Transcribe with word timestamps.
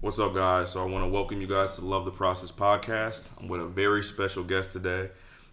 What's 0.00 0.20
up, 0.20 0.32
guys? 0.32 0.70
So 0.70 0.80
I 0.80 0.86
want 0.86 1.04
to 1.04 1.10
welcome 1.10 1.40
you 1.40 1.48
guys 1.48 1.74
to 1.74 1.84
Love 1.84 2.04
the 2.04 2.12
Process 2.12 2.52
podcast. 2.52 3.30
I'm 3.36 3.48
with 3.48 3.60
a 3.60 3.66
very 3.66 4.04
special 4.04 4.44
guest 4.44 4.70
today. 4.70 5.10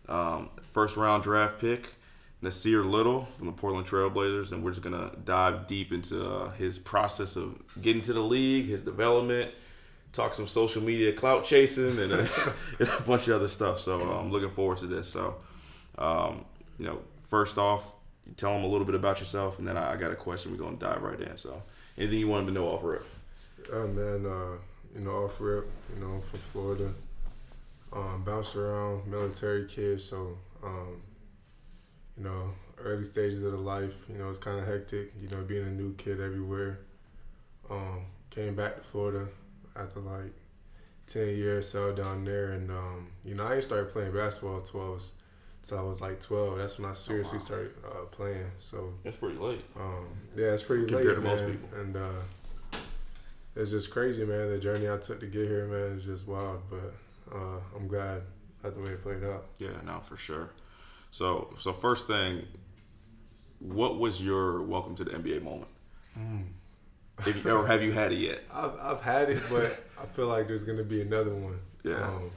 Um, 0.08 0.52
first 0.70 0.98
round 0.98 1.24
draft 1.24 1.58
pick, 1.58 1.88
Nassir 2.44 2.88
Little 2.88 3.28
from 3.40 3.48
the 3.48 3.54
Portland 3.54 3.88
Trailblazers, 3.88 4.52
and 4.52 4.64
we're 4.64 4.70
just 4.70 4.84
gonna 4.84 5.10
dive 5.26 5.66
deep 5.66 5.92
into 5.92 6.24
uh, 6.24 6.52
his 6.52 6.78
process 6.78 7.36
of 7.38 7.60
getting 7.82 8.04
to 8.04 8.14
the 8.14 8.20
league, 8.20 8.68
his 8.68 8.84
development, 8.84 9.52
talk 10.14 10.36
some 10.36 10.46
social 10.46 10.84
media 10.84 11.12
clout 11.12 11.44
chasing, 11.44 11.98
and 11.98 12.12
a, 12.12 12.20
and 12.80 12.88
a 12.88 13.02
bunch 13.02 13.28
of 13.28 13.38
other 13.38 13.48
stuff. 13.48 13.80
So 13.80 14.00
uh, 14.00 14.20
I'm 14.20 14.32
looking 14.32 14.52
forward 14.52 14.78
to 14.78 14.86
this. 14.86 15.10
So, 15.10 15.38
um, 15.98 16.46
you 16.78 16.86
know, 16.86 17.00
first 17.30 17.58
off, 17.58 17.94
tell 18.38 18.54
them 18.54 18.64
a 18.64 18.68
little 18.68 18.86
bit 18.86 18.94
about 18.94 19.20
yourself, 19.20 19.58
and 19.58 19.68
then 19.68 19.76
I, 19.76 19.94
I 19.94 19.98
got 19.98 20.12
a 20.12 20.16
question. 20.16 20.52
We're 20.52 20.64
gonna 20.64 20.78
dive 20.78 21.02
right 21.02 21.20
in. 21.20 21.36
So, 21.36 21.64
anything 21.98 22.20
you 22.20 22.28
want 22.28 22.46
them 22.46 22.54
to 22.54 22.62
know 22.62 22.68
off 22.68 22.84
rip? 22.84 23.08
Uh, 23.72 23.88
man, 23.88 24.26
uh, 24.26 24.58
you 24.94 25.02
know, 25.02 25.12
off 25.12 25.40
rip, 25.42 25.68
you 25.94 26.00
know, 26.04 26.22
from 26.22 26.40
Florida. 26.40 26.92
Um, 27.92 28.24
bounced 28.26 28.56
around, 28.56 29.08
military 29.08 29.66
kid, 29.68 30.02
so, 30.02 30.38
um, 30.64 31.02
you 32.18 32.24
know, 32.26 32.52
early 32.78 33.04
stages 33.04 33.44
of 33.44 33.54
the 33.54 33.58
life, 33.58 33.94
you 34.10 34.18
know, 34.18 34.30
it's 34.30 34.40
kind 34.40 34.60
of 34.60 34.66
hectic, 34.68 35.14
you 35.22 35.30
know, 35.30 35.44
being 35.44 35.66
a 35.66 35.72
new 35.72 35.94
kid 35.96 36.20
everywhere. 36.20 36.80
Um, 37.70 38.06
came 38.30 38.54
back 38.56 38.76
to 38.76 38.82
Florida 38.82 39.28
after 39.78 40.02
like 40.02 40.34
10 41.08 41.36
years, 41.36 41.70
so 41.70 41.94
down 41.94 42.26
there, 42.26 42.52
and, 42.52 42.70
um, 42.70 43.08
you 43.24 43.36
know, 43.36 43.46
I 43.46 43.52
didn't 43.52 43.64
start 43.64 43.92
playing 43.92 44.14
basketball 44.14 44.58
until 44.58 44.82
I 44.82 44.90
was, 44.90 45.14
until 45.64 45.80
I 45.80 45.84
was 45.84 46.02
like 46.02 46.20
12. 46.20 46.58
That's 46.58 46.78
when 46.80 46.90
I 46.90 46.94
seriously 46.94 47.38
wow. 47.38 47.44
started 47.44 47.72
uh, 47.86 48.06
playing, 48.12 48.52
so. 48.58 48.94
That's 49.04 49.18
pretty 49.18 49.38
late. 49.38 49.64
Um, 49.80 50.06
yeah, 50.36 50.48
it's 50.48 50.64
pretty 50.64 50.84
late 50.84 51.06
Compared 51.06 51.08
late, 51.08 51.16
to 51.16 51.22
man. 51.22 51.38
most 51.38 51.52
people. 51.62 51.80
And 51.80 51.96
uh, 51.96 52.22
it's 53.56 53.72
just 53.72 53.92
crazy, 53.92 54.26
man. 54.26 54.50
The 54.50 54.60
journey 54.60 54.90
I 54.90 54.98
took 54.98 55.20
to 55.22 55.28
get 55.28 55.48
here, 55.48 55.66
man, 55.68 55.98
is 55.98 56.06
just 56.06 56.28
wild. 56.28 56.62
But 56.70 56.94
uh, 57.36 57.60
I'm 57.76 57.88
glad 57.88 58.24
at 58.64 58.74
the 58.76 58.82
way 58.82 58.90
it 58.92 59.02
played 59.04 59.24
out. 59.24 59.46
Yeah, 59.60 59.70
no, 59.86 60.00
for 60.00 60.18
sure. 60.18 60.50
So, 61.12 61.54
so 61.58 61.72
first 61.74 62.08
thing, 62.08 62.46
what 63.60 63.98
was 64.00 64.22
your 64.22 64.62
welcome 64.64 64.96
to 64.96 65.04
the 65.04 65.12
NBA 65.12 65.42
moment? 65.44 65.72
If 67.26 67.44
you, 67.46 67.52
or 67.56 67.66
have 67.66 67.82
you 67.82 67.92
had 67.94 68.12
it 68.12 68.18
yet? 68.20 68.44
I've 68.54 68.78
I've 68.80 69.02
had 69.02 69.30
it, 69.30 69.42
but 69.50 69.84
I 70.02 70.06
feel 70.06 70.28
like 70.28 70.48
there's 70.48 70.64
gonna 70.66 70.84
be 70.84 71.02
another 71.02 71.34
one. 71.34 71.60
Yeah. 71.84 72.02
Um, 72.06 72.32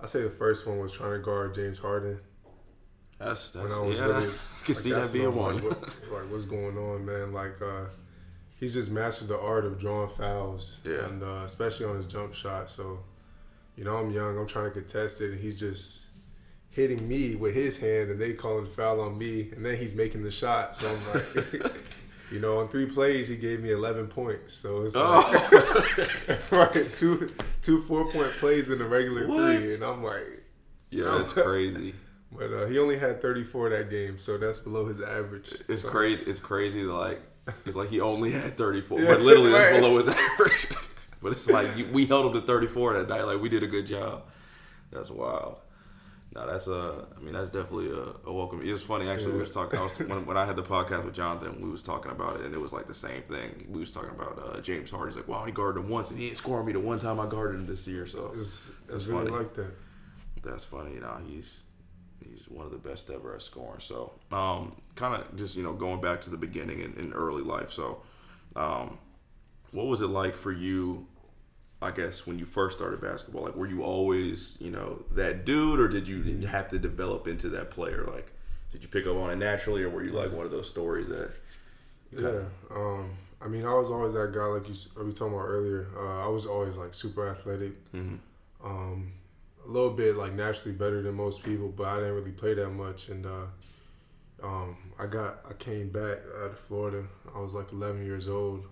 I 0.00 0.06
say 0.06 0.22
the 0.22 0.30
first 0.30 0.66
one 0.66 0.78
was 0.78 0.92
trying 0.92 1.12
to 1.12 1.18
guard 1.18 1.54
James 1.54 1.78
Harden. 1.78 2.20
That's 3.18 3.54
When 3.54 3.64
that's 3.64 3.76
I 3.76 3.82
was 3.84 3.96
yeah. 3.96 4.06
really- 4.06 4.16
I 4.26 4.64
can 4.64 4.74
Like, 4.74 4.74
see 4.76 4.92
that 4.92 5.12
being 5.12 5.34
one. 5.34 5.56
Like, 5.56 5.64
what, 5.64 5.80
like, 6.12 6.30
what's 6.30 6.44
going 6.44 6.76
on, 6.78 7.04
man? 7.04 7.32
Like, 7.32 7.60
uh, 7.60 7.86
he's 8.58 8.74
just 8.74 8.90
mastered 8.90 9.28
the 9.28 9.38
art 9.38 9.64
of 9.64 9.78
drawing 9.78 10.08
fouls, 10.08 10.78
Yeah. 10.84 11.06
and 11.06 11.22
uh, 11.22 11.42
especially 11.44 11.86
on 11.86 11.96
his 11.96 12.06
jump 12.06 12.34
shot. 12.34 12.70
So, 12.70 13.00
you 13.76 13.84
know, 13.84 13.96
I'm 13.96 14.10
young. 14.10 14.36
I'm 14.38 14.46
trying 14.46 14.66
to 14.66 14.70
contest 14.72 15.20
it, 15.20 15.30
and 15.32 15.40
he's 15.40 15.58
just 15.58 16.08
hitting 16.70 17.08
me 17.08 17.34
with 17.34 17.54
his 17.54 17.78
hand, 17.80 18.10
and 18.10 18.20
they 18.20 18.32
calling 18.34 18.64
the 18.64 18.70
foul 18.70 19.00
on 19.00 19.16
me, 19.18 19.50
and 19.54 19.64
then 19.64 19.76
he's 19.76 19.94
making 19.94 20.22
the 20.22 20.30
shot. 20.30 20.76
So 20.76 20.88
I'm 20.88 21.14
like, 21.14 21.72
you 22.32 22.40
know, 22.40 22.58
on 22.58 22.68
three 22.68 22.86
plays, 22.86 23.26
he 23.28 23.36
gave 23.36 23.60
me 23.60 23.72
11 23.72 24.08
points. 24.08 24.54
So 24.54 24.84
it's 24.84 24.94
like, 24.94 25.04
oh, 25.06 26.38
right, 26.52 26.92
two 26.92 27.28
two 27.62 27.82
four 27.82 28.10
point 28.10 28.30
plays 28.32 28.70
in 28.70 28.78
the 28.78 28.84
regular 28.84 29.26
What? 29.26 29.56
three, 29.56 29.74
and 29.74 29.82
I'm 29.82 30.02
like. 30.04 30.42
yeah, 30.90 31.14
that's 31.18 31.32
crazy. 31.32 31.94
But 32.30 32.52
uh, 32.52 32.66
he 32.66 32.78
only 32.78 32.98
had 32.98 33.22
34 33.22 33.70
that 33.70 33.88
game, 33.90 34.18
so 34.18 34.36
that's 34.36 34.58
below 34.58 34.86
his 34.86 35.00
average. 35.00 35.50
It's 35.66 35.80
So- 35.80 35.88
crazy. 35.88 36.22
It's 36.26 36.38
crazy. 36.38 36.82
To 36.82 36.92
like 36.92 37.22
it's 37.66 37.76
like 37.76 37.88
he 37.90 38.00
only 38.00 38.32
had 38.32 38.56
34, 38.56 39.00
Yeah, 39.00 39.06
but 39.08 39.20
literally 39.20 39.50
that's 39.52 39.72
right. 39.72 39.80
below 39.80 39.98
his 39.98 40.08
average. 40.08 40.66
but 41.22 41.32
it's 41.32 41.48
like 41.48 41.76
you, 41.76 41.86
we 41.92 42.06
held 42.06 42.26
him 42.26 42.40
to 42.40 42.46
34 42.46 42.94
that 42.94 43.08
night. 43.08 43.22
Like 43.22 43.40
we 43.40 43.48
did 43.48 43.62
a 43.62 43.66
good 43.66 43.86
job. 43.86 44.22
That's 44.90 45.10
wild. 45.10 45.56
No, 46.34 46.46
that's 46.46 46.68
uh, 46.68 47.06
I 47.16 47.20
mean 47.20 47.32
that's 47.32 47.48
definitely 47.48 47.90
a, 47.90 48.28
a 48.28 48.32
welcome. 48.32 48.60
It 48.62 48.70
was 48.70 48.82
funny 48.82 49.08
actually. 49.08 49.32
We 49.32 49.38
was 49.40 49.50
talking. 49.50 49.78
I 49.78 49.82
was 49.82 49.98
when, 49.98 50.26
when 50.26 50.36
I 50.36 50.44
had 50.44 50.56
the 50.56 50.62
podcast 50.62 51.04
with 51.06 51.14
Jonathan, 51.14 51.58
we 51.62 51.70
was 51.70 51.82
talking 51.82 52.10
about 52.12 52.36
it, 52.38 52.44
and 52.44 52.54
it 52.54 52.60
was 52.60 52.70
like 52.72 52.86
the 52.86 52.92
same 52.94 53.22
thing. 53.22 53.66
We 53.70 53.80
was 53.80 53.90
talking 53.90 54.10
about 54.10 54.38
uh, 54.38 54.60
James 54.60 54.90
Harden. 54.90 55.08
He's 55.08 55.16
like, 55.16 55.26
"Wow, 55.26 55.44
he 55.46 55.52
guarded 55.52 55.80
him 55.80 55.88
once, 55.88 56.10
and 56.10 56.18
he 56.18 56.26
didn't 56.26 56.36
score 56.38 56.62
me 56.62 56.72
the 56.74 56.80
one 56.80 56.98
time 56.98 57.18
I 57.18 57.26
guarded 57.26 57.60
him 57.60 57.66
this 57.66 57.88
year." 57.88 58.06
So 58.06 58.30
It's, 58.34 58.70
That's 58.86 59.04
it's 59.04 59.06
really 59.06 59.30
funny. 59.30 59.38
like 59.44 59.54
that. 59.54 59.70
that's 60.42 60.66
funny. 60.66 60.92
You 60.94 61.00
know, 61.00 61.16
he's 61.26 61.62
he's 62.24 62.48
one 62.48 62.66
of 62.66 62.72
the 62.72 62.78
best 62.78 63.10
ever 63.10 63.34
at 63.34 63.42
scoring. 63.42 63.80
So, 63.80 64.12
um, 64.32 64.76
kind 64.94 65.14
of 65.14 65.36
just 65.36 65.56
you 65.56 65.62
know 65.62 65.72
going 65.72 66.00
back 66.00 66.20
to 66.22 66.30
the 66.30 66.36
beginning 66.36 66.80
in, 66.80 66.92
in 66.94 67.12
early 67.12 67.42
life. 67.42 67.70
So, 67.70 68.02
um, 68.56 68.98
what 69.72 69.86
was 69.86 70.00
it 70.00 70.08
like 70.08 70.36
for 70.36 70.52
you? 70.52 71.06
I 71.80 71.92
guess 71.92 72.26
when 72.26 72.40
you 72.40 72.44
first 72.44 72.76
started 72.76 73.00
basketball, 73.00 73.44
like 73.44 73.54
were 73.54 73.68
you 73.68 73.82
always 73.82 74.56
you 74.60 74.70
know 74.70 75.04
that 75.12 75.44
dude, 75.44 75.78
or 75.78 75.88
did 75.88 76.08
you, 76.08 76.22
did 76.22 76.42
you 76.42 76.48
have 76.48 76.68
to 76.68 76.78
develop 76.78 77.28
into 77.28 77.48
that 77.50 77.70
player? 77.70 78.04
Like, 78.12 78.32
did 78.72 78.82
you 78.82 78.88
pick 78.88 79.06
up 79.06 79.16
on 79.16 79.30
it 79.30 79.36
naturally, 79.36 79.82
or 79.84 79.90
were 79.90 80.02
you 80.02 80.12
like 80.12 80.32
one 80.32 80.44
of 80.44 80.50
those 80.50 80.68
stories 80.68 81.08
that? 81.08 81.30
Yeah. 82.10 82.44
Um, 82.70 83.10
I 83.40 83.46
mean, 83.46 83.64
I 83.64 83.74
was 83.74 83.90
always 83.90 84.14
that 84.14 84.32
guy, 84.32 84.44
like 84.46 84.68
you 84.68 84.74
we 84.96 85.04
were 85.04 85.12
talking 85.12 85.34
about 85.34 85.46
earlier. 85.46 85.88
Uh, 85.96 86.26
I 86.26 86.28
was 86.28 86.46
always 86.46 86.76
like 86.76 86.94
super 86.94 87.28
athletic. 87.28 87.72
Mhm. 87.92 88.18
Um, 88.64 89.12
a 89.68 89.70
little 89.70 89.90
bit 89.90 90.16
like 90.16 90.32
naturally 90.32 90.76
better 90.76 91.02
than 91.02 91.14
most 91.14 91.44
people, 91.44 91.68
but 91.68 91.86
I 91.86 91.96
didn't 91.96 92.14
really 92.14 92.32
play 92.32 92.54
that 92.54 92.70
much. 92.70 93.08
And 93.10 93.26
uh, 93.26 93.46
um, 94.42 94.76
I 94.98 95.06
got 95.06 95.40
I 95.48 95.52
came 95.54 95.90
back 95.90 96.18
out 96.42 96.50
of 96.52 96.58
Florida. 96.58 97.06
I 97.34 97.38
was 97.38 97.54
like 97.54 97.72
11 97.72 98.04
years 98.06 98.28
old, 98.28 98.64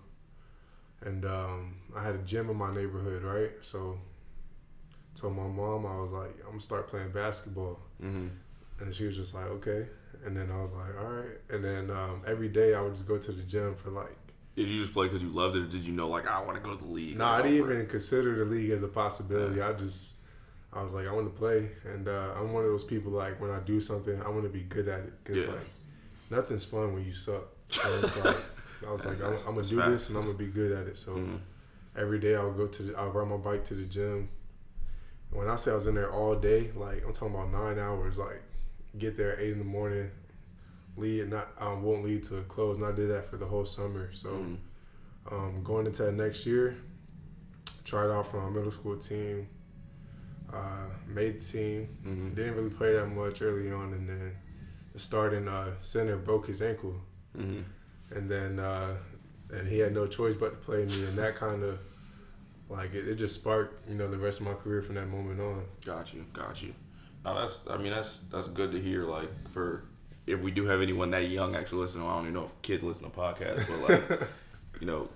and 1.01 1.23
um, 1.25 1.75
I 1.95 2.03
had 2.03 2.15
a 2.15 2.19
gym 2.19 2.49
in 2.49 2.57
my 2.57 2.73
neighborhood, 2.73 3.23
right? 3.23 3.51
So, 3.61 3.99
told 5.15 5.35
my 5.35 5.43
mom 5.47 5.85
I 5.85 5.97
was 5.97 6.11
like, 6.11 6.31
I'm 6.41 6.47
gonna 6.51 6.59
start 6.59 6.87
playing 6.87 7.11
basketball. 7.11 7.79
Mm-hmm. 8.01 8.27
And 8.79 8.93
she 8.93 9.05
was 9.05 9.15
just 9.15 9.33
like, 9.33 9.45
okay. 9.47 9.87
And 10.23 10.35
then 10.37 10.51
I 10.51 10.61
was 10.61 10.71
like, 10.73 10.99
all 10.99 11.09
right. 11.09 11.37
And 11.49 11.63
then 11.63 11.89
um, 11.91 12.21
every 12.27 12.47
day 12.47 12.73
I 12.75 12.81
would 12.81 12.93
just 12.93 13.07
go 13.07 13.17
to 13.17 13.31
the 13.31 13.43
gym 13.43 13.75
for 13.75 13.89
like, 13.89 14.15
Did 14.55 14.67
you 14.67 14.79
just 14.79 14.93
play 14.93 15.07
because 15.07 15.21
you 15.21 15.29
loved 15.29 15.55
it, 15.55 15.61
or 15.63 15.67
did 15.67 15.83
you 15.83 15.93
know 15.93 16.07
like 16.07 16.27
I 16.27 16.41
want 16.41 16.57
to 16.57 16.63
go 16.63 16.75
to 16.75 16.83
the 16.83 16.89
league? 16.89 17.17
no, 17.17 17.25
I 17.25 17.41
didn't 17.43 17.65
for 17.65 17.71
it? 17.71 17.75
even 17.75 17.87
consider 17.87 18.35
the 18.37 18.45
league 18.45 18.71
as 18.71 18.81
a 18.83 18.87
possibility. 18.87 19.61
I 19.61 19.73
just, 19.73 20.16
I 20.77 20.83
was 20.83 20.93
like, 20.93 21.07
I 21.07 21.11
want 21.11 21.33
to 21.33 21.39
play. 21.39 21.69
And 21.85 22.07
uh, 22.07 22.33
I'm 22.37 22.53
one 22.53 22.63
of 22.63 22.69
those 22.69 22.83
people 22.83 23.11
like 23.11 23.41
when 23.41 23.49
I 23.49 23.59
do 23.59 23.81
something, 23.81 24.21
I 24.21 24.29
want 24.29 24.43
to 24.43 24.49
be 24.49 24.63
good 24.63 24.87
at 24.87 24.99
it. 25.01 25.13
Because 25.23 25.43
Yeah. 25.43 25.51
like, 25.51 25.65
nothing's 26.29 26.65
fun 26.65 26.93
when 26.93 27.03
you 27.05 27.13
suck. 27.13 27.45
So 27.69 27.97
it's 27.99 28.17
like, 28.17 28.37
I 28.87 28.91
was 28.91 29.05
like, 29.05 29.19
I'm, 29.21 29.33
I'm 29.47 29.55
gonna 29.55 29.63
do 29.63 29.77
this 29.91 30.09
and 30.09 30.17
I'm 30.17 30.27
to 30.27 30.33
be 30.33 30.47
good 30.47 30.71
at 30.71 30.87
it. 30.87 30.97
So 30.97 31.11
Mhm. 31.15 31.39
every 31.95 32.19
day 32.19 32.35
I 32.35 32.43
would 32.43 32.57
go 32.57 32.67
to 32.67 32.83
the, 32.83 32.95
I 32.97 33.05
would 33.05 33.15
ride 33.15 33.27
my 33.27 33.37
bike 33.37 33.63
to 33.65 33.73
the 33.73 33.85
gym. 33.85 34.29
When 35.31 35.49
I 35.49 35.55
say 35.57 35.71
I 35.71 35.75
was 35.75 35.87
in 35.87 35.95
there 35.95 36.11
all 36.11 36.35
day, 36.35 36.71
like 36.75 37.03
I'm 37.05 37.11
talking 37.11 37.35
about 37.35 37.51
nine 37.51 37.79
hours, 37.79 38.17
like 38.19 38.41
get 38.97 39.17
there 39.17 39.33
at 39.33 39.39
eight 39.39 39.51
in 39.51 39.57
the 39.59 39.65
morning, 39.65 40.09
leave 40.95 41.27
not 41.27 41.49
I 41.59 41.73
won't 41.73 42.03
leave 42.05 42.21
to 42.29 42.41
close. 42.43 42.77
And 42.77 42.85
I 42.85 42.91
did 42.91 43.09
that 43.09 43.29
for 43.29 43.37
the 43.37 43.45
whole 43.45 43.65
summer. 43.65 44.11
So 44.11 44.29
Mhm. 44.29 44.57
um, 45.31 45.63
going 45.63 45.85
into 45.87 46.03
that 46.03 46.13
next 46.13 46.45
year, 46.45 46.77
tried 47.83 48.09
out 48.09 48.27
for 48.27 48.37
my 48.41 48.49
middle 48.49 48.71
school 48.71 48.95
team, 48.97 49.49
uh, 50.53 50.85
made 51.07 51.39
the 51.39 51.43
team. 51.43 51.89
Mhm. 52.05 52.35
Didn't 52.35 52.55
really 52.55 52.69
play 52.69 52.93
that 52.93 53.07
much 53.07 53.41
early 53.41 53.71
on, 53.71 53.93
and 53.93 54.07
then 54.09 54.35
the 54.93 54.99
starting 54.99 55.47
uh, 55.47 55.73
center 55.81 56.17
broke 56.17 56.47
his 56.47 56.61
ankle 56.61 56.95
Mhm. 57.37 57.63
and 58.15 58.29
then 58.31 58.59
uh, 58.59 58.97
and 59.51 59.67
he 59.67 59.79
had 59.79 59.93
no 59.93 60.07
choice 60.07 60.35
but 60.35 60.51
to 60.51 60.57
play 60.57 60.85
me, 60.85 61.05
and 61.05 61.17
that 61.17 61.35
kind 61.35 61.63
of 61.63 61.79
like 62.69 62.93
it, 62.93 63.07
it 63.07 63.15
just 63.15 63.39
sparked 63.39 63.87
you 63.89 63.95
know 63.95 64.07
the 64.09 64.17
rest 64.17 64.39
of 64.41 64.47
my 64.47 64.53
career 64.53 64.81
from 64.81 64.95
that 64.95 65.07
moment 65.07 65.39
on. 65.39 65.63
Got 65.85 66.13
you, 66.13 66.25
got 66.33 66.61
you. 66.63 66.73
Now 67.23 67.33
that's, 67.39 67.61
I 67.69 67.77
mean, 67.77 67.91
that's 67.91 68.19
that's 68.31 68.47
good 68.47 68.71
to 68.71 68.79
hear. 68.81 69.03
Like 69.03 69.29
for 69.49 69.83
if 70.25 70.39
we 70.41 70.51
do 70.51 70.65
have 70.65 70.81
anyone 70.81 71.11
that 71.11 71.29
young 71.29 71.55
actually 71.55 71.79
listening, 71.81 72.07
I 72.07 72.11
don't 72.15 72.23
even 72.23 72.33
know 72.33 72.45
if 72.45 72.61
kids 72.61 72.83
listen 72.83 73.09
to 73.09 73.15
podcasts, 73.17 73.65
but 73.67 73.89
like, 73.89 74.21
you 74.81 74.87
know, 74.87 75.09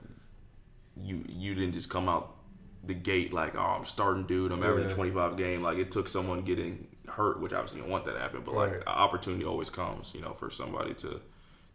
you 0.97 1.23
you 1.27 1.55
didn't 1.55 1.73
just 1.73 1.89
come 1.89 2.07
out 2.09 2.35
the 2.83 2.93
gate 2.93 3.31
like, 3.33 3.55
oh, 3.55 3.59
I'm 3.78 3.85
starting, 3.85 4.23
dude. 4.23 4.51
I'm 4.51 4.63
averaging 4.63 4.89
Yeah. 4.89 4.95
25 4.95 5.37
game. 5.37 5.61
Like 5.61 5.78
it 5.78 5.91
took 5.91 6.07
someone 6.07 6.41
getting 6.41 6.87
hurt, 7.07 7.39
which 7.39 7.53
obviously 7.53 7.78
you 7.78 7.83
don't 7.83 7.91
want 7.91 8.05
that 8.05 8.13
to 8.13 8.19
happen, 8.19 8.41
but 8.45 8.55
like 8.55 8.72
Right. 8.72 8.81
an 8.81 8.87
opportunity 8.87 9.45
always 9.45 9.69
comes, 9.69 10.13
you 10.16 10.22
know, 10.22 10.33
for 10.33 10.49
somebody 10.49 10.93
to 10.95 11.22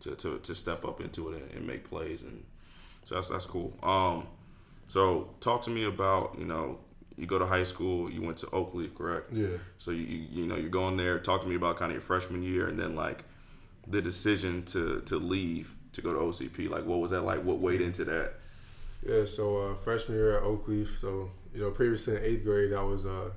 to 0.00 0.14
to, 0.16 0.38
to 0.38 0.54
step 0.54 0.84
up 0.84 1.00
into 1.00 1.30
it 1.32 1.42
and, 1.42 1.50
and 1.52 1.66
make 1.66 1.88
plays, 1.88 2.22
and 2.22 2.44
so 3.04 3.14
that's 3.14 3.28
that's 3.28 3.44
cool. 3.46 3.72
Um, 3.82 4.26
so 4.88 5.30
talk 5.40 5.62
to 5.62 5.70
me 5.70 5.84
about 5.84 6.36
you 6.38 6.44
know. 6.44 6.78
You 7.18 7.24
go 7.26 7.38
to 7.38 7.46
high 7.46 7.62
school. 7.62 8.10
You 8.10 8.20
went 8.20 8.36
to 8.38 8.46
Oakleaf, 8.48 8.94
correct? 8.94 9.32
Yeah, 9.32 9.46
So 9.78 9.90
you 9.90 10.02
you 10.02 10.26
you 10.32 10.46
know 10.46 10.56
you're 10.56 10.68
going 10.68 10.98
there. 10.98 11.18
Talk 11.18 11.40
to 11.40 11.48
me 11.48 11.54
about 11.54 11.78
kind 11.78 11.90
of 11.90 11.94
your 11.94 12.02
freshman 12.02 12.42
year, 12.42 12.66
and 12.68 12.78
then 12.78 12.94
like 12.94 13.24
the 13.88 14.02
decision 14.02 14.64
to 14.66 15.00
to 15.06 15.16
leave 15.16 15.74
to 15.92 16.02
go 16.02 16.12
to 16.12 16.18
OCP. 16.18 16.68
Like 16.68 16.84
what 16.84 16.98
was 17.00 17.12
that 17.12 17.22
like? 17.22 17.42
What 17.42 17.58
weighed 17.58 17.80
into 17.80 18.04
that? 18.04 18.34
Yeah. 19.02 19.24
So 19.24 19.70
uh, 19.70 19.74
freshman 19.76 20.16
year 20.18 20.36
at 20.36 20.42
Oakleaf, 20.44 20.96
so 20.98 21.30
you 21.54 21.60
know 21.60 21.70
previously 21.70 22.16
in 22.16 22.22
eighth 22.22 22.44
grade, 22.44 22.72
I 22.72 22.82
was 22.82 23.06
uh, 23.06 23.30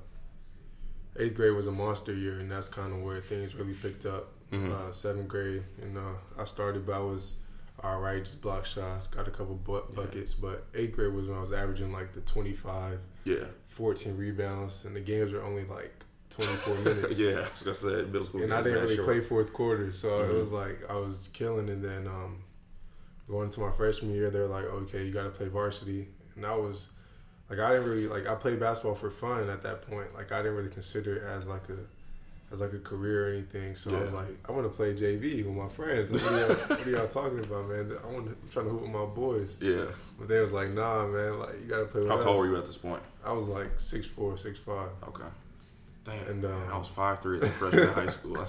eighth 1.18 1.34
grade 1.34 1.54
was 1.54 1.66
a 1.66 1.72
monster 1.72 2.14
year, 2.14 2.38
and 2.40 2.50
that's 2.50 2.68
kind 2.68 2.92
of 2.92 3.02
where 3.02 3.20
things 3.20 3.54
really 3.54 3.74
picked 3.74 4.06
up. 4.06 4.28
Mhm. 4.52 4.72
Uh, 4.72 4.90
seventh 4.90 5.28
grade, 5.28 5.62
and 5.80 5.96
uh, 5.96 6.00
I 6.36 6.44
started, 6.44 6.84
but 6.84 6.96
I 6.96 7.00
was 7.00 7.38
all 7.82 8.00
right, 8.00 8.22
just 8.22 8.42
block 8.42 8.66
shots, 8.66 9.06
got 9.06 9.26
a 9.28 9.30
couple 9.30 9.54
bu- 9.54 9.92
buckets. 9.94 10.34
But 10.34 10.66
eighth 10.74 10.96
grade 10.96 11.14
was 11.14 11.28
when 11.28 11.38
I 11.38 11.40
was 11.40 11.52
averaging 11.52 11.92
like 11.92 12.12
the 12.12 12.20
25, 12.22 12.98
Yeah. 13.24 13.44
14 13.68 14.16
rebounds, 14.18 14.84
and 14.84 14.94
the 14.96 15.00
games 15.00 15.32
were 15.32 15.42
only 15.42 15.64
like 15.64 15.94
24 16.30 16.74
minutes. 16.84 17.18
yeah, 17.20 17.36
I 17.36 17.40
was 17.42 17.62
gonna 17.62 17.74
say 17.74 18.02
middle 18.02 18.24
school. 18.24 18.42
And 18.42 18.52
I 18.52 18.60
didn't 18.62 18.82
really 18.82 18.96
sure. 18.96 19.04
play 19.04 19.20
fourth 19.20 19.52
quarter, 19.52 19.92
so 19.92 20.08
Mhm. 20.08 20.30
it 20.34 20.40
was 20.40 20.52
like 20.52 20.80
I 20.90 20.96
was 20.96 21.30
killing. 21.32 21.68
And 21.70 21.82
then 21.84 22.08
um, 22.08 22.38
going 23.30 23.44
into 23.46 23.60
my 23.60 23.70
freshman 23.70 24.12
year, 24.12 24.30
they're 24.30 24.46
like, 24.46 24.64
okay, 24.64 25.04
you 25.04 25.12
got 25.12 25.24
to 25.24 25.30
play 25.30 25.48
varsity, 25.48 26.08
and 26.36 26.44
I 26.44 26.56
was 26.56 26.90
like, 27.48 27.58
I 27.58 27.72
didn't 27.72 27.88
really 27.88 28.08
like. 28.08 28.28
I 28.28 28.34
played 28.34 28.60
basketball 28.60 28.94
for 28.94 29.10
fun 29.10 29.48
at 29.48 29.62
that 29.62 29.82
point. 29.82 30.14
Like 30.14 30.32
I 30.32 30.38
didn't 30.42 30.56
really 30.56 30.70
consider 30.70 31.16
it 31.16 31.22
as 31.22 31.46
like 31.46 31.68
a 31.68 31.78
as 32.52 32.60
like 32.60 32.72
a 32.72 32.78
career 32.78 33.28
or 33.28 33.32
anything. 33.32 33.76
So 33.76 33.96
I 33.96 34.00
was 34.00 34.12
like, 34.12 34.26
I 34.48 34.52
want 34.52 34.64
to 34.64 34.76
play 34.76 34.92
JV 34.92 35.44
with 35.44 35.54
my 35.54 35.68
friends. 35.68 36.10
Like, 36.10 36.22
what, 36.22 36.32
are 36.32 36.40
y'all, 36.40 36.56
what 36.56 36.86
are 36.86 36.90
y'all 36.90 37.08
talking 37.08 37.38
about, 37.38 37.68
man? 37.68 37.92
I 38.02 38.06
want 38.12 38.26
to, 38.26 38.32
I'm 38.32 38.48
trying 38.50 38.66
to 38.66 38.72
hoop 38.72 38.82
with 38.82 38.90
my 38.90 39.04
boys. 39.04 39.56
Yeah. 39.60 39.84
But 40.18 40.28
they 40.28 40.40
was 40.40 40.52
like, 40.52 40.70
nah, 40.70 41.06
man. 41.06 41.38
Like 41.38 41.60
you 41.60 41.66
got 41.66 41.78
to 41.78 41.84
play 41.84 42.00
with 42.00 42.10
How 42.10 42.16
us. 42.18 42.24
tall 42.24 42.38
were 42.38 42.46
you 42.46 42.56
at 42.56 42.66
this 42.66 42.76
point? 42.76 43.02
I 43.24 43.32
was 43.32 43.48
like 43.48 43.68
six 43.78 44.06
four, 44.06 44.36
six 44.36 44.58
five. 44.58 44.88
Okay. 45.06 45.24
Damn. 46.04 46.26
And, 46.28 46.44
um, 46.44 46.62
I 46.72 46.76
was 46.76 46.88
five 46.88 47.20
three 47.20 47.38
as 47.38 47.44
a 47.44 47.48
freshman 47.48 47.82
in 47.82 47.94
high 47.94 48.06
school. 48.06 48.36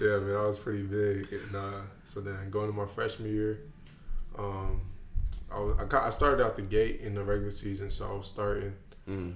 Yeah, 0.00 0.18
man, 0.18 0.34
I 0.34 0.48
was 0.48 0.58
pretty 0.58 0.82
big. 0.82 1.32
And, 1.32 1.54
uh, 1.54 1.80
so 2.02 2.20
then 2.20 2.50
going 2.50 2.68
to 2.68 2.76
my 2.76 2.86
freshman 2.86 3.32
year, 3.32 3.60
um, 4.38 4.80
I 5.50 5.58
was 5.60 5.80
I, 5.80 5.84
ca- 5.84 6.06
I 6.06 6.10
started 6.10 6.44
out 6.44 6.56
the 6.56 6.62
gate 6.62 7.00
in 7.00 7.14
the 7.14 7.22
regular 7.24 7.50
season, 7.50 7.90
so 7.90 8.06
I 8.10 8.16
was 8.16 8.26
starting, 8.26 8.72
mm, 9.08 9.34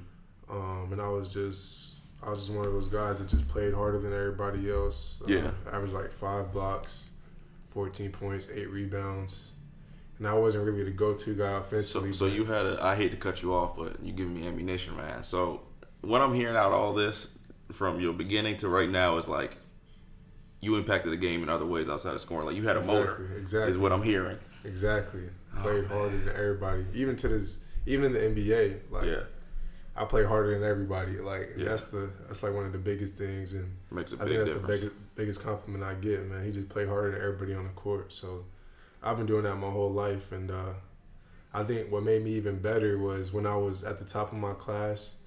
um, 0.51 0.89
and 0.93 1.01
I 1.01 1.09
was 1.09 1.29
just 1.29 1.97
I 2.23 2.31
was 2.31 2.47
just 2.47 2.57
one 2.57 2.67
of 2.67 2.73
those 2.73 2.89
guys 2.89 3.19
that 3.19 3.29
just 3.29 3.47
played 3.49 3.75
harder 3.75 3.99
than 3.99 4.13
everybody 4.13 4.71
else. 4.71 5.23
Uh, 5.29 5.33
Yeah. 5.33 5.51
averaged 5.71 5.93
like 5.93 6.11
five 6.13 6.53
blocks, 6.53 7.11
fourteen 7.69 8.11
points, 8.11 8.49
eight 8.55 8.71
rebounds, 8.71 9.53
and 10.19 10.27
I 10.27 10.33
wasn't 10.35 10.65
really 10.65 10.85
the 10.85 10.91
go-to 10.91 11.35
guy 11.35 11.51
so, 11.51 11.57
offensively. 11.59 12.13
so 12.15 12.27
but- 12.29 12.35
you 12.35 12.45
had 12.47 12.65
a. 12.67 12.79
I 12.83 12.97
hate 12.97 13.11
to 13.11 13.17
cut 13.19 13.43
you 13.43 13.55
off, 13.55 13.77
but 13.77 14.03
you 14.03 14.13
giving 14.13 14.35
me 14.35 14.47
ammunition, 14.47 14.97
man. 14.97 15.23
So 15.23 15.63
what 16.01 16.23
I'm 16.23 16.35
hearing 16.35 16.57
out 16.57 16.67
of 16.69 16.73
all 16.75 16.95
this 16.95 17.37
from 17.73 18.01
your 18.01 18.13
beginning 18.15 18.57
to 18.59 18.69
right 18.69 18.89
now 18.89 19.19
is 19.19 19.27
like 19.29 19.57
you 20.61 20.77
impacted 20.77 21.13
the 21.13 21.17
game 21.17 21.43
in 21.43 21.49
other 21.51 21.67
ways 21.67 21.89
outside 21.89 22.15
of 22.15 22.21
scoring. 22.21 22.47
Like 22.47 22.57
you 22.57 22.67
had 22.67 22.77
a 22.77 22.83
motor. 22.85 23.17
exactly, 23.17 23.41
exactly, 23.41 23.71
Is 23.73 23.79
what 23.79 23.93
I'm 23.93 24.03
hearing. 24.03 24.39
Exactly. 24.67 25.29
Oh, 25.57 25.63
Played 25.63 25.87
harder 25.87 26.19
than 26.19 26.29
everybody, 26.37 26.85
even 26.95 27.17
to 27.17 27.29
this, 27.29 27.65
even 27.87 28.05
in 28.07 28.35
the 28.35 28.43
NBA. 28.43 28.81
Like 28.91 29.05
yeah. 29.07 29.21
I 29.97 30.05
play 30.05 30.25
harder 30.25 30.59
than 30.59 30.69
everybody. 30.69 31.19
Like 31.19 31.51
Yeah. 31.57 31.71
that's 31.71 31.85
the 31.91 32.11
that's 32.27 32.43
like 32.43 32.53
one 32.55 32.67
of 32.67 32.73
the 32.73 32.79
biggest 32.79 33.15
things, 33.15 33.55
and 33.55 33.75
Makes 33.91 34.13
a 34.13 34.17
I 34.17 34.19
big 34.21 34.29
think 34.29 34.39
that's 34.41 34.51
difference. 34.51 34.81
the 34.81 34.87
biggest 34.89 35.15
biggest 35.17 35.43
compliment 35.43 35.83
I 35.85 35.95
get, 35.95 36.29
man. 36.29 36.45
He 36.45 36.53
just 36.53 36.69
played 36.69 36.89
harder 36.89 37.13
than 37.13 37.21
everybody 37.23 37.55
on 37.55 37.65
the 37.65 37.71
court. 37.71 38.13
So 38.13 38.45
I've 39.03 39.17
been 39.17 39.27
doing 39.27 39.45
that 39.45 39.57
my 39.57 39.71
whole 39.71 39.93
life, 39.93 40.33
and 40.33 40.51
uh, 40.51 40.75
I 41.55 41.65
think 41.65 41.91
what 41.91 42.03
made 42.03 42.23
me 42.23 42.33
even 42.33 42.59
better 42.59 42.99
was 42.99 43.33
when 43.33 43.47
I 43.47 43.57
was 43.57 43.83
at 43.85 43.99
the 43.99 44.05
top 44.05 44.33
of 44.33 44.39
my 44.39 44.53
class, 44.53 45.19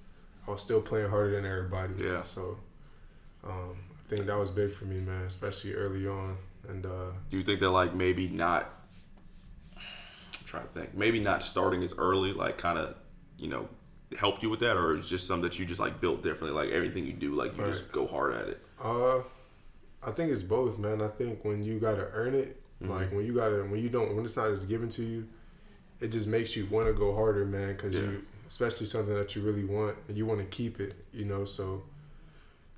I 0.46 0.50
was 0.52 0.62
still 0.62 0.80
playing 0.80 1.10
harder 1.10 1.32
than 1.32 1.44
everybody. 1.50 1.94
Yeah. 1.98 2.22
So 2.22 2.58
um, 3.42 3.76
I 3.90 4.14
think 4.14 4.26
that 4.26 4.38
was 4.38 4.50
big 4.50 4.70
for 4.70 4.84
me, 4.84 5.00
man, 5.00 5.24
especially 5.24 5.74
early 5.74 6.06
on. 6.06 6.36
And 6.68 6.86
uh, 6.86 7.10
Do 7.30 7.36
you 7.38 7.42
think 7.42 7.58
that 7.60 7.70
like 7.70 7.94
maybe 7.94 8.28
not? 8.28 8.72
Trying 10.50 10.66
to 10.66 10.72
think. 10.72 10.94
Maybe 10.96 11.20
not 11.20 11.44
starting 11.44 11.84
as 11.84 11.94
early, 11.96 12.32
like 12.32 12.58
kind 12.58 12.76
of, 12.76 12.96
you 13.38 13.46
know, 13.46 13.68
helped 14.18 14.42
you 14.42 14.50
with 14.50 14.58
that, 14.60 14.76
or 14.76 14.96
it's 14.96 15.08
just 15.08 15.28
something 15.28 15.48
that 15.48 15.60
you 15.60 15.64
just 15.64 15.78
like 15.78 16.00
built 16.00 16.24
differently. 16.24 16.60
Like 16.64 16.74
everything 16.74 17.06
you 17.06 17.12
do, 17.12 17.34
like 17.36 17.56
you 17.56 17.64
just 17.66 17.92
go 17.92 18.04
hard 18.04 18.34
at 18.34 18.48
it. 18.48 18.60
Uh, 18.82 19.18
I 20.02 20.10
think 20.10 20.32
it's 20.32 20.42
both, 20.42 20.76
man. 20.76 21.00
I 21.02 21.06
think 21.06 21.44
when 21.44 21.62
you 21.62 21.78
gotta 21.78 22.08
earn 22.12 22.34
it, 22.34 22.56
Mm-hmm. 22.82 22.92
like 22.92 23.12
when 23.12 23.26
you 23.26 23.34
gotta, 23.34 23.58
when 23.62 23.78
you 23.80 23.90
don't, 23.90 24.16
when 24.16 24.24
it's 24.24 24.38
not 24.38 24.48
just 24.54 24.66
given 24.68 24.88
to 24.88 25.02
you, 25.02 25.28
it 26.00 26.08
just 26.08 26.26
makes 26.26 26.56
you 26.56 26.66
want 26.70 26.86
to 26.88 26.94
go 26.94 27.14
harder, 27.14 27.44
man. 27.44 27.68
Because 27.76 27.94
Yeah. 27.94 28.00
you, 28.00 28.24
especially 28.48 28.86
something 28.86 29.14
that 29.14 29.36
you 29.36 29.42
really 29.42 29.64
want 29.64 29.96
and 30.08 30.16
you 30.16 30.24
want 30.26 30.40
to 30.40 30.46
keep 30.46 30.80
it, 30.80 30.94
you 31.12 31.26
know. 31.26 31.44
So 31.44 31.82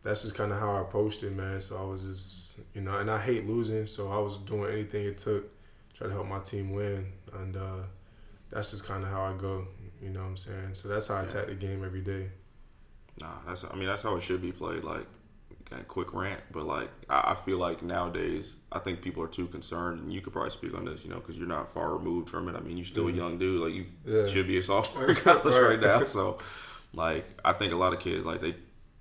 that's 0.02 0.22
just 0.24 0.34
kind 0.34 0.50
of 0.52 0.58
how 0.58 0.72
I 0.72 0.80
approached 0.82 1.22
it, 1.22 1.34
man. 1.34 1.60
So 1.62 1.76
I 1.78 1.84
was 1.84 2.02
just, 2.02 2.60
you 2.74 2.80
know, 2.82 2.98
and 2.98 3.08
I 3.10 3.18
hate 3.18 3.46
losing, 3.46 3.86
so 3.86 4.10
I 4.10 4.18
was 4.18 4.36
doing 4.38 4.70
anything 4.72 5.06
it 5.06 5.16
took 5.18 5.44
try 5.94 6.08
to 6.08 6.12
help 6.12 6.26
my 6.26 6.40
team 6.40 6.72
win, 6.72 7.06
and 7.34 7.56
uh, 7.56 7.82
that's 8.50 8.70
just 8.72 8.84
kind 8.86 9.02
of 9.02 9.10
how 9.10 9.22
I 9.22 9.32
go. 9.36 9.66
You 10.02 10.10
know 10.10 10.20
what 10.20 10.26
I'm 10.26 10.36
saying? 10.36 10.74
So 10.74 10.88
that's 10.88 11.08
how 11.08 11.16
I 11.16 11.22
attack 11.22 11.46
the 11.46 11.54
game 11.54 11.84
every 11.84 12.00
day. 12.00 12.30
Nah, 13.20 13.28
that's. 13.46 13.64
I 13.64 13.74
mean, 13.76 13.86
that's 13.86 14.02
how 14.02 14.16
it 14.16 14.22
should 14.22 14.42
be 14.42 14.52
played. 14.52 14.84
Like, 14.84 15.06
quick 15.88 16.12
rant, 16.12 16.40
but 16.50 16.64
like, 16.66 16.90
I, 17.08 17.32
I 17.32 17.34
feel 17.34 17.56
like 17.58 17.82
nowadays, 17.82 18.56
I 18.70 18.78
think 18.78 19.00
people 19.00 19.22
are 19.22 19.28
too 19.28 19.46
concerned, 19.46 20.02
and 20.02 20.12
you 20.12 20.20
could 20.20 20.32
probably 20.32 20.50
speak 20.50 20.74
on 20.74 20.84
this, 20.84 21.02
you 21.04 21.10
know, 21.10 21.16
because 21.16 21.36
you're 21.36 21.46
not 21.46 21.72
far 21.72 21.94
removed 21.94 22.28
from 22.28 22.48
it. 22.48 22.56
I 22.56 22.60
mean, 22.60 22.76
you're 22.76 22.84
still 22.84 23.08
a 23.08 23.12
young 23.12 23.38
dude. 23.38 23.62
Like, 23.62 23.72
you 23.74 23.86
Yeah. 24.04 24.26
should 24.28 24.46
be 24.46 24.58
a 24.58 24.62
sophomore 24.62 25.08
in 25.10 25.14
college 25.16 25.44
Right. 25.54 25.60
right 25.62 25.80
now. 25.80 26.04
So, 26.04 26.38
like, 26.92 27.24
I 27.44 27.52
think 27.54 27.72
a 27.72 27.76
lot 27.76 27.92
of 27.94 28.00
kids 28.00 28.26
like 28.26 28.40
they 28.40 28.54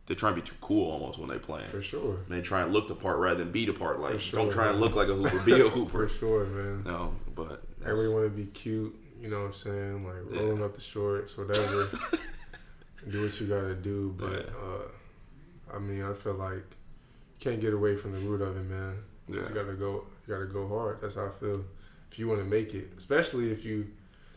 they 0.07 0.15
try 0.15 0.29
and 0.29 0.35
be 0.35 0.41
too 0.41 0.55
cool 0.61 0.91
almost 0.91 1.19
when 1.19 1.29
they 1.29 1.37
playing. 1.37 1.67
For 1.67 1.81
sure. 1.81 2.15
And 2.27 2.27
they 2.37 2.41
try 2.41 2.61
and 2.63 2.73
look 2.73 2.87
the 2.89 2.95
part 2.95 3.17
rather 3.19 3.43
than 3.43 3.51
be 3.51 3.65
the 3.65 3.73
part. 3.73 3.99
Like, 3.99 4.19
sure, 4.19 4.41
don't 4.43 4.51
try 4.51 4.67
and 4.69 4.79
look 4.79 4.95
like 4.95 5.07
a 5.07 5.13
hooper, 5.13 5.39
be 5.45 5.59
a 5.61 5.69
hooper. 5.69 6.07
For 6.07 6.13
sure, 6.13 6.45
man. 6.45 6.83
No, 6.85 7.15
but 7.35 7.63
that's, 7.81 7.91
Everybody 7.99 8.13
want 8.13 8.25
to 8.35 8.43
be 8.43 8.45
cute, 8.51 8.95
you 9.21 9.29
know 9.29 9.39
what 9.39 9.45
I'm 9.47 9.53
saying? 9.53 10.05
Like 10.05 10.15
Yeah. 10.31 10.39
rolling 10.39 10.63
up 10.63 10.73
the 10.73 10.81
shorts, 10.81 11.37
whatever. 11.37 11.89
do 13.09 13.21
what 13.21 13.39
you 13.41 13.47
gotta 13.47 13.73
do, 13.75 14.13
but 14.17 14.31
Yeah. 14.31 14.51
uh, 14.63 15.75
I 15.75 15.79
mean, 15.79 16.03
I 16.03 16.13
feel 16.13 16.33
like 16.35 16.55
you 16.57 17.39
can't 17.39 17.59
get 17.61 17.73
away 17.73 17.95
from 17.95 18.11
the 18.13 18.19
root 18.19 18.41
of 18.41 18.55
it, 18.57 18.63
man. 18.63 18.97
yeah, 19.27 19.47
You 19.47 19.55
gotta 19.55 19.73
go, 19.73 20.05
you 20.27 20.33
gotta 20.33 20.45
go 20.45 20.67
hard. 20.67 21.01
That's 21.01 21.15
how 21.15 21.27
I 21.27 21.31
feel. 21.31 21.65
If 22.11 22.19
you 22.19 22.27
want 22.27 22.41
to 22.41 22.45
make 22.45 22.73
it, 22.73 22.91
especially 22.97 23.51
if 23.51 23.63
you 23.65 23.87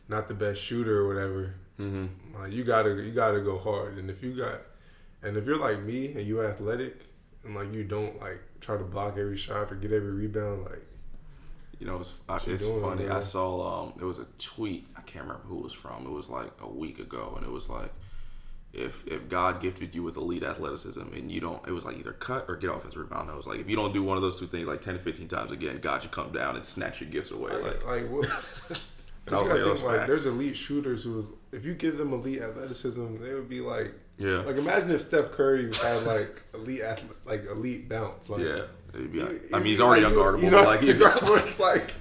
not 0.08 0.29
the 0.29 0.35
best 0.35 0.62
shooter 0.62 1.00
or 1.00 1.08
whatever, 1.08 1.55
hmm 1.76 2.06
like 2.38 2.52
you 2.52 2.62
gotta 2.64 2.91
you 3.02 3.12
gotta 3.12 3.41
go 3.41 3.58
hard. 3.58 3.99
And 3.99 4.08
if 4.08 4.23
you 4.23 4.32
got, 4.37 4.61
and 5.23 5.37
if 5.37 5.44
you're 5.44 5.58
like 5.58 5.81
me 5.82 6.12
and 6.12 6.23
you're 6.26 6.44
athletic 6.46 7.00
and 7.44 7.55
like 7.56 7.73
you 7.73 7.82
don't 7.85 8.20
like 8.20 8.41
try 8.61 8.76
to 8.76 8.85
block 8.85 9.19
every 9.19 9.37
shot 9.37 9.73
or 9.73 9.75
get 9.75 9.91
every 9.93 10.12
rebound, 10.12 10.64
like 10.64 10.83
You 11.80 11.86
know, 11.86 11.98
it's 11.98 12.18
I, 12.28 12.36
it's 12.46 12.66
doing, 12.66 12.80
funny. 12.80 13.08
I 13.08 13.20
saw 13.20 13.82
um, 13.84 13.92
it 14.00 14.04
was 14.04 14.18
a 14.18 14.26
tweet. 14.38 14.86
I 14.96 15.00
can't 15.02 15.24
remember 15.24 15.44
who 15.46 15.58
it 15.58 15.64
was 15.64 15.72
from. 15.72 16.06
It 16.06 16.10
was 16.10 16.28
like 16.28 16.50
a 16.60 16.68
week 16.68 16.98
ago, 16.98 17.34
and 17.36 17.44
it 17.44 17.50
was 17.50 17.68
like, 17.68 17.90
if 18.72 19.06
if 19.06 19.28
God 19.28 19.60
gifted 19.60 19.94
you 19.94 20.02
with 20.02 20.16
elite 20.16 20.42
athleticism 20.42 21.00
and 21.00 21.30
you 21.30 21.40
don't, 21.40 21.66
it 21.66 21.72
was 21.72 21.84
like 21.84 21.96
either 21.98 22.12
cut 22.12 22.46
or 22.48 22.56
get 22.56 22.70
offensive 22.70 23.00
rebound. 23.00 23.30
I 23.30 23.34
was 23.34 23.46
like 23.46 23.60
if 23.60 23.68
you 23.68 23.76
don't 23.76 23.92
do 23.92 24.02
one 24.02 24.16
of 24.16 24.22
those 24.22 24.38
two 24.38 24.46
things 24.46 24.66
like 24.66 24.82
ten 24.82 24.94
to 24.94 25.00
fifteen 25.00 25.28
times 25.28 25.50
again, 25.52 25.78
God 25.80 26.02
should 26.02 26.10
come 26.12 26.32
down 26.32 26.56
and 26.56 26.64
snatch 26.64 27.00
your 27.00 27.10
gifts 27.10 27.30
away. 27.30 27.52
Like, 27.56 27.86
like 27.86 28.08
what? 28.10 28.24
and 28.68 28.78
Because 29.24 29.32
you 29.32 29.36
like, 29.38 29.48
gotta 29.48 29.62
"Oh, 29.62 29.74
think 29.74 29.86
like 29.86 29.96
facts." 29.98 30.08
there's 30.08 30.26
elite 30.26 30.56
shooters 30.56 31.04
who's 31.04 31.32
if 31.52 31.64
you 31.64 31.74
give 31.74 31.98
them 31.98 32.12
elite 32.12 32.40
athleticism, 32.42 33.16
they 33.22 33.34
would 33.34 33.48
be 33.48 33.60
like 33.60 33.94
yeah, 34.19 34.38
like 34.38 34.56
imagine 34.56 34.90
if 34.90 35.02
Steph 35.02 35.32
Curry 35.32 35.72
had 35.82 36.04
like 36.04 36.43
elite 36.54 36.82
athle- 36.82 37.14
like 37.24 37.44
elite 37.46 37.88
bounce. 37.88 38.31
Like, 38.31 38.43
yeah. 38.43 38.62
He- 38.96 39.20
I 39.55 39.58
mean, 39.58 39.67
he's 39.67 39.81
already 39.81 40.03
like, 40.03 40.13
unguardable. 40.15 40.41
He's 40.41 40.53
already 40.55 40.93
like, 40.93 40.96
unguardable. 41.15 41.39
It's 41.43 41.60
like 41.60 41.94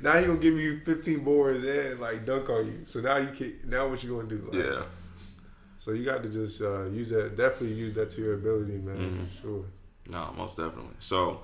now 0.00 0.16
he 0.16 0.26
gonna 0.26 0.38
give 0.38 0.54
you 0.54 0.80
15 0.80 1.24
boards 1.24 1.64
and 1.64 2.00
like 2.00 2.24
dunk 2.24 2.48
on 2.50 2.66
you. 2.66 2.80
So 2.84 3.00
now 3.00 3.16
you 3.16 3.28
can 3.28 3.58
now 3.66 3.88
what 3.88 4.02
you 4.02 4.14
gonna 4.16 4.28
do? 4.28 4.48
Like, 4.52 4.64
yeah. 4.66 4.82
So 5.78 5.92
you 5.92 6.04
got 6.04 6.22
to 6.24 6.28
just 6.28 6.60
uh, 6.60 6.84
use 6.86 7.10
that. 7.10 7.36
Definitely 7.36 7.74
use 7.74 7.94
that 7.94 8.10
to 8.10 8.20
your 8.20 8.34
ability, 8.34 8.78
man. 8.78 9.28
Mhm. 9.30 9.40
Sure. 9.42 9.64
No, 10.08 10.32
most 10.36 10.56
definitely. 10.56 10.94
So 10.98 11.40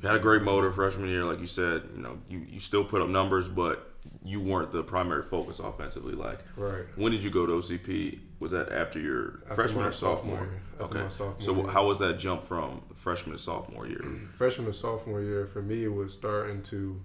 you 0.00 0.06
had 0.08 0.16
a 0.16 0.20
great 0.20 0.42
motor 0.42 0.70
freshman 0.70 1.08
year, 1.08 1.24
like 1.24 1.40
you 1.40 1.46
said. 1.46 1.82
You 1.96 2.02
know, 2.02 2.18
you, 2.28 2.46
you 2.48 2.60
still 2.60 2.84
put 2.84 3.02
up 3.02 3.08
numbers, 3.08 3.48
but 3.48 3.91
you 4.24 4.40
weren't 4.40 4.72
the 4.72 4.82
primary 4.82 5.22
focus 5.22 5.58
offensively. 5.58 6.14
Like, 6.14 6.40
Right. 6.56 6.84
when 6.96 7.12
did 7.12 7.22
you 7.22 7.30
go 7.30 7.46
to 7.46 7.52
OCP? 7.54 8.18
Was 8.40 8.50
that 8.52 8.70
after 8.72 8.98
your 8.98 9.40
After 9.44 9.54
freshman 9.54 9.84
or 9.86 9.92
sophomore? 9.92 10.38
sophomore 10.78 10.88
okay. 10.90 11.02
my 11.04 11.08
sophomore 11.08 11.40
so 11.40 11.54
year. 11.56 11.66
how 11.68 11.86
was 11.86 11.98
that 12.00 12.18
jump 12.18 12.42
from 12.42 12.82
freshman 12.94 13.36
to 13.36 13.42
sophomore 13.42 13.86
year? 13.86 14.00
freshman 14.32 14.66
to 14.66 14.72
sophomore 14.72 15.20
year 15.22 15.46
for 15.46 15.62
me 15.62 15.84
it 15.84 15.92
was 15.92 16.12
starting 16.12 16.60
to 16.64 17.00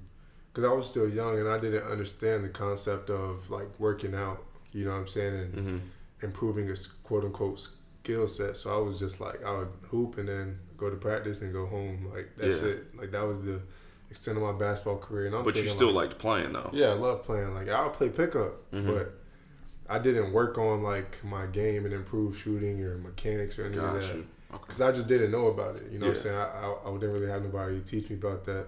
because 0.51 0.67
i 0.67 0.73
was 0.73 0.89
still 0.89 1.07
young 1.07 1.37
and 1.37 1.47
i 1.47 1.59
didn't 1.59 1.83
understand 1.83 2.43
the 2.43 2.49
concept 2.49 3.11
of 3.11 3.47
like 3.51 3.67
working 3.79 4.15
out 4.15 4.43
you 4.71 4.83
know 4.85 4.91
what 4.91 4.97
i'm 5.01 5.07
saying 5.07 5.33
and 5.35 5.53
hmm 5.53 5.77
improving 6.23 6.67
a 6.69 6.71
s- 6.71 6.87
quote-unquote 6.87 7.59
skill 7.59 8.27
set 8.27 8.57
so 8.57 8.75
i 8.75 8.81
was 8.81 8.97
just 8.97 9.21
like 9.21 9.43
i 9.45 9.55
would 9.55 9.67
hoop 9.91 10.17
and 10.17 10.27
then 10.27 10.57
go 10.75 10.89
to 10.89 10.95
practice 10.95 11.43
and 11.43 11.53
go 11.53 11.67
home 11.67 12.09
like 12.11 12.31
that's 12.35 12.63
Yeah. 12.63 12.69
it 12.69 12.97
like 12.97 13.11
that 13.11 13.23
was 13.27 13.43
the 13.45 13.61
extent 14.09 14.37
of 14.37 14.43
my 14.43 14.51
basketball 14.53 14.97
career 14.97 15.25
and 15.27 15.35
I'm 15.35 15.43
But 15.43 15.55
you 15.55 15.63
still 15.63 15.91
like, 15.91 16.07
liked 16.09 16.19
playing 16.19 16.53
though. 16.53 16.69
yeah 16.73 16.87
i 16.89 16.93
love 16.93 17.23
playing 17.23 17.53
like 17.53 17.67
i'll 17.69 17.89
play 17.89 18.09
pickup 18.09 18.71
Mhm. 18.71 18.87
but 18.87 19.13
i 19.89 19.99
didn't 19.99 20.31
work 20.33 20.57
on 20.57 20.81
like 20.83 21.23
my 21.23 21.45
game 21.47 21.83
and 21.85 21.93
improve 21.93 22.37
shooting 22.37 22.81
or 22.83 22.97
mechanics 22.97 23.59
or 23.59 23.65
any 23.65 23.77
of 23.77 23.83
Got 23.83 23.93
that 24.01 24.15
you. 24.15 24.25
Okay. 24.53 24.61
because 24.61 24.79
I 24.81 24.91
just 24.93 25.09
didn't 25.09 25.31
know 25.31 25.47
about 25.47 25.75
it. 25.75 25.91
You 25.91 25.99
know 25.99 26.07
what 26.07 26.15
I'm 26.15 26.21
saying? 26.21 26.35
I, 26.37 26.45
I, 26.85 26.89
I 26.89 26.93
didn't 26.93 27.11
really 27.11 27.27
have 27.29 27.43
nobody 27.43 27.81
teach 27.81 28.09
me 28.09 28.15
about 28.15 28.45
that. 28.45 28.67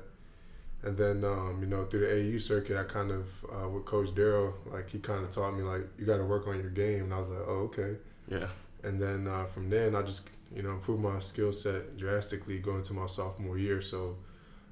And 0.83 0.97
then, 0.97 1.23
um, 1.23 1.59
you 1.61 1.67
know, 1.67 1.85
through 1.85 2.01
the 2.01 2.35
AU 2.35 2.37
circuit, 2.37 2.75
I 2.77 2.83
kind 2.83 3.11
of, 3.11 3.45
uh, 3.49 3.67
with 3.69 3.85
Coach 3.85 4.09
Daryl, 4.09 4.53
like, 4.73 4.89
he 4.89 4.99
kind 4.99 5.23
of 5.23 5.29
taught 5.29 5.51
me, 5.55 5.63
like, 5.63 5.87
you 5.97 6.05
got 6.05 6.17
to 6.17 6.25
work 6.25 6.47
on 6.47 6.59
your 6.59 6.69
game. 6.69 7.03
And 7.05 7.13
I 7.13 7.19
was 7.19 7.29
like, 7.29 7.45
oh, 7.47 7.69
okay. 7.71 7.95
Yeah. 8.27 8.47
And 8.83 9.01
then 9.01 9.25
uh, 9.25 9.45
from 9.45 9.69
then, 9.69 9.95
I 9.95 10.01
just, 10.01 10.29
you 10.53 10.63
know, 10.63 10.71
improved 10.71 11.01
my 11.01 11.19
skill 11.19 11.53
set 11.53 11.95
drastically 11.95 12.59
going 12.59 12.81
to 12.81 12.93
my 12.93 13.05
sophomore 13.05 13.57
year. 13.57 13.79
So 13.79 14.17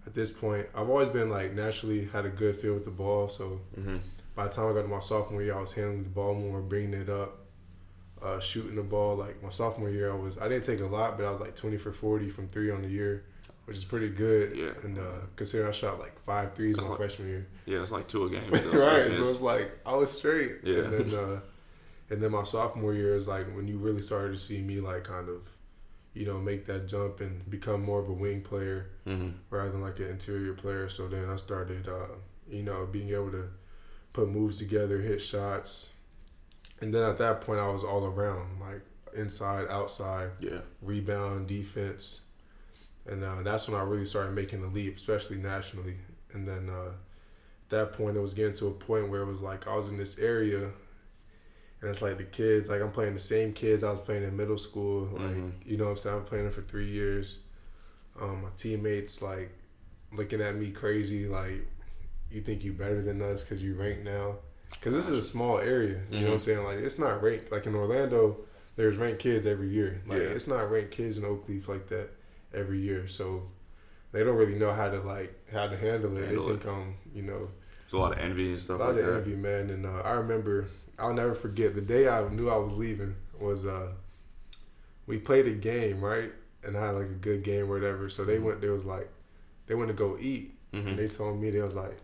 at 0.07 0.15
this 0.15 0.31
point, 0.31 0.65
I've 0.73 0.89
always 0.89 1.09
been 1.09 1.29
like 1.29 1.53
naturally 1.53 2.05
had 2.05 2.25
a 2.25 2.29
good 2.29 2.55
feel 2.55 2.73
with 2.73 2.85
the 2.85 2.91
ball. 2.91 3.29
So 3.29 3.61
Mm-hmm. 3.79 3.97
by 4.35 4.45
the 4.45 4.49
time 4.49 4.71
I 4.71 4.73
got 4.73 4.81
to 4.83 4.87
my 4.87 4.99
sophomore 4.99 5.43
year, 5.43 5.55
I 5.55 5.61
was 5.61 5.73
handling 5.73 6.03
the 6.03 6.09
ball 6.09 6.33
more, 6.33 6.61
bringing 6.61 6.93
it 6.93 7.09
up, 7.09 7.37
uh, 8.21 8.39
shooting 8.39 8.75
the 8.75 8.83
ball. 8.83 9.15
Like 9.15 9.43
my 9.43 9.49
sophomore 9.49 9.89
year, 9.89 10.11
I 10.11 10.15
was 10.15 10.37
I 10.37 10.47
didn't 10.47 10.63
take 10.63 10.79
a 10.79 10.85
lot, 10.85 11.17
but 11.17 11.25
I 11.25 11.31
was 11.31 11.39
like 11.39 11.55
twenty 11.55 11.77
for 11.77 11.91
forty 11.91 12.29
from 12.29 12.47
three 12.47 12.71
on 12.71 12.81
the 12.81 12.87
year, 12.87 13.25
which 13.65 13.77
is 13.77 13.83
pretty 13.83 14.09
good. 14.09 14.57
Yeah. 14.57 14.71
And 14.83 14.97
uh, 14.97 15.21
considering 15.35 15.69
I 15.69 15.71
shot 15.73 15.99
like 15.99 16.17
five 16.21 16.53
threes 16.55 16.75
That's 16.75 16.87
my 16.87 16.91
like- 16.91 16.99
freshman 16.99 17.27
year, 17.27 17.47
Yeah, 17.65 17.81
it's 17.81 17.91
like 17.91 18.07
two 18.07 18.25
a 18.25 18.29
game. 18.29 18.49
right? 18.51 18.59
still, 18.61 18.71
So 18.73 19.21
it's- 19.21 19.41
like 19.41 19.71
I 19.85 19.93
was 19.95 20.11
straight. 20.11 20.57
Yeah. 20.63 20.79
And 20.83 20.93
then 20.93 21.13
uh, 21.19 21.39
and 22.09 22.21
then 22.23 22.31
my 22.31 22.43
sophomore 22.45 22.93
year 22.93 23.15
is 23.15 23.27
like 23.27 23.45
when 23.55 23.67
you 23.67 23.77
really 23.77 24.01
started 24.01 24.31
to 24.31 24.37
see 24.37 24.61
me 24.61 24.79
like 24.79 25.03
kind 25.03 25.27
of, 25.27 25.41
you 26.17 26.25
know, 26.25 26.39
make 26.39 26.65
that 26.65 26.87
jump 26.87 27.21
and 27.21 27.47
become 27.49 27.83
more 27.83 27.99
of 27.99 28.09
a 28.09 28.13
wing 28.13 28.41
player 28.41 28.89
Mhm. 29.05 29.35
rather 29.49 29.71
than 29.71 29.81
like 29.81 29.99
an 29.99 30.07
interior 30.09 30.53
player. 30.53 30.89
So 30.89 31.07
then 31.07 31.29
I 31.29 31.35
started, 31.35 31.87
uh, 31.87 32.07
you 32.49 32.63
know, 32.63 32.85
being 32.87 33.09
able 33.09 33.31
to 33.31 33.49
put 34.13 34.27
moves 34.29 34.57
together, 34.59 34.99
hit 34.99 35.21
shots, 35.21 35.93
and 36.81 36.93
then 36.93 37.03
at 37.03 37.17
that 37.19 37.41
point 37.41 37.59
I 37.59 37.69
was 37.69 37.83
all 37.83 38.05
around, 38.05 38.59
like 38.59 38.81
inside, 39.15 39.67
outside, 39.69 40.31
Yeah. 40.39 40.61
rebound, 40.81 41.47
defense, 41.47 42.21
and 43.05 43.23
uh, 43.23 43.41
that's 43.43 43.67
when 43.69 43.79
I 43.79 43.83
really 43.83 44.05
started 44.05 44.33
making 44.33 44.61
the 44.61 44.67
leap, 44.67 44.95
especially 44.97 45.37
nationally. 45.37 45.97
And 46.33 46.47
then 46.47 46.69
uh, 46.69 46.89
at 47.63 47.69
that 47.69 47.93
point, 47.93 48.17
it 48.17 48.21
was 48.21 48.33
getting 48.33 48.53
to 48.55 48.67
a 48.67 48.71
point 48.71 49.09
where 49.09 49.21
it 49.21 49.25
was 49.25 49.41
like 49.41 49.67
I 49.67 49.75
was 49.75 49.89
in 49.89 49.97
this 49.97 50.17
area, 50.19 50.71
and 51.81 51.89
it's 51.89 52.01
like 52.01 52.17
the 52.17 52.23
kids, 52.23 52.69
like 52.69 52.81
I'm 52.81 52.91
playing 52.91 53.13
the 53.13 53.19
same 53.19 53.53
kids 53.53 53.83
I 53.83 53.91
was 53.91 54.01
playing 54.01 54.23
in 54.23 54.35
middle 54.35 54.57
school. 54.57 55.05
Like 55.13 55.35
Mhm. 55.35 55.51
you 55.65 55.77
know, 55.77 55.85
what 55.85 55.91
I'm 55.91 55.97
saying 55.97 56.15
I'm 56.17 56.23
playing 56.23 56.45
them 56.45 56.53
for 56.53 56.61
three 56.61 56.87
years. 56.87 57.39
Um, 58.19 58.41
my 58.43 58.49
teammates 58.57 59.21
like 59.21 59.51
looking 60.11 60.41
at 60.41 60.55
me 60.55 60.71
crazy, 60.71 61.27
like 61.27 61.67
you 62.31 62.41
think 62.41 62.63
you 62.63 62.73
better 62.73 63.01
than 63.01 63.21
us 63.21 63.43
because 63.43 63.61
you 63.61 63.75
rank 63.75 64.03
now. 64.03 64.37
Because 64.71 64.93
this 64.95 65.07
is 65.07 65.17
a 65.17 65.21
small 65.21 65.59
area, 65.59 66.01
you 66.11 66.19
know 66.21 66.25
what 66.25 66.31
I'm 66.33 66.37
Mhm. 66.39 66.41
saying? 66.41 66.63
Like 66.63 66.79
it's 66.79 66.99
not 66.99 67.21
ranked. 67.21 67.51
Like 67.51 67.65
in 67.67 67.75
Orlando, 67.75 68.39
there's 68.75 68.97
ranked 68.97 69.19
kids 69.19 69.45
every 69.45 69.69
year. 69.69 70.01
Like 70.07 70.19
Yeah. 70.21 70.27
it's 70.29 70.47
not 70.47 70.69
ranked 70.71 70.91
kids 70.91 71.17
in 71.17 71.25
Oak 71.25 71.47
Leaf 71.47 71.67
like 71.69 71.87
that 71.87 72.09
every 72.53 72.79
year. 72.79 73.07
So 73.07 73.47
they 74.11 74.23
don't 74.23 74.35
really 74.35 74.57
know 74.57 74.71
how 74.73 74.89
to 74.89 74.99
like 75.01 75.33
how 75.51 75.67
to 75.67 75.77
handle 75.77 76.17
it. 76.17 76.25
Handle 76.27 76.47
they 76.47 76.51
think 76.53 76.65
I'm, 76.65 76.95
you 77.13 77.21
know, 77.21 77.49
There's 77.83 77.93
a 77.93 77.97
lot 77.99 78.11
of 78.13 78.17
envy 78.19 78.49
and 78.51 78.59
stuff. 78.59 78.79
a 78.79 78.83
lot 78.83 78.95
like 78.95 79.03
of 79.03 79.05
that. 79.05 79.15
envy, 79.17 79.35
man. 79.35 79.69
And 79.69 79.85
uh, 79.85 80.01
I 80.03 80.13
remember, 80.15 80.67
I'll 80.99 81.13
never 81.13 81.33
forget 81.35 81.75
the 81.75 81.81
day 81.81 82.07
I 82.07 82.27
knew 82.29 82.49
I 82.49 82.57
was 82.57 82.77
leaving 82.77 83.15
was 83.39 83.65
uh, 83.65 83.91
we 85.05 85.19
played 85.19 85.47
a 85.47 85.53
game, 85.53 86.01
right? 86.01 86.31
And 86.63 86.75
I 86.75 86.87
had 86.87 86.95
like 86.95 87.05
a 87.05 87.19
good 87.19 87.43
game 87.43 87.63
or 87.65 87.79
whatever. 87.79 88.09
So 88.09 88.25
they 88.25 88.39
went. 88.39 88.61
There 88.61 88.73
was 88.73 88.85
like, 88.85 89.09
they 89.67 89.75
went 89.75 89.89
to 89.89 89.93
go 89.93 90.17
eat, 90.19 90.55
Mhm. 90.73 90.87
and 90.87 90.99
they 90.99 91.07
told 91.07 91.39
me 91.39 91.49
they 91.51 91.61
was 91.61 91.75
like, 91.75 91.97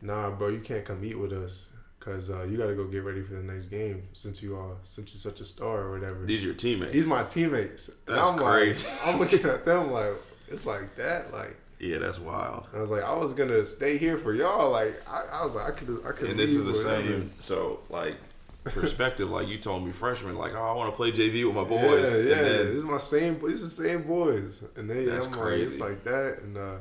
"Nah, 0.00 0.30
bro, 0.30 0.48
you 0.48 0.60
can't 0.60 0.84
come 0.84 1.04
eat 1.04 1.18
with 1.18 1.32
us." 1.32 1.72
Cause 2.00 2.30
uh, 2.30 2.44
you 2.48 2.56
got 2.56 2.68
to 2.68 2.74
go 2.74 2.86
get 2.86 3.04
ready 3.04 3.22
for 3.22 3.34
the 3.34 3.42
next 3.42 3.66
game 3.66 4.08
since 4.12 4.40
you 4.42 4.56
are 4.56 4.76
since 4.84 5.12
you're 5.12 5.18
such 5.32 5.40
a 5.40 5.44
star 5.44 5.80
or 5.82 5.90
whatever. 5.98 6.24
These 6.24 6.44
your 6.44 6.54
teammates. 6.54 6.92
These 6.92 7.06
my 7.06 7.24
teammates. 7.24 7.88
And 7.88 8.16
That's 8.16 8.28
I'm 8.28 8.38
crazy. 8.38 8.86
like, 8.86 9.06
I'm 9.06 9.18
looking 9.18 9.44
at 9.44 9.66
them 9.66 9.90
like 9.90 10.12
it's 10.46 10.64
like 10.64 10.94
that. 10.96 11.32
Like 11.32 11.56
yeah, 11.78 11.98
that's 11.98 12.18
wild. 12.18 12.66
I 12.74 12.80
was 12.80 12.90
like, 12.90 13.04
I 13.04 13.16
was 13.16 13.32
gonna 13.32 13.64
stay 13.64 13.98
here 13.98 14.18
for 14.18 14.34
y'all. 14.34 14.70
Like 14.70 14.94
I, 15.08 15.24
I 15.32 15.44
was 15.44 15.54
like, 15.54 15.68
I 15.68 15.70
could, 15.72 16.00
I 16.06 16.12
could. 16.12 16.30
And 16.30 16.38
this 16.38 16.52
is 16.52 16.64
the 16.64 16.72
whatever. 16.72 17.02
same. 17.02 17.32
So 17.40 17.80
like 17.88 18.16
perspective, 18.64 19.30
like 19.30 19.48
you 19.48 19.58
told 19.58 19.84
me 19.84 19.92
freshman, 19.92 20.36
like 20.36 20.52
oh 20.54 20.62
I 20.62 20.74
want 20.74 20.92
to 20.92 20.96
play 20.96 21.12
JV 21.12 21.46
with 21.46 21.54
my 21.54 21.64
boys. 21.64 22.02
Yeah, 22.02 22.08
yeah. 22.10 22.36
And 22.36 22.46
then, 22.46 22.66
this 22.66 22.76
is 22.76 22.84
my 22.84 22.98
same. 22.98 23.40
This 23.40 23.60
is 23.60 23.76
the 23.76 23.84
same 23.88 24.02
boys, 24.02 24.64
and 24.76 24.88
they. 24.88 25.04
That's 25.04 25.26
I'm 25.26 25.32
like, 25.32 25.52
it's 25.52 25.78
like 25.78 26.04
that, 26.04 26.38
and 26.42 26.56
uh, 26.56 26.78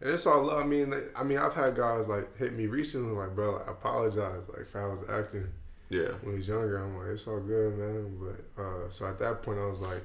and 0.00 0.10
it's 0.10 0.26
all. 0.26 0.42
love. 0.42 0.62
I 0.62 0.66
mean, 0.66 0.90
like, 0.90 1.12
I 1.18 1.22
mean, 1.22 1.38
I've 1.38 1.54
had 1.54 1.74
guys 1.74 2.08
like 2.08 2.36
hit 2.36 2.52
me 2.52 2.66
recently, 2.66 3.14
like, 3.14 3.34
bro, 3.34 3.62
I 3.66 3.70
apologize, 3.70 4.48
like, 4.48 4.62
if 4.62 4.76
I 4.76 4.86
was 4.86 5.08
acting 5.08 5.48
yeah, 5.90 6.08
when 6.22 6.36
he's 6.36 6.48
younger. 6.48 6.78
I'm 6.78 6.96
like, 6.96 7.08
it's 7.08 7.26
all 7.26 7.40
good, 7.40 7.78
man. 7.78 8.18
But 8.20 8.62
uh, 8.62 8.90
so 8.90 9.06
at 9.06 9.18
that 9.18 9.42
point, 9.42 9.58
I 9.58 9.66
was 9.66 9.80
like, 9.80 10.02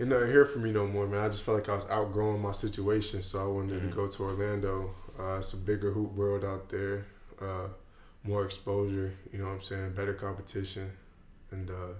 you're 0.00 0.08
not 0.08 0.26
here 0.28 0.46
for 0.46 0.58
me 0.60 0.72
no 0.72 0.86
more, 0.86 1.06
man. 1.06 1.20
I 1.20 1.26
just 1.28 1.42
felt 1.42 1.58
like 1.58 1.68
I 1.68 1.74
was 1.74 1.88
outgrowing 1.90 2.40
my 2.40 2.52
situation, 2.52 3.22
so 3.22 3.38
I 3.38 3.46
wanted 3.46 3.82
Mhm. 3.82 3.90
to 3.90 3.94
go 3.94 4.08
to 4.08 4.22
Orlando. 4.22 4.94
Uh, 5.18 5.36
it's 5.38 5.52
a 5.52 5.58
bigger 5.58 5.92
hoop 5.92 6.12
world 6.14 6.42
out 6.42 6.70
there, 6.70 7.04
uh, 7.38 7.68
more 8.24 8.46
exposure. 8.46 9.12
You 9.30 9.40
know 9.40 9.44
what 9.48 9.54
I'm 9.56 9.60
saying? 9.60 9.92
Better 9.92 10.14
competition, 10.14 10.90
and 11.50 11.68
uh, 11.70 11.92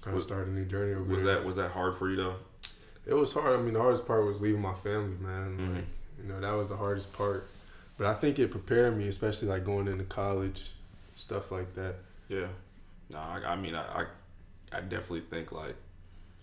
kind 0.00 0.16
of 0.16 0.22
start 0.22 0.46
a 0.46 0.50
new 0.50 0.64
journey 0.64 0.94
over 0.94 1.02
was 1.12 1.24
there. 1.24 1.34
that 1.34 1.44
was 1.44 1.56
that 1.56 1.72
hard 1.72 1.96
for 1.96 2.08
you 2.08 2.16
though? 2.16 2.36
It 3.04 3.12
was 3.14 3.34
hard. 3.34 3.58
I 3.58 3.62
mean, 3.62 3.74
the 3.74 3.80
hardest 3.80 4.06
part 4.06 4.24
was 4.24 4.40
leaving 4.40 4.62
my 4.62 4.74
family, 4.74 5.16
man. 5.18 5.58
Mhm. 5.58 5.74
Like, 5.74 5.84
you 6.22 6.24
know, 6.24 6.40
that 6.40 6.52
was 6.54 6.68
the 6.68 6.76
hardest 6.76 7.12
part. 7.12 7.46
But 7.98 8.06
I 8.06 8.14
think 8.14 8.38
it 8.38 8.50
prepared 8.50 8.96
me, 8.96 9.08
especially 9.08 9.48
like 9.48 9.64
going 9.64 9.88
into 9.88 10.04
college, 10.04 10.74
stuff 11.14 11.52
like 11.52 11.74
that. 11.74 11.96
Yeah. 12.28 12.48
No, 13.10 13.18
I, 13.18 13.42
I 13.52 13.56
mean 13.56 13.74
I, 13.74 14.02
I 14.02 14.06
I 14.72 14.80
definitely 14.80 15.20
think 15.20 15.52
like 15.52 15.76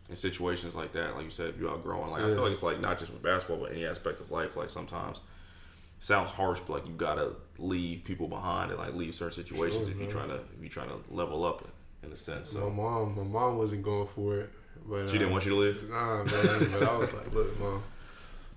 in 0.09 0.15
situations 0.15 0.75
like 0.75 0.91
that, 0.93 1.15
like 1.15 1.23
you 1.25 1.29
said, 1.29 1.49
if 1.49 1.57
you're 1.59 1.69
outgrowing, 1.71 2.11
like 2.11 2.23
I 2.23 2.27
feel 2.27 2.41
like 2.43 2.51
it's 2.51 2.63
like 2.63 2.79
not 2.79 2.99
just 2.99 3.11
with 3.11 3.23
basketball, 3.23 3.57
but 3.57 3.71
any 3.71 3.85
aspect 3.85 4.19
of 4.19 4.31
life. 4.31 4.55
Like 4.57 4.69
sometimes 4.69 5.17
it 5.17 6.03
sounds 6.03 6.29
harsh, 6.29 6.59
but 6.61 6.73
like 6.73 6.87
you 6.87 6.93
gotta 6.93 7.31
leave 7.57 8.03
people 8.03 8.27
behind 8.27 8.71
and 8.71 8.79
like 8.79 8.93
leave 8.93 9.15
certain 9.15 9.33
situations 9.33 9.83
Sure, 9.83 9.91
if 9.91 9.97
you're 9.99 10.09
trying 10.09 10.29
to 10.29 10.35
if 10.35 10.61
you're 10.61 10.69
trying 10.69 10.89
to 10.89 10.99
level 11.09 11.45
up 11.45 11.67
in 12.03 12.11
a 12.11 12.15
sense. 12.15 12.53
my 12.53 12.69
mom, 12.69 13.15
my 13.15 13.23
mom 13.23 13.57
wasn't 13.57 13.83
going 13.83 14.07
for 14.07 14.41
it, 14.41 14.49
but 14.87 15.07
she 15.07 15.13
didn't 15.17 15.29
uh, 15.29 15.31
want 15.31 15.45
you 15.45 15.51
to 15.51 15.57
leave. 15.57 15.89
Nah, 15.89 16.17
man. 16.23 16.25
but 16.71 16.83
I 16.83 16.97
was 16.97 17.13
like, 17.13 17.31
look, 17.33 17.59
mom. 17.59 17.81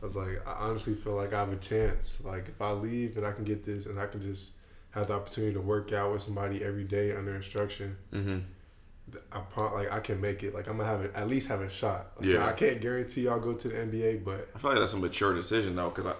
I 0.03 0.05
was 0.05 0.17
like, 0.17 0.47
I 0.47 0.53
honestly 0.61 0.95
feel 0.95 1.15
like 1.15 1.33
I 1.33 1.41
have 1.41 1.53
a 1.53 1.57
chance. 1.57 2.23
Like, 2.23 2.49
if 2.49 2.61
I 2.61 2.73
leave 2.73 3.17
and 3.17 3.27
I 3.27 3.33
can 3.33 3.45
get 3.45 3.65
this, 3.65 3.87
and 3.87 3.99
I 3.99 4.07
can 4.07 4.21
just 4.21 4.53
have 4.91 5.09
the 5.09 5.15
opportunity 5.15 5.55
to 5.55 5.61
work 5.61 5.93
out 5.93 6.13
with 6.13 6.23
somebody 6.23 6.63
every 6.63 6.85
day 6.85 7.15
under 7.17 7.35
instruction, 7.35 7.97
Mm-hmm. 8.13 8.39
I 9.33 9.41
pro- 9.41 9.73
like 9.75 9.93
I 9.93 10.01
can 10.01 10.21
make 10.21 10.43
it. 10.43 10.55
Like, 10.55 10.67
I'm 10.69 10.77
gonna 10.79 10.89
have 10.89 11.05
a, 11.05 11.17
at 11.17 11.29
least 11.29 11.49
have 11.49 11.61
a 11.61 11.71
shot. 11.71 12.13
Like, 12.19 12.29
Yeah. 12.31 12.47
I 12.47 12.53
can't 12.53 12.81
guarantee 12.81 13.29
I'll 13.29 13.41
go 13.41 13.55
to 13.55 13.69
the 13.69 13.75
NBA, 13.75 14.25
but 14.25 14.49
I 14.55 14.59
feel 14.59 14.71
like 14.71 14.81
that's 14.81 14.93
a 14.95 14.99
mature 14.99 15.35
decision 15.35 15.77
though, 15.77 15.91
because 15.91 16.07
I, 16.07 16.15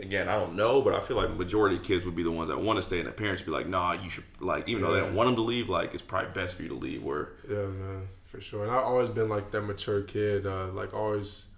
again, 0.00 0.28
I 0.28 0.34
don't 0.36 0.54
know, 0.54 0.80
but 0.80 0.94
I 0.94 1.00
feel 1.00 1.16
like 1.16 1.30
majority 1.36 1.76
of 1.76 1.82
kids 1.82 2.04
would 2.04 2.14
be 2.16 2.22
the 2.22 2.30
ones 2.30 2.48
that 2.48 2.60
want 2.60 2.76
to 2.78 2.82
stay, 2.82 2.98
and 2.98 3.08
the 3.08 3.12
parents 3.12 3.42
would 3.42 3.46
be 3.46 3.52
like, 3.52 3.66
"Nah, 3.68 3.92
you 3.92 4.08
should 4.08 4.24
like," 4.38 4.68
even 4.68 4.82
though 4.82 4.92
they 4.94 5.00
don't 5.00 5.14
want 5.14 5.26
them 5.28 5.36
to 5.36 5.42
leave, 5.42 5.68
like 5.68 5.92
it's 5.92 6.02
probably 6.02 6.30
best 6.32 6.54
for 6.54 6.62
you 6.62 6.68
to 6.68 6.74
leave. 6.76 7.02
Where 7.02 7.30
yeah, 7.48 7.66
man, 7.66 8.08
for 8.24 8.40
sure. 8.40 8.62
And 8.64 8.70
I've 8.72 8.84
always 8.84 9.08
been 9.10 9.28
like 9.28 9.50
that 9.50 9.62
mature 9.62 10.02
kid. 10.02 10.46
Uh, 10.46 10.68
like 10.68 10.94
always, 10.94 11.48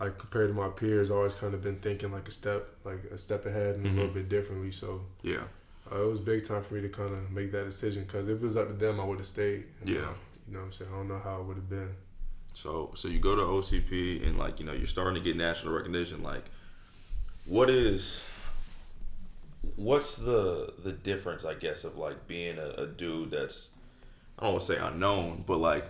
like 0.00 0.18
compared 0.18 0.48
to 0.48 0.54
my 0.54 0.68
peers, 0.70 1.10
always 1.10 1.34
kind 1.34 1.54
of 1.54 1.62
been 1.62 1.76
thinking 1.76 2.10
like 2.10 2.26
a 2.26 2.32
step, 2.32 2.68
like 2.84 3.04
a 3.12 3.16
step 3.16 3.46
ahead 3.46 3.76
and 3.76 3.86
Mhm. 3.86 3.92
a 3.92 3.96
little 3.96 4.12
bit 4.14 4.28
differently. 4.28 4.72
So. 4.72 5.02
yeah, 5.22 5.44
Uh, 5.92 6.02
it 6.02 6.08
was 6.08 6.20
big 6.20 6.44
time 6.44 6.62
for 6.62 6.74
me 6.74 6.82
to 6.82 6.88
kind 6.88 7.12
of 7.12 7.30
make 7.32 7.50
that 7.52 7.64
decision 7.64 8.04
because 8.04 8.28
if 8.28 8.38
it 8.38 8.44
was 8.44 8.56
up 8.56 8.68
to 8.68 8.74
them, 8.74 9.00
I 9.00 9.04
would 9.04 9.18
have 9.18 9.26
stayed. 9.26 9.64
Yeah. 9.84 9.94
you 9.94 10.00
know 10.48 10.58
what 10.58 10.66
I'm 10.66 10.72
saying? 10.72 10.90
I 10.92 10.96
don't 10.96 11.08
know 11.08 11.18
how 11.18 11.40
it 11.40 11.44
would 11.44 11.56
have 11.56 11.68
been. 11.68 11.90
So 12.52 12.90
so 12.94 13.08
you 13.08 13.18
go 13.18 13.36
to 13.36 13.42
OCP 13.42 14.26
and 14.26 14.38
like 14.38 14.60
you 14.60 14.66
know 14.66 14.72
you're 14.72 14.86
starting 14.86 15.14
to 15.14 15.20
get 15.20 15.36
national 15.36 15.74
recognition. 15.74 16.22
Like, 16.22 16.44
what 17.44 17.70
is 17.70 18.24
what's 19.76 20.16
the 20.16 20.74
the 20.82 20.92
difference? 20.92 21.44
I 21.44 21.54
guess 21.54 21.84
of 21.84 21.96
like 21.96 22.26
being 22.26 22.58
a, 22.58 22.82
a 22.82 22.86
dude 22.86 23.30
that's 23.30 23.70
I 24.38 24.44
don't 24.44 24.54
want 24.54 24.64
to 24.64 24.72
say 24.74 24.78
unknown, 24.78 25.44
but 25.46 25.58
like 25.58 25.86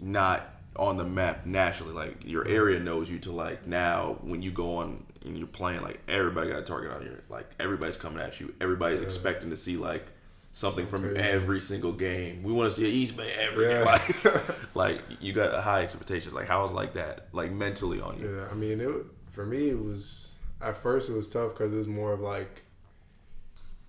not 0.00 0.48
on 0.76 0.96
the 0.96 1.04
map 1.04 1.46
nationally. 1.46 1.92
Like 1.92 2.24
your 2.24 2.46
area 2.46 2.80
knows 2.80 3.10
you 3.10 3.18
to 3.20 3.32
like 3.32 3.66
now 3.66 4.18
when 4.22 4.42
you 4.42 4.50
go 4.50 4.76
on 4.76 5.04
and 5.24 5.36
you're 5.38 5.46
playing, 5.46 5.82
like 5.82 6.00
everybody 6.08 6.50
got 6.50 6.58
a 6.58 6.62
target 6.62 6.90
on 6.92 7.02
you. 7.02 7.16
Like 7.28 7.48
everybody's 7.58 7.96
coming 7.96 8.20
at 8.20 8.40
you. 8.40 8.54
Everybody's 8.60 9.00
Yeah. 9.00 9.06
expecting 9.06 9.50
to 9.50 9.56
see 9.56 9.76
like 9.76 10.06
something 10.52 10.84
Something 10.84 10.86
from 10.86 11.14
crazy. 11.14 11.18
every 11.28 11.60
single 11.60 11.92
game. 11.92 12.42
We 12.44 12.52
want 12.52 12.70
to 12.72 12.76
see 12.80 12.84
an 12.86 12.92
East 12.92 13.16
Bay 13.16 13.32
every 13.32 13.66
game. 13.68 13.84
Yeah. 13.84 14.40
Like, 14.74 14.74
like 14.74 15.02
you 15.20 15.32
got 15.32 15.62
high 15.64 15.82
expectations. 15.82 16.34
Like 16.34 16.46
how 16.46 16.64
is 16.66 16.72
like 16.72 16.94
that? 16.94 17.28
Like 17.32 17.50
mentally 17.52 18.00
on 18.00 18.20
you. 18.20 18.36
Yeah, 18.36 18.48
I 18.50 18.54
mean, 18.54 18.80
it 18.80 18.90
for 19.30 19.44
me 19.44 19.70
it 19.70 19.82
was 19.82 20.36
at 20.62 20.76
first 20.76 21.10
it 21.10 21.14
was 21.14 21.28
tough 21.28 21.52
because 21.54 21.72
it 21.72 21.76
was 21.76 21.88
more 21.88 22.12
of 22.12 22.20
like 22.20 22.62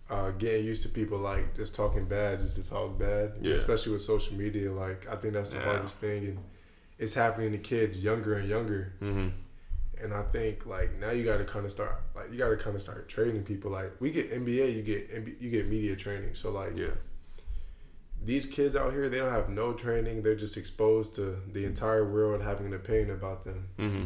uh, 0.10 0.32
getting 0.32 0.66
used 0.66 0.84
to 0.84 0.90
people 0.90 1.18
like 1.18 1.56
just 1.56 1.76
talking 1.76 2.06
bad 2.06 2.40
just 2.40 2.56
to 2.58 2.68
talk 2.70 2.98
bad, 3.00 3.34
Yeah. 3.42 3.54
especially 3.56 3.94
with 3.94 4.02
social 4.04 4.36
media. 4.38 4.72
Like 4.72 5.08
I 5.12 5.16
think 5.16 5.34
that's 5.34 5.52
the 5.52 5.58
Yeah. 5.58 5.64
hardest 5.66 5.98
thing, 5.98 6.26
and 6.26 6.38
it's 6.98 7.14
happening 7.16 7.52
to 7.54 7.58
kids 7.58 8.04
younger 8.04 8.36
and 8.36 8.48
younger. 8.48 8.94
Mm-hmm. 9.02 9.28
And 10.02 10.14
I 10.14 10.24
think 10.24 10.66
like 10.66 10.94
now 11.00 11.12
you 11.12 11.24
got 11.24 11.38
to 11.38 11.46
kind 11.46 11.66
of 11.66 11.72
start 11.72 12.02
like 12.16 12.32
you 12.32 12.38
got 12.38 12.50
to 12.50 12.58
kind 12.58 12.76
of 12.76 12.82
start 12.82 13.08
training 13.08 13.44
people. 13.44 13.72
Like 13.72 13.94
we 14.00 14.12
get 14.12 14.32
NBA, 14.32 14.76
you 14.76 14.82
get 14.84 15.10
MB, 15.12 15.42
you 15.42 15.50
get 15.50 15.68
media 15.68 15.96
training. 15.96 16.34
So 16.36 16.52
like 16.52 16.76
Yeah. 16.76 16.96
these 18.24 18.46
kids 18.46 18.76
out 18.76 18.94
here, 18.94 19.10
they 19.10 19.20
don't 19.20 19.32
have 19.32 19.50
no 19.50 19.74
training. 19.74 20.24
They're 20.24 20.36
just 20.36 20.58
exposed 20.58 21.16
to 21.16 21.38
the 21.52 21.66
entire 21.66 22.06
world 22.10 22.42
having 22.42 22.68
an 22.68 22.74
opinion 22.74 23.12
about 23.12 23.46
them. 23.46 23.68
Mm-hmm. 23.78 24.04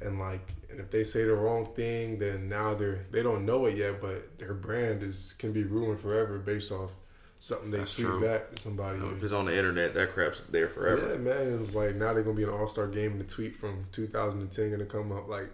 And 0.00 0.18
like, 0.20 0.52
and 0.70 0.78
if 0.78 0.90
they 0.90 1.02
say 1.02 1.24
the 1.24 1.34
wrong 1.34 1.66
thing, 1.74 2.18
then 2.18 2.48
now 2.48 2.74
they're 2.74 3.06
they 3.10 3.22
don't 3.22 3.44
know 3.44 3.66
it 3.66 3.76
yet, 3.76 4.00
but 4.00 4.38
their 4.38 4.54
brand 4.54 5.02
is 5.02 5.32
can 5.32 5.52
be 5.52 5.64
ruined 5.64 6.00
forever 6.00 6.38
based 6.38 6.70
off 6.70 6.92
something 7.38 7.70
they 7.70 7.78
That's 7.78 7.94
tweet 7.94 8.06
true. 8.06 8.20
back 8.20 8.50
to 8.50 8.60
somebody. 8.60 8.98
If 8.98 9.22
it's 9.22 9.32
on 9.32 9.46
the 9.46 9.56
internet, 9.56 9.94
that 9.94 10.10
crap's 10.10 10.42
there 10.42 10.68
forever. 10.68 11.12
Yeah, 11.12 11.18
man. 11.18 11.58
It's 11.60 11.74
like 11.74 11.94
now 11.94 12.12
they're 12.12 12.22
gonna 12.22 12.36
be 12.36 12.44
an 12.44 12.50
All 12.50 12.68
Star 12.68 12.88
game, 12.88 13.12
and 13.12 13.20
the 13.20 13.24
tweet 13.24 13.56
from 13.56 13.86
2010 13.92 14.70
gonna 14.70 14.84
come 14.84 15.12
up. 15.12 15.28
Like, 15.28 15.50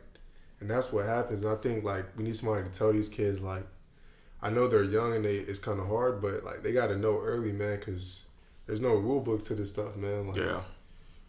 and 0.61 0.71
that's 0.71 0.93
what 0.93 1.07
happens. 1.07 1.45
And 1.45 1.53
I 1.53 1.57
think 1.57 1.85
like 1.85 2.07
we 2.17 2.25
need 2.25 2.37
somebody 2.37 2.65
to 2.65 2.71
tell 2.71 2.93
these 2.93 3.09
kids 3.09 3.43
like, 3.43 3.67
I 4.43 4.51
know 4.51 4.67
they're 4.67 4.85
young 4.85 5.15
and 5.15 5.25
they 5.25 5.37
it's 5.37 5.59
kind 5.59 5.81
of 5.81 5.87
hard, 5.87 6.23
but 6.23 6.45
like 6.45 6.63
they 6.63 6.73
got 6.73 6.89
to 6.89 6.97
know 6.97 7.21
early, 7.21 7.53
man, 7.53 7.79
because 7.79 8.27
there's 8.67 8.81
no 8.81 8.95
rule 8.95 9.21
book 9.21 9.43
to 9.45 9.55
this 9.55 9.71
stuff, 9.71 9.97
man. 9.97 10.29
Like, 10.29 10.39
Yeah. 10.39 10.61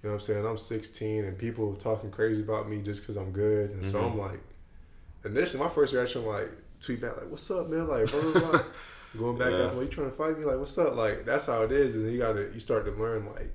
You 0.03 0.11
know 0.11 0.17
what 0.17 0.21
I'm 0.21 0.27
saying? 0.27 0.45
I'm 0.45 0.57
16 0.59 1.25
and 1.25 1.35
people 1.35 1.75
talking 1.75 2.11
crazy 2.11 2.43
about 2.43 2.69
me 2.69 2.79
just 2.79 3.01
because 3.01 3.17
I'm 3.17 3.31
good. 3.31 3.71
And 3.71 3.83
so 3.83 4.01
mm-hmm. 4.01 4.11
I'm 4.11 4.17
like, 4.19 4.39
initially, 5.23 5.63
my 5.63 5.69
first 5.69 5.95
reaction, 5.95 6.27
like, 6.27 6.51
tweet 6.79 7.01
back, 7.01 7.17
like, 7.17 7.27
what's 7.27 7.49
up, 7.49 7.69
man? 7.69 7.87
Like, 7.87 8.11
blah, 8.11 8.21
blah, 8.21 8.51
blah. 8.51 8.61
Going 9.17 9.37
back 9.37 9.51
Yeah. 9.51 9.65
up, 9.65 9.73
well, 9.73 9.83
you 9.83 9.89
trying 9.89 10.09
to 10.09 10.15
fight 10.15 10.37
me? 10.37 10.45
Like, 10.45 10.57
what's 10.57 10.77
up? 10.77 10.95
Like, 10.95 11.25
that's 11.25 11.45
how 11.45 11.63
it 11.63 11.71
is. 11.71 11.95
And 11.95 12.05
then 12.05 12.13
you 12.13 12.19
got 12.19 12.33
to, 12.33 12.51
you 12.53 12.59
start 12.59 12.85
to 12.85 12.91
learn, 12.91 13.25
like, 13.25 13.53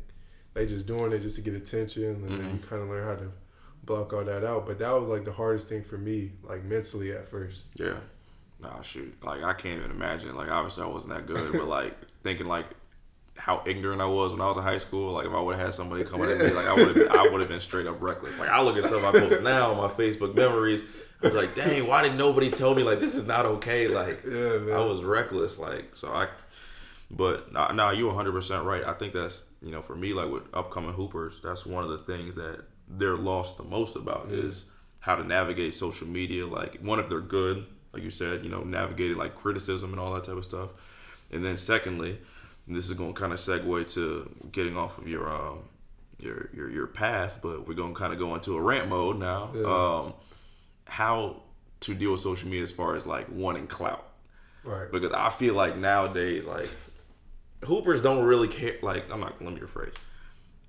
they 0.55 0.67
just 0.67 0.87
doing 0.87 1.13
it 1.13 1.21
just 1.21 1.37
to 1.37 1.43
get 1.43 1.55
attention. 1.55 2.05
And 2.05 2.25
then 2.25 2.39
mm-hmm. 2.39 2.51
you 2.53 2.59
kind 2.69 2.83
of 2.83 2.89
learn 2.89 3.07
how 3.07 3.15
to 3.15 3.33
block 3.85 4.13
all 4.13 4.25
that 4.25 4.45
out. 4.45 4.67
But 4.67 4.79
that 4.79 4.93
was, 4.93 5.09
like, 5.09 5.25
the 5.25 5.33
hardest 5.33 5.69
thing 5.69 5.85
for 5.85 5.99
me, 5.99 6.33
like, 6.43 6.65
mentally 6.65 7.13
at 7.13 7.29
first. 7.29 7.65
Yeah. 7.77 7.97
Nah, 8.63 8.83
shoot. 8.83 9.17
Like 9.25 9.43
I 9.43 9.53
can't 9.55 9.79
even 9.79 9.91
imagine. 9.91 10.35
Like 10.37 10.51
obviously 10.51 10.85
I 10.85 10.87
wasn't 10.87 11.15
that 11.15 11.27
good, 11.27 11.53
but 11.53 11.67
like 11.67 11.97
thinking 12.23 12.47
like 12.47 12.67
how 13.37 13.63
ignorant 13.67 14.03
I 14.03 14.07
was 14.07 14.33
when 14.33 14.41
I 14.41 14.49
was 14.49 14.59
in 14.59 14.63
high 14.63 14.79
school. 14.79 15.13
Like 15.13 15.27
if 15.27 15.33
I 15.33 15.41
would 15.41 15.57
have 15.57 15.67
had 15.67 15.75
somebody 15.75 16.05
come 16.05 16.21
at 16.23 16.39
me, 16.39 16.51
like 16.53 16.67
I 16.67 16.75
would 16.75 16.97
have, 16.97 17.09
I 17.11 17.29
would 17.29 17.41
have 17.41 17.49
been 17.49 17.61
straight 17.61 17.87
up 17.87 18.01
reckless. 18.03 18.39
Like 18.39 18.51
I 18.51 18.61
look 18.63 18.77
at 18.77 18.85
stuff 18.85 19.03
I 19.03 19.19
post 19.19 19.43
now 19.43 19.73
on 19.73 19.77
my 19.79 19.89
Facebook 19.89 20.35
memories. 20.35 20.83
I 21.23 21.27
was 21.27 21.35
like, 21.35 21.55
dang, 21.55 21.87
why 21.87 22.03
didn't 22.03 22.19
nobody 22.19 22.51
tell 22.51 22.75
me 22.75 22.83
like 22.83 23.01
this 23.01 23.15
is 23.15 23.27
not 23.27 23.47
okay? 23.47 23.89
Like 23.89 24.23
Yeah. 24.27 24.75
I 24.75 24.85
was 24.85 25.03
reckless. 25.03 25.59
Like 25.59 25.97
so 25.97 26.13
I. 26.13 26.29
But 27.11 27.53
nah, 27.53 27.73
nah 27.73 27.91
you 27.91 28.07
100 28.07 28.33
percent 28.33 28.65
right. 28.65 28.85
I 28.85 28.93
think 28.93 29.13
that's 29.13 29.43
you 29.63 29.71
know 29.71 29.83
for 29.83 29.97
me 29.97 30.15
like 30.15 30.31
with 30.31 30.45
upcoming 30.55 30.93
hoopers, 30.93 31.41
that's 31.43 31.67
one 31.67 31.85
of 31.85 31.91
the 31.91 31.99
things 31.99 32.37
that 32.37 32.65
they're 32.89 33.17
lost 33.17 33.57
the 33.57 33.65
most 33.65 33.97
about 33.97 34.29
is 34.31 34.65
how 35.01 35.17
to 35.17 35.25
navigate 35.25 35.75
social 35.75 36.07
media. 36.07 36.47
Like 36.47 36.79
one 36.81 37.01
if 37.01 37.09
they're 37.09 37.21
good, 37.21 37.67
like 37.93 38.03
you 38.03 38.11
said, 38.11 38.45
you 38.45 38.51
know, 38.51 38.63
navigating 38.63 39.17
like 39.17 39.35
criticism 39.35 39.91
and 39.93 40.01
all 40.01 40.15
that 40.15 40.25
type 40.25 40.37
of 40.37 40.45
stuff. 40.45 40.71
And 41.33 41.45
then 41.45 41.57
secondly, 41.57 42.19
and 42.67 42.77
this 42.77 42.89
is 42.89 42.97
going 42.97 43.15
to 43.15 43.21
kind 43.21 43.33
of 43.33 43.39
segue 43.39 43.93
to 43.95 44.49
getting 44.53 44.77
off 44.77 44.99
of 44.99 45.09
your 45.09 45.29
um 45.29 45.61
your 46.19 46.51
your 46.55 46.71
your 46.71 46.87
path, 46.87 47.41
but 47.43 47.67
we're 47.67 47.75
going 47.75 47.95
to 47.95 47.99
kind 47.99 48.13
of 48.13 48.19
go 48.19 48.35
into 48.35 48.57
a 48.57 48.61
rant 48.61 48.89
mode 48.89 49.19
now. 49.19 49.51
Yeah. 49.55 49.65
Um, 49.65 50.15
how 50.91 51.43
to 51.81 51.95
deal 51.95 52.13
with 52.13 52.21
social 52.21 52.49
media 52.49 52.63
as 52.65 52.73
far 52.73 52.97
as 52.97 53.07
like 53.07 53.27
wanting 53.31 53.67
clout 53.67 54.07
Right. 54.65 54.91
because 54.93 55.13
I 55.13 55.31
feel 55.31 55.55
like 55.55 55.77
nowadays, 55.77 56.45
like 56.47 56.69
hoopers 57.65 58.03
don't 58.03 58.25
really 58.25 58.49
care. 58.49 58.77
Like 58.83 59.11
I'm 59.11 59.21
not. 59.21 59.41
Let 59.43 59.55
me 59.55 59.61
rephrase. 59.61 59.95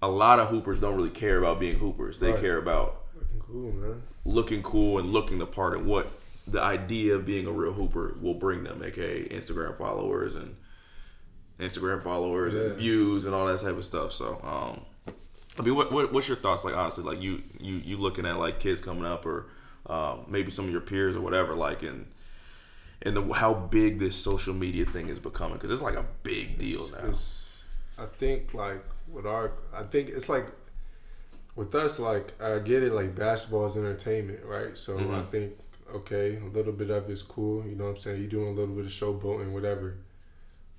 A 0.01 0.07
lot 0.07 0.39
of 0.39 0.47
hoopers 0.49 0.79
don't 0.79 0.95
really 0.95 1.09
care 1.09 1.37
about 1.37 1.59
being 1.59 1.77
hoopers. 1.77 2.19
They 2.19 2.31
Right. 2.31 2.39
care 2.41 2.57
about 2.57 3.01
Looking 3.15 3.39
cool, 3.41 3.71
man. 3.73 4.03
looking 4.25 4.63
cool 4.63 4.99
and 4.99 5.11
looking 5.11 5.39
the 5.39 5.45
part 5.45 5.75
and 5.77 5.85
what 5.85 6.07
the 6.47 6.61
idea 6.61 7.15
of 7.15 7.25
being 7.25 7.45
a 7.47 7.51
real 7.51 7.73
hooper 7.73 8.15
will 8.21 8.33
bring 8.33 8.63
them, 8.63 8.81
aka 8.83 9.27
Instagram 9.29 9.77
followers 9.77 10.35
and 10.35 10.55
Instagram 11.59 12.01
followers 12.01 12.53
Yeah. 12.53 12.61
and 12.61 12.75
views 12.75 13.25
and 13.25 13.35
all 13.35 13.45
that 13.47 13.59
type 13.59 13.77
of 13.77 13.85
stuff. 13.85 14.11
So, 14.11 14.39
um, 14.43 15.13
I 15.59 15.61
mean, 15.63 15.75
what, 15.75 15.91
what 15.91 16.11
what's 16.13 16.27
your 16.27 16.37
thoughts? 16.37 16.63
Like 16.63 16.75
honestly, 16.75 17.03
like 17.03 17.21
you 17.21 17.43
you 17.59 17.75
you 17.75 17.97
looking 17.97 18.25
at 18.25 18.37
like 18.39 18.59
kids 18.59 18.79
coming 18.81 19.05
up 19.05 19.25
or 19.25 19.47
um, 19.87 20.25
maybe 20.27 20.51
some 20.51 20.65
of 20.65 20.71
your 20.71 20.81
peers 20.81 21.15
or 21.15 21.21
whatever, 21.21 21.55
like 21.55 21.83
in 21.83 22.05
and 23.03 23.15
the 23.17 23.33
how 23.33 23.53
big 23.53 23.97
this 23.99 24.15
social 24.15 24.53
media 24.53 24.85
thing 24.85 25.09
is 25.09 25.17
becoming 25.17 25.53
because 25.57 25.71
it's 25.71 25.81
like 25.81 25.95
a 25.95 26.05
big 26.23 26.59
deal 26.59 26.79
It's- 26.81 26.91
now. 26.91 26.97
it's- 26.99 27.63
I 27.97 28.05
think 28.05 28.53
like 28.53 28.83
with 29.07 29.25
our, 29.27 29.51
I 29.73 29.83
think 29.83 30.09
it's 30.09 30.29
like 30.29 30.45
with 31.55 31.75
us. 31.75 31.99
Like 31.99 32.39
I 32.41 32.57
get 32.59 32.81
it. 32.83 32.93
Like 32.93 33.15
basketball 33.15 33.65
is 33.67 33.77
entertainment, 33.77 34.39
right? 34.45 34.75
So 34.77 34.97
Mm-hmm. 34.97 35.13
I 35.15 35.21
think 35.23 35.53
okay, 35.93 36.37
a 36.37 36.45
little 36.45 36.71
bit 36.73 36.89
of 36.89 37.09
it's 37.09 37.21
cool. 37.21 37.65
You 37.65 37.75
know 37.75 37.83
what 37.85 37.89
I'm 37.91 37.97
saying? 37.97 38.21
You're 38.21 38.29
doing 38.29 38.47
a 38.47 38.51
little 38.51 38.73
bit 38.73 38.85
of 38.85 38.91
showboating, 38.91 39.51
whatever. 39.51 39.97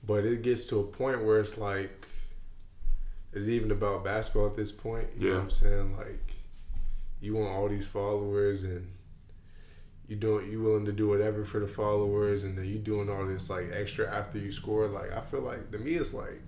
But 0.04 0.24
it 0.24 0.42
gets 0.42 0.64
to 0.66 0.80
a 0.80 0.84
point 0.84 1.22
where 1.24 1.38
it's 1.38 1.58
like, 1.58 2.06
it's 3.32 3.46
even 3.48 3.70
about 3.70 4.04
basketball 4.04 4.46
at 4.46 4.56
this 4.56 4.72
point. 4.72 5.08
You 5.16 5.20
know 5.22 5.28
Yeah. 5.28 5.34
what 5.36 5.44
I'm 5.44 5.50
saying? 5.50 5.96
Like, 5.96 6.31
you 7.22 7.34
want 7.34 7.48
all 7.50 7.68
these 7.68 7.86
followers 7.86 8.64
and 8.64 8.86
you 10.08 10.16
doing 10.16 10.50
you 10.50 10.60
willing 10.62 10.84
to 10.84 10.92
do 10.92 11.08
whatever 11.08 11.44
for 11.44 11.60
the 11.60 11.66
followers 11.66 12.44
and 12.44 12.58
then 12.58 12.66
you 12.66 12.78
doing 12.78 13.08
all 13.08 13.24
this 13.24 13.48
like 13.48 13.70
extra 13.72 14.06
after 14.14 14.36
you 14.38 14.50
score 14.52 14.86
like 14.88 15.10
i 15.12 15.20
feel 15.20 15.40
like 15.40 15.70
to 15.70 15.78
me 15.78 15.92
it's 15.92 16.12
like 16.12 16.42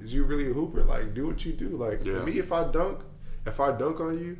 is 0.00 0.12
you 0.12 0.24
really 0.24 0.50
a 0.50 0.52
hooper? 0.52 0.82
Like 0.82 1.14
do 1.14 1.26
what 1.28 1.42
you 1.46 1.52
do. 1.54 1.68
Like 1.70 2.04
Yeah. 2.04 2.22
me 2.22 2.38
if 2.38 2.52
i 2.52 2.70
dunk 2.70 3.00
if 3.46 3.58
i 3.60 3.74
dunk 3.76 3.98
on 4.00 4.18
you 4.18 4.36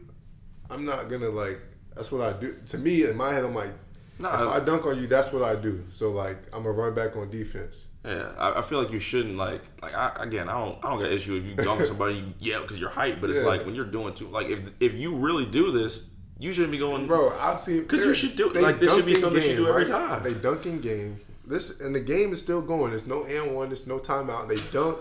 i'm 0.68 0.84
not 0.84 1.08
gonna 1.08 1.30
like 1.30 1.58
that's 1.94 2.12
what 2.12 2.20
i 2.20 2.38
do. 2.38 2.54
To 2.66 2.78
me 2.78 3.04
in 3.04 3.16
my 3.16 3.32
head 3.32 3.44
i'm 3.44 3.54
like 3.54 3.72
No, 4.18 4.28
if 4.28 4.48
i 4.50 4.60
dunk 4.60 4.84
on 4.84 4.98
you 5.00 5.06
that's 5.06 5.32
what 5.32 5.42
i 5.42 5.54
do. 5.54 5.84
So 5.90 6.10
like 6.10 6.36
i'm 6.52 6.64
gonna 6.64 6.72
run 6.72 6.94
back 6.94 7.16
on 7.16 7.30
defense 7.30 7.86
Yeah, 8.04 8.30
I, 8.38 8.60
I 8.60 8.62
feel 8.62 8.82
like 8.82 8.92
you 8.92 8.98
shouldn't 8.98 9.36
like 9.36 9.62
like 9.82 9.94
I, 9.94 10.12
again. 10.20 10.48
I 10.48 10.52
don't 10.58 10.82
I 10.84 10.90
don't 10.90 11.00
got 11.00 11.12
issue 11.12 11.36
if 11.36 11.44
you 11.44 11.54
dunk 11.54 11.84
somebody 11.86 12.14
you 12.16 12.34
yell 12.38 12.62
because 12.62 12.80
you're 12.80 12.88
hype, 12.90 13.20
but 13.20 13.28
it's 13.30 13.40
Yeah. 13.40 13.46
like 13.46 13.66
when 13.66 13.74
you're 13.74 13.84
doing 13.84 14.14
too 14.14 14.28
like 14.28 14.48
if 14.48 14.60
if 14.80 14.94
you 14.94 15.14
really 15.16 15.44
do 15.44 15.70
this, 15.70 16.08
you 16.38 16.52
shouldn't 16.52 16.72
be 16.72 16.78
going. 16.78 17.06
Bro, 17.06 17.38
I've 17.38 17.60
seen 17.60 17.84
'Cause 17.86 18.00
you 18.00 18.14
should 18.14 18.36
do- 18.36 18.50
they 18.54 18.62
like, 18.62 18.80
this 18.80 18.94
should 18.94 19.04
be 19.04 19.14
something 19.14 19.42
you 19.42 19.56
do 19.56 19.66
every 19.68 19.84
time. 19.84 20.22
They 20.22 20.32
dunk 20.34 20.64
in 20.64 20.80
game. 20.80 21.20
This 21.46 21.80
and 21.80 21.94
the 21.94 22.00
game 22.00 22.32
is 22.32 22.40
still 22.42 22.62
going. 22.62 22.90
There's 22.90 23.06
no 23.06 23.24
and 23.24 23.54
one. 23.54 23.68
There's 23.68 23.86
no 23.86 23.98
timeout. 23.98 24.48
They 24.48 24.56
dunk. 24.72 24.98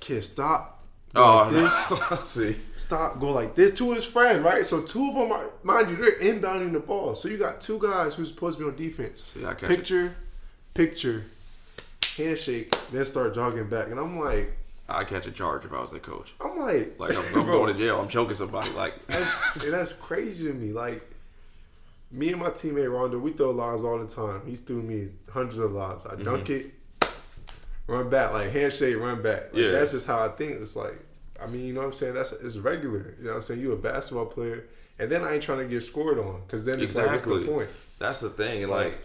Can't 0.00 0.24
stop. 0.24 0.72
Go 1.12 1.22
Oh, 1.22 1.36
like 1.44 1.50
this. 1.52 2.10
no. 2.10 2.24
see, 2.24 2.56
Stop. 2.76 3.20
Go 3.20 3.30
like 3.32 3.54
this 3.54 3.74
to 3.78 3.92
his 3.92 4.04
friend, 4.04 4.44
right? 4.44 4.64
So 4.64 4.80
two 4.82 5.08
of 5.08 5.14
them 5.14 5.32
are, 5.32 5.50
mind 5.62 5.90
you, 5.90 5.96
they're 5.96 6.12
inbounding 6.32 6.72
the 6.72 6.80
ball. 6.80 7.14
So 7.14 7.28
you 7.28 7.36
got 7.38 7.60
two 7.60 7.78
guys 7.78 8.14
who's 8.14 8.28
supposed 8.28 8.58
to 8.58 8.64
be 8.64 8.70
on 8.70 8.76
defense. 8.76 9.22
See, 9.22 9.40
catch 9.40 9.62
it. 9.62 9.68
picture, 9.68 10.16
picture, 10.74 11.24
handshake, 12.16 12.74
then 12.90 13.04
start 13.04 13.34
jogging 13.34 13.68
back, 13.68 13.88
and 13.88 13.98
I'm 13.98 14.18
like, 14.18 14.52
I 14.88 15.04
catch 15.04 15.26
a 15.26 15.32
charge 15.32 15.64
if 15.64 15.72
I 15.72 15.80
was 15.80 15.90
the 15.90 15.98
coach. 15.98 16.32
I'm 16.40 16.58
like, 16.58 16.98
Like 16.98 17.16
I'm, 17.16 17.40
I'm 17.40 17.46
going 17.46 17.74
to 17.74 17.80
jail. 17.80 18.00
I'm 18.00 18.08
choking 18.08 18.34
somebody. 18.34 18.70
Like 18.70 18.94
That's, 19.06 19.64
and 19.64 19.72
that's 19.72 19.92
crazy 19.92 20.46
to 20.46 20.54
me. 20.54 20.72
Like 20.72 21.02
me 22.12 22.30
and 22.30 22.40
my 22.40 22.50
teammate 22.50 22.92
Rondo, 22.92 23.18
we 23.18 23.32
throw 23.32 23.50
lobs 23.50 23.82
all 23.82 23.98
the 23.98 24.06
time. 24.06 24.42
He's 24.46 24.60
threw 24.60 24.82
me 24.82 25.08
hundreds 25.32 25.58
of 25.58 25.72
lobs. 25.72 26.04
Mm-hmm. 26.04 26.20
I 26.20 26.24
dunk 26.24 26.50
it, 26.50 26.72
run 27.86 28.08
back, 28.08 28.32
like 28.32 28.50
handshake, 28.50 28.96
run 28.96 29.22
back. 29.22 29.52
Like, 29.52 29.54
Yeah. 29.54 29.70
That's 29.72 29.92
just 29.92 30.06
how 30.06 30.24
I 30.24 30.28
think. 30.28 30.52
It's 30.60 30.76
like, 30.76 30.98
I 31.42 31.46
mean, 31.46 31.66
you 31.66 31.72
know 31.72 31.80
what 31.80 31.88
I'm 31.88 31.92
saying? 31.92 32.14
That's 32.14 32.32
it's 32.32 32.58
regular. 32.58 33.14
You 33.18 33.24
know 33.24 33.30
what 33.30 33.36
I'm 33.36 33.42
saying? 33.42 33.60
You 33.60 33.72
a 33.72 33.76
basketball 33.76 34.26
player, 34.26 34.64
and 34.98 35.10
then 35.10 35.24
I 35.24 35.34
ain't 35.34 35.42
trying 35.42 35.58
to 35.58 35.66
get 35.66 35.80
scored 35.82 36.18
on 36.18 36.42
because 36.46 36.64
then 36.64 36.80
it's 36.80 36.94
like, 36.94 37.06
what's 37.06 37.24
exactly. 37.24 37.44
the 37.44 37.52
point? 37.52 37.68
That's 37.98 38.20
the 38.20 38.30
thing, 38.30 38.62
and 38.62 38.70
like. 38.70 38.96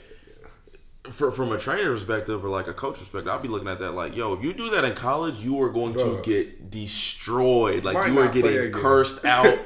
For, 1.09 1.31
from 1.31 1.51
a 1.51 1.57
trainer 1.57 1.91
perspective 1.91 2.45
or 2.45 2.49
like 2.49 2.67
a 2.67 2.73
coach 2.73 2.99
perspective, 2.99 3.27
I'll 3.27 3.39
be 3.39 3.47
looking 3.47 3.67
at 3.67 3.79
that 3.79 3.93
like, 3.93 4.15
yo, 4.15 4.33
if 4.33 4.43
you 4.43 4.53
do 4.53 4.69
that 4.69 4.85
in 4.85 4.93
college, 4.93 5.35
you 5.37 5.59
are 5.63 5.69
going 5.69 5.95
to 5.95 6.21
get 6.23 6.69
destroyed. 6.69 7.83
Like 7.83 7.95
Might 7.95 8.07
you 8.11 8.19
are 8.19 8.31
getting 8.31 8.71
cursed 8.71 9.25
out. 9.25 9.57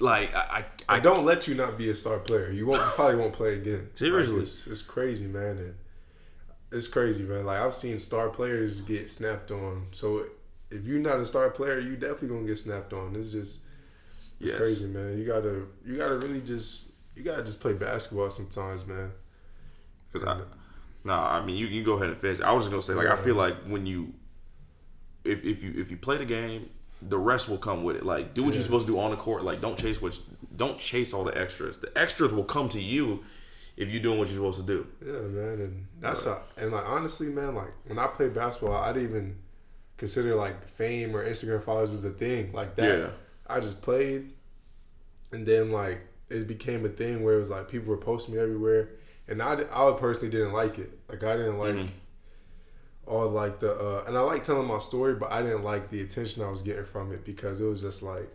like 0.00 0.34
I, 0.34 0.64
I, 0.88 0.96
I 0.96 1.00
don't 1.00 1.24
let 1.24 1.46
you 1.46 1.54
not 1.54 1.78
be 1.78 1.90
a 1.90 1.94
star 1.94 2.18
player. 2.18 2.50
You 2.50 2.66
won't 2.66 2.80
you 2.80 2.88
probably 2.96 3.16
won't 3.16 3.32
play 3.32 3.54
again. 3.54 3.90
Seriously. 3.94 4.34
Like, 4.34 4.42
it's, 4.42 4.66
it's 4.66 4.82
crazy, 4.82 5.26
man. 5.26 5.58
And 5.58 5.74
it's 6.72 6.88
crazy, 6.88 7.22
man. 7.22 7.46
Like 7.46 7.60
I've 7.60 7.74
seen 7.74 7.98
star 8.00 8.28
players 8.28 8.80
get 8.80 9.08
snapped 9.10 9.52
on. 9.52 9.86
So 9.92 10.24
if 10.72 10.84
you're 10.84 10.98
not 10.98 11.20
a 11.20 11.26
star 11.26 11.50
player, 11.50 11.78
you 11.78 11.94
definitely 11.96 12.28
gonna 12.28 12.46
get 12.48 12.58
snapped 12.58 12.92
on. 12.92 13.14
It's 13.14 13.30
just 13.30 13.62
it's 14.40 14.50
Yes. 14.50 14.58
crazy, 14.58 14.88
man. 14.88 15.16
You 15.18 15.24
gotta 15.24 15.66
you 15.86 15.96
gotta 15.96 16.16
really 16.16 16.40
just 16.40 16.90
you 17.14 17.22
gotta 17.22 17.44
just 17.44 17.60
play 17.60 17.74
basketball 17.74 18.28
sometimes, 18.30 18.84
man. 18.84 19.12
Because 20.12 20.26
I, 20.28 20.40
no, 21.04 21.12
I 21.14 21.44
mean 21.44 21.56
you, 21.56 21.66
you 21.66 21.82
go 21.84 21.92
ahead 21.94 22.08
and 22.08 22.18
finish. 22.18 22.40
I 22.40 22.52
was 22.52 22.64
just 22.64 22.70
gonna 22.70 22.82
say 22.82 22.94
like 22.94 23.06
I 23.08 23.16
feel 23.16 23.34
like 23.34 23.56
when 23.66 23.86
you, 23.86 24.14
if 25.24 25.44
if 25.44 25.62
you 25.62 25.72
if 25.76 25.90
you 25.90 25.96
play 25.96 26.16
the 26.18 26.24
game, 26.24 26.70
the 27.02 27.18
rest 27.18 27.48
will 27.48 27.58
come 27.58 27.84
with 27.84 27.96
it. 27.96 28.04
Like 28.04 28.34
do 28.34 28.42
what 28.42 28.48
Yeah. 28.50 28.54
you're 28.56 28.64
supposed 28.64 28.86
to 28.86 28.92
do 28.92 28.98
on 28.98 29.10
the 29.10 29.16
court. 29.16 29.44
Like 29.44 29.60
don't 29.60 29.78
chase 29.78 30.00
what, 30.00 30.18
don't 30.56 30.78
chase 30.78 31.12
all 31.12 31.24
the 31.24 31.36
extras. 31.38 31.78
The 31.78 31.96
extras 31.96 32.32
will 32.32 32.44
come 32.44 32.68
to 32.70 32.80
you 32.80 33.24
if 33.76 33.88
you're 33.88 34.02
doing 34.02 34.18
what 34.18 34.28
you're 34.28 34.36
supposed 34.36 34.60
to 34.60 34.66
do. 34.66 34.86
Yeah, 35.04 35.12
man, 35.28 35.60
and 35.60 35.86
that's 36.00 36.24
how. 36.24 36.40
And 36.56 36.72
like 36.72 36.84
honestly, 36.86 37.28
man, 37.28 37.54
like 37.54 37.72
when 37.86 37.98
I 37.98 38.06
played 38.08 38.34
basketball, 38.34 38.72
I 38.74 38.92
didn't 38.92 39.10
even 39.10 39.36
consider 39.96 40.34
like 40.34 40.66
fame 40.68 41.14
or 41.14 41.24
Instagram 41.24 41.62
followers 41.62 41.90
was 41.90 42.04
a 42.04 42.10
thing 42.10 42.52
like 42.52 42.76
that. 42.76 42.98
Yeah. 42.98 43.08
I 43.46 43.60
just 43.60 43.82
played, 43.82 44.32
and 45.32 45.44
then 45.46 45.70
like 45.72 46.00
it 46.30 46.48
became 46.48 46.84
a 46.86 46.88
thing 46.88 47.22
where 47.22 47.34
it 47.34 47.38
was 47.38 47.50
like 47.50 47.68
people 47.68 47.88
were 47.88 47.96
posting 47.98 48.34
me 48.34 48.40
everywhere, 48.40 48.90
and 49.28 49.42
I 49.42 49.54
I 49.72 49.96
personally 49.98 50.30
didn't 50.30 50.52
like 50.52 50.78
it. 50.78 50.90
Like 51.08 51.22
I 51.24 51.36
didn't 51.36 51.58
like. 51.58 51.74
Mhm. 51.74 51.88
All 53.06 53.28
like 53.28 53.60
the 53.60 53.70
uh, 53.74 54.04
and 54.06 54.16
I 54.16 54.22
like 54.22 54.44
telling 54.44 54.66
my 54.66 54.78
story, 54.78 55.14
but 55.14 55.30
I 55.30 55.42
didn't 55.42 55.62
like 55.62 55.90
the 55.90 56.00
attention 56.00 56.42
I 56.42 56.48
was 56.50 56.62
getting 56.62 56.86
from 56.86 57.12
it 57.12 57.22
because 57.22 57.60
it 57.60 57.66
was 57.66 57.82
just 57.82 58.02
like, 58.02 58.30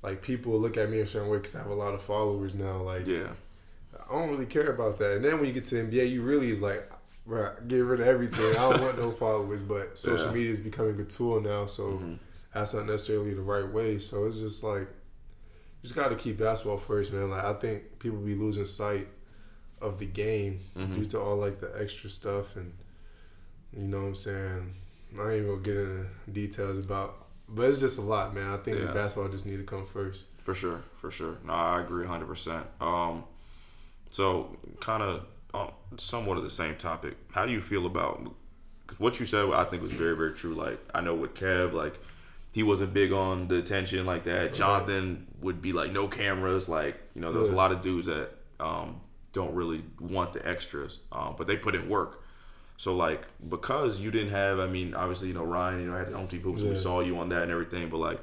like 0.00 0.22
people 0.22 0.52
look 0.60 0.76
at 0.76 0.88
me 0.90 1.00
a 1.00 1.06
certain 1.08 1.28
way 1.28 1.38
because 1.38 1.56
I 1.56 1.58
have 1.62 1.70
a 1.70 1.74
lot 1.74 1.92
of 1.92 2.00
followers 2.00 2.54
now. 2.54 2.76
Like 2.82 3.04
Yeah, 3.08 3.30
I 4.08 4.12
don't 4.16 4.30
really 4.30 4.46
care 4.46 4.70
about 4.72 4.98
that. 5.00 5.16
And 5.16 5.24
then 5.24 5.38
when 5.38 5.46
you 5.46 5.52
get 5.52 5.64
to 5.66 5.74
NBA, 5.74 6.08
you 6.08 6.22
really 6.22 6.50
is 6.50 6.62
like, 6.62 6.88
bro, 7.26 7.52
get 7.66 7.78
rid 7.80 7.98
of 8.00 8.06
everything. 8.06 8.56
I 8.56 8.70
don't 8.70 8.80
want 8.80 8.96
no 8.96 9.10
followers. 9.24 9.60
But 9.62 9.98
social 9.98 10.26
Yeah. 10.28 10.34
media 10.34 10.52
is 10.52 10.60
becoming 10.60 11.00
a 11.00 11.04
tool 11.04 11.40
now, 11.40 11.66
so 11.66 11.94
Mhm. 11.94 12.18
that's 12.54 12.74
not 12.74 12.86
necessarily 12.86 13.34
the 13.34 13.42
right 13.42 13.68
way. 13.68 13.98
So 13.98 14.26
it's 14.26 14.38
just 14.38 14.62
like, 14.62 14.82
you 14.82 15.82
just 15.82 15.96
got 15.96 16.10
to 16.10 16.14
keep 16.14 16.38
basketball 16.38 16.78
first, 16.78 17.12
man. 17.12 17.28
Like 17.30 17.42
I 17.42 17.54
think 17.54 17.98
people 17.98 18.18
be 18.18 18.36
losing 18.36 18.66
sight 18.66 19.08
of 19.80 19.98
the 19.98 20.06
game 20.06 20.60
Mhm. 20.76 20.94
due 20.94 21.04
to 21.06 21.20
all 21.20 21.36
like 21.36 21.60
the 21.60 21.72
extra 21.80 22.08
stuff 22.10 22.56
and 22.56 22.72
you 23.72 23.82
know 23.82 24.02
what 24.02 24.06
I'm 24.08 24.14
saying. 24.16 24.74
I 25.18 25.22
ain't 25.22 25.32
even 25.34 25.46
gonna 25.48 25.60
get 25.62 25.76
into 25.76 26.06
details 26.32 26.78
about, 26.78 27.26
but 27.48 27.68
it's 27.68 27.80
just 27.80 27.98
a 27.98 28.02
lot, 28.02 28.34
man. 28.34 28.50
I 28.52 28.56
think 28.58 28.78
Yeah. 28.78 28.86
the 28.86 28.92
basketball 28.92 29.30
just 29.30 29.46
need 29.46 29.56
to 29.58 29.64
come 29.64 29.84
first. 29.86 30.24
For 30.42 30.54
sure, 30.54 30.82
for 30.96 31.10
sure. 31.10 31.38
No, 31.44 31.52
I 31.52 31.80
agree 31.80 32.04
100%. 32.06 32.66
Um, 32.80 33.24
so, 34.10 34.56
kind 34.80 35.02
of 35.02 35.26
uh, 35.54 35.70
somewhat 35.96 36.36
of 36.36 36.42
the 36.42 36.50
same 36.50 36.74
topic. 36.76 37.16
How 37.32 37.46
do 37.46 37.52
you 37.52 37.60
feel 37.60 37.86
about, 37.86 38.28
because 38.84 38.98
what 38.98 39.20
you 39.20 39.26
said 39.26 39.48
I 39.52 39.62
think 39.64 39.82
was 39.82 39.92
very, 39.92 40.16
very 40.16 40.32
true. 40.34 40.52
Like, 40.54 40.80
I 40.92 41.00
know 41.00 41.14
with 41.14 41.34
Kev, 41.34 41.72
like, 41.72 41.94
he 42.52 42.62
wasn't 42.64 42.92
big 42.92 43.12
on 43.12 43.46
the 43.48 43.56
attention 43.58 44.04
like 44.04 44.24
that. 44.24 44.52
Jonathan 44.54 45.26
would 45.40 45.62
be 45.62 45.72
like, 45.72 45.92
no 45.92 46.08
cameras. 46.08 46.68
Like, 46.68 47.00
you 47.14 47.20
know, 47.20 47.32
there's 47.32 47.50
a 47.50 47.54
lot 47.54 47.70
of 47.72 47.80
dudes 47.80 48.06
that 48.06 48.30
um, 48.60 49.00
don't 49.34 49.52
really 49.52 49.84
want 50.00 50.32
the 50.32 50.48
extras, 50.48 51.00
um, 51.12 51.34
but 51.36 51.46
they 51.46 51.56
put 51.58 51.74
in 51.74 51.88
work. 51.90 52.22
So 52.76 52.96
like 52.96 53.26
because 53.48 54.00
you 54.00 54.10
didn't 54.10 54.30
have, 54.30 54.58
I 54.58 54.66
mean, 54.66 54.94
obviously 54.94 55.28
you 55.28 55.34
know 55.34 55.44
Ryan, 55.44 55.80
you 55.80 55.90
know 55.90 55.96
had 55.98 56.06
his 56.06 56.16
own 56.16 56.28
people, 56.28 56.56
so 56.56 56.70
we 56.70 56.76
saw 56.76 57.00
you 57.00 57.18
on 57.18 57.28
that 57.28 57.42
and 57.42 57.52
everything. 57.52 57.90
But 57.90 57.98
like, 57.98 58.20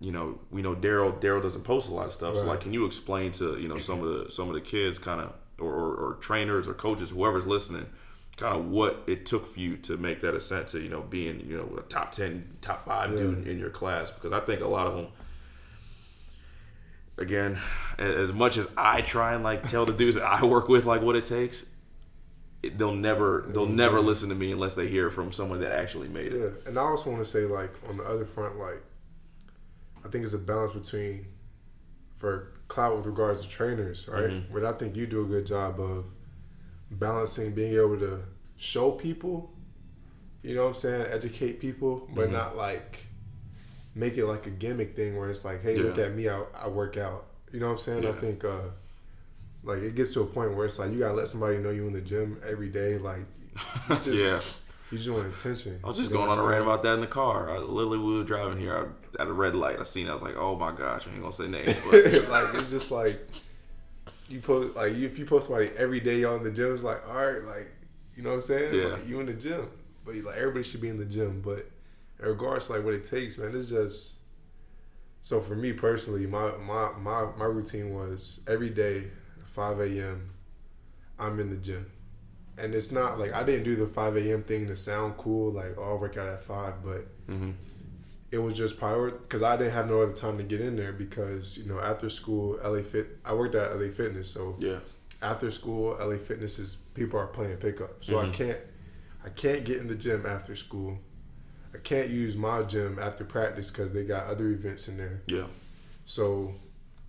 you 0.00 0.12
know, 0.12 0.38
we 0.50 0.62
know 0.62 0.76
Daryl. 0.76 1.18
Daryl 1.20 1.42
doesn't 1.42 1.64
post 1.64 1.90
a 1.90 1.92
lot 1.92 2.06
of 2.06 2.12
stuff. 2.12 2.36
So 2.36 2.44
like, 2.46 2.60
can 2.60 2.72
you 2.72 2.86
explain 2.86 3.32
to 3.32 3.58
you 3.58 3.68
know 3.68 3.78
some 3.78 4.02
of 4.02 4.26
the 4.26 4.30
some 4.30 4.48
of 4.48 4.54
the 4.54 4.60
kids, 4.60 4.98
kind 4.98 5.20
of, 5.20 5.32
or, 5.58 5.72
or, 5.72 5.94
or 5.94 6.14
trainers 6.14 6.68
or 6.68 6.74
coaches, 6.74 7.10
whoever's 7.10 7.46
listening, 7.46 7.86
kind 8.36 8.56
of 8.56 8.70
what 8.70 9.02
it 9.06 9.26
took 9.26 9.46
for 9.46 9.58
you 9.58 9.76
to 9.78 9.96
make 9.96 10.20
that 10.20 10.34
ascent 10.34 10.68
to 10.68 10.80
you 10.80 10.88
know 10.88 11.02
being 11.02 11.40
you 11.40 11.56
know 11.56 11.78
a 11.78 11.82
top 11.82 12.12
ten, 12.12 12.56
top 12.60 12.84
five 12.84 13.10
dude 13.10 13.46
in 13.46 13.58
your 13.58 13.70
class? 13.70 14.10
Because 14.10 14.32
I 14.32 14.40
think 14.40 14.60
a 14.60 14.68
lot 14.68 14.86
of 14.86 14.94
them. 14.94 15.08
Again, 17.18 17.58
as 17.98 18.32
much 18.32 18.56
as 18.58 18.68
I 18.76 19.00
try 19.00 19.34
and 19.34 19.42
like 19.42 19.68
tell 19.68 19.84
the 19.84 19.92
dudes 19.92 20.16
that 20.16 20.24
I 20.24 20.44
work 20.44 20.68
with 20.68 20.84
like 20.86 21.02
what 21.02 21.16
it 21.16 21.24
takes, 21.24 21.66
it, 22.62 22.78
they'll 22.78 22.94
never 22.94 23.44
they'll 23.48 23.66
never 23.66 24.00
listen 24.00 24.28
to 24.28 24.34
me 24.34 24.52
unless 24.52 24.74
they 24.74 24.88
hear 24.88 25.10
from 25.10 25.32
someone 25.32 25.60
that 25.60 25.72
actually 25.72 26.08
made 26.08 26.32
it. 26.32 26.38
Yeah, 26.38 26.68
and 26.68 26.78
I 26.78 26.82
also 26.82 27.10
want 27.10 27.22
to 27.24 27.28
say 27.28 27.40
like 27.44 27.72
on 27.88 27.96
the 27.96 28.04
other 28.04 28.24
front, 28.24 28.56
like 28.56 28.82
I 30.04 30.08
think 30.08 30.24
it's 30.24 30.32
a 30.34 30.38
balance 30.38 30.72
between 30.72 31.26
for 32.16 32.52
cloud 32.68 32.96
with 32.96 33.06
regards 33.06 33.42
to 33.42 33.48
trainers, 33.48 34.08
right? 34.08 34.30
Mhm. 34.30 34.52
But 34.52 34.64
I 34.64 34.72
think 34.72 34.96
you 34.96 35.06
do 35.06 35.22
a 35.22 35.26
good 35.26 35.46
job 35.46 35.80
of 35.80 36.06
balancing 36.90 37.54
being 37.54 37.74
able 37.74 37.98
to 37.98 38.20
show 38.56 38.92
people, 38.92 39.52
you 40.42 40.54
know 40.54 40.62
what 40.62 40.68
I'm 40.70 40.74
saying, 40.74 41.06
educate 41.12 41.60
people, 41.60 42.08
but 42.14 42.28
Mhm. 42.28 42.32
not 42.32 42.56
like 42.56 43.06
make 43.94 44.16
it 44.16 44.26
like 44.26 44.46
a 44.46 44.50
gimmick 44.50 44.96
thing 44.96 45.16
where 45.16 45.30
it's 45.30 45.44
like, 45.44 45.62
hey, 45.62 45.76
look 45.76 45.98
at 45.98 46.12
me, 46.12 46.28
I, 46.28 46.42
I 46.54 46.68
work 46.68 46.96
out. 46.96 47.26
You 47.52 47.60
know 47.60 47.66
what 47.66 47.72
I'm 47.72 47.78
saying? 47.78 48.06
I 48.06 48.12
think 48.12 48.44
uh 48.44 48.68
like 49.62 49.78
it 49.78 49.94
gets 49.94 50.14
to 50.14 50.20
a 50.20 50.26
point 50.26 50.54
where 50.54 50.66
it's 50.66 50.78
like 50.78 50.92
you 50.92 51.00
gotta 51.00 51.14
let 51.14 51.28
somebody 51.28 51.58
know 51.58 51.70
you 51.70 51.86
in 51.86 51.92
the 51.92 52.00
gym 52.00 52.40
every 52.48 52.68
day, 52.68 52.98
like 52.98 53.24
you 53.88 53.96
just 53.96 54.08
yeah. 54.08 54.40
you 54.90 54.98
just 54.98 55.10
want 55.10 55.26
attention. 55.26 55.80
I 55.82 55.88
was 55.88 55.98
just 55.98 56.10
You 56.10 56.16
know 56.16 56.26
going 56.26 56.38
on 56.38 56.44
a 56.44 56.48
rant 56.48 56.62
about 56.62 56.82
that 56.82 56.94
in 56.94 57.00
the 57.00 57.06
car. 57.06 57.50
I 57.50 57.58
literally 57.58 57.98
we 57.98 58.16
were 58.16 58.24
driving 58.24 58.58
here 58.58 58.94
I, 59.18 59.22
at 59.22 59.28
a 59.28 59.32
red 59.32 59.54
light. 59.54 59.78
I 59.78 59.82
seen 59.82 60.06
it. 60.06 60.10
I 60.10 60.14
was 60.14 60.22
like, 60.22 60.36
oh 60.36 60.56
my 60.56 60.72
gosh, 60.72 61.06
I 61.06 61.10
ain't 61.10 61.20
gonna 61.20 61.32
say 61.32 61.48
names, 61.48 61.82
but 61.90 62.28
like 62.30 62.54
it's 62.54 62.70
just 62.70 62.90
like 62.90 63.18
you 64.28 64.40
post 64.40 64.76
like 64.76 64.92
if 64.92 65.18
you 65.18 65.24
post 65.24 65.48
somebody 65.48 65.70
every 65.76 66.00
day 66.00 66.24
on 66.24 66.44
the 66.44 66.50
gym, 66.50 66.72
it's 66.72 66.84
like 66.84 67.06
all 67.08 67.14
right, 67.16 67.42
like 67.44 67.68
you 68.16 68.22
know 68.22 68.30
what 68.30 68.36
I'm 68.36 68.40
saying? 68.42 68.74
Yeah. 68.74 68.86
Like, 68.86 69.08
you 69.08 69.20
in 69.20 69.26
the 69.26 69.34
gym, 69.34 69.68
but 70.04 70.14
like 70.16 70.36
everybody 70.36 70.64
should 70.64 70.80
be 70.80 70.88
in 70.88 70.98
the 70.98 71.04
gym. 71.04 71.40
But 71.44 71.68
in 72.20 72.26
regards 72.26 72.66
to 72.66 72.72
like 72.74 72.84
what 72.84 72.94
it 72.94 73.04
takes, 73.04 73.38
man, 73.38 73.54
it's 73.54 73.70
just. 73.70 74.16
So 75.22 75.40
for 75.40 75.54
me 75.56 75.72
personally, 75.72 76.26
my 76.26 76.52
my 76.58 76.92
my 76.98 77.30
my 77.36 77.44
routine 77.44 77.94
was 77.94 78.42
every 78.48 78.70
day, 78.70 79.10
five 79.46 79.78
a.m. 79.80 80.30
I'm 81.18 81.38
in 81.40 81.50
the 81.50 81.56
gym, 81.56 81.90
and 82.56 82.74
it's 82.74 82.92
not 82.92 83.18
like 83.18 83.34
I 83.34 83.42
didn't 83.42 83.64
do 83.64 83.76
the 83.76 83.86
five 83.88 84.16
a.m. 84.16 84.42
thing 84.44 84.68
to 84.68 84.76
sound 84.76 85.16
cool, 85.16 85.52
like 85.52 85.74
oh, 85.76 85.82
I'll 85.82 85.98
work 85.98 86.16
out 86.16 86.28
at 86.28 86.42
five, 86.42 86.74
but 86.84 87.06
hmm 87.26 87.50
it 88.30 88.36
was 88.36 88.52
just 88.52 88.78
prior 88.78 89.10
because 89.10 89.42
I 89.42 89.56
didn't 89.56 89.72
have 89.72 89.88
no 89.88 90.02
other 90.02 90.12
time 90.12 90.36
to 90.36 90.44
get 90.44 90.60
in 90.60 90.76
there 90.76 90.92
because 90.92 91.56
you 91.56 91.66
know 91.66 91.80
after 91.80 92.10
school 92.10 92.58
LA 92.62 92.82
Fit 92.82 93.18
I 93.24 93.32
worked 93.32 93.54
at 93.54 93.74
LA 93.74 93.88
Fitness 93.88 94.30
so 94.30 94.54
yeah, 94.58 94.80
after 95.22 95.50
school 95.50 95.96
LA 95.98 96.16
Fitness 96.18 96.58
is 96.58 96.74
people 96.94 97.18
are 97.18 97.26
playing 97.28 97.56
pickup 97.56 98.04
so 98.04 98.18
I 98.18 98.26
Mhm. 98.26 98.32
can't 98.34 98.58
I 99.24 99.30
can't 99.30 99.64
get 99.64 99.78
in 99.78 99.88
the 99.88 99.94
gym 99.94 100.26
after 100.26 100.54
school 100.56 100.98
I 101.74 101.78
can't 101.78 102.08
use 102.08 102.36
my 102.36 102.62
gym 102.62 102.98
after 102.98 103.24
practice 103.24 103.70
because 103.70 103.92
they 103.92 104.04
got 104.04 104.26
other 104.26 104.48
events 104.48 104.88
in 104.88 104.96
there. 104.96 105.22
Yeah, 105.26 105.46
so 106.04 106.54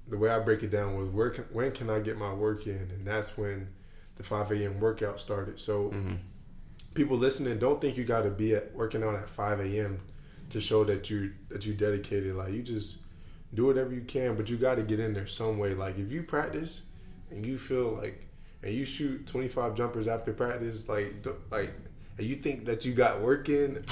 the 0.07 0.17
way 0.17 0.29
I 0.29 0.39
break 0.39 0.63
it 0.63 0.71
down 0.71 0.97
was 0.97 1.09
where 1.09 1.29
can, 1.29 1.45
when 1.51 1.71
can 1.71 1.89
I 1.89 1.99
get 1.99 2.17
my 2.17 2.33
work 2.33 2.67
in? 2.67 2.73
And 2.91 3.05
that's 3.05 3.37
when 3.37 3.69
the 4.17 4.23
5 4.23 4.51
a.m. 4.51 4.79
workout 4.79 5.19
started. 5.19 5.59
So 5.59 5.89
hmm 5.89 6.15
people 6.95 7.15
listening 7.15 7.59
don't 7.59 7.79
think 7.79 7.95
you 7.95 8.03
got 8.03 8.23
to 8.23 8.31
be 8.31 8.55
at 8.55 8.73
working 8.73 9.03
out 9.03 9.13
at 9.13 9.29
5 9.29 9.59
a.m 9.59 10.01
to 10.49 10.59
show 10.59 10.83
that 10.83 11.09
you 11.09 11.31
that 11.49 11.65
you 11.65 11.73
dedicated. 11.73 12.35
Like 12.35 12.51
you 12.51 12.63
just 12.63 13.03
do 13.53 13.65
whatever 13.67 13.93
you 13.93 14.01
can 14.01 14.35
but 14.35 14.49
you 14.49 14.57
got 14.57 14.75
to 14.75 14.83
get 14.83 14.99
in 14.99 15.13
there 15.13 15.27
some 15.27 15.57
way. 15.59 15.73
Like 15.73 15.97
if 15.97 16.11
you 16.11 16.23
practice 16.23 16.87
and 17.31 17.45
you 17.45 17.57
feel 17.57 17.91
like 17.91 18.27
and 18.63 18.73
you 18.73 18.85
shoot 18.85 19.25
25 19.27 19.75
jumpers 19.75 20.07
after 20.07 20.33
practice 20.33 20.89
like 20.89 21.25
like 21.51 21.71
you 22.23 22.35
think 22.35 22.65
that 22.65 22.85
you 22.85 22.93
got 22.93 23.21
work 23.21 23.49
in 23.49 23.85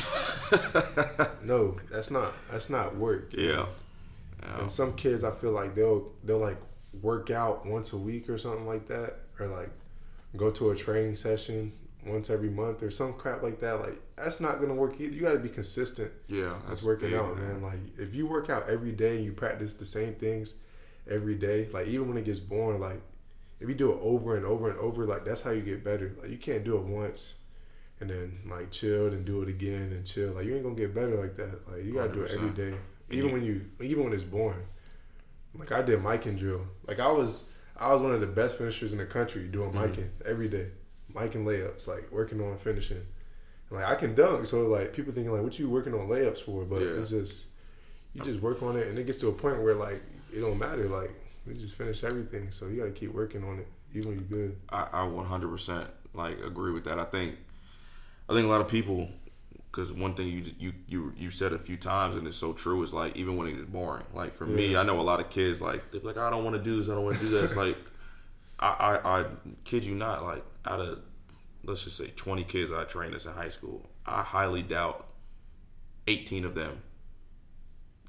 no 1.43 1.77
that's 1.91 2.11
not 2.11 2.33
that's 2.51 2.69
not 2.69 2.95
work. 2.95 3.33
Yeah, 3.33 3.65
yeah. 4.41 4.59
and 4.61 4.71
some 4.71 4.93
kids 4.93 5.23
I 5.23 5.31
feel 5.31 5.51
like 5.51 5.75
they'll 5.75 6.11
they'll 6.23 6.39
like 6.39 6.57
work 7.01 7.29
out 7.29 7.65
once 7.65 7.93
a 7.93 7.97
week 7.97 8.29
or 8.29 8.37
something 8.37 8.65
like 8.65 8.87
that 8.87 9.15
or 9.39 9.47
like 9.47 9.71
go 10.35 10.51
to 10.51 10.71
a 10.71 10.75
training 10.75 11.15
session 11.15 11.73
once 12.05 12.29
every 12.29 12.49
month 12.49 12.81
or 12.83 12.91
some 12.91 13.13
crap 13.13 13.43
like 13.43 13.59
that. 13.59 13.79
Like 13.79 13.99
that's 14.15 14.39
not 14.39 14.59
gonna 14.59 14.75
work 14.75 14.99
either. 14.99 15.13
You 15.13 15.21
gotta 15.21 15.39
be 15.39 15.49
consistent 15.49 16.11
yeah. 16.27 16.55
That's 16.67 16.83
working 16.83 17.11
big, 17.11 17.19
out 17.19 17.37
man. 17.37 17.61
Like 17.61 17.79
if 17.97 18.15
you 18.15 18.27
work 18.27 18.49
out 18.49 18.69
every 18.69 18.91
day 18.91 19.17
and 19.17 19.25
you 19.25 19.33
practice 19.33 19.75
the 19.75 19.85
same 19.85 20.13
things 20.13 20.55
every 21.09 21.35
day 21.35 21.69
like 21.71 21.87
even 21.87 22.09
when 22.09 22.17
it 22.17 22.25
gets 22.25 22.39
boring 22.39 22.81
like 22.81 23.01
if 23.61 23.69
you 23.69 23.73
do 23.73 23.93
it 23.93 23.99
over 24.01 24.35
and 24.35 24.45
over 24.45 24.69
and 24.69 24.77
over 24.77 25.05
like 25.05 25.23
that's 25.23 25.41
how 25.41 25.51
you 25.51 25.61
get 25.61 25.83
better. 25.83 26.15
Like 26.21 26.29
you 26.29 26.37
can't 26.37 26.63
do 26.63 26.77
it 26.77 26.83
once 26.83 27.35
and 27.99 28.09
then 28.09 28.39
like 28.49 28.71
chill 28.71 29.07
and 29.07 29.25
do 29.25 29.41
it 29.41 29.49
again 29.49 29.91
and 29.91 30.05
chill. 30.05 30.33
Like 30.33 30.45
you 30.45 30.53
ain't 30.55 30.63
gonna 30.63 30.75
get 30.75 30.93
better 30.93 31.15
like 31.19 31.35
that. 31.37 31.67
Like 31.71 31.83
you 31.83 31.93
gotta 31.93 32.13
do 32.13 32.23
it 32.23 32.31
every 32.31 32.49
day, 32.51 32.71
100%. 32.71 32.77
even 33.11 33.31
when 33.31 33.43
you 33.43 33.65
even 33.81 34.03
when 34.03 34.13
it's 34.13 34.23
boring. 34.23 34.65
Like 35.57 35.71
i 35.71 35.81
did 35.81 35.99
Mikan 36.01 36.37
drill. 36.37 36.61
Like 36.87 36.99
i 36.99 37.11
was 37.11 37.55
i 37.77 37.93
was 37.93 38.01
one 38.01 38.13
of 38.13 38.21
the 38.21 38.27
best 38.27 38.57
finishers 38.57 38.93
in 38.93 38.99
the 38.99 39.05
country 39.05 39.47
doing 39.47 39.71
Mhm. 39.71 39.75
micing 39.95 40.09
every 40.25 40.47
day. 40.47 40.67
Mikan 41.13 41.45
layups 41.45 41.87
like 41.87 42.11
working 42.11 42.41
on 42.41 42.57
finishing. 42.57 43.01
Like 43.71 43.85
i 43.85 43.95
can 43.95 44.13
dunk 44.15 44.45
so 44.47 44.67
like 44.67 44.93
people 44.93 45.13
thinking 45.13 45.33
like 45.33 45.41
what 45.41 45.57
you 45.57 45.69
working 45.69 45.93
on 45.93 46.07
layups 46.07 46.41
for? 46.43 46.65
But 46.65 46.81
Yeah. 46.81 46.87
it's 46.99 47.09
just 47.09 47.47
you 48.13 48.21
just 48.23 48.41
work 48.41 48.61
on 48.63 48.75
it 48.77 48.87
and 48.87 48.97
it 48.99 49.05
gets 49.05 49.19
to 49.19 49.27
a 49.29 49.33
point 49.33 49.61
where 49.61 49.73
like 49.75 50.01
it 50.33 50.39
don't 50.41 50.59
matter. 50.59 50.87
Like 50.87 51.11
we 51.45 51.53
just 51.53 51.75
finish 51.75 52.03
everything 52.03 52.51
so 52.51 52.67
you 52.67 52.77
got 52.77 52.85
to 52.85 52.91
keep 52.91 53.13
working 53.13 53.43
on 53.43 53.59
it 53.59 53.67
even 53.93 54.09
when 54.09 54.19
you're 54.19 54.47
good. 54.47 54.57
I, 54.69 54.87
I 54.91 55.05
100% 55.07 55.87
like 56.13 56.37
agree 56.43 56.71
with 56.73 56.83
that. 56.85 56.99
I 56.99 57.05
think 57.05 57.35
I 58.29 58.33
think 58.33 58.45
a 58.45 58.49
lot 58.49 58.61
of 58.61 58.67
people 58.67 59.09
because 59.71 59.93
one 59.93 60.15
thing 60.15 60.27
you 60.27 60.43
you 60.59 60.73
you 60.87 61.13
you 61.17 61.29
said 61.29 61.53
a 61.53 61.59
few 61.59 61.77
times 61.77 62.15
and 62.15 62.25
it's 62.27 62.35
so 62.37 62.51
true 62.53 62.81
is 62.83 62.93
like 62.93 63.15
even 63.15 63.37
when 63.37 63.47
it's 63.47 63.61
boring. 63.69 64.03
Like 64.13 64.33
for 64.33 64.45
me, 64.45 64.75
I 64.75 64.83
know 64.83 64.99
a 64.99 65.03
lot 65.03 65.19
of 65.19 65.29
kids 65.29 65.61
like 65.61 65.91
they're 65.91 66.01
like 66.01 66.17
I 66.17 66.29
don't 66.29 66.43
want 66.43 66.55
to 66.55 66.61
do 66.61 66.77
this, 66.77 66.89
I 66.89 66.95
don't 66.95 67.03
want 67.03 67.17
to 67.17 67.21
do 67.21 67.29
that. 67.31 67.45
It's 67.45 67.55
like 67.55 67.77
I, 68.59 68.67
I 69.03 69.19
I 69.21 69.25
kid 69.65 69.85
you 69.85 69.93
not, 69.95 70.23
like 70.23 70.43
out 70.65 70.79
of 70.81 70.99
let's 71.63 71.83
just 71.83 71.97
say 71.97 72.07
20 72.15 72.43
kids 72.45 72.71
I 72.71 72.85
trained 72.85 73.13
as 73.13 73.25
in 73.25 73.33
high 73.33 73.49
school, 73.49 73.87
I 74.05 74.23
highly 74.23 74.63
doubt 74.63 75.05
18 76.07 76.43
of 76.45 76.55
them 76.55 76.81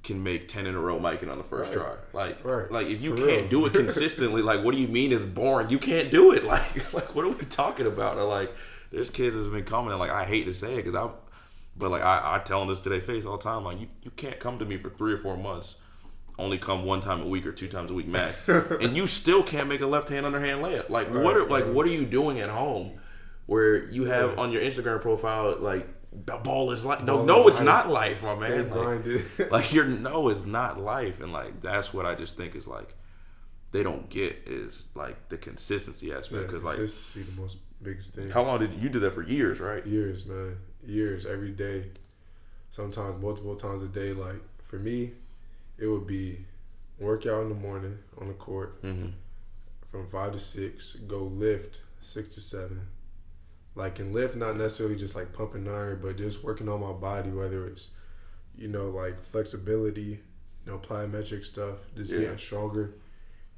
can 0.05 0.23
make 0.23 0.47
10 0.49 0.67
in 0.67 0.75
a 0.75 0.81
row 0.81 0.99
miking 0.99 1.29
on 1.31 1.37
the 1.39 1.45
first 1.45 1.75
Right. 1.75 1.85
try. 1.85 1.95
Like 2.13 2.45
Right. 2.45 2.71
like 2.73 2.87
if 2.87 3.03
you 3.03 3.11
For 3.17 3.27
can't 3.27 3.41
real. 3.43 3.49
do 3.49 3.67
it 3.67 3.73
consistently, 3.85 4.41
like 4.43 4.65
what 4.65 4.75
do 4.75 4.81
you 4.81 4.89
mean 4.89 5.13
it's 5.13 5.25
boring? 5.25 5.69
You 5.71 5.79
can't 5.79 6.11
do 6.11 6.33
it. 6.33 6.45
Like 6.49 6.93
like 6.95 7.15
what 7.15 7.25
are 7.27 7.29
we 7.29 7.45
talking 7.45 7.87
about? 7.87 8.17
Or 8.17 8.25
like 8.25 8.51
there's 8.91 9.11
kids 9.11 9.35
that's 9.37 9.49
been 9.49 9.65
coming 9.65 9.91
and 9.91 9.99
like 10.01 10.11
I 10.11 10.25
hate 10.25 10.45
to 10.45 10.55
say 10.55 10.77
it 10.77 10.85
cuz 10.85 10.95
I 10.95 11.09
but 11.77 11.91
like 11.91 12.03
I, 12.03 12.37
I 12.37 12.39
tell 12.41 12.59
them 12.61 12.69
this 12.69 12.81
to 12.81 12.89
their 12.89 13.01
face 13.01 13.25
all 13.25 13.37
the 13.37 13.45
time 13.45 13.65
like 13.65 13.81
you, 13.81 13.89
you 14.03 14.11
can't 14.13 14.39
come 14.41 14.59
to 14.59 14.65
me 14.65 14.77
for 14.79 14.91
3 14.91 15.13
or 15.13 15.19
4 15.19 15.37
months 15.37 15.77
only 16.39 16.57
come 16.59 16.85
one 16.85 17.01
time 17.01 17.21
a 17.21 17.27
week 17.27 17.45
or 17.47 17.53
two 17.53 17.67
times 17.67 17.91
a 17.91 17.95
week 17.95 18.07
max. 18.07 18.49
And 18.49 18.97
you 18.97 19.09
still 19.09 19.43
can't 19.43 19.69
make 19.69 19.81
a 19.81 19.87
left 19.89 20.09
hand 20.09 20.25
underhand 20.25 20.63
layup. 20.63 20.89
Like 20.89 21.09
what 21.13 21.37
are 21.37 21.47
like 21.49 21.67
what 21.67 21.85
are 21.87 21.91
you 21.91 22.07
doing 22.07 22.39
at 22.41 22.49
home 22.49 22.93
where 23.47 23.91
you 23.91 24.05
have 24.05 24.31
Yeah. 24.35 24.41
on 24.43 24.53
your 24.53 24.63
Instagram 24.63 25.01
profile 25.01 25.57
like 25.59 25.89
the 26.25 26.37
ball 26.37 26.71
is 26.71 26.85
like 26.85 27.03
no 27.05 27.17
Ball 27.19 27.27
no 27.27 27.49
it's 27.49 27.57
life. 27.59 27.67
not 27.67 27.89
life 27.91 28.23
my 28.23 28.35
Stay 28.35 28.63
man 28.63 28.71
like, 28.71 29.51
like 29.51 29.73
you're 29.73 29.85
no 30.09 30.29
it's 30.29 30.47
not 30.47 30.81
life. 30.81 31.21
And 31.21 31.33
like 31.33 31.61
that's 31.61 31.93
what 31.93 32.07
i 32.07 32.15
just 32.15 32.37
think 32.37 32.55
is 32.55 32.67
like 32.67 32.95
they 33.73 33.83
don't 33.83 34.09
get 34.09 34.33
is 34.47 34.89
like 34.95 35.29
the 35.29 35.37
consistency 35.37 36.13
aspect 36.13 36.41
yeah, 36.43 36.47
because 36.47 36.65
like 36.65 36.77
consistency 36.77 37.31
the 37.31 37.41
most 37.41 37.59
biggest 37.83 38.15
thing 38.15 38.31
how 38.31 38.43
long 38.43 38.59
did 38.59 38.73
you, 38.75 38.81
you 38.83 38.89
do 38.89 39.01
that 39.01 39.13
for 39.15 39.23
years 39.23 39.61
right 39.61 39.87
years 39.87 40.27
man 40.27 40.57
years 40.85 41.25
every 41.27 41.51
day 41.51 41.85
sometimes 42.71 43.17
multiple 43.17 43.55
times 43.57 43.83
a 43.83 43.89
day 43.89 44.13
like 44.13 44.41
for 44.65 44.79
me 44.79 45.13
it 45.79 45.87
would 45.87 46.07
be 46.07 46.39
work 46.99 47.25
out 47.27 47.43
in 47.43 47.49
the 47.49 47.55
morning 47.55 47.99
on 48.21 48.27
the 48.29 48.35
court 48.35 48.83
Mm-hmm. 48.83 49.11
from 49.89 50.09
five 50.09 50.33
to 50.33 50.39
six. 50.41 50.97
Go 50.97 51.23
lift 51.23 51.83
six 52.01 52.35
to 52.35 52.41
seven. 52.41 52.89
Like 53.77 54.01
in 54.01 54.13
lift, 54.13 54.35
not 54.35 54.57
necessarily 54.57 54.97
just 54.97 55.15
like 55.15 55.33
pumping 55.33 55.69
iron, 55.69 56.01
but 56.03 56.17
just 56.17 56.43
working 56.43 56.69
on 56.69 56.81
my 56.81 56.93
body, 56.93 57.31
whether 57.31 57.65
it's 57.69 57.91
you 58.57 58.67
know 58.67 58.87
like 58.89 59.23
flexibility, 59.25 60.19
you 60.67 60.73
know 60.73 60.79
plyometric 60.79 61.45
stuff, 61.45 61.77
just 61.97 62.13
Yeah. 62.13 62.21
getting 62.23 62.39
stronger. 62.39 62.95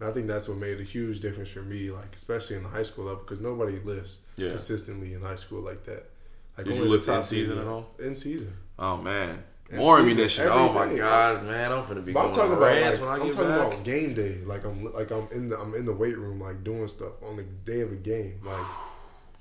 And 0.01 0.09
I 0.09 0.13
think 0.13 0.27
that's 0.27 0.49
what 0.49 0.57
made 0.59 0.81
a 0.81 0.83
huge 0.83 1.21
difference 1.21 1.51
for 1.51 1.61
me, 1.63 1.91
like 1.91 2.15
especially 2.15 2.57
in 2.57 2.63
the 2.63 2.69
high 2.71 2.83
school 2.83 3.05
level, 3.05 3.21
because 3.23 3.41
nobody 3.41 3.79
lifts 3.85 4.23
Yeah. 4.37 4.49
consistently 4.49 5.13
in 5.15 5.21
high 5.21 5.37
school 5.37 5.61
like 5.61 5.85
that. 5.85 6.11
Like 6.57 6.67
Did 6.67 6.77
you 6.77 6.85
lift 6.87 7.07
in 7.07 7.15
top 7.15 7.25
season 7.25 7.59
at 7.59 7.67
all? 7.67 7.91
In 7.99 8.15
season. 8.17 8.53
Oh 8.79 8.97
man, 8.97 9.45
more 9.75 9.97
season, 9.99 10.11
ammunition. 10.11 10.47
Oh 10.49 10.73
my 10.73 10.89
day. 10.89 10.97
god, 10.99 11.45
man, 11.45 11.71
I'm 11.73 11.83
finna 11.85 12.05
be 12.05 12.13
But 12.13 12.27
I'm 12.27 12.33
talking 12.33 12.53
about 12.55 12.75
like, 12.75 13.21
I'm 13.21 13.31
talking 13.31 13.49
back. 13.49 13.67
about 13.73 13.85
game 13.85 14.15
day. 14.15 14.39
Like 14.47 14.65
I'm 14.65 14.91
like 14.93 15.11
I'm 15.11 15.29
in 15.33 15.51
the 15.51 15.59
I'm 15.59 15.75
in 15.75 15.85
the 15.87 15.93
weight 15.95 16.17
room 16.19 16.41
like 16.41 16.65
doing 16.65 16.89
stuff 16.89 17.13
on 17.23 17.37
the 17.37 17.43
day 17.43 17.81
of 17.83 17.93
a 17.93 17.97
game. 17.97 18.41
Like 18.43 18.67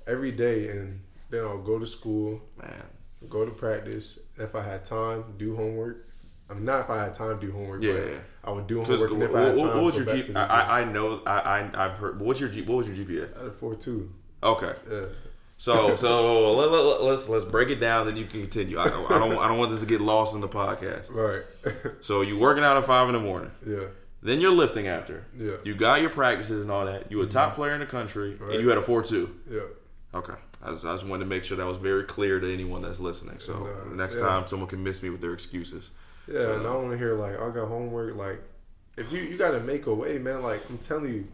every 0.06 0.30
day 0.32 0.68
and 0.68 1.00
then 1.30 1.44
I'll 1.44 1.62
go 1.62 1.78
to 1.78 1.86
school, 1.86 2.42
Man, 2.60 2.82
go 3.28 3.44
to 3.46 3.50
practice. 3.50 4.18
If 4.36 4.54
I 4.54 4.62
had 4.62 4.84
time, 4.84 5.24
do 5.38 5.56
homework. 5.56 6.06
I 6.50 6.54
mean 6.54 6.64
not 6.64 6.80
if 6.80 6.90
I 6.90 7.04
had 7.04 7.14
time 7.14 7.38
to 7.38 7.46
do 7.46 7.52
homework, 7.52 7.82
Yeah, 7.82 7.92
but 7.92 8.06
yeah. 8.10 8.18
I 8.44 8.50
would 8.50 8.66
do 8.66 8.82
homework 8.82 9.10
and 9.10 9.20
what, 9.20 9.30
if 9.30 9.36
I 9.36 9.40
had 9.40 9.58
time, 9.58 9.66
what 9.68 9.84
was 9.84 9.96
your 9.96 10.04
back 10.06 10.16
G? 10.16 10.22
to 10.22 10.32
the 10.32 10.40
gym. 10.40 10.50
I, 10.50 10.80
I 10.80 10.84
know 10.84 11.22
I, 11.26 11.38
I 11.38 11.84
I've 11.84 11.92
heard. 11.92 12.20
What's 12.20 12.40
your 12.40 12.48
G? 12.48 12.62
What 12.62 12.78
was 12.78 12.88
your 12.88 12.96
GPA? 12.96 13.36
I 13.36 13.38
had 13.40 13.48
a 13.48 13.52
four 13.52 13.74
two. 13.76 14.12
Okay, 14.42 14.72
Yeah. 14.90 15.04
so 15.58 15.94
so 15.96 16.52
let, 16.56 16.70
let, 16.70 17.02
let's 17.02 17.28
let's 17.28 17.44
break 17.44 17.68
it 17.68 17.76
down. 17.76 18.06
Then 18.06 18.16
you 18.16 18.24
can 18.24 18.40
continue. 18.40 18.78
I, 18.78 18.84
I 18.84 19.18
don't 19.18 19.38
I 19.38 19.48
don't 19.48 19.58
want 19.58 19.70
this 19.70 19.80
to 19.80 19.86
get 19.86 20.00
lost 20.00 20.34
in 20.34 20.40
the 20.40 20.48
podcast. 20.48 21.10
Right. 21.14 21.42
So 22.02 22.22
you 22.22 22.38
working 22.38 22.64
out 22.64 22.76
at 22.76 22.84
five 22.86 23.08
in 23.08 23.14
the 23.14 23.20
morning. 23.20 23.50
yeah. 23.66 23.84
Then 24.22 24.40
you're 24.40 24.52
lifting 24.52 24.86
after. 24.86 25.24
Yeah. 25.34 25.56
You 25.64 25.74
got 25.74 26.02
your 26.02 26.10
practices 26.10 26.62
and 26.62 26.70
all 26.70 26.84
that. 26.84 27.10
You 27.10 27.20
a 27.20 27.22
mm-hmm. 27.24 27.30
top 27.30 27.54
player 27.54 27.72
in 27.72 27.80
the 27.80 27.86
country, 27.86 28.34
Right. 28.34 28.54
and 28.54 28.62
you 28.62 28.68
had 28.68 28.76
a 28.76 28.82
four 28.82 29.02
two. 29.02 29.34
Yeah. 29.48 29.60
Okay. 30.14 30.34
I 30.62 30.70
just, 30.72 30.84
I 30.84 30.92
just 30.92 31.06
wanted 31.06 31.24
to 31.24 31.28
make 31.30 31.42
sure 31.44 31.56
that 31.56 31.64
was 31.66 31.78
very 31.78 32.04
clear 32.04 32.38
to 32.38 32.52
anyone 32.52 32.82
that's 32.82 33.00
listening. 33.00 33.38
So 33.38 33.54
No, 33.88 33.94
next 33.94 34.16
yeah. 34.16 34.22
time 34.22 34.46
someone 34.46 34.68
can 34.68 34.82
miss 34.82 35.02
me 35.02 35.08
with 35.08 35.22
their 35.22 35.32
excuses. 35.32 35.90
Yeah, 36.30 36.52
and 36.54 36.60
I 36.60 36.72
don't 36.72 36.84
want 36.84 36.92
to 36.92 36.98
hear 36.98 37.14
like 37.14 37.34
I 37.40 37.50
got 37.50 37.68
homework. 37.68 38.14
Like, 38.16 38.40
if 38.96 39.10
you 39.12 39.20
you 39.20 39.36
got 39.36 39.50
to 39.52 39.60
make 39.60 39.86
a 39.86 39.94
way, 39.94 40.18
man. 40.18 40.42
Like 40.42 40.60
I'm 40.70 40.78
telling 40.78 41.12
you, 41.12 41.26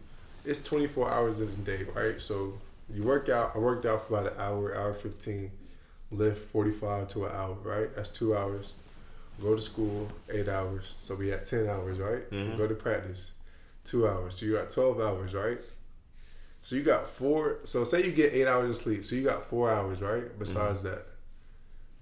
it's 0.45 0.63
24 0.63 1.11
hours 1.11 1.41
in 1.41 1.47
a 1.49 1.51
day, 1.51 1.85
right? 1.95 2.19
So 2.19 2.53
you 2.89 3.03
work 3.03 3.29
out. 3.29 3.51
I 3.55 3.59
worked 3.59 3.85
out 3.85 4.07
for 4.07 4.17
about 4.19 4.33
an 4.33 4.39
hour, 4.39 4.75
hour 4.75 4.93
15. 4.93 5.51
Lift 6.09 6.49
45 6.51 7.09
to 7.09 7.25
an 7.25 7.31
hour, 7.35 7.53
right? 7.63 7.93
That's 7.95 8.09
two 8.09 8.35
hours. 8.35 8.71
Go 9.41 9.55
to 9.55 9.61
school, 9.61 10.09
eight 10.31 10.47
hours. 10.47 10.95
So 10.99 11.15
we 11.15 11.27
had 11.27 11.45
10 11.45 11.67
hours, 11.67 11.99
right? 11.99 12.29
Mhm. 12.31 12.57
Go 12.57 12.65
to 12.65 12.73
practice, 12.75 13.31
two 13.83 14.07
hours. 14.07 14.35
So 14.35 14.45
you 14.45 14.53
got 14.53 14.69
12 14.69 15.01
hours, 15.01 15.33
right? 15.33 15.59
So 16.61 16.75
you 16.77 16.83
got 16.83 17.07
four. 17.07 17.59
So 17.63 17.83
say 17.83 18.05
you 18.05 18.11
get 18.13 18.33
eight 18.33 18.47
hours 18.47 18.69
of 18.69 18.77
sleep. 18.77 19.05
So 19.05 19.15
you 19.17 19.23
got 19.23 19.43
four 19.45 19.69
hours, 19.69 20.01
right? 20.01 20.37
Besides 20.39 20.83
that, 20.83 21.05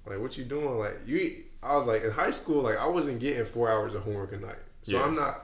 like 0.05 0.19
what 0.19 0.37
you 0.37 0.45
doing? 0.45 0.77
Like 0.77 0.99
you, 1.07 1.44
I 1.65 1.75
was 1.75 1.87
like 1.87 2.03
in 2.03 2.11
high 2.11 2.31
school. 2.31 2.61
Like 2.61 2.77
I 2.77 2.87
wasn't 2.87 3.19
getting 3.19 3.45
four 3.45 3.69
hours 3.69 3.93
of 3.93 4.03
homework 4.03 4.31
a 4.33 4.37
night. 4.37 4.55
So 4.83 4.97
Yeah. 4.97 5.03
I'm 5.03 5.15
not. 5.15 5.35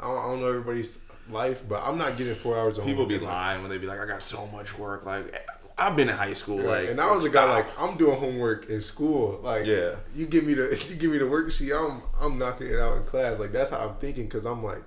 I 0.00 0.04
don't, 0.06 0.18
I 0.18 0.22
don't 0.28 0.40
know 0.40 0.48
everybody's 0.48 1.04
life, 1.30 1.64
but 1.68 1.82
I'm 1.84 1.98
not 1.98 2.16
getting 2.16 2.34
four 2.34 2.56
hours 2.58 2.78
of 2.78 2.84
People 2.84 3.04
homework. 3.04 3.20
be 3.20 3.26
lying 3.26 3.62
when 3.62 3.70
they 3.70 3.78
be 3.78 3.86
like, 3.86 3.98
I 4.00 4.06
got 4.06 4.22
so 4.22 4.46
much 4.46 4.78
work. 4.78 5.04
Like, 5.04 5.48
I've 5.76 5.96
been 5.96 6.08
in 6.08 6.16
high 6.16 6.32
school. 6.34 6.58
Like, 6.58 6.88
and 6.88 7.00
I 7.00 7.10
was 7.12 7.24
a 7.24 7.30
guy 7.30 7.44
like 7.52 7.66
I'm 7.78 7.96
doing 7.96 8.18
homework 8.18 8.68
in 8.68 8.82
school. 8.82 9.40
Like 9.42 9.64
Yeah. 9.66 9.94
you 10.14 10.26
give 10.26 10.44
me 10.44 10.54
the 10.54 10.64
you 10.88 10.96
give 10.96 11.10
me 11.10 11.18
the 11.18 11.24
worksheet. 11.24 11.72
I'm 11.76 12.02
I'm 12.20 12.38
knocking 12.38 12.66
it 12.68 12.78
out 12.78 12.96
in 12.96 13.04
class. 13.04 13.38
Like 13.38 13.52
that's 13.52 13.70
how 13.70 13.88
I'm 13.88 13.94
thinking 13.96 14.24
because 14.24 14.44
I'm 14.46 14.60
like 14.62 14.82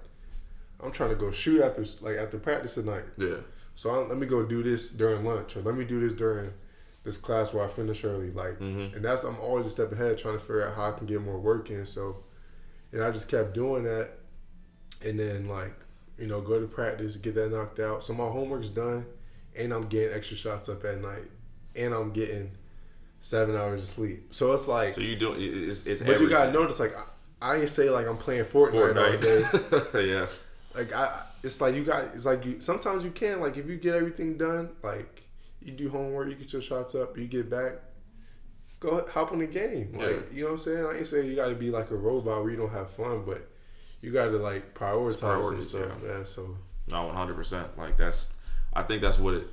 I'm 0.83 0.91
trying 0.91 1.11
to 1.11 1.15
go 1.15 1.31
shoot 1.31 1.61
after 1.61 1.85
like 2.01 2.17
after 2.17 2.37
practice 2.39 2.73
tonight. 2.73 3.03
yeah. 3.17 3.35
So 3.75 3.89
I, 3.89 3.97
let 4.07 4.17
me 4.17 4.27
go 4.27 4.43
do 4.45 4.61
this 4.63 4.91
during 4.93 5.23
lunch, 5.23 5.55
or 5.55 5.61
let 5.61 5.75
me 5.75 5.85
do 5.85 5.99
this 6.01 6.13
during 6.13 6.51
this 7.03 7.17
class 7.17 7.53
where 7.53 7.63
I 7.63 7.67
finish 7.67 8.03
early. 8.03 8.31
Like, 8.31 8.59
Mhm. 8.59 8.95
and 8.95 9.03
that's 9.05 9.23
I'm 9.23 9.39
always 9.39 9.65
a 9.65 9.69
step 9.69 9.91
ahead, 9.91 10.17
trying 10.17 10.35
to 10.35 10.39
figure 10.39 10.67
out 10.67 10.75
how 10.75 10.89
I 10.89 10.91
can 10.97 11.07
get 11.07 11.21
more 11.21 11.39
work 11.39 11.69
in. 11.69 11.85
So, 11.85 12.23
and 12.91 13.03
I 13.03 13.09
just 13.11 13.27
kept 13.29 13.53
doing 13.53 13.83
that, 13.85 14.11
and 15.03 15.19
then 15.19 15.47
like 15.47 15.73
you 16.17 16.27
know 16.27 16.41
go 16.41 16.59
to 16.59 16.67
practice, 16.67 17.15
get 17.17 17.35
that 17.35 17.51
knocked 17.51 17.79
out. 17.79 18.03
So 18.03 18.13
my 18.13 18.27
homework's 18.27 18.69
done, 18.69 19.05
and 19.55 19.73
I'm 19.73 19.87
getting 19.87 20.15
extra 20.15 20.37
shots 20.37 20.69
up 20.69 20.83
at 20.85 21.01
night, 21.01 21.29
and 21.75 21.93
I'm 21.93 22.11
getting 22.11 22.51
seven 23.19 23.55
hours 23.55 23.81
of 23.81 23.87
sleep. 23.89 24.33
So 24.33 24.51
it's 24.53 24.67
like, 24.67 24.95
So 24.95 25.01
you 25.01 25.15
do 25.15 25.33
it's, 25.37 25.85
it's 25.85 26.01
but 26.01 26.19
you 26.19 26.29
gotta 26.29 26.51
notice 26.51 26.79
like. 26.79 26.95
I, 26.97 27.03
I 27.43 27.55
ain't 27.57 27.69
say 27.69 27.89
like 27.89 28.05
I'm 28.05 28.17
playing 28.17 28.43
Fortnite, 28.45 28.95
all 28.95 29.91
day. 29.93 30.07
Yeah. 30.07 30.27
Like 30.75 30.93
I, 30.93 31.23
it's 31.41 31.59
like 31.59 31.73
you 31.73 31.83
got. 31.83 32.03
It's 32.13 32.27
like 32.27 32.45
you. 32.45 32.61
Sometimes 32.61 33.03
you 33.03 33.09
can. 33.09 33.41
Like 33.41 33.57
if 33.57 33.65
you 33.67 33.77
get 33.77 33.95
everything 33.95 34.37
done, 34.37 34.69
like 34.83 35.20
you 35.61 35.71
do 35.71 35.89
homework, 35.89 36.29
you 36.29 36.35
get 36.35 36.53
your 36.53 36.61
shots 36.61 36.95
up, 36.95 37.17
you 37.17 37.27
get 37.27 37.49
back, 37.49 37.73
go 38.79 39.05
hop 39.07 39.31
on 39.31 39.39
the 39.39 39.47
game. 39.47 39.93
Like 39.93 40.01
Yeah. 40.09 40.17
you 40.33 40.41
know 40.43 40.47
what 40.47 40.53
I'm 40.53 40.59
saying. 40.59 40.85
I 40.85 40.97
ain't 40.97 41.07
saying 41.07 41.29
you 41.29 41.35
got 41.35 41.49
to 41.49 41.55
be 41.55 41.71
like 41.71 41.91
a 41.91 41.95
robot 41.95 42.41
where 42.41 42.51
you 42.51 42.57
don't 42.57 42.71
have 42.71 42.89
fun, 42.91 43.23
but 43.25 43.47
you 44.01 44.11
got 44.11 44.25
to 44.25 44.37
like 44.37 44.73
prioritize 44.73 45.45
some 45.45 45.63
stuff, 45.63 45.91
yeah. 46.03 46.07
man. 46.07 46.25
So 46.25 46.57
No, 46.87 47.05
one 47.05 47.15
hundred 47.15 47.35
percent. 47.35 47.77
Like 47.77 47.97
that's, 47.97 48.33
I 48.73 48.83
think 48.83 49.01
that's 49.01 49.19
what 49.19 49.35
it. 49.35 49.47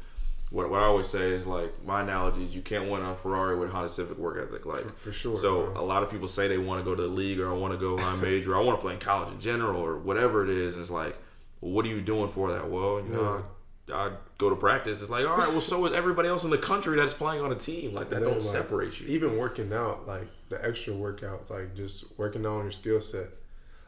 What, 0.50 0.70
what 0.70 0.80
I 0.80 0.86
always 0.86 1.06
say 1.06 1.32
is 1.32 1.46
like 1.46 1.84
my 1.84 2.00
analogy 2.00 2.42
is 2.46 2.54
you 2.54 2.62
can't 2.62 2.90
win 2.90 3.02
a 3.02 3.14
Ferrari 3.14 3.54
with 3.58 3.68
Honda 3.68 3.90
Civic 3.90 4.16
work 4.16 4.38
ethic. 4.42 4.64
Like 4.64 4.80
for, 4.80 4.92
for 4.92 5.12
sure. 5.12 5.36
So 5.36 5.66
man. 5.66 5.76
a 5.76 5.82
lot 5.82 6.02
of 6.02 6.10
people 6.10 6.26
say 6.26 6.48
they 6.48 6.56
want 6.56 6.80
to 6.82 6.90
go 6.90 6.94
to 6.94 7.02
the 7.02 7.08
league 7.08 7.38
or 7.38 7.50
I 7.50 7.52
want 7.52 7.74
to 7.74 7.78
go 7.78 7.96
line 7.96 8.22
major. 8.22 8.54
Or 8.54 8.56
I 8.56 8.64
want 8.64 8.78
to 8.78 8.82
play 8.82 8.94
in 8.94 8.98
college 8.98 9.30
in 9.30 9.40
general 9.40 9.78
or 9.78 9.98
whatever 9.98 10.42
it 10.42 10.48
is. 10.48 10.72
And 10.74 10.80
it's 10.80 10.90
like, 10.90 11.18
well, 11.60 11.72
what 11.72 11.84
are 11.84 11.88
you 11.88 12.00
doing 12.00 12.30
for 12.30 12.50
that? 12.54 12.70
Well, 12.70 12.98
you 12.98 13.10
know, 13.10 13.44
I, 13.92 14.12
go 14.38 14.50
to 14.50 14.56
practice. 14.56 15.00
It's 15.00 15.10
like, 15.10 15.26
all 15.26 15.36
right, 15.36 15.48
well, 15.48 15.60
so 15.60 15.86
is 15.86 15.92
everybody 15.92 16.28
else 16.28 16.44
in 16.44 16.50
the 16.50 16.58
country 16.58 16.96
that's 16.96 17.14
playing 17.14 17.42
on 17.42 17.50
a 17.52 17.56
team. 17.56 17.94
Like 17.94 18.10
that 18.10 18.20
don't 18.20 18.32
like, 18.34 18.42
separate 18.42 19.00
you. 19.00 19.06
Even 19.08 19.36
working 19.36 19.72
out, 19.72 20.06
like 20.06 20.26
the 20.48 20.64
extra 20.64 20.92
workouts, 20.94 21.50
like 21.50 21.74
just 21.74 22.18
working 22.18 22.44
out 22.46 22.52
on 22.58 22.62
your 22.62 22.70
skill 22.70 23.00
set. 23.00 23.26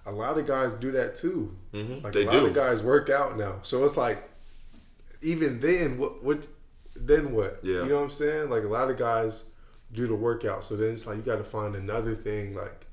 A 0.06 0.10
lot 0.12 0.38
of 0.38 0.46
guys 0.46 0.74
do 0.74 0.90
that 0.92 1.14
too. 1.16 1.56
Mhm, 1.74 2.02
Like 2.02 2.12
they 2.12 2.22
a 2.22 2.26
lot 2.26 2.32
do. 2.32 2.46
of 2.46 2.54
guys 2.54 2.82
work 2.82 3.10
out 3.10 3.36
now, 3.38 3.56
so 3.62 3.84
it's 3.84 3.96
like, 3.96 4.28
even 5.22 5.60
then, 5.60 5.98
what 5.98 6.22
what 6.22 6.46
then 6.96 7.32
what? 7.32 7.60
Yeah. 7.62 7.82
You 7.82 7.88
know 7.90 7.96
what 7.96 8.04
I'm 8.04 8.10
saying? 8.10 8.50
Like 8.50 8.64
a 8.64 8.68
lot 8.68 8.90
of 8.90 8.96
guys 8.98 9.44
do 9.92 10.06
the 10.06 10.14
workout, 10.14 10.64
so 10.64 10.76
then 10.76 10.92
it's 10.92 11.06
like 11.06 11.16
you 11.18 11.22
got 11.22 11.36
to 11.36 11.44
find 11.44 11.74
another 11.74 12.14
thing 12.14 12.54
like 12.54 12.86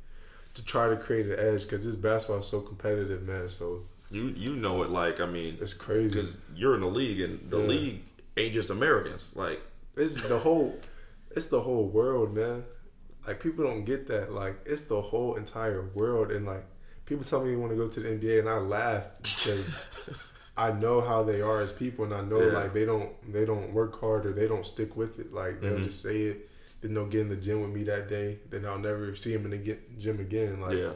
to 0.55 0.65
try 0.65 0.89
to 0.89 0.97
create 0.97 1.27
an 1.27 1.37
edge 1.39 1.63
because 1.63 1.85
this 1.85 1.95
basketball 1.95 2.39
is 2.39 2.47
so 2.47 2.59
competitive, 2.61 3.23
man. 3.23 3.47
So 3.49 3.81
You 4.09 4.27
you 4.35 4.55
know 4.55 4.83
it. 4.83 4.89
Like 4.89 5.19
I 5.19 5.25
mean, 5.25 5.57
it's 5.59 5.73
crazy. 5.73 6.15
because 6.15 6.37
you're 6.55 6.75
in 6.75 6.81
the 6.81 6.87
league 6.87 7.19
and 7.21 7.49
the 7.49 7.57
Yeah. 7.57 7.67
league 7.67 8.01
ain't 8.37 8.53
just 8.53 8.69
Americans. 8.69 9.29
Like 9.35 9.61
It's 9.95 10.21
the 10.27 10.39
whole, 10.39 10.79
it's 11.35 11.47
the 11.47 11.61
whole 11.61 11.87
world, 11.87 12.33
man. 12.35 12.63
Like 13.25 13.39
people 13.41 13.65
don't 13.65 13.83
get 13.83 14.07
that. 14.07 14.31
Like 14.31 14.59
it's 14.65 14.83
the 14.83 15.01
whole 15.01 15.35
entire 15.35 15.89
world, 15.93 16.31
and 16.31 16.45
like 16.45 16.65
people 17.05 17.25
tell 17.25 17.43
me 17.43 17.49
they 17.51 17.55
want 17.57 17.71
to 17.71 17.77
go 17.77 17.87
to 17.89 17.99
the 17.99 18.09
NBA, 18.09 18.39
and 18.39 18.47
I 18.49 18.57
laugh 18.59 19.05
because 19.21 19.83
I 20.57 20.71
know 20.71 21.01
how 21.01 21.23
they 21.23 21.41
are 21.41 21.59
as 21.61 21.71
people, 21.73 22.05
and 22.05 22.13
I 22.13 22.21
know 22.21 22.39
Yeah. 22.39 22.53
like 22.59 22.73
they 22.73 22.85
don't 22.85 23.11
they 23.31 23.43
don't 23.45 23.73
work 23.73 23.99
hard 23.99 24.25
or 24.25 24.31
they 24.31 24.47
don't 24.47 24.65
stick 24.65 24.95
with 24.95 25.19
it. 25.19 25.33
Like 25.33 25.59
they'll 25.61 25.79
Mhm. 25.79 25.83
just 25.83 26.01
say 26.01 26.21
it, 26.21 26.49
then 26.81 26.93
they'll 26.93 27.07
get 27.07 27.21
in 27.21 27.29
the 27.29 27.35
gym 27.35 27.59
with 27.61 27.71
me 27.71 27.83
that 27.83 28.07
day, 28.07 28.39
then 28.49 28.65
I'll 28.65 28.79
never 28.79 29.13
see 29.15 29.35
them 29.35 29.51
in 29.51 29.61
the 29.61 29.77
gym 29.97 30.19
again. 30.21 30.61
Like 30.61 30.77
yeah, 30.77 30.93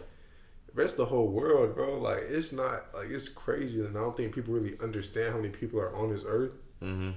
that's 0.75 0.93
the 0.93 1.05
whole 1.05 1.27
world, 1.27 1.75
bro. 1.75 1.99
Like 1.99 2.19
it's 2.29 2.53
not 2.53 2.85
like 2.93 3.09
it's 3.09 3.29
crazy, 3.29 3.79
and 3.81 3.97
I 3.97 4.01
don't 4.01 4.15
think 4.15 4.33
people 4.33 4.53
really 4.53 4.77
understand 4.81 5.33
how 5.33 5.37
many 5.37 5.49
people 5.49 5.79
are 5.79 5.93
on 5.95 6.09
this 6.11 6.23
earth. 6.25 6.51
hmm 6.81 7.11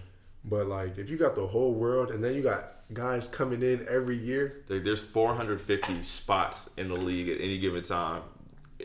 But 0.44 0.66
like, 0.68 0.98
if 0.98 1.08
you 1.10 1.16
got 1.16 1.34
the 1.34 1.46
whole 1.46 1.72
world, 1.74 2.10
and 2.10 2.22
then 2.22 2.34
you 2.34 2.42
got 2.42 2.72
guys 2.92 3.28
coming 3.28 3.62
in 3.62 3.86
every 3.88 4.16
year, 4.16 4.62
Like, 4.68 4.84
there's 4.84 5.02
450 5.02 6.02
spots 6.02 6.68
in 6.76 6.88
the 6.88 6.96
league 6.96 7.28
at 7.28 7.40
any 7.40 7.58
given 7.58 7.82
time. 7.82 8.22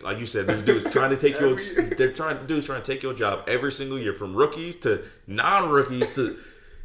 Like 0.02 0.20
you 0.20 0.26
said, 0.26 0.48
these 0.48 0.62
dudes 0.64 0.90
trying 0.94 1.10
to 1.10 1.18
take 1.18 1.40
your 1.40 1.60
year. 1.60 1.82
they're 1.98 2.14
trying 2.14 2.46
dudes 2.48 2.66
trying 2.68 2.82
to 2.82 2.92
take 2.94 3.04
your 3.04 3.14
job 3.14 3.44
every 3.48 3.72
single 3.72 3.98
year, 4.00 4.14
from 4.14 4.36
rookies 4.36 4.76
to 4.78 5.04
non-rookies 5.28 6.16
to 6.16 6.38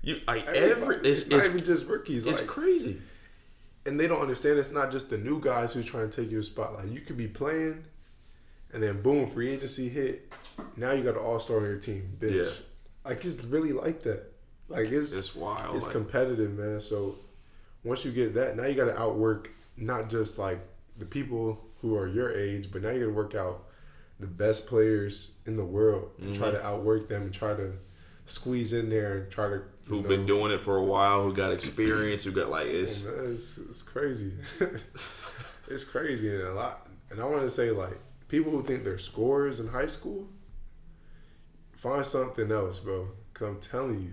you. 0.03 0.21
Like 0.27 0.47
every 0.49 0.71
everybody- 0.73 1.09
it's 1.11 1.23
it's, 1.27 1.31
not 1.31 1.45
even 1.45 1.65
just 1.65 1.87
rookies. 1.87 2.27
it's 2.27 2.41
like, 2.41 2.49
crazy. 2.49 3.01
And 3.87 3.99
they 4.01 4.07
don't 4.09 4.21
understand 4.21 4.59
it's 4.59 4.73
not 4.73 4.91
just 4.93 5.11
the 5.11 5.19
new 5.19 5.41
guys 5.41 5.73
who's 5.75 5.85
trying 5.87 6.09
to 6.11 6.23
take 6.23 6.31
your 6.31 6.43
spot. 6.43 6.75
Like 6.75 6.91
you 6.91 7.01
could 7.01 7.17
be 7.17 7.29
playing, 7.29 7.85
and 8.73 8.83
then 8.83 9.03
boom, 9.03 9.29
free 9.31 9.51
agency 9.51 9.89
hit. 9.89 10.33
Now 10.77 10.93
you 10.93 11.03
got 11.03 11.15
an 11.17 11.23
all 11.23 11.41
star 11.41 11.59
on 11.59 11.65
your 11.65 11.79
team, 11.79 12.17
bitch. 12.19 12.45
Yeah. 12.47 13.11
Like 13.11 13.25
it's 13.25 13.45
really 13.45 13.73
like 13.73 14.03
that. 14.03 14.25
Like 14.69 14.87
it's 14.91 15.15
It's 15.15 15.35
wild. 15.37 15.77
it's 15.77 15.87
like, 15.87 15.95
competitive, 15.95 16.53
man. 16.59 16.81
So 16.81 17.17
once 17.83 18.05
you 18.05 18.13
get 18.13 18.35
that, 18.35 18.57
now 18.57 18.65
you 18.67 18.75
got 18.75 18.87
to 18.87 18.99
outwork 18.99 19.51
not 19.77 20.09
just 20.09 20.39
like 20.39 20.59
the 20.99 21.05
people 21.05 21.61
who 21.83 21.97
are 21.97 22.07
your 22.09 22.33
age, 22.33 22.71
but 22.73 22.81
now 22.83 22.91
you 22.91 23.01
got 23.01 23.07
to 23.07 23.13
work 23.13 23.35
out 23.35 23.65
the 24.21 24.27
best 24.27 24.67
players 24.69 25.37
in 25.45 25.57
the 25.57 25.65
world 25.65 26.11
and 26.19 26.35
try 26.35 26.49
Mm-hmm. 26.49 26.57
to 26.57 26.65
outwork 26.67 27.09
them 27.09 27.23
and 27.23 27.35
try 27.35 27.53
to 27.55 27.73
squeeze 28.25 28.73
in 28.73 28.89
there 28.89 29.19
and 29.19 29.31
try 29.31 29.49
to. 29.49 29.63
Who've 29.89 30.03
know, 30.03 30.09
been 30.09 30.27
doing 30.27 30.53
it 30.53 30.61
for 30.61 30.77
a 30.77 30.85
while, 30.85 31.23
who 31.25 31.35
got 31.35 31.53
experience, 31.53 32.25
who 32.25 32.33
got 32.33 32.49
like 32.51 32.67
it's 32.67 33.07
Oh, 33.07 33.17
man, 33.23 33.35
it's, 33.35 33.59
it's 33.59 33.83
crazy. 33.83 34.33
it's 35.69 35.85
crazy 35.85 36.35
and 36.35 36.45
a 36.45 36.53
lot. 36.55 36.89
And 37.11 37.21
I 37.21 37.25
want 37.25 37.43
to 37.43 37.51
say 37.51 37.71
like 37.71 37.99
people 38.29 38.51
who 38.53 38.63
think 38.63 38.85
they're 38.85 38.99
scorers 38.99 39.61
in 39.61 39.69
high 39.69 39.87
school, 39.87 40.29
find 41.73 42.05
something 42.05 42.51
else, 42.51 42.79
bro. 42.81 43.09
Cause 43.35 43.49
I'm 43.49 43.61
telling 43.61 44.01
you, 44.01 44.13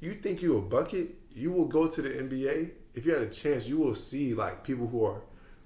you 0.00 0.14
think 0.14 0.42
you 0.42 0.58
a 0.58 0.60
bucket, 0.60 1.14
you 1.30 1.50
will 1.52 1.66
go 1.66 1.86
to 1.88 2.02
the 2.02 2.08
NBA. 2.10 2.70
If 2.94 3.06
you 3.06 3.12
had 3.12 3.22
a 3.22 3.30
chance, 3.30 3.68
you 3.68 3.78
will 3.78 3.94
see 3.94 4.34
like 4.34 4.64
people 4.64 4.86
who 4.86 5.04
are 5.04 5.22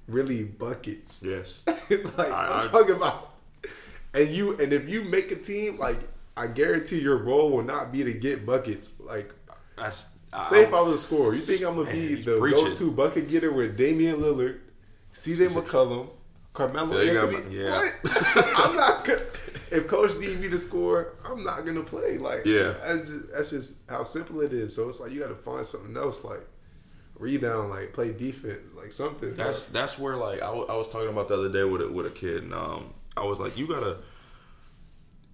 really 0.07 0.45
buckets. 0.45 1.23
Yes. 1.25 1.63
like 1.67 2.31
I- 2.31 2.47
I'm 2.49 2.61
I- 2.61 2.69
talking 2.71 2.95
about, 2.97 3.31
and 4.13 4.29
you 4.29 4.57
and 4.59 4.73
if 4.73 4.89
you 4.89 5.03
make 5.03 5.31
a 5.33 5.37
team, 5.37 5.79
like 5.79 5.99
I 6.37 6.47
guarantee 6.49 7.01
your 7.01 7.19
role 7.19 7.51
will 7.51 7.63
not 7.63 7.93
be 7.93 8.03
to 8.05 8.13
get 8.13 8.45
buckets. 8.45 8.95
Like 9.01 9.33
That's 9.77 10.09
I, 10.33 10.45
say 10.45 10.63
if 10.63 10.75
I 10.75 10.81
was 10.81 10.95
a 10.95 10.99
scorer, 11.07 11.33
you 11.35 11.41
think 11.41 11.63
I'm 11.63 11.77
gonna 11.77 11.85
Man, 11.85 11.95
be 12.09 12.15
the 12.17 12.39
go-to 12.39 12.91
bucket 12.91 13.29
getter 13.31 13.53
with 13.53 13.77
Damian 13.77 14.17
Lillard, 14.17 14.59
C.J. 15.13 15.47
McCollum, 15.47 16.09
Carmelo 16.53 17.01
Yeah, 17.01 17.13
you 17.13 17.21
got- 17.21 17.35
Anthony? 17.35 17.57
yeah. 17.57 17.71
What? 18.03 18.59
I'm 18.67 18.77
not. 18.77 19.05
Gonna, 19.05 19.21
if 19.71 19.87
coach 19.89 20.19
need 20.19 20.41
me 20.41 20.49
to 20.49 20.59
score, 20.59 21.15
I'm 21.25 21.43
not 21.45 21.65
gonna 21.65 21.83
play. 21.85 22.19
Like 22.19 22.45
Yeah. 22.45 22.75
that's 22.85 23.09
just, 23.11 23.33
that's 23.33 23.51
just 23.51 23.79
how 23.91 24.03
simple 24.05 24.41
it 24.41 24.53
is. 24.53 24.75
So 24.75 24.89
it's 24.89 25.01
like 25.01 25.13
you 25.13 25.21
got 25.21 25.29
to 25.29 25.35
find 25.37 25.65
something 25.65 25.97
else, 25.97 26.25
like 26.25 26.45
rebound, 27.19 27.71
like 27.71 27.93
play 27.93 28.13
defense, 28.13 28.61
like 28.77 28.93
something. 28.93 29.35
bro. 29.35 29.45
That's 29.47 29.67
that's 29.67 29.99
where 29.99 30.17
like 30.17 30.43
I 30.43 30.49
I 30.49 30.77
was 30.77 30.89
talking 30.91 31.09
about 31.09 31.29
the 31.29 31.35
other 31.35 31.53
day 31.53 31.65
with 31.65 31.83
a, 31.83 31.89
with 31.89 32.07
a 32.07 32.11
kid, 32.11 32.43
and 32.45 32.55
um, 32.55 32.93
I 33.17 33.25
was 33.25 33.39
like, 33.39 33.57
you 33.57 33.67
gotta 33.69 33.99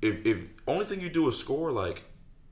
if 0.02 0.24
if 0.26 0.38
only 0.66 0.84
thing 0.84 1.00
you 1.00 1.08
do 1.10 1.28
is 1.28 1.38
score, 1.38 1.70
like 1.72 2.02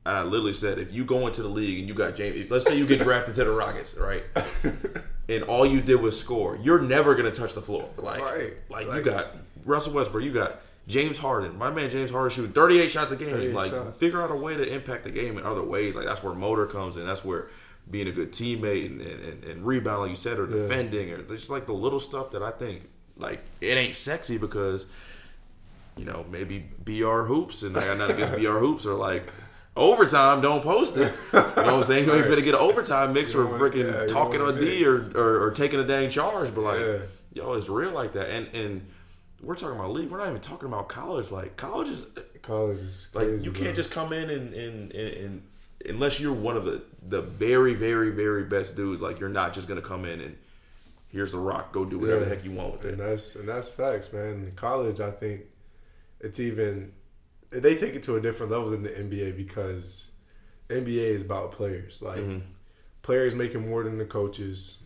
I 0.07 0.23
literally 0.23 0.53
said, 0.55 0.79
if 0.79 0.93
you 0.93 1.05
go 1.05 1.27
into 1.27 1.43
the 1.43 1.49
league 1.49 1.79
and 1.81 1.89
you 1.89 1.95
got 1.95 2.17
James, 2.17 2.37
if, 2.37 2.51
let's 2.51 2.67
say 2.67 2.77
you 2.79 2.87
get 2.87 3.01
drafted 3.01 3.35
to 3.37 3.45
the 3.45 3.51
Rockets, 3.51 3.95
right, 3.97 4.23
and 5.29 5.43
all 5.45 5.67
you 5.67 5.81
did 5.81 6.01
was 6.01 6.19
score, 6.19 6.57
you're 6.63 6.81
never 6.81 7.15
gonna 7.15 7.31
touch 7.31 7.55
the 7.55 7.61
floor, 7.63 7.89
like 7.97 8.21
Right. 8.23 8.55
like, 8.71 8.87
you 8.87 9.03
got 9.03 9.37
Russell 9.65 9.93
Westbrook, 9.95 10.25
you 10.25 10.33
got. 10.33 10.61
James 10.87 11.19
Harden, 11.19 11.59
my 11.59 11.71
man 11.71 11.91
James 11.91 12.11
Harden 12.11 12.31
shooting 12.31 12.53
38 12.53 12.91
shots 12.91 13.13
a 13.13 13.17
game. 13.17 13.53
Like, 13.53 13.73
shots. 13.73 13.99
figure 13.99 14.23
out 14.23 14.31
a 14.31 14.35
way 14.35 14.57
to 14.57 14.67
impact 14.67 15.05
the 15.05 15.11
game 15.11 15.37
in 15.37 15.45
other 15.45 15.63
ways. 15.63 15.95
Like, 15.95 16.07
that's 16.07 16.23
where 16.23 16.33
motor 16.33 16.65
comes 16.65 16.97
in. 16.97 17.05
That's 17.05 17.23
where 17.23 17.49
being 17.91 18.09
a 18.09 18.11
good 18.11 18.33
teammate 18.33 18.87
and, 18.87 19.01
and, 19.03 19.21
and, 19.23 19.45
and 19.45 19.67
rebound, 19.67 20.01
like 20.01 20.09
you 20.09 20.17
said, 20.17 20.39
or 20.39 20.47
Yeah. 20.47 20.63
defending, 20.63 21.11
or 21.11 21.21
just 21.25 21.51
like 21.51 21.67
the 21.67 21.75
little 21.75 22.01
stuff 22.01 22.31
that 22.31 22.43
I 22.43 22.53
think, 22.53 22.89
like, 23.19 23.41
it 23.61 23.77
ain't 23.77 23.97
sexy 23.97 24.39
because, 24.39 24.87
you 25.99 26.05
know, 26.05 26.25
maybe 26.31 26.61
BR 26.85 27.23
hoops, 27.25 27.63
and 27.63 27.77
I 27.77 27.85
got 27.85 27.99
nothing 27.99 28.17
against 28.17 28.35
BR 28.39 28.59
hoops, 28.59 28.87
or 28.87 28.95
like, 28.95 29.25
overtime, 29.77 30.41
don't 30.41 30.63
post 30.63 30.97
it. 30.97 31.13
You 31.33 31.39
know 31.39 31.43
what 31.55 31.59
I'm 31.59 31.85
saying? 31.85 32.07
You 32.07 32.15
ain't 32.15 32.27
Right. 32.27 32.39
finna 32.39 32.45
get 32.45 32.55
an 32.55 32.61
overtime 32.61 33.13
mix 33.13 33.33
for 33.33 33.45
freaking 33.47 33.93
yeah, 33.93 34.07
talking 34.07 34.41
on 34.41 34.57
D 34.57 34.85
or, 34.87 34.97
or, 35.15 35.43
or 35.45 35.51
taking 35.51 35.81
a 35.81 35.85
dang 35.87 36.11
charge, 36.11 36.55
but 36.55 36.63
like, 36.63 36.81
Yeah. 36.81 36.99
yo, 37.35 37.53
it's 37.55 37.69
real 37.69 37.91
like 37.93 38.13
that. 38.15 38.31
And, 38.31 38.47
and, 38.55 38.87
we're 39.41 39.55
talking 39.55 39.77
about 39.79 39.93
league. 39.93 40.11
We're 40.11 40.19
not 40.19 40.31
even 40.31 40.41
talking 40.41 40.67
about 40.67 40.89
college. 40.89 41.31
Like 41.31 41.57
college 41.57 41.87
is 41.87 42.09
college 42.43 42.79
is 42.79 43.09
like 43.15 43.27
you 43.45 43.53
can't 43.53 43.67
bro. 43.67 43.73
just 43.73 43.93
come 43.93 44.13
in 44.13 44.31
and, 44.31 44.53
and, 44.53 44.93
and, 44.93 45.17
and 45.17 45.43
unless 45.87 46.19
you're 46.19 46.33
one 46.33 46.57
of 46.57 46.65
the 46.65 46.83
the 47.07 47.23
very 47.23 47.75
very 47.75 48.11
very 48.11 48.43
best 48.43 48.75
dudes. 48.75 49.01
Like 49.01 49.21
you're 49.21 49.29
not 49.29 49.53
just 49.55 49.69
gonna 49.69 49.81
come 49.81 50.05
in 50.05 50.21
and 50.21 50.37
here's 51.11 51.31
the 51.31 51.39
rock. 51.39 51.71
Go 51.73 51.85
do 51.85 52.01
whatever 52.01 52.25
the 52.25 52.35
heck 52.35 52.45
you 52.45 52.51
want 52.51 52.73
with 52.73 52.81
and 52.85 52.95
it. 52.95 53.01
And 53.01 53.13
that's 53.13 53.37
and 53.37 53.49
that's 53.49 53.71
facts, 53.71 54.13
man. 54.13 54.43
In 54.45 54.53
college, 54.57 54.99
I 54.99 55.13
think 55.13 55.43
it's 56.21 56.41
even 56.41 56.93
they 57.51 57.77
take 57.77 57.95
it 57.95 58.03
to 58.05 58.17
a 58.17 58.21
different 58.21 58.53
level 58.53 58.71
than 58.71 58.83
the 58.83 58.91
NBA 58.91 59.37
because 59.37 60.13
NBA 60.69 61.15
is 61.17 61.23
about 61.25 61.53
players. 61.53 62.03
Like 62.03 62.19
Mm-hmm. 62.21 62.39
players 63.03 63.35
making 63.35 63.69
more 63.69 63.85
than 63.85 63.99
the 63.99 64.05
coaches. 64.05 64.85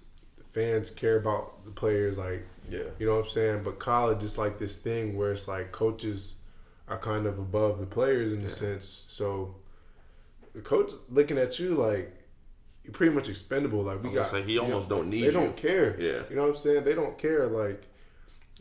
Fans 0.53 0.91
care 0.91 1.17
about 1.17 1.65
the 1.65 1.71
players. 1.71 2.19
Like 2.19 2.47
Yeah. 2.71 2.81
you 2.99 3.07
know 3.07 3.17
what 3.17 3.25
I'm 3.25 3.31
saying. 3.31 3.63
But 3.65 3.79
college 3.79 4.23
is 4.23 4.39
like 4.39 4.59
this 4.59 4.77
thing 4.79 5.17
where 5.17 5.33
it's 5.33 5.49
like 5.49 5.73
coaches 5.73 6.43
are 6.89 6.99
kind 6.99 7.27
of 7.27 7.39
above 7.39 7.79
the 7.81 7.87
players 7.87 8.33
in 8.33 8.45
a 8.45 8.51
sense. 8.51 8.87
So 8.87 9.57
the 10.55 10.61
coach 10.61 10.93
looking 11.09 11.39
at 11.39 11.59
you 11.59 11.75
like 11.75 12.13
you're 12.85 12.93
pretty 12.93 13.15
much 13.15 13.29
expendable. 13.29 13.83
Like 13.83 14.03
we 14.03 14.11
got, 14.11 14.27
say, 14.29 14.43
he 14.43 14.59
almost 14.59 14.91
know, 14.91 14.97
don't 14.97 15.09
need 15.11 15.23
They 15.23 15.27
you. 15.27 15.33
don't 15.33 15.57
care. 15.57 15.99
Yeah. 16.01 16.23
you 16.29 16.37
know 16.37 16.43
what 16.43 16.51
I'm 16.51 16.57
saying. 16.57 16.85
They 16.85 16.95
don't 16.95 17.17
care. 17.17 17.47
Like 17.47 17.83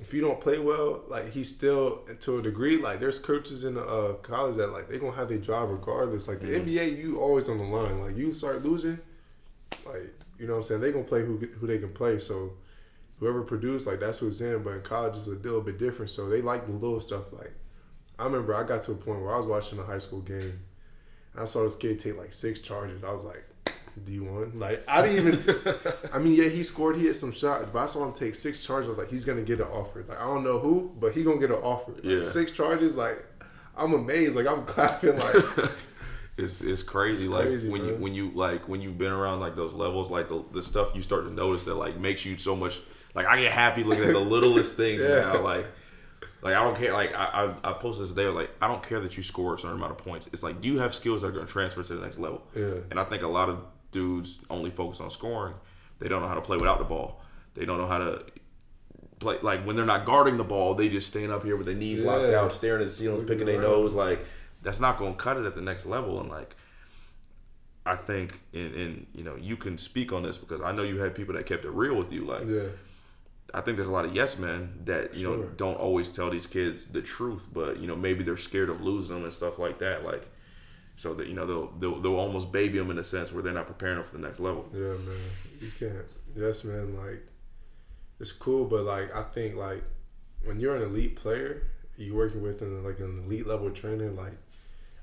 if 0.02 0.14
you 0.14 0.22
don't 0.22 0.42
play 0.42 0.60
well, 0.60 1.04
like 1.08 1.32
he's 1.32 1.54
still 1.56 2.00
to 2.22 2.40
a 2.40 2.42
degree. 2.42 2.78
Like 2.78 3.00
there's 3.00 3.20
coaches 3.20 3.64
in 3.66 3.78
uh, 3.78 4.16
college 4.24 4.58
that 4.58 4.74
like 4.74 4.90
they 4.90 5.00
gonna 5.00 5.16
have 5.16 5.30
their 5.30 5.38
job 5.38 5.70
regardless. 5.70 6.28
Like 6.28 6.40
the 6.40 6.48
Mm-hmm. 6.48 6.68
NBA, 6.70 6.98
you 6.98 7.20
always 7.20 7.48
on 7.50 7.58
the 7.60 7.64
line. 7.64 8.02
Like 8.02 8.18
you 8.18 8.32
start 8.32 8.64
losing, 8.64 9.00
like 9.86 10.14
you 10.40 10.48
know 10.48 10.54
what 10.54 10.60
I'm 10.60 10.64
saying. 10.64 10.82
They 10.82 10.92
gonna 10.92 11.06
play 11.06 11.22
who 11.26 11.38
who 11.38 11.68
they 11.68 11.78
can 11.78 11.94
play. 11.94 12.20
So 12.20 12.54
whoever 13.20 13.44
produced, 13.44 13.88
like 13.88 14.00
that's 14.00 14.20
who's 14.20 14.42
in. 14.42 14.64
But 14.64 14.72
in 14.72 14.82
college, 14.82 15.16
it's 15.18 15.28
a 15.28 15.32
little 15.32 15.62
bit 15.62 15.78
different. 15.80 16.10
So 16.12 16.28
they 16.30 16.42
like 16.42 16.66
the 16.66 16.74
little 16.74 17.00
stuff. 17.00 17.32
Like 17.32 17.54
I 18.20 18.26
remember, 18.26 18.56
I 18.56 18.64
got 18.64 18.82
to 18.84 18.94
a 18.94 18.96
point 18.96 19.22
where 19.22 19.34
I 19.34 19.38
was 19.38 19.46
watching 19.48 19.80
a 19.80 19.84
high 19.84 20.00
school 20.00 20.22
game, 20.22 20.62
and 21.34 21.42
I 21.42 21.46
saw 21.46 21.64
this 21.64 21.76
kid 21.76 22.00
take 22.00 22.18
like 22.18 22.34
six 22.34 22.60
charges. 22.62 23.04
I 23.04 23.14
was 23.14 23.26
like. 23.26 23.46
D 24.04 24.20
one, 24.20 24.58
like 24.60 24.84
I 24.88 25.02
didn't 25.02 25.28
even. 25.40 25.76
I 26.14 26.20
mean, 26.20 26.34
yeah, 26.34 26.50
he 26.50 26.64
scored. 26.64 26.96
He 26.96 27.04
hit 27.04 27.16
some 27.16 27.32
shots, 27.32 27.70
but 27.70 27.80
I 27.80 27.86
saw 27.86 28.06
him 28.06 28.14
take 28.14 28.36
six 28.36 28.66
charges. 28.66 28.88
I 28.88 28.90
was 28.90 28.98
like, 28.98 29.10
he's 29.10 29.26
gonna 29.26 29.42
get 29.42 29.60
an 29.60 29.68
offer. 29.68 30.04
Like 30.08 30.20
I 30.20 30.24
don't 30.26 30.44
know 30.44 30.60
who, 30.60 30.92
but 31.00 31.14
he 31.14 31.24
gonna 31.24 31.40
get 31.40 31.52
an 31.52 31.58
offer. 31.58 31.92
Like, 31.94 32.04
Yeah. 32.04 32.24
six 32.24 32.52
charges. 32.52 32.96
Like 32.98 33.24
I'm 33.78 33.94
amazed. 33.94 34.36
Like 34.36 34.48
I'm 34.48 34.66
clapping. 34.66 35.18
Like 35.18 35.36
It's 36.38 36.62
it's 36.62 36.82
crazy. 36.82 37.26
It's 37.26 37.34
like 37.34 37.46
crazy, 37.48 37.70
when 37.70 37.86
you 37.86 37.96
when 37.96 38.14
you 38.16 38.32
like 38.32 38.68
when 38.68 38.82
you've 38.82 38.98
been 38.98 39.12
around 39.12 39.42
like 39.42 39.56
those 39.56 39.74
levels, 39.74 40.10
like 40.10 40.30
the 40.30 40.44
the 40.54 40.62
stuff 40.62 40.92
you 40.96 41.02
start 41.02 41.26
to 41.26 41.32
notice 41.34 41.66
that 41.66 41.76
like 41.76 41.98
makes 41.98 42.26
you 42.26 42.38
so 42.38 42.56
much. 42.56 42.80
Like 43.14 43.26
I 43.28 43.42
get 43.42 43.52
happy 43.52 43.84
looking 43.84 44.06
at 44.06 44.14
the 44.14 44.20
littlest 44.36 44.76
things 44.78 45.02
Yeah. 45.02 45.20
now. 45.34 45.42
Like 45.42 45.66
like 46.42 46.56
I 46.56 46.64
don't 46.64 46.76
care. 46.78 46.94
Like 46.94 47.14
I 47.14 47.54
I, 47.64 47.72
I 47.72 47.74
posted 47.74 48.06
this 48.06 48.14
today. 48.14 48.28
Like 48.30 48.50
I 48.62 48.68
don't 48.70 48.82
care 48.82 49.02
that 49.02 49.18
you 49.18 49.24
score 49.24 49.56
a 49.56 49.60
certain 49.60 49.76
amount 49.78 49.92
of 49.92 49.98
points. 49.98 50.28
It's 50.32 50.42
like 50.42 50.62
do 50.62 50.70
you 50.70 50.80
have 50.80 50.96
skills 50.96 51.22
that 51.22 51.28
are 51.28 51.32
going 51.32 51.46
to 51.46 51.52
transfer 51.52 51.84
to 51.84 51.94
the 51.96 52.02
next 52.02 52.18
level? 52.18 52.42
Yeah. 52.56 52.76
And 52.90 53.00
I 53.00 53.04
think 53.04 53.22
a 53.24 53.28
lot 53.28 53.50
of 53.50 53.62
dudes 53.92 54.40
only 54.50 54.70
focus 54.72 55.00
on 55.00 55.10
scoring. 55.10 55.54
They 56.00 56.08
don't 56.08 56.22
know 56.22 56.28
how 56.28 56.36
to 56.36 56.42
play 56.42 56.58
without 56.58 56.80
the 56.80 56.86
ball. 56.86 57.22
They 57.54 57.66
don't 57.66 57.78
know 57.78 57.88
how 57.88 57.98
to 58.00 58.24
play 59.20 59.38
like 59.42 59.64
when 59.66 59.76
they're 59.76 59.86
not 59.86 60.06
guarding 60.06 60.38
the 60.38 60.44
ball. 60.44 60.74
They 60.74 60.90
just 60.90 61.08
stand 61.08 61.32
up 61.32 61.44
here 61.44 61.56
with 61.58 61.66
their 61.68 61.76
knees 61.76 62.02
locked 62.04 62.24
Yeah. 62.24 62.40
out, 62.42 62.54
staring 62.54 62.82
at 62.82 62.88
the 62.88 62.94
ceiling, 62.94 63.26
picking 63.26 63.46
their 63.46 63.62
nose. 63.62 63.94
Like 63.94 64.26
that's 64.64 64.80
not 64.80 64.98
going 64.98 65.14
to 65.14 65.20
cut 65.20 65.38
it 65.38 65.46
at 65.46 65.54
the 65.56 65.62
next 65.62 65.86
level. 65.86 66.20
And 66.20 66.30
like 66.30 66.56
I 67.86 67.96
think, 67.96 68.40
and, 68.54 68.74
and 68.76 69.08
you 69.16 69.24
know, 69.24 69.36
you 69.36 69.58
can 69.58 69.78
speak 69.78 70.14
on 70.14 70.24
this 70.24 70.38
because 70.38 70.62
I 70.62 70.72
know 70.72 70.84
you 70.84 71.00
had 71.00 71.16
people 71.16 71.34
that 71.36 71.46
kept 71.46 71.66
it 71.66 71.72
real 71.72 71.96
with 71.96 72.12
you. 72.12 72.26
Like 72.26 72.44
yeah, 72.48 72.68
I 73.54 73.62
think 73.62 73.76
there's 73.78 73.88
a 73.90 73.92
lot 73.92 74.06
of 74.06 74.16
yes 74.16 74.38
men 74.40 74.80
that 74.86 75.16
you 75.16 75.28
know 75.28 75.50
don't 75.58 75.76
always 75.78 76.10
tell 76.10 76.30
these 76.30 76.46
kids 76.48 76.86
the 76.86 77.02
truth, 77.02 77.48
but 77.52 77.80
you 77.80 77.88
know 77.88 77.96
maybe 77.96 78.24
they're 78.24 78.38
scared 78.38 78.70
of 78.70 78.82
losing 78.82 79.16
them 79.16 79.24
and 79.26 79.34
stuff 79.34 79.60
like 79.60 79.80
that. 79.80 80.06
Like 80.06 80.28
so 81.02 81.14
that 81.16 81.28
you 81.28 81.34
know 81.34 81.46
they'll 81.46 81.72
they'll, 81.80 82.00
they'll 82.02 82.16
almost 82.16 82.52
baby 82.52 82.78
them 82.78 82.92
in 82.92 82.98
a 83.00 83.04
sense 83.04 83.32
where 83.34 83.42
they're 83.44 83.54
not 83.54 83.68
preparing 83.68 83.96
them 83.98 84.06
for 84.06 84.18
the 84.18 84.22
next 84.28 84.40
level. 84.40 84.66
yeah, 84.74 84.80
man. 85.08 85.18
You 85.60 85.72
can't. 85.80 86.06
Yes, 86.36 86.64
man. 86.64 86.96
Like 86.96 87.22
it's 88.20 88.32
cool, 88.32 88.66
but 88.66 88.84
like 88.84 89.14
I 89.16 89.24
think 89.24 89.56
like 89.56 89.84
when 90.46 90.60
you're 90.60 90.76
an 90.76 90.84
elite 90.84 91.16
player, 91.16 91.64
you 91.98 92.16
working 92.16 92.42
with 92.42 92.62
an 92.62 92.84
like 92.84 93.00
an 93.00 93.24
elite 93.26 93.48
level 93.48 93.70
trainer. 93.72 94.10
Like 94.12 94.34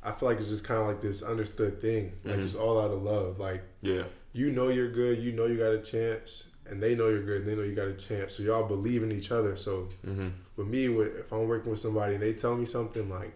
I 0.03 0.13
feel 0.13 0.29
like 0.29 0.39
it's 0.39 0.49
just 0.49 0.65
kind 0.65 0.81
of 0.81 0.87
like 0.87 1.01
this 1.01 1.23
understood 1.23 1.81
thing. 1.83 2.13
Like 2.25 2.37
Mm-hmm. 2.37 2.45
it's 2.45 2.55
all 2.55 2.81
out 2.81 2.91
of 2.93 3.03
love. 3.03 3.39
Like 3.41 3.63
Yeah, 3.83 4.05
you 4.33 4.51
know 4.53 4.69
you're 4.69 4.91
good, 4.91 5.19
you 5.19 5.33
know 5.33 5.47
you 5.47 5.59
got 5.59 5.73
a 5.73 5.81
chance, 5.83 6.53
and 6.69 6.81
they 6.83 6.95
know 6.95 7.09
you're 7.09 7.25
good, 7.25 7.41
and 7.43 7.49
they 7.49 7.57
know 7.57 7.63
you 7.63 7.75
got 7.75 7.89
a 7.89 7.95
chance. 7.95 8.35
So 8.35 8.43
y'all 8.45 8.67
believe 8.69 9.03
in 9.03 9.11
each 9.13 9.33
other. 9.33 9.57
So 9.57 9.89
Mm-hmm. 10.07 10.29
with 10.57 10.69
me, 10.69 10.89
with 10.89 11.17
if 11.19 11.33
I'm 11.33 11.49
working 11.49 11.71
with 11.73 11.81
somebody, 11.81 12.15
and 12.15 12.23
they 12.23 12.33
tell 12.35 12.55
me 12.57 12.67
something 12.67 13.11
like, 13.11 13.35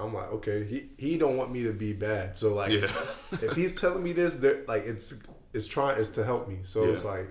I'm 0.00 0.14
like, 0.14 0.30
okay, 0.32 0.64
he 0.64 0.88
he 0.98 1.18
don't 1.18 1.36
want 1.36 1.50
me 1.52 1.62
to 1.64 1.72
be 1.72 1.92
bad. 1.92 2.36
So 2.38 2.54
like, 2.54 2.72
yeah, 2.72 2.84
if 3.32 3.54
he's 3.56 3.80
telling 3.80 4.02
me 4.02 4.12
this, 4.12 4.36
they're- 4.36 4.64
like 4.66 4.82
it's 4.86 5.26
it's 5.52 5.66
trying 5.66 5.98
it's 5.98 6.10
to 6.10 6.24
help 6.24 6.48
me. 6.48 6.58
So 6.64 6.84
it's 6.84 7.04
like, 7.04 7.28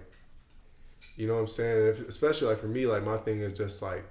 you 1.15 1.27
know 1.27 1.35
what 1.35 1.41
I'm 1.41 1.47
saying? 1.47 1.87
If, 1.87 2.07
especially 2.07 2.47
like 2.49 2.59
for 2.59 2.67
me, 2.67 2.85
like 2.85 3.03
my 3.03 3.17
thing 3.17 3.41
is 3.41 3.53
just 3.53 3.81
like 3.81 4.05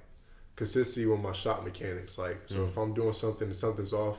consistency 0.56 1.06
with 1.06 1.20
my 1.20 1.32
shot 1.32 1.64
mechanics. 1.64 2.18
Like, 2.18 2.42
so 2.46 2.56
Mm. 2.60 2.68
if 2.68 2.76
I'm 2.76 2.94
doing 2.94 3.12
something 3.12 3.46
and 3.48 3.56
something's 3.56 3.92
off, 3.92 4.18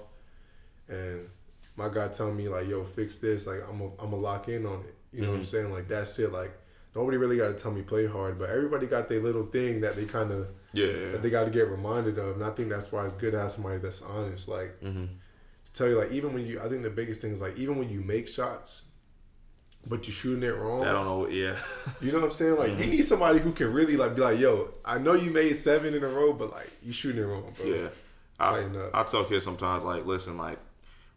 and 0.87 1.27
my 1.75 1.89
guy 1.93 2.07
telling 2.09 2.37
me 2.37 2.47
like, 2.49 2.67
yo, 2.67 2.83
fix 2.83 3.17
this, 3.17 3.47
like 3.47 3.61
I'm 3.69 3.81
a, 3.81 3.85
I'm 3.85 4.11
gonna 4.11 4.17
lock 4.17 4.47
in 4.49 4.65
on 4.65 4.81
it. 4.81 4.95
You 5.11 5.21
know 5.23 5.29
what 5.29 5.37
I'm 5.37 5.41
Mhm. 5.43 5.47
saying? 5.47 5.73
Like 5.73 5.87
that's 5.87 6.17
it. 6.19 6.31
Like 6.31 6.51
nobody 6.95 7.17
really 7.17 7.37
got 7.37 7.47
to 7.49 7.53
tell 7.53 7.71
me 7.71 7.81
play 7.81 8.05
hard, 8.07 8.37
but 8.39 8.49
everybody 8.49 8.85
got 8.87 9.09
their 9.09 9.21
little 9.21 9.45
thing 9.45 9.81
that 9.81 9.95
they 9.95 10.05
kind 10.05 10.31
of 10.31 10.47
yeah, 10.73 11.11
that 11.11 11.21
they 11.21 11.29
got 11.29 11.45
to 11.45 11.51
get 11.51 11.67
reminded 11.69 12.17
of. 12.17 12.35
And 12.35 12.43
I 12.45 12.51
think 12.51 12.69
that's 12.69 12.91
why 12.91 13.05
it's 13.05 13.13
good 13.13 13.31
to 13.31 13.39
have 13.39 13.51
somebody 13.51 13.79
that's 13.79 14.01
honest. 14.01 14.47
Like 14.49 14.79
Mm-hmm. 14.81 15.05
to 15.65 15.73
tell 15.73 15.87
you, 15.87 15.97
like 15.99 16.11
even 16.11 16.33
when 16.33 16.45
you, 16.45 16.59
I 16.61 16.69
think 16.69 16.83
the 16.83 16.89
biggest 16.89 17.21
thing 17.21 17.31
is 17.31 17.41
like 17.41 17.57
even 17.57 17.77
when 17.77 17.89
you 17.89 18.01
make 18.01 18.27
shots, 18.27 18.85
but 19.87 20.05
you're 20.07 20.13
shooting 20.13 20.43
it 20.43 20.55
wrong. 20.55 20.83
I 20.83 20.91
don't 20.91 21.05
know. 21.05 21.27
Yeah, 21.27 21.55
You 22.01 22.11
know 22.11 22.19
what 22.19 22.25
I'm 22.25 22.31
saying? 22.31 22.57
Like 22.57 22.77
you 22.77 22.85
need 22.85 23.03
somebody 23.05 23.39
who 23.39 23.51
can 23.53 23.71
really 23.73 23.97
like 23.97 24.15
be 24.15 24.21
like, 24.21 24.39
yo, 24.39 24.69
I 24.83 24.97
know 24.99 25.13
you 25.13 25.31
made 25.31 25.53
seven 25.55 25.93
in 25.93 26.03
a 26.03 26.07
row, 26.07 26.33
but 26.33 26.51
like 26.51 26.69
you 26.83 26.91
shooting 26.91 27.21
it 27.23 27.25
wrong, 27.25 27.53
bro. 27.57 27.65
yeah. 27.65 27.87
I, 28.41 28.61
up. 28.61 28.89
I 28.93 29.03
tell 29.03 29.25
kids 29.25 29.43
sometimes 29.43 29.83
like, 29.83 30.05
listen, 30.05 30.37
like 30.37 30.59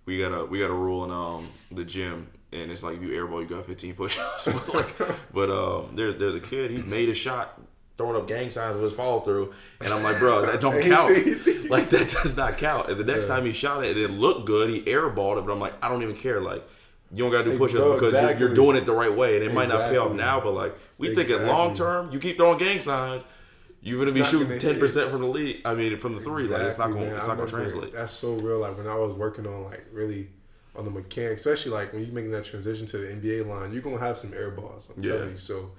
we 0.06 0.18
got 0.18 0.32
a 0.32 0.44
we 0.44 0.58
got 0.58 0.70
a 0.70 0.74
rule 0.74 1.04
in 1.04 1.10
um 1.12 1.48
the 1.70 1.84
gym. 1.84 2.28
And 2.54 2.70
it's 2.70 2.82
like 2.82 2.96
if 2.96 3.02
you 3.02 3.08
airball, 3.10 3.40
you 3.40 3.46
got 3.48 3.64
15 3.64 3.94
push-ups. 3.94 4.44
but, 4.44 4.74
like, 4.74 4.98
but 5.32 5.50
um, 5.50 5.94
there's 5.94 6.16
there's 6.16 6.34
a 6.34 6.40
kid. 6.40 6.70
He 6.70 6.82
made 6.82 7.08
a 7.08 7.14
shot 7.14 7.58
throwing 8.02 8.20
up 8.20 8.26
gang 8.26 8.50
signs 8.50 8.74
with 8.74 8.84
his 8.84 8.94
follow 8.94 9.20
through, 9.20 9.52
and 9.80 9.92
I'm 9.92 10.02
like, 10.02 10.18
bro, 10.18 10.44
that 10.46 10.60
don't 10.60 10.82
count. 10.82 11.10
like 11.70 11.88
that 11.90 12.16
does 12.22 12.36
not 12.36 12.58
count. 12.58 12.90
And 12.90 12.98
the 12.98 13.04
next 13.04 13.28
yeah. 13.28 13.34
time 13.36 13.46
he 13.46 13.52
shot 13.52 13.84
it, 13.84 13.96
it 13.96 14.10
looked 14.10 14.44
good. 14.46 14.70
He 14.70 14.82
airballed 14.82 15.38
it, 15.38 15.46
but 15.46 15.52
I'm 15.52 15.60
like, 15.60 15.74
I 15.82 15.88
don't 15.88 16.02
even 16.02 16.16
care. 16.16 16.40
Like 16.40 16.66
you 17.12 17.22
don't 17.22 17.30
gotta 17.30 17.50
do 17.50 17.58
push-ups 17.58 17.80
no, 17.80 17.94
because 17.94 18.12
exactly. 18.12 18.40
you're, 18.40 18.48
you're, 18.48 18.56
doing 18.56 18.76
it 18.76 18.86
the 18.86 18.92
right 18.92 19.14
way, 19.14 19.36
and 19.36 19.44
it 19.44 19.50
exactly. 19.50 19.68
might 19.68 19.80
not 19.80 19.90
pay 19.90 19.98
off 19.98 20.12
now, 20.12 20.40
but 20.40 20.52
like 20.52 20.74
we 20.98 21.10
exactly. 21.10 21.34
think 21.34 21.42
at 21.42 21.48
long 21.48 21.74
term, 21.74 22.10
you 22.10 22.18
keep 22.18 22.36
throwing 22.36 22.58
gang 22.58 22.80
signs, 22.80 23.22
you're 23.82 23.98
gonna 23.98 24.18
it's 24.18 24.28
be 24.28 24.38
shooting 24.38 24.58
ten 24.58 24.80
percent 24.80 25.10
from 25.10 25.20
the 25.20 25.28
lead. 25.28 25.62
I 25.64 25.74
mean, 25.74 25.96
from 25.98 26.14
the 26.14 26.20
three, 26.20 26.44
like 26.44 26.62
it's 26.62 26.78
not 26.78 26.88
gonna 26.88 27.06
man. 27.06 27.16
it's 27.16 27.26
not 27.26 27.36
gonna 27.36 27.48
translate. 27.48 27.92
That's 27.92 28.12
so 28.12 28.34
real. 28.34 28.58
Like 28.58 28.76
when 28.76 28.86
I 28.86 28.96
was 28.96 29.12
working 29.12 29.46
on 29.46 29.64
like 29.64 29.86
really 29.92 30.30
on 30.74 30.84
the 30.84 30.90
mechanic, 30.90 31.36
especially 31.36 31.72
like 31.72 31.92
when 31.92 32.02
you're 32.02 32.14
making 32.14 32.30
that 32.32 32.44
transition 32.44 32.86
to 32.86 32.98
the 32.98 33.08
NBA 33.08 33.46
line, 33.46 33.72
you're 33.72 33.82
gonna 33.82 33.98
have 33.98 34.16
some 34.18 34.32
air 34.32 34.50
balls. 34.50 34.90
I'm 34.96 35.02
yeah. 35.02 35.12
telling 35.12 35.32
you. 35.32 35.38
So, 35.38 35.72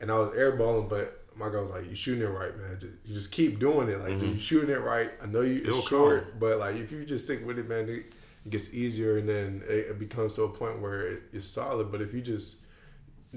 and 0.00 0.10
I 0.10 0.18
was 0.18 0.32
airballing, 0.32 0.88
but 0.88 1.24
my 1.38 1.48
guy 1.50 1.60
was 1.60 1.70
like, 1.70 1.88
"You 1.88 1.94
shooting 1.94 2.22
it 2.22 2.30
right, 2.30 2.56
man. 2.56 2.78
Just, 2.80 2.94
you 3.04 3.14
just 3.14 3.32
keep 3.32 3.58
doing 3.58 3.88
it. 3.88 4.00
Like 4.00 4.14
mm-hmm. 4.14 4.32
you 4.32 4.38
shooting 4.38 4.70
it 4.70 4.80
right. 4.80 5.10
I 5.22 5.26
know 5.26 5.40
you 5.40 5.62
it's 5.64 5.88
short, 5.88 6.38
but 6.38 6.58
like 6.58 6.76
if 6.76 6.90
you 6.90 7.04
just 7.04 7.26
stick 7.26 7.46
with 7.46 7.58
it, 7.58 7.68
man, 7.68 7.88
it, 7.88 8.06
it 8.44 8.50
gets 8.50 8.74
easier, 8.74 9.18
and 9.18 9.28
then 9.28 9.62
it, 9.68 9.90
it, 9.90 9.98
becomes 9.98 10.34
to 10.34 10.42
a 10.42 10.48
point 10.48 10.80
where 10.80 11.06
it, 11.06 11.22
it's 11.32 11.46
solid. 11.46 11.92
But 11.92 12.02
if 12.02 12.12
you 12.12 12.20
just 12.20 12.64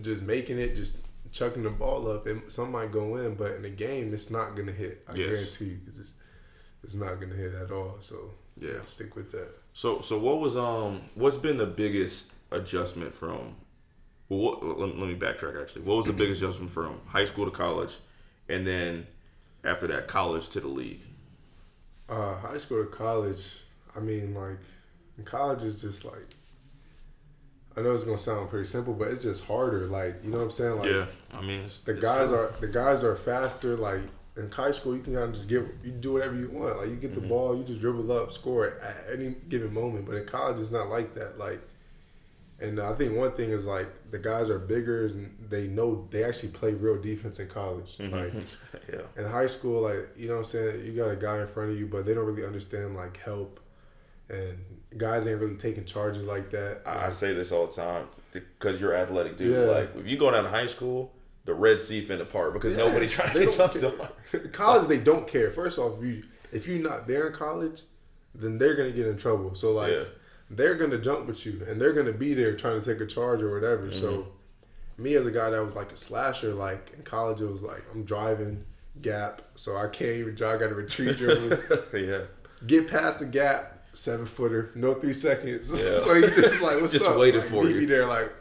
just 0.02 0.24
making 0.24 0.58
it, 0.58 0.76
just 0.76 0.98
chucking 1.32 1.64
the 1.64 1.70
ball 1.70 2.10
up, 2.10 2.26
and 2.26 2.52
some 2.52 2.72
might 2.72 2.92
go 2.92 3.18
in, 3.18 3.36
but 3.36 3.52
in 3.54 3.62
the 3.62 3.70
game, 3.70 4.14
it's 4.14 4.32
not 4.32 4.56
gonna 4.56 4.72
hit. 4.72 5.06
I 5.08 5.14
yes. 5.14 5.28
guarantee 5.28 5.66
you, 5.66 5.78
because 5.78 6.00
it's 6.00 6.14
it's 6.84 6.96
not 6.96 7.20
gonna 7.20 7.36
hit 7.36 7.54
at 7.54 7.72
all. 7.72 7.98
So 8.00 8.32
yeah, 8.58 8.84
stick 8.86 9.16
with 9.16 9.32
that. 9.32 9.50
So 9.74 10.02
so 10.02 10.20
what 10.20 10.40
was 10.40 10.58
um 10.58 11.02
what's 11.16 11.38
been 11.38 11.58
the 11.58 11.68
biggest 11.68 12.34
adjustment 12.52 13.14
from? 13.14 13.56
Well, 14.32 14.40
what, 14.40 14.80
let, 14.80 14.98
let 14.98 15.10
me 15.10 15.16
backtrack. 15.16 15.62
Actually, 15.62 15.82
what 15.82 15.98
was 15.98 16.06
the 16.06 16.14
biggest 16.14 16.42
adjustment 16.42 16.72
from 16.72 17.02
high 17.06 17.26
school 17.26 17.44
to 17.44 17.52
college, 17.52 17.98
and 18.48 18.66
then 18.66 19.06
after 19.66 19.88
that, 19.88 20.08
college 20.08 20.48
to 20.52 20.62
the 20.62 20.70
league? 20.70 21.02
Uh, 22.08 22.38
high 22.38 22.58
school 22.58 22.82
to 22.82 22.90
college. 22.90 23.58
I 23.94 24.00
mean, 24.00 24.34
like, 24.34 24.60
in 25.18 25.26
college 25.26 25.64
is 25.64 25.82
just 25.82 26.06
like 26.06 26.28
I 27.76 27.82
know 27.82 27.94
it's 27.94 28.06
gonna 28.06 28.18
sound 28.18 28.50
pretty 28.50 28.68
simple, 28.68 28.94
but 28.94 29.10
it's 29.10 29.24
just 29.24 29.46
harder. 29.46 29.88
Like 29.88 30.24
you 30.24 30.32
know 30.32 30.38
what 30.38 30.44
I'm 30.44 30.52
saying? 30.52 30.78
Like 30.78 30.90
yeah, 30.90 31.06
I 31.34 31.42
mean 31.42 31.66
the 31.84 31.94
guys 31.94 32.30
true. 32.30 32.38
are 32.38 32.54
the 32.62 32.68
guys 32.68 33.04
are 33.04 33.18
faster. 33.18 33.76
Like 33.76 34.04
in 34.38 34.50
high 34.50 34.72
school, 34.72 34.96
you 34.96 35.02
can 35.02 35.14
kind 35.14 35.26
of 35.26 35.34
just 35.34 35.50
get 35.50 35.66
you 35.84 35.92
do 35.92 36.14
whatever 36.14 36.38
you 36.38 36.50
want. 36.50 36.78
Like 36.78 36.88
you 36.88 36.96
get 36.96 37.16
the 37.16 37.20
mm-hmm. 37.20 37.28
ball, 37.28 37.58
you 37.58 37.66
just 37.66 37.82
dribble 37.82 38.10
up, 38.14 38.32
score 38.32 38.78
at 38.82 38.96
any 39.14 39.36
given 39.50 39.74
moment. 39.74 40.06
But 40.06 40.16
in 40.16 40.26
college, 40.26 40.62
it's 40.62 40.72
not 40.72 40.88
like 40.88 41.14
that. 41.16 41.38
Like, 41.38 41.60
and 42.62 42.80
I 42.80 42.94
think 42.94 43.18
one 43.18 43.32
thing 43.32 43.50
is 43.50 43.66
like 43.66 43.88
the 44.12 44.20
guys 44.20 44.50
are 44.50 44.60
bigger 44.60 45.06
and 45.06 45.36
they 45.50 45.68
know 45.68 46.08
they 46.12 46.24
actually 46.24 46.50
play 46.50 46.74
real 46.74 47.02
defense 47.02 47.40
in 47.40 47.48
college. 47.48 47.98
Mm-hmm. 47.98 48.14
Like, 48.14 48.34
yeah. 48.94 49.02
In 49.22 49.30
high 49.30 49.48
school, 49.48 49.82
like 49.82 50.10
you 50.16 50.28
know 50.28 50.36
what 50.36 50.40
I'm 50.42 50.46
saying, 50.46 50.86
you 50.86 50.94
got 50.94 51.10
a 51.10 51.16
guy 51.16 51.42
in 51.42 51.48
front 51.48 51.72
of 51.72 51.80
you, 51.80 51.88
but 51.88 52.06
they 52.06 52.14
don't 52.14 52.26
really 52.26 52.46
understand 52.46 52.96
like 52.96 53.18
help 53.18 53.60
and 54.30 54.58
guys 54.98 55.28
ain't 55.28 55.42
really 55.42 55.56
taking 55.56 55.86
charges 55.86 56.26
like 56.28 56.52
that. 56.52 56.82
I, 56.86 57.06
like, 57.06 57.14
say 57.14 57.34
this 57.34 57.52
all 57.52 57.68
the 57.68 57.74
time 57.74 58.06
because 58.32 58.80
you're 58.80 58.96
athletic 58.96 59.38
dude. 59.38 59.52
Yeah. 59.52 59.74
Like 59.74 59.96
if 59.98 60.08
you 60.08 60.18
go 60.18 60.32
down 60.32 60.44
to 60.44 60.50
high 60.50 60.68
school, 60.68 61.12
the 61.46 61.54
Red 61.56 61.80
Sea 61.80 62.06
finna 62.06 62.30
part 62.30 62.54
because 62.54 62.78
yeah. 62.78 62.86
nobody 62.86 63.08
trying 63.08 63.34
to 63.34 63.40
get 63.46 63.50
something. 63.50 63.92
college, 64.52 64.88
they 64.88 65.00
don't 65.00 65.28
care. 65.28 65.50
First 65.52 65.80
off, 65.80 65.98
if 66.00 66.06
you 66.06 66.24
if 66.52 66.68
you're 66.68 66.78
not 66.78 67.08
there 67.08 67.28
in 67.28 67.34
college, 67.34 67.82
then 68.36 68.60
they're 68.60 68.76
gonna 68.76 68.92
get 68.92 69.08
in 69.08 69.18
trouble. 69.18 69.56
So 69.56 69.74
like. 69.74 69.92
Yeah. 69.92 70.04
They're 70.54 70.76
gonna 70.76 70.98
jump 70.98 71.28
with 71.28 71.46
you, 71.46 71.64
and 71.68 71.80
they're 71.80 71.94
gonna 71.94 72.14
be 72.14 72.34
there 72.34 72.56
trying 72.56 72.80
to 72.80 72.86
take 72.86 73.02
a 73.02 73.08
charge 73.08 73.42
or 73.42 73.54
whatever. 73.54 73.88
Mm-hmm. 73.88 74.00
So, 74.00 74.28
me 74.98 75.16
as 75.16 75.26
a 75.26 75.32
guy 75.32 75.50
that 75.50 75.64
was 75.64 75.76
like 75.76 75.92
a 75.92 75.98
slasher, 75.98 76.54
like 76.54 76.92
in 76.96 77.04
college, 77.04 77.42
it 77.42 77.50
was 77.50 77.64
like 77.64 77.84
I'm 77.94 78.04
driving 78.04 78.66
gap, 79.02 79.42
so 79.56 79.78
I 79.78 79.88
can't 79.88 80.18
even 80.18 80.36
drive. 80.36 80.58
I 80.58 80.60
got 80.60 80.70
to 80.70 80.76
retreat 80.76 81.18
dribble. 81.18 81.58
yeah. 82.00 82.22
Get 82.66 82.90
past 82.90 83.20
the 83.20 83.26
gap, 83.26 83.86
seven 83.94 84.26
footer, 84.26 84.72
no 84.76 84.94
three 84.94 85.14
seconds. 85.14 85.72
Yeah. 85.84 85.96
so 85.96 86.14
you 86.14 86.30
just 86.30 86.62
like, 86.62 86.76
what's 86.82 86.94
just 86.94 87.06
up? 87.06 87.18
waited 87.18 87.42
like, 87.42 87.50
for 87.50 87.66
you. 87.66 87.86
There, 87.86 88.06
like, 88.06 88.32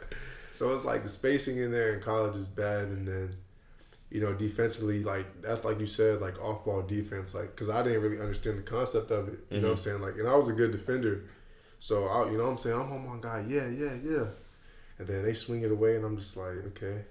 so 0.51 0.73
it's 0.75 0.85
like 0.85 1.03
the 1.03 1.09
spacing 1.09 1.57
in 1.57 1.71
there 1.71 1.93
in 1.93 2.01
college 2.01 2.35
is 2.35 2.47
bad, 2.47 2.85
and 2.85 3.07
then 3.07 3.35
you 4.09 4.19
know 4.21 4.33
defensively, 4.33 5.03
like 5.03 5.41
that's 5.41 5.63
like 5.63 5.79
you 5.79 5.87
said, 5.87 6.21
like 6.21 6.39
off 6.41 6.65
ball 6.65 6.81
defense, 6.81 7.33
like 7.33 7.51
because 7.51 7.69
I 7.69 7.83
didn't 7.83 8.01
really 8.01 8.19
understand 8.19 8.57
the 8.57 8.63
concept 8.63 9.11
of 9.11 9.27
it. 9.27 9.31
You 9.31 9.37
mm-hmm. 9.37 9.55
know 9.55 9.61
what 9.61 9.67
I'm 9.67 9.75
mm-hmm. 9.75 9.77
saying? 9.77 10.01
Like, 10.01 10.15
and 10.15 10.27
I 10.27 10.35
was 10.35 10.49
a 10.49 10.53
good 10.53 10.71
defender, 10.71 11.23
so 11.81 12.05
I, 12.05 12.29
you 12.29 12.37
know 12.37 12.43
what 12.43 12.51
I'm 12.51 12.57
saying? 12.59 12.79
I'm 12.79 12.91
on 12.91 13.07
my 13.07 13.17
guy, 13.19 13.43
yeah, 13.47 13.67
yeah, 13.67 13.95
yeah, 14.03 14.25
and 14.99 15.07
then 15.07 15.23
they 15.23 15.33
swing 15.33 15.63
it 15.63 15.71
away, 15.71 15.95
and 15.95 16.05
I'm 16.05 16.15
just 16.15 16.37
like, 16.37 16.63
okay. 16.67 17.05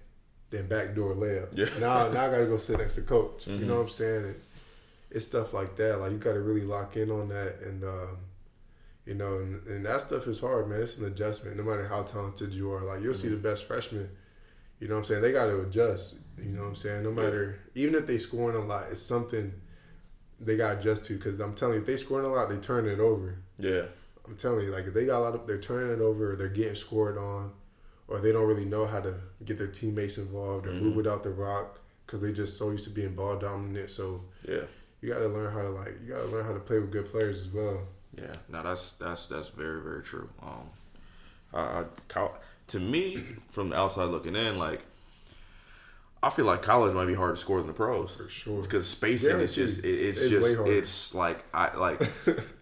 Then 0.50 0.66
backdoor 0.66 1.14
layup. 1.14 1.56
Yeah. 1.56 1.66
Now, 1.80 2.08
now 2.08 2.26
I 2.26 2.30
gotta 2.30 2.46
go 2.46 2.58
sit 2.58 2.78
next 2.78 2.96
to 2.96 3.02
coach. 3.02 3.46
Mm-hmm. 3.46 3.60
You 3.60 3.66
know 3.66 3.76
what 3.76 3.82
I'm 3.82 3.88
saying? 3.88 4.24
And 4.24 4.34
it's 5.10 5.26
stuff 5.26 5.52
like 5.52 5.76
that. 5.76 6.00
Like 6.00 6.12
you 6.12 6.18
gotta 6.18 6.40
really 6.40 6.62
lock 6.62 6.96
in 6.96 7.10
on 7.10 7.28
that, 7.28 7.60
and 7.64 7.84
um, 7.84 8.18
you 9.06 9.14
know, 9.14 9.38
and, 9.38 9.66
and 9.66 9.86
that 9.86 10.00
stuff 10.00 10.26
is 10.26 10.40
hard, 10.40 10.68
man. 10.68 10.82
It's 10.82 10.98
an 10.98 11.06
adjustment. 11.06 11.56
No 11.56 11.62
matter 11.62 11.86
how 11.86 12.02
talented 12.02 12.52
you 12.52 12.72
are, 12.72 12.82
like 12.82 13.02
you'll 13.02 13.12
mm-hmm. 13.12 13.22
see 13.22 13.28
the 13.28 13.36
best 13.36 13.64
freshmen. 13.64 14.08
You 14.80 14.88
know 14.88 14.94
what 14.94 15.00
I'm 15.00 15.04
saying? 15.04 15.22
They 15.22 15.32
got 15.32 15.46
to 15.46 15.60
adjust. 15.60 16.20
You 16.38 16.52
know 16.52 16.62
what 16.62 16.68
I'm 16.68 16.76
saying? 16.76 17.04
No 17.04 17.12
matter, 17.12 17.60
even 17.74 17.94
if 17.94 18.06
they 18.06 18.18
scoring 18.18 18.56
a 18.56 18.64
lot, 18.64 18.84
it's 18.90 19.02
something 19.02 19.52
they 20.40 20.56
got 20.56 20.72
to 20.72 20.78
adjust 20.80 21.04
to. 21.04 21.14
Because 21.14 21.38
I'm 21.38 21.54
telling 21.54 21.74
you, 21.74 21.80
if 21.80 21.86
they 21.86 21.96
scoring 21.96 22.26
a 22.26 22.30
lot, 22.30 22.48
they 22.48 22.56
turn 22.56 22.88
it 22.88 22.98
over. 22.98 23.36
Yeah. 23.58 23.82
I'm 24.30 24.36
telling 24.36 24.64
you, 24.64 24.70
like 24.70 24.86
if 24.86 24.94
they 24.94 25.06
got 25.06 25.18
a 25.18 25.24
lot 25.24 25.34
of, 25.34 25.46
they're 25.46 25.58
turning 25.58 25.92
it 25.92 26.00
over, 26.00 26.30
or 26.30 26.36
they're 26.36 26.48
getting 26.48 26.76
scored 26.76 27.18
on, 27.18 27.52
or 28.06 28.20
they 28.20 28.30
don't 28.30 28.46
really 28.46 28.64
know 28.64 28.86
how 28.86 29.00
to 29.00 29.14
get 29.44 29.58
their 29.58 29.66
teammates 29.66 30.18
involved 30.18 30.66
or 30.66 30.70
mm-hmm. 30.70 30.84
move 30.86 30.96
without 30.96 31.24
the 31.24 31.30
rock 31.30 31.80
because 32.06 32.20
they 32.20 32.32
just 32.32 32.56
so 32.56 32.70
used 32.70 32.86
to 32.86 32.94
being 32.94 33.14
ball 33.14 33.36
dominant. 33.36 33.90
So 33.90 34.22
yeah, 34.48 34.62
you 35.00 35.12
got 35.12 35.18
to 35.18 35.28
learn 35.28 35.52
how 35.52 35.62
to 35.62 35.70
like 35.70 35.94
you 36.00 36.14
got 36.14 36.20
to 36.20 36.26
learn 36.26 36.44
how 36.44 36.52
to 36.52 36.60
play 36.60 36.78
with 36.78 36.92
good 36.92 37.10
players 37.10 37.40
as 37.40 37.48
well. 37.48 37.88
Yeah, 38.16 38.34
no, 38.48 38.62
that's 38.62 38.92
that's 38.92 39.26
that's 39.26 39.48
very 39.48 39.82
very 39.82 40.02
true. 40.02 40.28
Um, 40.40 40.70
I, 41.52 41.84
I, 42.16 42.28
to 42.68 42.78
me, 42.78 43.24
from 43.48 43.70
the 43.70 43.76
outside 43.76 44.10
looking 44.10 44.36
in, 44.36 44.58
like 44.58 44.84
I 46.22 46.30
feel 46.30 46.44
like 46.44 46.62
college 46.62 46.94
might 46.94 47.06
be 47.06 47.14
harder 47.14 47.34
to 47.34 47.40
score 47.40 47.58
than 47.58 47.66
the 47.66 47.72
pros 47.72 48.14
for 48.14 48.28
sure 48.28 48.62
because 48.62 48.88
spacing 48.88 49.40
is 49.40 49.56
just 49.56 49.84
it, 49.84 49.88
it's, 49.88 50.20
it's, 50.20 50.30
just 50.30 50.60
it's 50.66 51.14
like 51.16 51.44
I 51.52 51.76
like. 51.76 52.00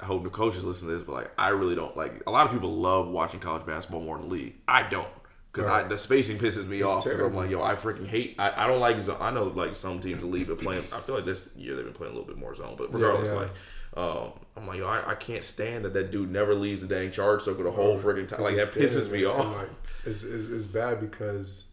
I 0.00 0.04
hope 0.04 0.24
the 0.24 0.30
coaches 0.30 0.64
listen 0.64 0.88
to 0.88 0.94
this, 0.94 1.02
but 1.02 1.12
like 1.12 1.30
I 1.38 1.48
really 1.50 1.74
don't 1.74 1.96
like. 1.96 2.22
A 2.26 2.30
lot 2.30 2.46
of 2.46 2.52
people 2.52 2.74
love 2.74 3.08
watching 3.08 3.40
college 3.40 3.66
basketball 3.66 4.02
more 4.02 4.18
than 4.18 4.28
the 4.28 4.34
league. 4.34 4.54
I 4.66 4.82
don't 4.84 5.08
because 5.52 5.68
right. 5.68 5.88
the 5.88 5.98
spacing 5.98 6.38
pisses 6.38 6.66
me 6.66 6.80
it's 6.80 6.90
off. 6.90 7.04
Because 7.04 7.20
I'm 7.20 7.34
like, 7.34 7.50
yo, 7.50 7.62
I 7.62 7.74
freaking 7.74 8.06
hate. 8.06 8.36
I, 8.38 8.64
I 8.64 8.66
don't 8.66 8.80
like 8.80 8.98
zone. 9.00 9.18
I 9.20 9.30
know 9.30 9.44
like 9.44 9.76
some 9.76 10.00
teams 10.00 10.22
in 10.22 10.30
the 10.30 10.36
league 10.36 10.58
playing. 10.58 10.84
I 10.92 11.00
feel 11.00 11.14
like 11.14 11.24
this 11.24 11.48
year 11.56 11.76
they've 11.76 11.84
been 11.84 11.94
playing 11.94 12.14
a 12.14 12.16
little 12.16 12.28
bit 12.28 12.38
more 12.38 12.54
zone, 12.54 12.74
but 12.78 12.92
regardless, 12.92 13.28
yeah, 13.28 13.34
yeah. 13.34 13.40
like 13.40 13.50
um, 13.94 14.32
I'm 14.56 14.66
like, 14.66 14.78
yo, 14.78 14.86
I, 14.86 15.10
I, 15.10 15.14
can't 15.14 15.44
stand 15.44 15.84
that 15.84 15.92
that 15.92 16.10
dude 16.10 16.30
never 16.30 16.54
leaves 16.54 16.80
the 16.80 16.86
dang 16.86 17.10
charge 17.10 17.42
circle 17.42 17.64
the 17.64 17.70
whole 17.70 17.98
freaking 17.98 18.26
time. 18.26 18.40
Like 18.40 18.56
that 18.56 18.68
pisses 18.68 19.10
me 19.10 19.26
off. 19.26 19.44
Like, 19.54 19.68
it's, 20.06 20.24
it's, 20.24 20.48
it's 20.48 20.66
bad 20.66 20.98
because 20.98 21.66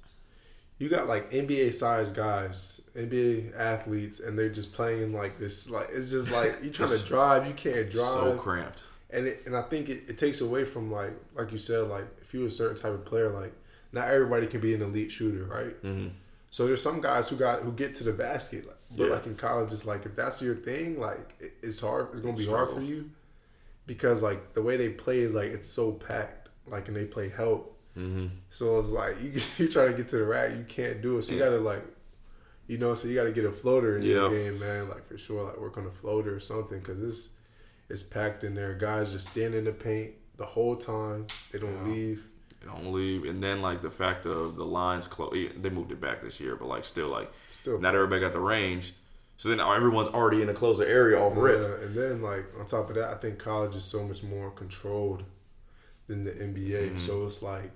you 0.80 0.88
got 0.88 1.07
like 1.07 1.30
NBA 1.32 1.73
sized 1.73 2.15
guys, 2.15 2.82
NBA 2.95 3.55
athletes, 3.57 4.21
and 4.21 4.39
they're 4.39 4.49
just 4.49 4.73
playing 4.73 5.13
like 5.13 5.38
this. 5.38 5.69
Like 5.69 5.89
it's 5.91 6.09
just 6.09 6.32
like 6.32 6.55
you 6.63 6.71
trying 6.71 6.97
to 6.97 7.05
drive, 7.05 7.45
you 7.45 7.53
can't 7.53 7.91
drive. 7.91 8.13
So 8.13 8.36
cramped. 8.38 8.84
And 9.11 9.27
it, 9.27 9.43
and 9.45 9.57
I 9.57 9.63
think 9.63 9.89
it, 9.89 10.03
it 10.07 10.17
takes 10.17 10.41
away 10.41 10.63
from 10.63 10.89
like 10.89 11.13
like 11.36 11.51
you 11.51 11.57
said, 11.57 11.89
like 11.89 12.05
if 12.21 12.34
you're 12.34 12.47
a 12.47 12.49
certain 12.49 12.77
type 12.77 12.93
of 12.93 13.05
player, 13.05 13.30
like 13.30 13.53
not 13.91 14.07
everybody 14.07 14.47
can 14.47 14.61
be 14.61 14.73
an 14.73 14.82
elite 14.82 15.11
shooter, 15.11 15.43
right? 15.45 15.84
Mm-hmm. 15.84 16.07
So 16.49 16.65
there's 16.65 16.82
some 16.82 17.01
guys 17.01 17.30
who 17.30 17.36
got 17.36 17.61
who 17.61 17.73
get 17.73 17.93
to 17.95 18.03
the 18.03 18.13
basket, 18.13 18.65
like, 18.65 18.77
but 18.95 19.03
yeah. 19.03 19.13
like 19.13 19.25
in 19.25 19.36
college, 19.36 19.73
it's 19.73 19.86
like 19.86 20.05
if 20.05 20.15
that's 20.15 20.41
your 20.41 20.55
thing, 20.55 20.99
like 20.99 21.36
it, 21.39 21.51
it's 21.61 21.82
hard. 21.82 22.07
It's 22.11 22.21
gonna 22.21 22.38
be 22.38 22.43
Struggle. 22.43 22.75
hard 22.75 22.77
for 22.77 22.84
you 22.84 23.11
because 23.86 24.21
like 24.21 24.53
the 24.53 24.61
way 24.61 24.77
they 24.77 24.89
play 24.89 25.19
is 25.19 25.36
like 25.36 25.51
it's 25.51 25.69
so 25.69 25.91
packed, 25.93 26.49
like 26.65 26.88
and 26.88 26.95
they 26.95 27.05
play 27.05 27.30
help. 27.30 27.75
Mm-hmm. 28.00 28.28
So 28.50 28.80
it's 28.80 28.91
like 28.91 29.22
you 29.22 29.34
you 29.58 29.70
try 29.70 29.88
to 29.88 29.93
get 29.93 30.08
to 30.10 30.18
the 30.18 30.26
rack, 30.26 30.52
you 30.52 30.66
can't 30.68 31.02
do 31.02 31.18
it. 31.18 31.24
So 31.24 31.34
you 31.34 31.39
gotta 31.39 31.58
like, 31.58 31.84
you 32.68 32.78
know, 32.78 32.93
so 32.93 33.08
you 33.08 33.16
gotta 33.16 33.32
get 33.32 33.45
a 33.45 33.52
floater 33.52 33.97
in 33.97 34.04
your 34.04 34.30
game, 34.30 34.60
man. 34.60 34.89
Like 34.89 35.08
for 35.08 35.18
sure, 35.18 35.43
like 35.43 35.60
work 35.60 35.78
on 35.78 35.86
a 35.86 35.91
floater 35.91 36.36
or 36.36 36.39
something 36.39 36.80
because 36.80 37.02
this 37.02 37.30
it's 37.89 38.04
packed 38.04 38.43
in 38.43 38.56
there. 38.56 38.74
Guys 38.76 39.12
just 39.12 39.30
stand 39.30 39.54
in 39.54 39.66
the 39.66 39.74
paint 39.74 40.14
the 40.38 40.45
whole 40.45 40.76
time. 40.76 41.28
They 41.52 41.60
don't 41.60 41.86
yeah. 41.86 41.91
leave 41.91 42.28
They 42.62 42.68
don't 42.68 42.93
leave. 42.93 43.26
And 43.26 43.43
then 43.43 43.62
like 43.62 43.82
the 43.82 43.91
fact 43.91 44.26
of 44.26 44.56
the 44.56 44.66
lines 44.66 45.08
close, 45.08 45.34
they 45.58 45.70
moved 45.70 45.91
it 45.91 46.00
back 46.00 46.22
this 46.22 46.39
year, 46.39 46.56
but 46.56 46.68
like 46.68 46.86
still 46.86 47.10
like 47.10 47.32
still 47.50 47.80
not 47.80 47.95
everybody 47.95 48.22
got 48.22 48.34
the 48.34 48.39
range. 48.39 48.93
So 49.38 49.47
then 49.47 49.62
everyone's 49.62 50.10
already 50.10 50.41
in 50.41 50.47
the 50.47 50.54
closer 50.54 50.84
area 50.84 51.18
off 51.18 51.34
yeah, 51.36 51.41
rip. 51.41 51.84
And 51.84 51.95
then 51.95 52.22
like 52.22 52.45
on 52.60 52.66
top 52.66 52.89
of 52.89 52.95
that, 52.95 53.10
I 53.10 53.16
think 53.16 53.39
college 53.39 53.76
is 53.76 53.86
so 53.86 54.06
much 54.06 54.22
more 54.22 54.52
controlled 54.52 55.24
than 56.08 56.26
the 56.26 56.32
NBA. 56.32 56.89
Mm-hmm. 56.89 56.97
So 56.97 57.24
it's 57.24 57.41
like 57.41 57.72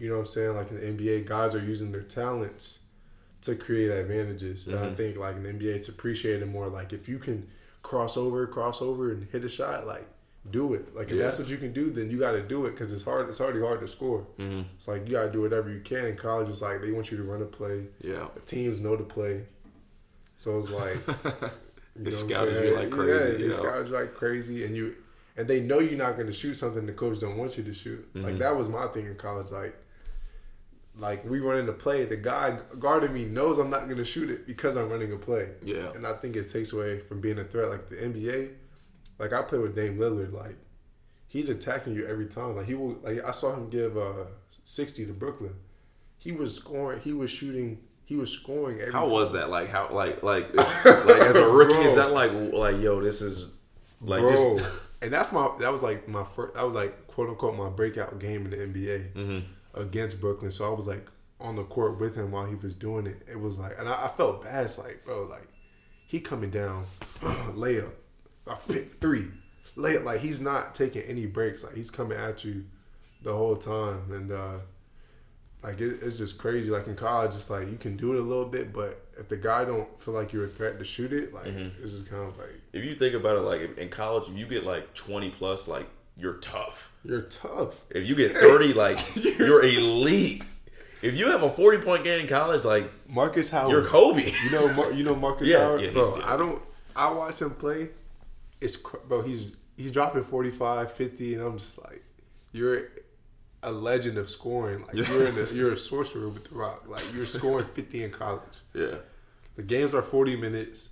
you 0.00 0.08
know 0.08 0.14
what 0.14 0.20
I'm 0.20 0.26
saying? 0.26 0.56
Like 0.56 0.70
in 0.70 0.76
the 0.76 1.04
NBA, 1.04 1.26
guys 1.26 1.54
are 1.54 1.62
using 1.62 1.92
their 1.92 2.02
talents 2.02 2.80
to 3.42 3.54
create 3.54 3.90
advantages. 3.90 4.62
Mm-hmm. 4.62 4.70
And 4.70 4.80
I 4.80 4.86
mm-hmm. 4.86 4.94
think 4.96 5.16
like 5.18 5.36
in 5.36 5.42
the 5.42 5.52
NBA, 5.52 5.74
it's 5.76 5.88
appreciated 5.88 6.48
more. 6.48 6.68
Like 6.68 6.92
if 6.92 7.08
you 7.08 7.18
can 7.18 7.48
cross 7.82 8.16
over, 8.16 8.46
cross 8.46 8.80
over, 8.80 9.12
and 9.12 9.28
hit 9.30 9.44
a 9.44 9.48
shot, 9.48 9.86
like 9.86 10.06
do 10.50 10.72
it. 10.72 10.94
Like 10.94 11.08
if 11.08 11.16
Yeah. 11.16 11.24
that's 11.24 11.38
what 11.38 11.48
you 11.48 11.58
can 11.58 11.72
do, 11.72 11.90
then 11.90 12.10
you 12.10 12.18
got 12.18 12.32
to 12.32 12.42
do 12.42 12.64
it 12.64 12.72
because 12.72 12.92
it's 12.92 13.04
hard. 13.04 13.28
It's 13.28 13.40
already 13.40 13.60
hard 13.60 13.80
to 13.80 13.88
score. 13.88 14.26
Mhm. 14.38 14.64
It's 14.76 14.88
like 14.88 15.06
you 15.06 15.12
got 15.12 15.26
to 15.26 15.32
do 15.32 15.42
whatever 15.42 15.70
you 15.70 15.80
can. 15.80 16.06
In 16.06 16.16
college, 16.16 16.48
it's 16.48 16.62
like 16.62 16.80
they 16.80 16.92
want 16.92 17.10
you 17.10 17.18
to 17.18 17.22
run 17.22 17.42
a 17.42 17.46
play. 17.46 17.86
Yeah. 18.00 18.28
The 18.34 18.40
teams 18.40 18.80
know 18.80 18.96
the 18.96 19.04
play, 19.04 19.44
so 20.38 20.58
it's 20.58 20.70
like 20.72 20.96
you 21.06 21.14
They 21.14 21.18
know 21.18 21.44
what 21.44 22.04
I'm 22.06 22.10
scouted 22.10 22.64
you 22.64 22.74
like 22.74 22.84
Yeah, 22.84 22.90
crazy, 22.90 23.36
they 23.36 23.42
you 23.42 23.48
know? 23.48 23.54
scouted 23.54 23.88
you 23.88 23.94
like 23.94 24.14
crazy, 24.14 24.64
and 24.64 24.74
you 24.74 24.96
and 25.36 25.46
they 25.46 25.60
know 25.60 25.78
you're 25.78 25.98
not 25.98 26.16
going 26.16 26.26
to 26.26 26.32
shoot 26.32 26.54
something 26.54 26.86
the 26.86 26.92
coach 26.92 27.20
don't 27.20 27.36
want 27.36 27.56
you 27.56 27.64
to 27.64 27.72
shoot. 27.74 28.12
Mm-hmm. 28.14 28.26
Like 28.26 28.38
that 28.38 28.56
was 28.56 28.68
my 28.68 28.86
thing 28.88 29.06
in 29.06 29.16
college. 29.16 29.50
Like 29.50 29.74
like 30.98 31.24
we 31.24 31.40
run 31.40 31.58
into 31.58 31.72
play, 31.72 32.04
the 32.04 32.16
guy 32.16 32.58
guarding 32.78 33.12
me 33.14 33.24
knows 33.24 33.58
I'm 33.58 33.70
not 33.70 33.84
going 33.84 33.96
to 33.98 34.04
shoot 34.04 34.30
it 34.30 34.46
because 34.46 34.76
I'm 34.76 34.88
running 34.90 35.12
a 35.12 35.16
play. 35.16 35.52
Yeah. 35.62 35.92
and 35.94 36.06
I 36.06 36.14
think 36.14 36.36
it 36.36 36.50
takes 36.50 36.72
away 36.72 37.00
from 37.00 37.20
being 37.20 37.38
a 37.38 37.44
threat. 37.44 37.68
Like 37.68 37.88
the 37.88 37.96
NBA, 37.96 38.52
like 39.18 39.32
I 39.32 39.42
play 39.42 39.58
with 39.58 39.74
Dame 39.76 39.98
Lillard, 39.98 40.32
like. 40.32 40.56
He's 41.32 41.48
attacking 41.48 41.94
you 41.94 42.08
every 42.08 42.26
time. 42.26 42.56
Like 42.56 42.66
he 42.66 42.74
will. 42.74 42.98
Like 43.04 43.24
I 43.24 43.30
saw 43.30 43.54
him 43.54 43.70
give 43.70 43.96
uh 43.96 44.24
sixty 44.64 45.06
to 45.06 45.12
Brooklyn. 45.12 45.54
He 46.18 46.32
was 46.32 46.56
scoring. 46.56 46.98
He 47.04 47.12
was 47.12 47.30
shooting. 47.30 47.78
He 48.04 48.16
was 48.16 48.32
scoring 48.32 48.80
every. 48.80 48.92
How 48.92 49.02
time. 49.02 49.12
was 49.12 49.32
that? 49.34 49.48
Like 49.48 49.70
how 49.70 49.88
like 49.92 50.24
like 50.24 50.52
like 50.56 50.84
as 50.84 51.36
a 51.36 51.48
rookie, 51.48 51.74
is 51.86 51.94
that 51.94 52.10
like 52.10 52.32
like 52.52 52.80
yo, 52.82 53.00
this 53.00 53.22
is 53.22 53.48
like 54.00 54.22
bro. 54.22 54.30
just 54.58 54.76
and 55.02 55.12
that's 55.12 55.32
my 55.32 55.48
that 55.60 55.70
was 55.70 55.84
like 55.84 56.08
my 56.08 56.24
first 56.24 56.54
that 56.54 56.66
was 56.66 56.74
like 56.74 57.06
quote 57.06 57.28
unquote 57.28 57.56
my 57.56 57.68
breakout 57.68 58.18
game 58.18 58.46
in 58.46 58.50
the 58.50 58.56
NBA 58.56 59.12
Mm-hmm. 59.12 59.46
Against 59.74 60.20
Brooklyn. 60.20 60.50
So 60.50 60.70
I 60.70 60.74
was 60.74 60.86
like 60.88 61.06
on 61.40 61.56
the 61.56 61.64
court 61.64 61.98
with 61.98 62.14
him 62.16 62.32
while 62.32 62.46
he 62.46 62.54
was 62.54 62.74
doing 62.74 63.06
it. 63.06 63.22
It 63.30 63.40
was 63.40 63.58
like, 63.58 63.78
and 63.78 63.88
I, 63.88 64.06
I 64.06 64.08
felt 64.08 64.42
bad. 64.44 64.64
It's 64.66 64.78
like, 64.78 65.02
bro, 65.04 65.22
like 65.22 65.48
he 66.06 66.20
coming 66.20 66.50
down, 66.50 66.84
layup, 67.20 67.92
I 68.46 68.56
pick 68.68 69.00
three, 69.00 69.28
layup. 69.76 70.04
Like 70.04 70.20
he's 70.20 70.40
not 70.40 70.74
taking 70.74 71.02
any 71.02 71.26
breaks. 71.26 71.62
Like 71.64 71.74
he's 71.74 71.90
coming 71.90 72.18
at 72.18 72.44
you 72.44 72.64
the 73.22 73.32
whole 73.34 73.56
time, 73.56 74.10
and 74.12 74.32
uh 74.32 74.58
like 75.62 75.78
it, 75.80 75.98
it's 76.02 76.18
just 76.18 76.38
crazy. 76.38 76.70
Like 76.70 76.86
in 76.86 76.96
college, 76.96 77.34
it's 77.34 77.50
like 77.50 77.70
you 77.70 77.76
can 77.76 77.96
do 77.96 78.14
it 78.14 78.18
a 78.18 78.22
little 78.22 78.46
bit, 78.46 78.72
but 78.72 79.06
if 79.18 79.28
the 79.28 79.36
guy 79.36 79.64
don't 79.66 80.00
feel 80.00 80.14
like 80.14 80.32
you're 80.32 80.46
a 80.46 80.48
threat 80.48 80.78
to 80.78 80.84
shoot 80.84 81.12
it, 81.12 81.34
like 81.34 81.44
Mm-hmm. 81.44 81.82
it's 81.84 81.92
just 81.92 82.08
kind 82.08 82.22
of 82.22 82.36
like 82.38 82.60
if 82.72 82.82
you 82.84 82.94
think 82.94 83.14
about 83.14 83.36
it, 83.36 83.40
like 83.40 83.76
in 83.78 83.88
college, 83.90 84.28
if 84.28 84.36
you 84.38 84.46
get 84.46 84.64
like 84.64 84.94
twenty 84.94 85.28
plus, 85.30 85.68
like 85.68 85.86
you're 86.16 86.38
tough. 86.38 86.89
You're 87.04 87.22
tough. 87.22 87.84
If 87.90 88.06
you 88.08 88.14
get 88.14 88.36
thirty, 88.36 88.72
like 88.72 88.98
you're 89.38 89.62
elite. 89.62 90.42
If 91.02 91.14
you 91.16 91.30
have 91.30 91.42
a 91.42 91.48
forty 91.50 91.78
point 91.78 92.04
game 92.04 92.20
in 92.20 92.26
college, 92.28 92.64
like 92.64 92.90
Marcus 93.08 93.50
Howard. 93.50 93.72
you're 93.72 93.84
Kobe. 93.84 94.30
You 94.44 94.50
know, 94.50 94.72
Mar- 94.74 94.92
you 94.92 95.04
know 95.04 95.14
Marcus 95.16 95.48
Yeah, 95.48 95.60
Howard, 95.60 95.80
yeah, 95.82 95.90
bro. 95.92 96.20
I 96.22 96.36
don't. 96.36 96.62
I 96.94 97.10
watch 97.12 97.40
him 97.40 97.50
play. 97.50 97.88
It's 98.60 98.76
bro. 98.76 99.22
He's 99.22 99.52
he's 99.76 99.92
dropping 99.92 100.24
45, 100.24 100.92
50, 100.92 101.34
and 101.34 101.42
I'm 101.42 101.58
just 101.58 101.82
like, 101.82 102.02
you're 102.52 102.88
a 103.62 103.72
legend 103.72 104.18
of 104.18 104.28
scoring. 104.28 104.84
Like 104.84 104.94
you're 104.94 105.24
in 105.26 105.38
a, 105.38 105.44
you're 105.54 105.72
a 105.72 105.76
sorcerer 105.76 106.28
with 106.28 106.48
the 106.50 106.54
rock. 106.54 106.84
Like 106.86 107.02
you're 107.14 107.24
scoring 107.26 107.66
fifty 107.72 108.04
in 108.04 108.10
college. 108.10 108.58
Yeah, 108.74 108.96
The 109.56 109.62
games 109.62 109.94
are 109.94 110.02
forty 110.02 110.36
minutes. 110.36 110.90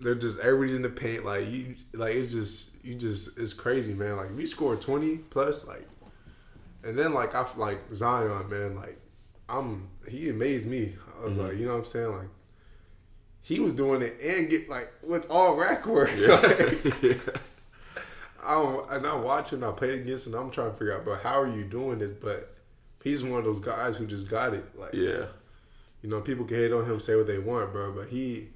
They're 0.00 0.14
just 0.14 0.40
everybody's 0.40 0.76
in 0.76 0.82
the 0.82 0.88
paint. 0.88 1.24
Like 1.24 1.50
you, 1.50 1.76
like 1.94 2.14
it's 2.14 2.32
just 2.32 2.84
you 2.84 2.94
just 2.94 3.38
it's 3.38 3.52
crazy, 3.52 3.94
man. 3.94 4.16
Like 4.16 4.34
we 4.36 4.46
score 4.46 4.76
twenty 4.76 5.18
plus, 5.18 5.68
like, 5.68 5.86
and 6.82 6.98
then 6.98 7.12
like 7.12 7.34
I 7.34 7.46
like 7.56 7.80
Zion, 7.94 8.48
man. 8.48 8.76
Like 8.76 8.98
I'm 9.48 9.88
he 10.08 10.28
amazed 10.30 10.66
me. 10.66 10.94
I 11.18 11.24
was 11.24 11.36
mm-hmm. 11.36 11.46
like, 11.46 11.58
you 11.58 11.66
know 11.66 11.72
what 11.72 11.78
I'm 11.80 11.84
saying, 11.84 12.12
like. 12.16 12.28
He 13.42 13.58
was 13.58 13.72
doing 13.72 14.02
it 14.02 14.20
and 14.22 14.50
get 14.50 14.68
like 14.68 14.92
with 15.02 15.28
all 15.30 15.56
rack 15.56 15.86
work. 15.86 16.10
Like, 16.18 17.18
i'm 18.46 18.74
not 18.74 18.92
and 18.92 19.06
I 19.06 19.14
watch 19.16 19.52
him. 19.52 19.64
I 19.64 19.72
play 19.72 19.98
against 19.98 20.26
him. 20.26 20.34
I'm 20.34 20.50
trying 20.50 20.72
to 20.72 20.76
figure 20.76 20.96
out, 20.96 21.04
but 21.04 21.22
how 21.22 21.40
are 21.40 21.48
you 21.48 21.64
doing 21.64 21.98
this? 21.98 22.12
But 22.12 22.54
he's 23.02 23.22
one 23.22 23.38
of 23.38 23.44
those 23.44 23.60
guys 23.60 23.96
who 23.96 24.06
just 24.06 24.28
got 24.28 24.54
it. 24.54 24.64
Like, 24.78 24.94
yeah. 24.94 25.26
you 26.02 26.08
know, 26.08 26.20
people 26.20 26.44
can 26.44 26.56
hate 26.56 26.72
on 26.72 26.84
him, 26.84 27.00
say 27.00 27.16
what 27.16 27.26
they 27.26 27.38
want, 27.38 27.72
bro, 27.72 27.92
but 27.92 28.08
he 28.08 28.48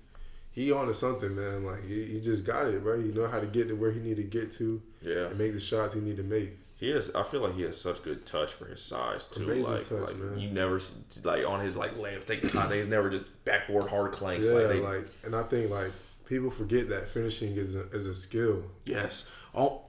he 0.54 0.72
on 0.72 0.86
to 0.86 0.94
something, 0.94 1.34
man. 1.34 1.64
Like 1.64 1.84
he, 1.86 2.04
he 2.04 2.20
just 2.20 2.46
got 2.46 2.66
it, 2.68 2.82
bro. 2.82 2.96
You 2.96 3.12
know 3.12 3.26
how 3.28 3.40
to 3.40 3.46
get 3.46 3.68
to 3.68 3.74
where 3.74 3.90
he 3.92 4.00
need 4.00 4.16
to 4.16 4.22
get 4.24 4.50
to 4.52 4.80
Yeah. 5.02 5.26
and 5.26 5.38
make 5.38 5.52
the 5.52 5.60
shots 5.60 5.94
he 5.94 6.00
need 6.00 6.16
to 6.16 6.22
make. 6.22 6.58
He 6.76 6.90
has. 6.90 7.14
I 7.14 7.22
feel 7.22 7.40
like 7.40 7.54
he 7.54 7.62
has 7.62 7.80
such 7.80 8.02
good 8.02 8.24
touch 8.26 8.52
for 8.52 8.66
his 8.66 8.82
size 8.82 9.26
too. 9.26 9.44
Amazing 9.44 9.64
like, 9.72 9.82
touch, 9.82 10.00
like 10.00 10.16
man. 10.16 10.38
you 10.38 10.50
never 10.50 10.80
like 11.22 11.46
on 11.46 11.60
his 11.60 11.76
like 11.76 11.96
layup 11.96 12.24
taking 12.24 12.50
contact. 12.50 12.74
He's 12.74 12.88
never 12.88 13.10
just 13.10 13.44
backboard 13.44 13.88
hard 13.88 14.12
clanks. 14.12 14.46
Yeah, 14.46 14.52
like, 14.54 14.68
they, 14.68 14.80
like, 14.80 15.06
and 15.24 15.34
I 15.36 15.42
think 15.44 15.70
like 15.70 15.92
people 16.26 16.50
forget 16.50 16.88
that 16.88 17.08
finishing 17.08 17.56
is 17.56 17.74
a, 17.76 17.88
is 17.90 18.06
a 18.06 18.14
skill. 18.14 18.64
yes. 18.86 19.28
Oh, 19.54 19.82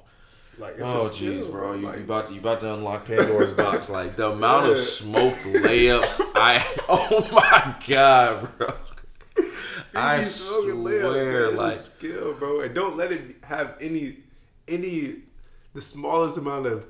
Like 0.60 0.74
it's 0.74 0.82
oh, 0.84 1.10
jeez, 1.12 1.50
bro. 1.52 1.74
You, 1.74 1.86
Like, 1.88 1.98
you 1.98 2.04
about 2.04 2.28
to 2.28 2.34
you 2.36 2.40
about 2.40 2.62
to 2.62 2.74
unlock 2.76 3.06
Pandora's 3.06 3.52
box. 3.64 3.90
Like 3.90 4.16
the 4.16 4.30
amount 4.32 4.66
of 4.68 4.78
Yeah. 4.78 4.84
smoked 4.84 5.40
layups. 5.44 6.22
I. 6.36 6.64
Oh 6.88 7.28
my 7.32 7.76
god, 7.90 8.58
bro. 8.58 8.74
I 9.96 10.18
he 10.18 10.24
smoking 10.24 10.84
layups, 10.84 11.28
swear. 11.28 11.46
It's 11.46 11.58
like 11.58 11.74
a 11.74 11.76
skill, 11.76 12.34
bro, 12.34 12.62
and 12.62 12.76
don't 12.76 12.98
let 12.98 13.12
it 13.12 13.38
have 13.44 13.76
any 13.80 14.18
any 14.68 15.18
the 15.74 15.82
smallest 15.82 16.38
amount 16.38 16.66
of 16.68 16.86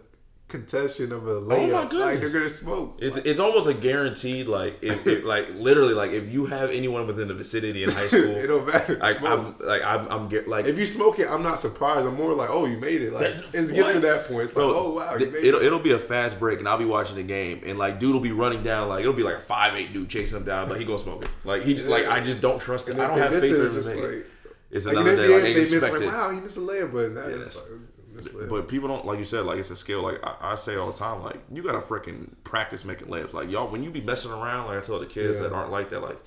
contention 0.48 1.12
of 1.12 1.28
a 1.28 1.32
oh 1.32 1.42
layup. 1.42 1.72
Like 1.72 1.86
Oh 1.86 1.88
goodness. 1.90 2.00
Like 2.12 2.20
they're 2.22 2.30
gonna 2.30 2.50
smoke. 2.50 2.98
It's 3.02 3.18
it's 3.18 3.40
almost 3.40 3.68
a 3.68 3.74
guaranteed 3.74 4.48
like 4.48 4.78
if, 4.84 5.06
if 5.08 5.24
like 5.34 5.50
literally 5.56 5.94
like 5.96 6.12
if 6.12 6.32
you 6.32 6.46
have 6.46 6.70
anyone 6.70 7.08
within 7.08 7.28
the 7.28 7.34
vicinity 7.34 7.84
in 7.84 7.90
high 7.90 8.04
it 8.06 8.08
school, 8.10 8.48
don't 8.48 8.66
matter. 8.68 8.98
like 8.98 9.16
Smoke. 9.16 9.56
I'm 9.62 9.68
like 9.68 9.84
I'm 9.84 10.08
I'm 10.08 10.30
get 10.30 10.48
like 10.48 10.66
If 10.66 10.78
you 10.78 10.86
smoke 10.86 11.18
it, 11.20 11.28
I'm 11.30 11.42
not 11.44 11.60
surprised. 11.60 12.08
I'm 12.08 12.16
more 12.16 12.34
like, 12.34 12.50
oh, 12.52 12.66
you 12.68 12.78
made 12.78 13.02
it. 13.02 13.12
Like 13.12 13.24
That- 13.24 13.46
it 13.56 13.74
gets 13.76 13.94
to 13.94 14.00
that 14.02 14.28
point. 14.28 14.44
It's 14.46 14.56
like, 14.56 14.64
Bro, 14.66 14.74
oh 14.76 14.94
wow, 14.94 15.14
you 15.14 15.20
th- 15.20 15.32
made 15.34 15.44
it'll 15.46 15.62
it. 15.62 15.66
it'll 15.66 15.80
be 15.80 15.92
a 15.94 16.00
fast 16.00 16.40
break 16.40 16.60
and 16.60 16.70
I'll 16.70 16.78
be 16.78 16.86
watching 16.86 17.16
the 17.16 17.24
game 17.24 17.62
and 17.66 17.80
like 17.80 18.00
dude 18.00 18.14
will 18.14 18.22
be 18.22 18.32
running 18.32 18.62
down 18.64 18.88
like 18.88 19.02
it'll 19.02 19.14
be 19.14 19.24
like 19.24 19.38
a 19.38 19.42
five 19.42 19.76
eight 19.76 19.94
dude 19.94 20.10
chasing 20.10 20.38
him 20.38 20.46
down 20.46 20.70
but 20.70 20.80
he 20.80 20.86
gonna 20.86 21.00
smoke 21.00 21.24
it 21.24 21.30
like 21.44 21.64
he 21.64 21.74
just 21.74 21.88
like 21.88 22.08
I 22.08 22.20
just 22.20 22.40
don't 22.40 22.60
trust 22.62 22.88
him 22.88 23.00
I 23.00 23.08
don't 23.08 23.18
have 23.18 23.34
faith 23.34 23.52
in 23.52 23.66
him. 23.66 23.74
just 23.74 23.90
to 23.90 23.96
make 23.96 24.04
it. 24.06 24.16
like, 24.18 24.26
It's 24.72 24.86
like 24.86 24.96
in 24.96 25.02
another 25.02 25.18
NBA, 25.24 25.28
day 25.28 25.34
like 25.34 25.44
they 25.44 25.54
they 25.54 25.60
miss 25.60 25.82
like, 25.82 26.02
wow, 26.02 26.32
he 26.32 26.40
missed 26.40 26.58
a 26.58 26.62
layup, 26.62 26.94
but 26.94 27.12
now 27.12 27.28
Yes. 27.28 27.48
it's 27.48 27.56
like, 27.58 27.66
But 28.50 28.68
people 28.68 28.88
don't 28.88 29.06
like 29.06 29.20
you 29.20 29.26
said 29.26 29.46
like 29.46 29.58
it's 29.60 29.72
a 29.72 29.76
skill. 29.76 30.02
Like 30.04 30.20
I, 30.24 30.36
I 30.52 30.56
say 30.56 30.76
all 30.76 30.88
the 30.92 30.98
time, 30.98 31.24
like 31.24 31.40
you 31.52 31.62
gotta 31.64 31.80
freaking 31.80 32.30
practice 32.44 32.86
making 32.86 33.08
layups. 33.08 33.34
Like 33.34 33.50
y'all, 33.50 33.70
when 33.70 33.84
you 33.84 33.92
be 33.92 34.02
messing 34.02 34.32
around, 34.32 34.68
like 34.68 34.78
I 34.78 34.82
tell 34.82 35.00
the 35.00 35.06
kids 35.06 35.40
Yeah. 35.40 35.48
that 35.48 35.54
aren't 35.54 35.72
like 35.72 35.90
that, 35.90 36.02
like 36.02 36.18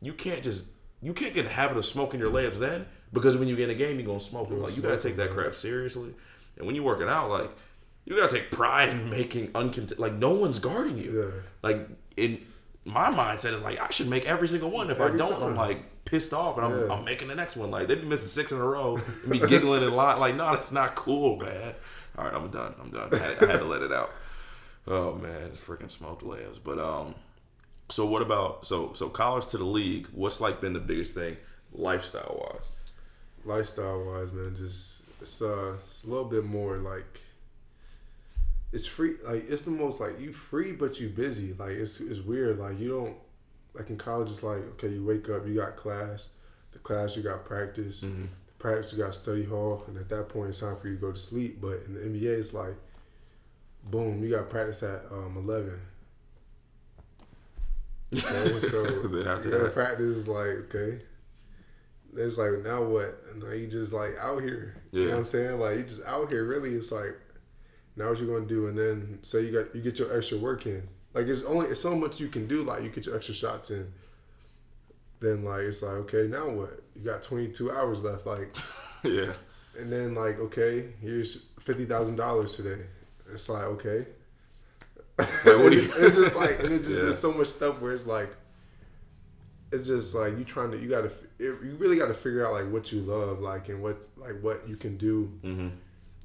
you 0.00 0.12
can't 0.12 0.42
just 0.42 0.64
you 1.02 1.12
can't 1.12 1.34
get 1.34 1.40
in 1.40 1.46
the 1.46 1.52
habit 1.52 1.76
of 1.76 1.84
smoking 1.84 2.18
your 2.20 2.30
layups 2.30 2.58
then 2.58 2.86
because 3.12 3.36
when 3.36 3.48
you 3.48 3.56
get 3.56 3.64
in 3.68 3.76
a 3.76 3.78
game, 3.78 3.98
you're 3.98 4.06
gonna 4.06 4.20
smoke 4.20 4.48
them. 4.48 4.60
Like 4.62 4.76
you 4.76 4.82
gotta 4.82 5.00
take 5.00 5.16
that 5.16 5.30
man. 5.34 5.38
crap 5.44 5.54
seriously. 5.54 6.14
And 6.56 6.66
when 6.66 6.74
you're 6.74 6.84
working 6.84 7.08
out, 7.08 7.30
like 7.30 7.50
you 8.04 8.16
gotta 8.16 8.34
take 8.34 8.50
pride 8.50 8.88
in 8.90 9.10
making 9.10 9.50
uncont 9.54 9.98
like 9.98 10.12
no 10.14 10.30
one's 10.30 10.58
guarding 10.58 10.98
you. 10.98 11.22
Yeah. 11.24 11.40
Like 11.62 11.88
in 12.16 12.40
my 12.84 13.10
mindset 13.10 13.54
is 13.54 13.60
like 13.62 13.80
I 13.80 13.90
should 13.90 14.08
make 14.08 14.24
every 14.26 14.48
single 14.48 14.70
one. 14.70 14.90
If 14.90 15.00
Every 15.00 15.20
I 15.20 15.24
don't, 15.24 15.42
I'm 15.42 15.56
like 15.56 15.82
pissed 16.04 16.32
off 16.32 16.56
and 16.58 16.66
I'm, 16.66 16.80
Yeah. 16.88 16.94
I'm 16.94 17.04
making 17.04 17.28
the 17.28 17.34
next 17.34 17.56
one. 17.56 17.70
Like 17.70 17.88
they'd 17.88 18.00
be 18.00 18.06
missing 18.06 18.28
six 18.28 18.52
in 18.52 18.58
a 18.58 18.64
row 18.64 18.96
and 19.22 19.30
be 19.32 19.38
giggling 19.40 19.82
in 19.82 19.94
line. 19.94 20.18
Like 20.18 20.34
no, 20.36 20.52
that's 20.52 20.72
not 20.72 20.94
cool, 20.94 21.36
man. 21.36 21.74
All 22.18 22.24
right, 22.26 22.34
I'm 22.34 22.50
done. 22.50 22.74
I'm 22.80 22.90
done. 22.90 23.08
I 23.12 23.16
had, 23.18 23.42
I 23.42 23.46
had 23.52 23.58
to 23.60 23.64
let 23.64 23.82
it 23.82 23.92
out. 23.92 24.10
Oh 24.86 25.14
man, 25.14 25.50
it's 25.52 25.60
freaking 25.60 25.90
smoked 25.90 26.22
layups. 26.22 26.58
But 26.62 26.78
um, 26.78 27.14
so 27.88 28.06
what 28.06 28.22
about 28.22 28.64
so 28.66 28.92
so 28.92 29.08
college 29.08 29.46
to 29.48 29.58
the 29.58 29.64
league? 29.64 30.08
What's 30.12 30.40
like 30.40 30.60
been 30.60 30.72
the 30.74 30.80
biggest 30.80 31.14
thing 31.14 31.36
lifestyle 31.72 32.40
wise? 32.52 32.68
lifestyle 33.46 34.02
wise, 34.04 34.32
man, 34.32 34.54
just 34.56 35.04
it's 35.20 35.42
uh 35.42 35.76
it's 35.86 36.04
a 36.04 36.06
little 36.08 36.24
bit 36.24 36.44
more 36.44 36.76
like 36.78 37.20
it's 38.72 38.86
free 38.86 39.14
like 39.24 39.44
it's 39.48 39.62
the 39.62 39.70
most 39.70 40.00
like 40.00 40.18
you 40.20 40.32
free 40.32 40.72
but 40.72 40.98
you 41.00 41.08
busy. 41.08 41.52
Like 41.54 41.72
it's 41.72 42.00
it's 42.00 42.20
weird. 42.20 42.58
Like 42.58 42.78
you 42.78 42.88
don't 42.88 43.16
like 43.74 43.90
in 43.90 43.96
college 43.98 44.30
it's 44.30 44.42
like, 44.42 44.58
okay, 44.74 44.88
you 44.88 45.04
wake 45.04 45.28
up, 45.28 45.46
you 45.46 45.54
got 45.56 45.76
class. 45.76 46.28
The 46.72 46.78
class 46.78 47.16
you 47.16 47.22
got 47.22 47.44
practice. 47.44 48.00
The 48.02 48.28
practice 48.58 48.92
you 48.92 48.98
got 48.98 49.14
study 49.14 49.44
hall, 49.44 49.84
and 49.88 49.96
at 49.98 50.08
that 50.08 50.28
point 50.28 50.50
it's 50.50 50.60
time 50.60 50.76
for 50.80 50.88
you 50.88 50.94
to 50.96 51.00
go 51.00 51.12
to 51.12 51.18
sleep. 51.18 51.60
But 51.60 51.80
in 51.86 51.94
the 51.94 52.00
NBA 52.00 52.38
it's 52.38 52.54
like 52.54 52.74
boom, 53.84 54.22
you 54.24 54.30
got 54.34 54.48
practice 54.48 54.82
at 54.82 55.02
um 55.12 55.34
eleven. 55.36 55.80
Okay, 58.12 58.60
so 58.60 58.84
Then 59.08 59.26
after 59.26 59.50
that- 59.50 59.72
practice 59.74 60.06
is 60.08 60.28
like 60.28 60.74
okay. 60.74 61.00
It's 62.16 62.38
like 62.38 62.62
now 62.64 62.84
what? 62.84 63.20
And 63.32 63.42
now 63.42 63.50
you 63.50 63.66
just 63.66 63.92
like 63.92 64.16
out 64.20 64.40
here. 64.40 64.76
You 64.92 65.00
know 65.00 65.06
Yeah. 65.06 65.12
what 65.14 65.18
I'm 65.18 65.24
saying? 65.24 65.58
Like 65.58 65.76
you 65.78 65.82
just 65.82 66.04
out 66.06 66.30
here. 66.30 66.44
Really, 66.44 66.74
it's 66.74 66.92
like 66.92 67.16
now 67.96 68.10
what 68.10 68.20
you 68.20 68.26
gonna 68.28 68.46
do? 68.46 68.68
And 68.68 68.78
then 68.78 69.18
say 69.22 69.42
you 69.44 69.52
got 69.52 69.74
you 69.74 69.82
get 69.82 69.98
your 69.98 70.16
extra 70.16 70.38
work 70.38 70.64
in. 70.66 70.88
Like 71.14 71.26
it's 71.26 71.42
only 71.44 71.66
it's 71.68 71.80
so 71.80 71.94
much 71.96 72.20
you 72.20 72.28
can 72.28 72.46
do. 72.46 72.64
Like 72.64 72.82
you 72.82 72.88
get 72.90 73.06
your 73.06 73.16
extra 73.16 73.34
shots 73.34 73.70
in. 73.70 73.92
Then 75.20 75.44
like 75.44 75.60
it's 75.62 75.82
like 75.82 75.92
okay 76.04 76.26
now 76.28 76.48
what? 76.50 76.82
You 76.96 77.02
got 77.04 77.22
22 77.22 77.70
hours 77.70 78.04
left. 78.04 78.26
Like 78.26 78.54
yeah, 79.04 79.32
and 79.78 79.90
then 79.92 80.14
like 80.14 80.38
okay 80.40 80.88
here's 81.00 81.44
fifty 81.60 81.84
thousand 81.84 82.16
dollars 82.16 82.56
today. 82.56 82.82
It's 83.32 83.48
like 83.48 83.62
okay. 83.64 84.06
what 85.16 85.70
do 85.70 85.76
you- 85.76 85.92
it's 85.96 86.16
just 86.16 86.34
like 86.36 86.58
and 86.58 86.70
it's 86.72 86.86
just 86.88 86.98
Yeah. 86.98 87.04
there's 87.04 87.18
so 87.18 87.32
much 87.32 87.46
stuff 87.46 87.80
where 87.80 87.92
it's 87.92 88.06
like 88.06 88.34
it's 89.72 89.86
just 89.86 90.14
like 90.14 90.36
you 90.36 90.44
trying 90.44 90.72
to 90.72 90.78
you 90.78 90.88
gotta 90.88 91.12
it, 91.38 91.56
you 91.64 91.76
really 91.78 91.96
got 91.98 92.08
to 92.08 92.14
figure 92.14 92.44
out 92.46 92.52
like 92.52 92.70
what 92.70 92.92
you 92.92 93.00
love 93.00 93.40
like 93.40 93.68
and 93.68 93.80
what 93.82 93.96
like 94.16 94.40
what 94.40 94.68
you 94.68 94.76
can 94.76 94.96
do 94.96 95.26
hmm 95.42 95.68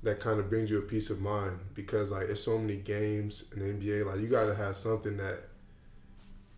that 0.03 0.19
kind 0.19 0.39
of 0.39 0.49
brings 0.49 0.69
you 0.71 0.77
a 0.77 0.81
peace 0.81 1.09
of 1.09 1.19
mind 1.21 1.59
because 1.73 2.11
like 2.11 2.29
it's 2.29 2.41
so 2.41 2.57
many 2.57 2.77
games 2.77 3.51
in 3.53 3.59
the 3.59 3.65
NBA. 3.73 4.05
Like 4.05 4.19
you 4.21 4.27
gotta 4.27 4.55
have 4.55 4.75
something 4.75 5.17
that 5.17 5.39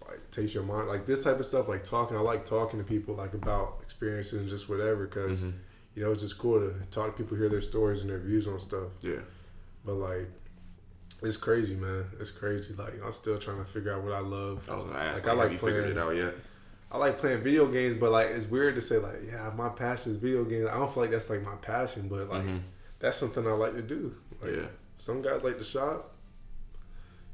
like 0.08 0.30
takes 0.32 0.54
your 0.54 0.64
mind. 0.64 0.88
Like 0.88 1.06
this 1.06 1.24
type 1.24 1.40
of 1.40 1.46
stuff, 1.46 1.68
like 1.68 1.84
talking. 1.84 2.18
I 2.18 2.20
like 2.22 2.46
talking 2.46 2.80
to 2.80 2.86
people 2.86 3.16
like 3.16 3.34
about 3.34 3.80
experiences 3.82 4.40
and 4.40 4.48
just 4.48 4.70
whatever 4.70 5.06
because 5.08 5.44
Mhm. 5.44 5.54
you 5.96 6.04
know 6.04 6.12
it's 6.12 6.22
just 6.22 6.38
cool 6.38 6.60
to 6.60 6.74
talk 6.92 7.16
to 7.18 7.24
people, 7.24 7.38
hear 7.38 7.50
their 7.50 7.62
stories 7.62 8.02
and 8.02 8.10
their 8.10 8.20
views 8.20 8.48
on 8.48 8.60
stuff. 8.60 8.90
Yeah. 9.02 9.22
But 9.86 9.96
like. 9.96 10.28
It's 11.24 11.38
crazy, 11.38 11.76
man. 11.76 12.06
It's 12.20 12.32
crazy. 12.32 12.74
Like 12.74 12.94
I'm 13.06 13.14
still 13.14 13.38
trying 13.38 13.60
to 13.60 13.64
figure 13.64 13.94
out 13.94 14.02
what 14.04 14.12
I 14.12 14.22
love. 14.22 14.68
I 14.68 14.76
was 14.76 14.86
gonna 14.88 14.98
ask. 14.98 14.98
Like, 14.98 15.06
I 15.06 15.12
Like, 15.12 15.24
have 15.28 15.38
like 15.38 15.52
you 15.52 15.58
figured 15.68 15.84
playing- 15.84 15.98
it 15.98 16.02
out 16.02 16.16
yet? 16.16 16.36
I 16.92 16.98
like 16.98 17.20
playing 17.20 17.42
video 17.44 17.68
games, 17.68 17.96
but 17.96 18.10
like 18.12 18.30
it's 18.32 18.48
weird 18.48 18.74
to 18.74 18.82
say 18.82 18.98
like, 18.98 19.18
yeah, 19.28 19.54
my 19.56 19.70
passion 19.70 20.14
is 20.14 20.18
video 20.18 20.44
games. 20.46 20.66
I 20.66 20.80
don't 20.80 20.92
feel 20.92 21.04
like 21.04 21.12
that's 21.12 21.30
like 21.30 21.44
my 21.44 21.54
passion, 21.58 22.08
but 22.10 22.28
like 22.28 22.44
Mhm. 22.44 22.62
That's 23.02 23.18
something 23.18 23.46
I 23.46 23.52
like 23.52 23.74
to 23.74 23.82
do. 23.82 24.16
Like, 24.42 24.56
Yeah. 24.56 24.68
Some 24.98 25.22
guys 25.22 25.44
like 25.44 25.58
to 25.58 25.64
shop. 25.64 26.16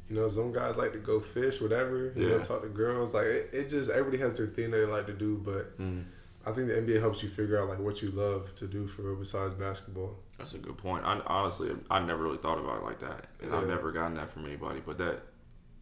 You 0.10 0.16
know, 0.16 0.28
some 0.30 0.54
guys 0.54 0.78
like 0.78 0.94
to 0.94 1.00
go 1.00 1.20
fish, 1.20 1.60
whatever. 1.60 2.14
You 2.16 2.30
know, 2.30 2.36
Yeah. 2.38 2.42
talk 2.42 2.62
to 2.62 2.70
girls. 2.70 3.14
Like 3.14 3.26
it, 3.26 3.50
it 3.54 3.70
just 3.70 3.90
everybody 3.92 4.18
has 4.24 4.36
their 4.36 4.48
thing 4.48 4.72
they 4.72 4.86
like 4.86 5.06
to 5.08 5.14
do, 5.14 5.38
but 5.44 5.78
Mhm. 5.78 6.04
I 6.46 6.54
think 6.54 6.68
the 6.70 6.78
NBA 6.78 7.02
helps 7.02 7.22
you 7.24 7.30
figure 7.30 7.58
out 7.60 7.68
like 7.68 7.80
what 7.80 8.02
you 8.02 8.12
love 8.12 8.56
to 8.56 8.68
do 8.68 8.88
for 8.88 9.14
besides 9.16 9.54
basketball. 9.54 10.18
That's 10.38 10.54
a 10.54 10.60
good 10.60 10.78
point. 10.78 11.04
I 11.04 11.20
honestly, 11.28 11.76
I 11.92 12.00
never 12.00 12.24
really 12.24 12.38
thought 12.38 12.58
about 12.58 12.78
it 12.78 12.84
like 12.86 13.00
that, 13.00 13.26
and 13.42 13.54
I've 13.54 13.68
never 13.68 13.92
gotten 13.92 14.14
that 14.16 14.32
from 14.32 14.46
anybody. 14.46 14.82
But 14.86 14.98
that, 15.00 15.24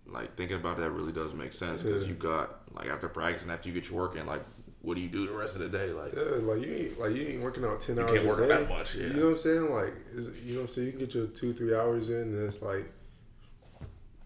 like 0.07 0.35
thinking 0.35 0.57
about 0.57 0.77
that, 0.77 0.89
really 0.89 1.11
does 1.11 1.33
make 1.35 1.53
sense 1.53 1.83
because 1.83 2.03
Yeah. 2.03 2.09
you 2.09 2.15
got 2.15 2.61
like 2.73 2.87
after 2.87 3.07
practice 3.07 3.43
and 3.43 3.51
after 3.51 3.69
you 3.69 3.75
get 3.75 3.89
your 3.91 3.99
work 3.99 4.15
in, 4.15 4.25
like 4.25 4.41
what 4.85 4.95
do 4.95 5.01
you 5.01 5.09
do 5.09 5.25
the 5.25 5.33
rest 5.33 5.55
of 5.55 5.61
the 5.61 5.69
day? 5.77 5.87
Like, 5.91 6.13
Yeah, 6.15 6.37
like 6.41 6.61
you 6.61 6.73
ain't 6.73 6.99
like 6.99 7.15
you 7.15 7.23
ain't 7.27 7.41
working 7.41 7.65
out 7.65 7.81
ten 7.81 7.95
You 7.95 8.03
hours 8.03 8.11
can't 8.11 8.23
a 8.23 8.27
work 8.27 8.39
day. 8.39 8.47
that 8.47 8.69
much, 8.69 8.95
yeah. 8.95 9.07
You 9.07 9.13
know 9.13 9.25
what 9.25 9.31
I'm 9.31 9.37
saying? 9.39 9.71
Like, 9.73 9.93
is, 10.13 10.43
you 10.45 10.53
know 10.53 10.59
what 10.61 10.69
I'm 10.69 10.73
saying? 10.73 10.85
You 10.87 10.91
can 10.93 10.99
get 11.01 11.15
your 11.15 11.27
two 11.27 11.53
three 11.53 11.73
hours 11.75 12.09
in, 12.09 12.15
and 12.15 12.47
it's 12.47 12.61
like 12.61 12.85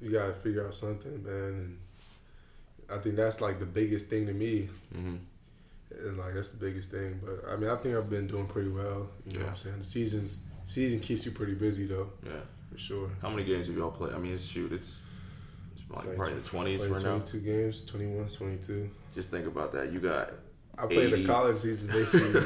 you 0.01 0.11
gotta 0.11 0.33
figure 0.33 0.65
out 0.67 0.75
something, 0.75 1.23
man. 1.23 1.33
And 1.33 1.79
I 2.91 2.97
think 3.01 3.15
that's 3.15 3.41
like 3.41 3.59
the 3.59 3.65
biggest 3.65 4.09
thing 4.09 4.27
to 4.27 4.33
me, 4.33 4.69
hmm 4.93 5.15
and 5.91 6.17
like 6.17 6.33
that's 6.33 6.51
the 6.51 6.63
biggest 6.65 6.91
thing. 6.91 7.19
But 7.23 7.51
I 7.51 7.55
mean, 7.55 7.69
I 7.69 7.75
think 7.77 7.95
I've 7.95 8.09
been 8.09 8.27
doing 8.27 8.45
pretty 8.47 8.69
well. 8.69 9.09
You 9.31 9.39
know 9.39 9.45
what 9.45 9.51
I'm 9.51 9.57
saying? 9.57 9.77
The 9.79 9.83
seasons 9.83 10.39
season 10.63 10.99
keeps 10.99 11.25
you 11.25 11.31
pretty 11.31 11.55
busy 11.55 11.85
though, 11.87 12.09
yeah. 12.25 12.41
for 12.71 12.77
sure. 12.77 13.09
How 13.21 13.29
many 13.29 13.43
games 13.43 13.67
have 13.67 13.75
y'all 13.75 13.91
played? 13.91 14.13
I 14.13 14.17
mean, 14.19 14.33
it's 14.33 14.45
shoot, 14.45 14.71
it's, 14.71 15.01
it's 15.75 15.89
like 15.89 16.15
probably 16.15 16.35
the 16.35 16.41
twenties 16.41 16.77
Played 16.77 16.91
right 16.91 17.03
now. 17.03 17.17
22 17.17 17.39
games, 17.39 17.81
21, 17.85 18.27
22. 18.27 18.89
Just 19.15 19.31
think 19.31 19.47
about 19.47 19.73
that. 19.73 19.91
You 19.91 19.99
got 19.99 20.31
I 20.77 20.85
played 20.85 21.13
80. 21.13 21.23
the 21.23 21.27
college 21.27 21.57
season 21.57 21.89
basically. 21.91 22.41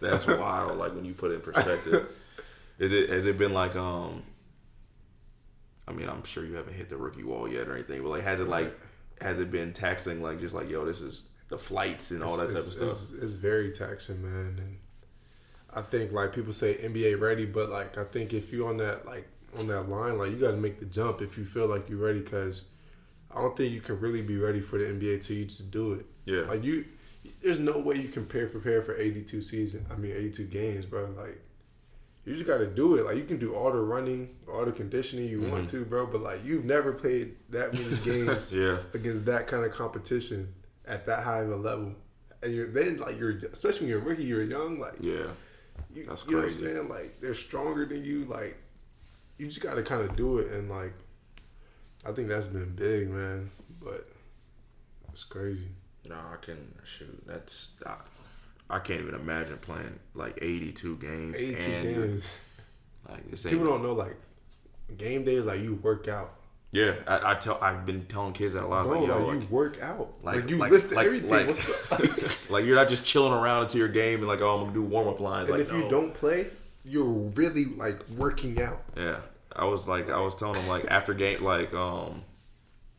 that's 0.00 0.26
wild. 0.26 0.78
Like 0.78 0.94
when 0.94 1.04
you 1.04 1.14
put 1.14 1.30
it 1.30 1.34
in 1.34 1.40
perspective, 1.40 2.08
is 2.78 2.92
it 2.92 3.10
has 3.10 3.26
it 3.26 3.38
been 3.38 3.54
like 3.54 3.76
um? 3.76 4.22
I 5.86 5.92
mean, 5.92 6.08
I'm 6.08 6.22
sure 6.24 6.44
you 6.44 6.54
haven't 6.54 6.74
hit 6.74 6.90
the 6.90 6.98
rookie 6.98 7.24
wall 7.24 7.48
yet 7.48 7.66
or 7.66 7.74
anything, 7.74 8.02
but 8.02 8.10
like 8.10 8.24
has 8.24 8.40
it 8.40 8.48
like 8.48 8.78
has 9.20 9.38
it 9.38 9.50
been 9.50 9.72
taxing? 9.72 10.22
Like 10.22 10.40
just 10.40 10.54
like 10.54 10.68
yo, 10.68 10.84
this 10.84 11.00
is 11.00 11.24
the 11.48 11.58
flights 11.58 12.10
and 12.10 12.22
all 12.22 12.36
that 12.36 12.46
type 12.46 12.56
of 12.56 12.60
stuff. 12.60 12.82
It's, 12.82 13.12
it's 13.12 13.34
very 13.34 13.72
taxing, 13.72 14.22
man. 14.22 14.56
And 14.58 14.78
I 15.74 15.82
think 15.82 16.12
like 16.12 16.34
people 16.34 16.52
say 16.52 16.74
NBA 16.74 17.20
ready, 17.20 17.46
but 17.46 17.70
like 17.70 17.98
I 17.98 18.04
think 18.04 18.32
if 18.34 18.52
you're 18.52 18.68
on 18.68 18.76
that 18.78 19.06
like 19.06 19.26
on 19.58 19.66
that 19.68 19.88
line, 19.88 20.18
like 20.18 20.30
you 20.30 20.36
got 20.36 20.50
to 20.50 20.56
make 20.56 20.78
the 20.78 20.86
jump 20.86 21.22
if 21.22 21.38
you 21.38 21.44
feel 21.44 21.66
like 21.66 21.88
you're 21.88 22.04
ready. 22.04 22.20
Because 22.20 22.64
I 23.34 23.40
don't 23.40 23.56
think 23.56 23.72
you 23.72 23.80
can 23.80 23.98
really 24.00 24.22
be 24.22 24.36
ready 24.36 24.60
for 24.60 24.78
the 24.78 24.84
NBA 24.84 25.22
till 25.22 25.36
you 25.36 25.44
just 25.46 25.70
do 25.70 25.94
it. 25.94 26.06
Yeah. 26.24 26.42
Like 26.42 26.62
you, 26.62 26.84
there's 27.42 27.58
no 27.58 27.78
way 27.78 27.96
you 27.96 28.08
can 28.08 28.26
prepare 28.26 28.48
prepare 28.48 28.82
for 28.82 28.96
82 28.96 29.42
season. 29.42 29.86
I 29.90 29.96
mean 29.96 30.12
82 30.12 30.44
games, 30.46 30.86
bro. 30.86 31.06
Like 31.06 31.40
you 32.24 32.34
just 32.34 32.46
got 32.46 32.58
to 32.58 32.66
do 32.66 32.96
it. 32.96 33.06
Like 33.06 33.16
you 33.16 33.24
can 33.24 33.38
do 33.38 33.54
all 33.54 33.72
the 33.72 33.80
running, 33.80 34.36
all 34.52 34.64
the 34.64 34.72
conditioning 34.72 35.28
you 35.28 35.40
want 35.40 35.66
mm-hmm. 35.66 35.78
to, 35.78 35.84
bro. 35.84 36.06
But 36.06 36.22
like 36.22 36.44
you've 36.44 36.64
never 36.64 36.92
played 36.92 37.36
that 37.50 37.72
many 37.72 37.96
games 38.04 38.52
Yeah. 38.52 38.78
against 38.92 39.24
that 39.26 39.46
kind 39.46 39.64
of 39.64 39.72
competition 39.72 40.54
at 40.86 41.06
that 41.06 41.24
high 41.24 41.40
of 41.40 41.50
a 41.50 41.56
level. 41.56 41.94
And 42.42 42.54
you're 42.54 42.66
then 42.66 42.98
like 42.98 43.18
you're 43.18 43.38
especially 43.52 43.86
when 43.86 43.88
you're 43.88 44.00
rookie, 44.00 44.24
you're 44.24 44.44
young, 44.44 44.78
like 44.78 44.96
yeah, 45.00 45.28
you, 45.92 46.04
That's 46.06 46.26
you 46.26 46.32
know 46.32 46.38
what 46.38 46.46
I'm 46.46 46.52
saying? 46.52 46.88
Like 46.88 47.20
they're 47.20 47.34
stronger 47.34 47.86
than 47.86 48.04
you. 48.04 48.24
Like 48.24 48.56
you 49.38 49.46
just 49.46 49.62
gotta 49.62 49.82
kinda 49.82 50.12
do 50.16 50.38
it 50.38 50.52
and 50.52 50.68
like 50.68 50.92
I 52.04 52.12
think 52.12 52.28
that's 52.28 52.46
been 52.46 52.74
big, 52.74 53.10
man. 53.10 53.50
But 53.80 54.08
it's 55.12 55.24
crazy. 55.24 55.68
No, 56.08 56.16
I 56.16 56.36
can 56.44 56.74
shoot. 56.84 57.22
That's 57.26 57.70
I, 57.86 57.94
I 58.70 58.78
can't 58.78 59.00
even 59.00 59.14
imagine 59.14 59.58
playing 59.58 59.98
like 60.14 60.38
82 60.42 60.96
games. 60.96 61.36
82 61.36 61.70
and 61.70 61.82
games. 61.84 62.34
Like 63.08 63.30
this. 63.30 63.42
People 63.44 63.66
don't 63.66 63.82
know 63.82 63.92
like 63.92 64.16
game 64.96 65.24
day 65.24 65.34
is 65.36 65.46
like 65.46 65.60
you 65.60 65.74
work 65.76 66.08
out. 66.08 66.32
Yeah, 66.70 66.92
I, 67.06 67.30
I 67.32 67.34
tell. 67.36 67.58
I've 67.62 67.86
been 67.86 68.04
telling 68.06 68.34
kids 68.34 68.52
that 68.52 68.62
a 68.62 68.66
lot. 68.66 68.84
Bro, 68.84 68.98
like, 69.00 69.08
yo, 69.08 69.18
like, 69.18 69.26
like, 69.36 69.42
you 69.42 69.48
work 69.48 69.82
out. 69.82 70.12
Like, 70.22 70.36
like- 70.36 70.50
you 70.50 70.56
like- 70.58 70.70
lift 70.70 70.92
like- 70.94 71.06
everything. 71.06 71.30
like- 71.30 71.46
What's 71.48 71.92
up? 71.92 72.00
like 72.50 72.66
you're 72.66 72.76
not 72.76 72.90
just 72.90 73.06
chilling 73.06 73.32
around 73.32 73.62
until 73.62 73.78
your 73.78 73.88
game 73.88 74.18
and 74.18 74.28
like, 74.28 74.42
oh, 74.42 74.54
I'm 74.56 74.60
gonna 74.64 74.74
do 74.74 74.82
warm 74.82 75.08
up 75.08 75.18
lines. 75.18 75.48
and 75.48 75.58
like, 75.58 75.66
if 75.66 75.72
you 75.72 75.88
don't 75.88 76.12
play, 76.12 76.48
you're 76.84 77.06
really 77.06 77.64
like 77.76 78.06
working 78.10 78.60
out. 78.60 78.82
Yeah, 78.98 79.20
I 79.56 79.64
was 79.64 79.88
like, 79.88 80.10
I 80.10 80.20
was 80.20 80.36
telling 80.36 80.60
them 80.60 80.68
like 80.68 80.84
after 80.90 81.14
game, 81.14 81.42
like 81.42 81.72
um, 81.72 82.22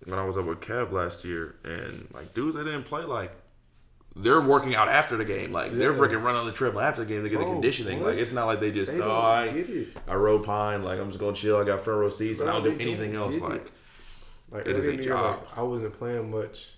when 0.10 0.20
I 0.20 0.26
was 0.26 0.38
up 0.38 0.46
with 0.46 0.60
Kev 0.60 0.92
last 0.92 1.26
year, 1.26 1.56
and 1.64 2.08
like 2.14 2.34
dudes 2.34 2.56
that 2.56 2.64
didn't 2.66 2.84
play, 2.84 3.04
like 3.04 3.32
they're 4.16 4.42
working 4.42 4.76
out 4.76 4.90
after 4.90 5.16
the 5.18 5.26
game, 5.26 5.52
like 5.52 5.72
they're 5.72 5.94
freaking 5.94 6.24
running 6.24 6.42
on 6.42 6.46
the 6.48 6.52
treadmill 6.52 6.84
after 6.84 7.04
the 7.04 7.08
game 7.14 7.24
to 7.24 7.30
get 7.30 7.40
the 7.40 7.46
conditioning. 7.46 8.00
what? 8.00 8.12
Like 8.12 8.20
it's 8.20 8.34
not 8.34 8.46
like 8.46 8.60
they 8.60 8.72
just, 8.72 8.94
They 8.94 9.02
oh, 9.02 9.12
I. 9.12 9.86
I 10.08 10.16
rode 10.16 10.44
pine, 10.44 10.84
like 10.84 11.00
I'm 11.00 11.08
just 11.08 11.20
gonna 11.20 11.36
chill. 11.36 11.58
I 11.58 11.64
got 11.64 11.82
front 11.82 12.00
row 12.00 12.10
seats, 12.10 12.40
and 12.42 12.50
I 12.50 12.54
don't 12.54 12.64
do 12.64 12.78
anything 12.80 13.16
else. 13.16 13.36
get 13.36 13.44
Like 13.44 13.62
it. 13.62 13.72
Like 14.52 14.66
It 14.66 14.76
is 14.76 14.88
a 14.88 14.98
job. 14.98 15.42
Like, 15.42 15.58
I 15.58 15.62
wasn't 15.62 15.94
playing 15.94 16.32
much. 16.32 16.74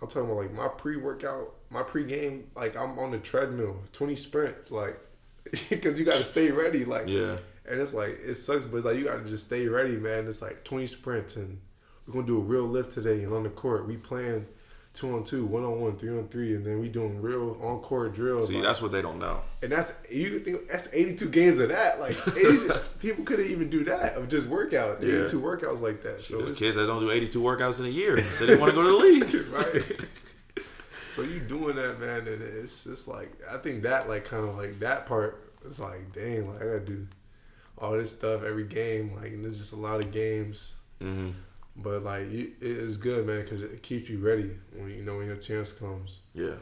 I'm 0.00 0.08
talking 0.08 0.30
about 0.30 0.36
like 0.36 0.52
my 0.52 0.68
pre-workout, 0.68 1.54
my 1.70 1.82
pre-game. 1.82 2.50
Like 2.54 2.76
I'm 2.76 2.98
on 2.98 3.12
the 3.12 3.18
treadmill, 3.18 3.82
20 3.92 4.14
sprints, 4.14 4.70
like 4.70 4.98
because 5.70 5.98
you 5.98 6.04
got 6.04 6.16
to 6.16 6.24
stay 6.24 6.50
ready. 6.50 6.84
Like 6.84 7.08
yeah, 7.08 7.38
and 7.66 7.80
it's 7.80 7.94
like 7.94 8.18
it 8.22 8.34
sucks, 8.34 8.66
but 8.66 8.76
it's 8.78 8.86
like 8.86 8.96
you 8.96 9.04
got 9.04 9.24
to 9.24 9.28
just 9.28 9.46
stay 9.46 9.66
ready, 9.68 9.96
man. 9.96 10.26
It's 10.28 10.42
like 10.42 10.64
20 10.64 10.86
sprints, 10.86 11.36
and 11.36 11.60
we're 12.06 12.14
gonna 12.14 12.26
do 12.26 12.38
a 12.38 12.40
real 12.40 12.64
lift 12.64 12.92
today. 12.92 13.22
And 13.24 13.32
on 13.32 13.42
the 13.42 13.48
court, 13.50 13.86
we 13.86 13.96
playing 13.96 14.46
two 14.94 15.12
on 15.14 15.24
two, 15.24 15.44
one 15.44 15.62
on 15.62 15.78
one, 15.80 15.96
three 15.96 16.16
on 16.16 16.26
three, 16.28 16.54
and 16.54 16.64
then 16.64 16.80
we 16.80 16.88
doing 16.88 17.20
real 17.20 17.58
on 17.62 17.80
court 17.80 18.14
drills. 18.14 18.48
see, 18.48 18.54
like- 18.54 18.64
that's 18.64 18.80
what 18.80 18.92
they 18.92 19.02
don't 19.02 19.18
know. 19.18 19.40
and 19.62 19.70
that's 19.70 20.02
you 20.10 20.38
think 20.40 20.68
that's 20.68 20.92
82 20.94 21.28
games 21.28 21.58
of 21.58 21.68
that. 21.68 22.00
Like 22.00 22.16
80, 22.36 22.58
people 22.98 23.24
couldn't 23.24 23.50
even 23.50 23.68
do 23.68 23.84
that 23.84 24.14
of 24.14 24.28
just 24.28 24.48
workouts, 24.48 25.02
Yeah. 25.02 25.20
82 25.22 25.40
workouts 25.40 25.80
like 25.82 26.02
that. 26.02 26.24
So 26.24 26.38
There's 26.38 26.58
kids 26.58 26.76
that 26.76 26.86
don't 26.86 27.02
do 27.02 27.10
82 27.10 27.40
workouts 27.42 27.78
in 27.80 27.86
a 27.86 27.90
year, 27.90 28.16
so 28.18 28.46
they 28.46 28.56
want 28.56 28.70
to 28.70 28.74
go 28.74 28.82
to 28.84 28.88
the 28.90 28.96
league. 28.96 29.46
right. 29.52 30.06
so 31.10 31.22
you 31.22 31.40
doing 31.40 31.76
that, 31.76 32.00
man, 32.00 32.26
and 32.28 32.40
it's 32.42 32.84
just 32.84 33.06
like 33.08 33.30
I 33.50 33.58
think 33.58 33.82
that 33.82 34.08
like 34.08 34.24
kind 34.24 34.48
of 34.48 34.56
like 34.56 34.78
that 34.80 35.06
part 35.06 35.52
is 35.66 35.78
like 35.80 36.12
dang, 36.12 36.50
like 36.50 36.62
I 36.62 36.64
gotta 36.64 36.80
do 36.80 37.06
all 37.78 37.92
this 37.92 38.12
stuff 38.16 38.42
every 38.42 38.64
game, 38.64 39.14
like 39.16 39.32
and 39.32 39.44
there's 39.44 39.58
just 39.58 39.72
a 39.74 39.76
lot 39.76 40.00
of 40.00 40.10
games. 40.12 40.74
hmm 41.00 41.30
But 41.78 42.02
like 42.04 42.22
it 42.32 42.54
is 42.60 42.96
good, 42.96 43.26
man, 43.26 43.42
because 43.42 43.60
it 43.62 43.82
keeps 43.82 44.08
you 44.08 44.18
ready 44.18 44.50
when 44.74 44.90
you 44.90 45.02
know 45.02 45.18
when 45.18 45.26
your 45.26 45.36
chance 45.36 45.72
comes. 45.72 46.18
Yeah. 46.34 46.54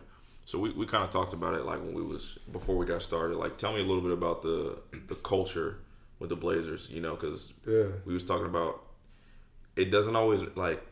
So 0.45 0.59
we, 0.59 0.71
we 0.73 0.85
kind 0.87 1.05
of 1.05 1.11
talked 1.11 1.33
about 1.33 1.55
it 1.55 1.65
like 1.65 1.81
when 1.81 1.95
we 1.95 2.03
was 2.03 2.39
before 2.53 2.77
we 2.77 2.85
got 2.85 3.01
started. 3.01 3.37
Like, 3.39 3.57
tell 3.57 3.73
me 3.73 3.81
a 3.81 3.85
little 3.85 4.03
bit 4.03 4.13
about 4.13 4.43
the 4.43 4.79
the 5.09 5.15
culture 5.15 5.79
with 6.19 6.31
the 6.31 6.37
Blazers. 6.37 6.91
You 6.91 7.01
know, 7.01 7.15
because 7.15 7.53
Yeah, 7.67 7.87
we 8.05 8.13
was 8.13 8.25
talking 8.25 8.47
about 8.47 8.85
it 9.77 9.87
doesn't 9.91 10.17
always 10.17 10.41
like. 10.57 10.85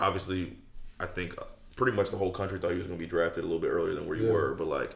Obviously, 0.00 0.56
I 1.00 1.06
think 1.06 1.34
pretty 1.74 1.96
much 1.96 2.10
the 2.10 2.16
whole 2.18 2.30
country 2.30 2.58
thought 2.60 2.70
he 2.72 2.76
was 2.78 2.86
going 2.86 2.98
to 2.98 3.04
be 3.04 3.08
drafted 3.08 3.42
a 3.42 3.46
little 3.46 3.60
bit 3.60 3.68
earlier 3.68 3.94
than 3.94 4.06
where 4.06 4.16
you 4.16 4.26
Yeah. 4.26 4.32
were, 4.32 4.54
but 4.54 4.66
like 4.68 4.94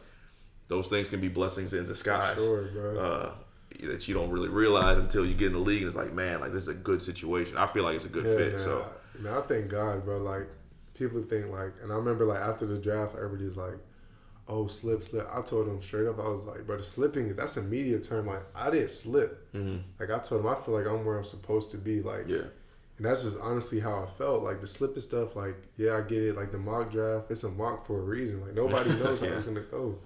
those 0.68 0.88
things 0.88 1.08
can 1.08 1.20
be 1.20 1.28
blessings 1.28 1.72
in 1.74 1.84
disguise. 1.84 2.36
sure, 2.36 2.64
bro. 2.68 2.98
Uh, 2.98 3.34
that 3.82 4.06
you 4.08 4.14
don't 4.14 4.30
really 4.30 4.48
realize 4.48 4.98
until 4.98 5.24
you 5.26 5.34
get 5.34 5.48
in 5.48 5.52
the 5.54 5.58
league 5.58 5.82
and 5.82 5.88
it's 5.88 5.96
like, 5.96 6.12
man, 6.12 6.40
like 6.40 6.52
this 6.52 6.62
is 6.64 6.68
a 6.68 6.74
good 6.74 7.02
situation. 7.02 7.56
I 7.56 7.66
feel 7.66 7.84
like 7.84 7.96
it's 7.96 8.04
a 8.04 8.08
good 8.08 8.24
yeah, 8.24 8.36
fit. 8.36 8.52
man. 8.52 8.60
So 8.60 8.84
I, 9.18 9.22
man, 9.22 9.34
I 9.34 9.40
thank 9.42 9.68
God, 9.68 10.04
bro. 10.04 10.18
Like 10.18 10.48
people 10.94 11.22
think 11.22 11.48
like, 11.50 11.72
and 11.82 11.92
I 11.92 11.96
remember 11.96 12.24
like 12.24 12.40
after 12.40 12.66
the 12.66 12.78
draft, 12.78 13.14
everybody's 13.16 13.56
like, 13.56 13.78
"Oh, 14.48 14.66
slip, 14.66 15.02
slip." 15.02 15.28
I 15.32 15.42
told 15.42 15.66
them 15.66 15.82
straight 15.82 16.06
up, 16.06 16.18
I 16.18 16.28
was 16.28 16.44
like, 16.44 16.66
"But 16.66 16.78
the 16.78 16.84
slipping, 16.84 17.34
that's 17.34 17.56
a 17.56 17.62
media 17.62 17.98
term. 18.00 18.26
Like 18.26 18.42
I 18.54 18.70
didn't 18.70 18.90
slip. 18.90 19.52
mhm. 19.52 19.82
Like 19.98 20.10
I 20.10 20.18
told 20.18 20.44
them, 20.44 20.48
I 20.50 20.54
feel 20.56 20.74
like 20.74 20.86
I'm 20.86 21.04
where 21.04 21.16
I'm 21.18 21.24
supposed 21.24 21.70
to 21.72 21.78
be. 21.78 22.02
Like, 22.02 22.28
yeah, 22.28 22.44
and 22.98 23.06
that's 23.06 23.24
just 23.24 23.38
honestly 23.40 23.80
how 23.80 24.04
I 24.04 24.06
felt. 24.18 24.42
Like 24.42 24.60
the 24.60 24.66
slipping 24.66 25.00
stuff, 25.00 25.34
like 25.36 25.56
yeah, 25.76 25.96
I 25.96 26.02
get 26.02 26.22
it. 26.22 26.36
Like 26.36 26.52
the 26.52 26.58
mock 26.58 26.90
draft, 26.90 27.30
it's 27.30 27.44
a 27.44 27.50
mock 27.50 27.86
for 27.86 27.98
a 27.98 28.02
reason. 28.02 28.40
Like 28.42 28.54
nobody 28.54 28.90
knows 29.02 29.20
how 29.20 29.26
it's 29.28 29.44
gonna 29.46 29.60
go. 29.60 29.98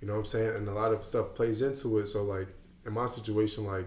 You 0.00 0.06
know 0.06 0.12
what 0.14 0.20
I'm 0.20 0.24
saying? 0.26 0.56
And 0.56 0.68
a 0.68 0.72
lot 0.72 0.92
of 0.92 1.04
stuff 1.04 1.34
plays 1.34 1.60
into 1.62 1.98
it. 1.98 2.06
So 2.06 2.22
like 2.22 2.48
in 2.88 2.94
my 2.94 3.06
situation, 3.06 3.64
like, 3.64 3.86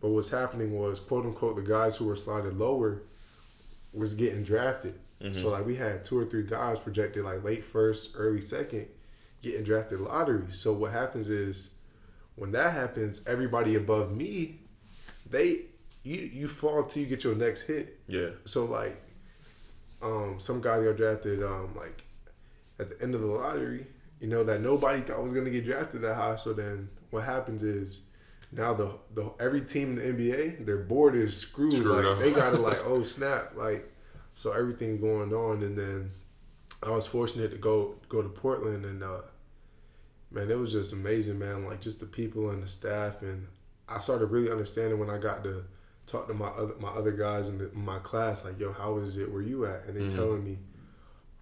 but 0.00 0.10
what's 0.10 0.30
happening 0.30 0.78
was 0.78 1.00
quote 1.00 1.24
unquote 1.24 1.56
the 1.56 1.62
guys 1.62 1.96
who 1.96 2.06
were 2.06 2.14
slotted 2.16 2.56
lower 2.56 3.02
was 3.92 4.14
getting 4.14 4.44
drafted. 4.44 4.94
So 5.32 5.48
like 5.48 5.64
we 5.64 5.74
had 5.76 6.04
two 6.04 6.18
or 6.18 6.26
three 6.26 6.44
guys 6.44 6.78
projected 6.78 7.24
like 7.24 7.42
late 7.42 7.64
first, 7.64 8.14
early 8.16 8.42
second, 8.42 8.86
getting 9.42 9.64
drafted 9.64 10.00
lottery. 10.00 10.52
So 10.52 10.74
what 10.74 10.92
happens 10.92 11.30
is 11.30 11.74
when 12.34 12.52
that 12.52 12.74
happens, 12.74 13.26
everybody 13.26 13.76
above 13.76 14.14
me, 14.14 14.60
they 15.28 15.62
you 16.02 16.20
you 16.20 16.48
fall 16.48 16.84
till 16.84 17.02
you 17.02 17.08
get 17.08 17.24
your 17.24 17.34
next 17.34 17.62
hit. 17.62 17.98
Yeah. 18.06 18.28
So 18.44 18.66
like, 18.66 19.00
um, 20.02 20.36
some 20.38 20.60
guys 20.60 20.84
got 20.84 20.96
drafted 20.98 21.42
um 21.42 21.74
like 21.74 22.04
at 22.78 22.90
the 22.90 23.02
end 23.02 23.14
of 23.14 23.22
the 23.22 23.26
lottery. 23.26 23.86
You 24.20 24.28
know 24.28 24.44
that 24.44 24.60
nobody 24.60 25.00
thought 25.00 25.22
was 25.22 25.32
gonna 25.32 25.50
get 25.50 25.64
drafted 25.64 26.02
that 26.02 26.14
high. 26.14 26.36
So 26.36 26.52
then 26.52 26.90
what 27.10 27.24
happens 27.24 27.62
is 27.62 28.02
now 28.52 28.74
the 28.74 28.90
the 29.14 29.32
every 29.40 29.62
team 29.62 29.98
in 29.98 30.16
the 30.16 30.24
NBA 30.24 30.66
their 30.66 30.78
board 30.78 31.14
is 31.14 31.36
screwed. 31.36 31.74
Screwed 31.74 32.04
like 32.04 32.14
up. 32.14 32.18
they 32.18 32.32
gotta 32.32 32.58
like 32.58 32.78
oh 32.84 33.02
snap. 33.02 33.52
Like 33.56 33.90
so 34.34 34.52
everything 34.52 35.00
going 35.00 35.32
on. 35.32 35.62
And 35.62 35.76
then 35.76 36.12
I 36.82 36.90
was 36.90 37.06
fortunate 37.06 37.50
to 37.52 37.58
go 37.58 37.96
go 38.08 38.22
to 38.22 38.28
Portland 38.28 38.84
and 38.84 39.02
uh 39.02 39.22
man 40.30 40.50
it 40.50 40.58
was 40.58 40.72
just 40.72 40.92
amazing 40.92 41.38
man. 41.38 41.64
Like 41.66 41.80
just 41.80 42.00
the 42.00 42.06
people 42.06 42.50
and 42.50 42.62
the 42.62 42.68
staff. 42.68 43.22
And 43.22 43.46
I 43.88 43.98
started 43.98 44.26
really 44.26 44.50
understanding 44.50 44.98
when 44.98 45.10
I 45.10 45.18
got 45.18 45.44
to 45.44 45.64
talk 46.06 46.28
to 46.28 46.34
my 46.34 46.48
other 46.48 46.74
my 46.78 46.88
other 46.88 47.12
guys 47.12 47.48
in, 47.48 47.58
the, 47.58 47.70
in 47.72 47.84
my 47.84 47.98
class. 47.98 48.44
Like 48.44 48.60
yo 48.60 48.72
how 48.72 48.96
is 48.98 49.16
it 49.16 49.30
where 49.30 49.42
you 49.42 49.66
at? 49.66 49.84
And 49.86 49.96
they 49.96 50.08
telling 50.14 50.44
me 50.44 50.58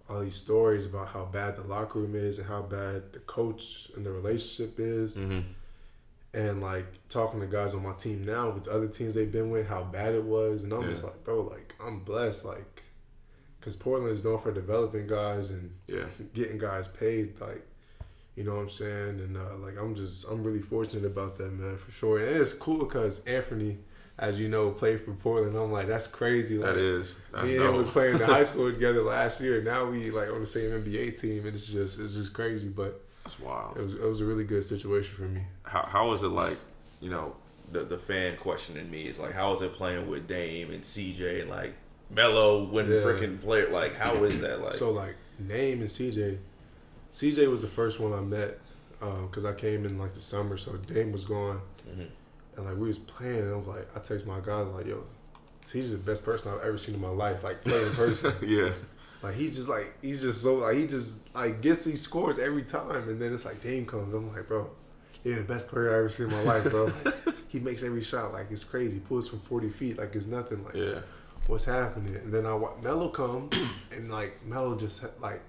all 0.09 0.21
these 0.21 0.37
stories 0.37 0.85
about 0.85 1.07
how 1.07 1.25
bad 1.25 1.57
the 1.57 1.63
locker 1.63 1.99
room 1.99 2.15
is 2.15 2.37
and 2.37 2.47
how 2.47 2.61
bad 2.61 3.13
the 3.13 3.19
coach 3.19 3.89
and 3.95 4.05
the 4.05 4.11
relationship 4.11 4.79
is. 4.79 5.15
Mm-hmm. 5.15 5.39
And 6.35 6.61
like 6.61 6.85
talking 7.09 7.39
to 7.39 7.47
guys 7.47 7.73
on 7.73 7.81
my 7.81 7.93
team 7.93 8.25
now 8.25 8.49
with 8.49 8.67
other 8.67 8.87
teams 8.87 9.15
they've 9.15 9.31
been 9.31 9.49
with, 9.49 9.67
how 9.67 9.83
bad 9.83 10.13
it 10.13 10.23
was, 10.23 10.63
and 10.65 10.73
I'm 10.73 10.83
Yeah. 10.83 10.89
just 10.89 11.03
like, 11.05 11.23
bro, 11.23 11.41
like 11.43 11.73
I'm 11.83 12.01
blessed, 12.01 12.43
like, 12.45 12.83
because 13.59 13.75
Portland 13.75 14.13
is 14.13 14.23
known 14.23 14.39
for 14.39 14.51
developing 14.51 15.07
guys 15.07 15.49
and 15.51 15.71
Yeah. 15.87 16.05
getting 16.33 16.57
guys 16.57 16.87
paid, 16.89 17.39
like, 17.39 17.65
you 18.35 18.43
know 18.43 18.55
what 18.55 18.61
I'm 18.63 18.69
saying, 18.69 19.19
and 19.21 19.37
uh, 19.37 19.55
like 19.57 19.77
I'm 19.79 19.95
just 19.95 20.29
I'm 20.29 20.43
really 20.43 20.61
fortunate 20.61 21.05
about 21.05 21.37
that, 21.37 21.53
man, 21.53 21.77
for 21.77 21.91
sure, 21.91 22.19
and 22.19 22.27
it's 22.27 22.51
cool 22.53 22.79
because 22.79 23.23
Anthony, 23.25 23.77
as 24.19 24.37
you 24.39 24.49
know, 24.49 24.71
played 24.71 24.99
for 25.01 25.13
Portland. 25.13 25.55
I'm 25.55 25.71
like, 25.71 25.87
that's 25.87 26.07
crazy, 26.07 26.57
like. 26.57 26.73
That 26.75 26.81
is. 26.81 27.15
That's 27.31 27.45
Me 27.47 27.55
and 27.57 27.65
him 27.65 27.75
was 27.75 27.89
playing 27.89 28.15
in 28.15 28.21
high 28.21 28.43
school 28.51 28.71
together 28.71 29.03
last 29.03 29.39
year. 29.41 29.61
Now 29.61 29.85
we 29.89 30.09
like 30.11 30.29
on 30.29 30.39
the 30.41 30.45
same 30.45 30.71
NBA 30.71 31.19
team, 31.19 31.45
and 31.45 31.55
it's 31.55 31.67
just 31.67 31.99
it's 31.99 32.15
just 32.15 32.33
crazy. 32.33 32.69
But 32.69 33.04
That's 33.25 33.39
wild. 33.39 33.75
it 33.75 33.81
was 33.81 33.95
it 33.95 34.03
was 34.03 34.21
a 34.21 34.25
really 34.25 34.43
good 34.43 34.63
situation 34.63 35.15
for 35.15 35.23
me. 35.23 35.41
how 35.63 35.81
how 35.83 36.11
is 36.13 36.21
it 36.21 36.27
like 36.27 36.57
you 37.01 37.09
know 37.09 37.35
the 37.71 37.79
the 37.83 37.97
fan 37.97 38.37
questioning 38.37 38.89
me 38.91 39.07
is 39.07 39.17
like 39.17 39.33
how 39.33 39.51
is 39.53 39.61
it 39.63 39.73
playing 39.73 40.07
with 40.07 40.27
Dame 40.27 40.69
and 40.71 40.83
CJ 40.83 41.41
and 41.41 41.49
like 41.49 41.73
Melo 42.11 42.65
when 42.65 42.85
Yeah. 42.85 42.99
freaking 42.99 43.41
player 43.41 43.69
like 43.71 43.95
how 43.95 44.23
is 44.23 44.39
that 44.41 44.61
like 44.61 44.73
So 44.73 44.91
like 44.91 45.15
Dame 45.47 45.81
and 45.81 45.89
CJ, 45.89 46.37
CJ 47.11 47.49
was 47.49 47.61
the 47.63 47.67
first 47.67 47.99
one 47.99 48.13
I 48.13 48.21
met 48.21 48.59
because 48.99 49.43
I 49.43 49.53
came 49.53 49.85
in 49.85 49.97
like 49.97 50.13
the 50.13 50.21
summer, 50.21 50.55
so 50.57 50.73
Dame 50.77 51.11
was 51.11 51.23
gone, 51.23 51.61
Mhm. 51.89 52.07
and 52.57 52.65
like 52.65 52.77
we 52.77 52.87
was 52.87 52.99
playing, 52.99 53.39
and 53.39 53.53
I 53.53 53.57
was 53.57 53.67
like, 53.67 53.87
I 53.95 53.99
text 54.01 54.25
my 54.27 54.39
guys 54.39 54.67
like, 54.67 54.85
yo, 54.85 55.03
CJ's 55.63 55.91
the 55.91 55.97
best 55.97 56.23
person 56.23 56.51
I've 56.53 56.61
ever 56.65 56.77
seen 56.77 56.93
in 56.95 57.01
my 57.01 57.09
life, 57.09 57.43
like 57.43 57.63
playing 57.63 57.87
in 57.87 57.93
person. 57.93 58.33
yeah 58.47 58.71
like 59.21 59.35
he's 59.35 59.55
just 59.55 59.69
like 59.69 59.93
he's 60.01 60.21
just 60.21 60.41
so 60.41 60.55
like 60.55 60.75
he 60.75 60.87
just 60.87 61.33
like 61.35 61.61
gets 61.61 61.85
these 61.85 62.01
scores 62.01 62.39
every 62.39 62.63
time, 62.63 63.09
and 63.09 63.21
then 63.21 63.33
it's 63.33 63.45
like 63.45 63.61
Dame 63.61 63.85
comes, 63.85 64.13
I'm 64.13 64.33
like, 64.33 64.47
bro. 64.47 64.69
You're 65.23 65.37
the 65.37 65.43
best 65.43 65.69
player 65.69 65.91
I 65.91 65.97
ever 65.97 66.09
seen 66.09 66.27
in 66.27 66.33
my 66.33 66.43
life, 66.43 66.69
bro. 66.69 66.91
Like, 67.03 67.15
he 67.47 67.59
makes 67.59 67.81
every 67.81 68.03
shot 68.03 68.31
like 68.31 68.51
it's 68.51 68.63
crazy. 68.63 68.93
He 68.95 68.99
pulls 68.99 69.27
from 69.27 69.39
40 69.39 69.71
feet 69.71 69.97
like 69.97 70.15
it's 70.15 70.27
nothing. 70.27 70.63
Like 70.63 70.75
yeah 70.75 70.99
what's 71.47 71.65
happening? 71.65 72.15
And 72.15 72.33
then 72.33 72.45
I 72.45 72.53
wa- 72.53 72.75
Melo 72.81 73.09
come 73.09 73.49
and 73.91 74.11
like 74.11 74.45
Melo 74.45 74.75
just 74.77 75.03
like, 75.21 75.41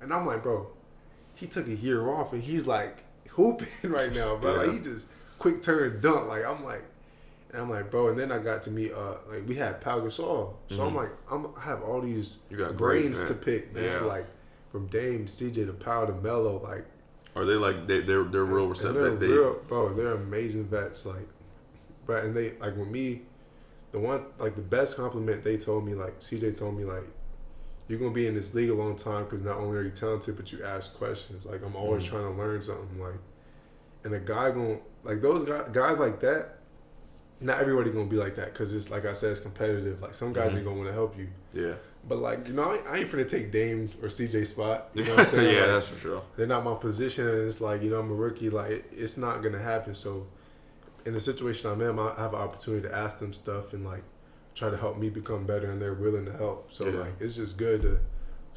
and 0.00 0.12
I'm 0.12 0.26
like, 0.26 0.42
bro, 0.42 0.68
he 1.34 1.46
took 1.46 1.66
a 1.66 1.74
year 1.74 2.08
off 2.08 2.32
and 2.32 2.42
he's 2.42 2.66
like 2.66 3.04
hooping 3.30 3.90
right 3.90 4.12
now, 4.14 4.36
bro. 4.36 4.54
Like 4.54 4.72
he 4.72 4.78
just 4.80 5.08
quick 5.38 5.62
turn 5.62 6.00
dunk. 6.00 6.28
Like 6.28 6.44
I'm 6.44 6.64
like, 6.64 6.84
and 7.52 7.62
I'm 7.62 7.70
like, 7.70 7.90
bro. 7.90 8.08
And 8.08 8.18
then 8.18 8.32
I 8.32 8.38
got 8.38 8.62
to 8.62 8.70
meet 8.70 8.92
uh 8.92 9.16
like 9.30 9.46
we 9.46 9.54
had 9.56 9.80
Pau 9.80 10.00
Gasol, 10.00 10.54
so 10.68 10.86
I'm 10.86 10.94
like, 10.94 11.10
I'm 11.30 11.48
I 11.56 11.60
have 11.64 11.82
all 11.82 12.00
these 12.00 12.42
Mm-hmm. 12.50 12.56
Great, 12.56 12.76
brains 12.76 13.18
man. 13.20 13.28
to 13.28 13.34
pick, 13.34 13.74
man. 13.74 13.84
Yeah. 13.84 14.00
Like 14.00 14.26
from 14.70 14.86
Dame, 14.86 15.26
CJ 15.26 15.66
to 15.66 15.72
Pau 15.72 16.06
to 16.06 16.12
Melo, 16.14 16.58
like 16.62 16.84
are 17.36 17.44
they 17.44 17.54
like 17.54 17.86
they 17.86 18.00
they're 18.00 18.24
they're 18.24 18.44
real 18.44 18.68
receptive 18.68 18.94
they're 19.02 19.16
they, 19.16 19.26
real, 19.28 19.60
bro. 19.68 19.92
They're 19.94 20.12
amazing 20.14 20.66
vets, 20.66 21.06
like, 21.06 21.28
but 22.06 22.24
and 22.24 22.36
they 22.36 22.52
like 22.58 22.76
with 22.76 22.88
me, 22.88 23.22
the 23.92 23.98
one 23.98 24.24
like 24.38 24.54
the 24.54 24.62
best 24.62 24.96
compliment 24.96 25.42
they 25.44 25.56
told 25.56 25.84
me, 25.86 25.94
like 25.94 26.20
CJ 26.20 26.58
told 26.58 26.76
me, 26.76 26.84
like, 26.84 27.04
you're 27.88 27.98
gonna 27.98 28.10
be 28.12 28.26
in 28.26 28.34
this 28.34 28.54
league 28.54 28.70
a 28.70 28.74
long 28.74 28.96
time 28.96 29.24
because 29.24 29.40
not 29.42 29.56
only 29.56 29.76
are 29.78 29.82
you 29.82 29.90
talented, 29.90 30.36
but 30.36 30.52
you 30.52 30.62
ask 30.64 30.96
questions. 30.98 31.44
Like 31.46 31.62
I'm 31.64 31.74
always 31.76 32.02
Mm-hmm. 32.04 32.16
trying 32.16 32.32
to 32.34 32.38
learn 32.38 32.60
something. 32.62 33.00
Like, 33.00 33.20
and 34.04 34.14
a 34.14 34.20
guy 34.20 34.50
going 34.50 34.80
like 35.04 35.20
those 35.22 35.44
guys, 35.44 35.68
guys 35.72 35.98
like 36.00 36.20
that. 36.20 36.58
Not 37.42 37.60
everybody 37.60 37.90
gonna 37.90 38.06
be 38.06 38.16
like 38.16 38.36
that 38.36 38.52
because 38.52 38.72
it's 38.74 38.90
like 38.90 39.04
I 39.04 39.12
said, 39.12 39.30
it's 39.32 39.40
competitive. 39.40 40.00
Like 40.00 40.14
some 40.14 40.32
guys 40.32 40.52
Mhm. 40.52 40.56
ain't 40.56 40.64
gonna 40.64 40.76
want 40.76 40.88
to 40.88 40.94
help 40.94 41.18
you, 41.18 41.28
yeah 41.52 41.74
but 42.08 42.18
like 42.18 42.48
you 42.48 42.54
know, 42.54 42.62
I, 42.64 42.78
I 42.88 42.96
ain't 42.98 43.08
finna 43.10 43.30
take 43.30 43.52
Dame 43.52 43.88
or 44.02 44.08
CJ 44.08 44.44
spot. 44.46 44.88
You 44.94 45.04
know 45.04 45.10
what 45.12 45.20
I'm 45.20 45.26
saying? 45.34 45.54
yeah 45.54 45.60
Like, 45.62 45.70
that's 45.70 45.86
for 45.88 45.98
sure 46.00 46.22
they're 46.36 46.46
not 46.48 46.64
my 46.64 46.74
position, 46.74 47.28
and 47.28 47.46
it's 47.46 47.60
like 47.60 47.82
you 47.82 47.90
know 47.90 47.98
I'm 48.00 48.10
a 48.10 48.14
rookie. 48.14 48.50
Like 48.50 48.70
it, 48.70 48.84
it's 48.90 49.16
not 49.16 49.42
gonna 49.42 49.60
happen. 49.62 49.94
So, 49.94 50.26
in 51.06 51.12
the 51.14 51.20
situation 51.20 51.70
I'm 51.70 51.80
in, 51.80 51.98
I 51.98 52.14
have 52.18 52.34
an 52.34 52.40
opportunity 52.40 52.88
to 52.88 52.94
ask 52.94 53.18
them 53.20 53.32
stuff 53.32 53.72
and 53.72 53.84
like 53.84 54.02
try 54.54 54.68
to 54.68 54.76
help 54.76 54.98
me 54.98 55.10
become 55.10 55.46
better, 55.46 55.70
and 55.70 55.80
they're 55.80 55.94
willing 55.94 56.24
to 56.26 56.32
help. 56.32 56.72
So 56.72 56.88
Yeah. 56.88 57.00
like 57.00 57.20
it's 57.20 57.36
just 57.36 57.56
good 57.56 57.82
to 57.82 58.00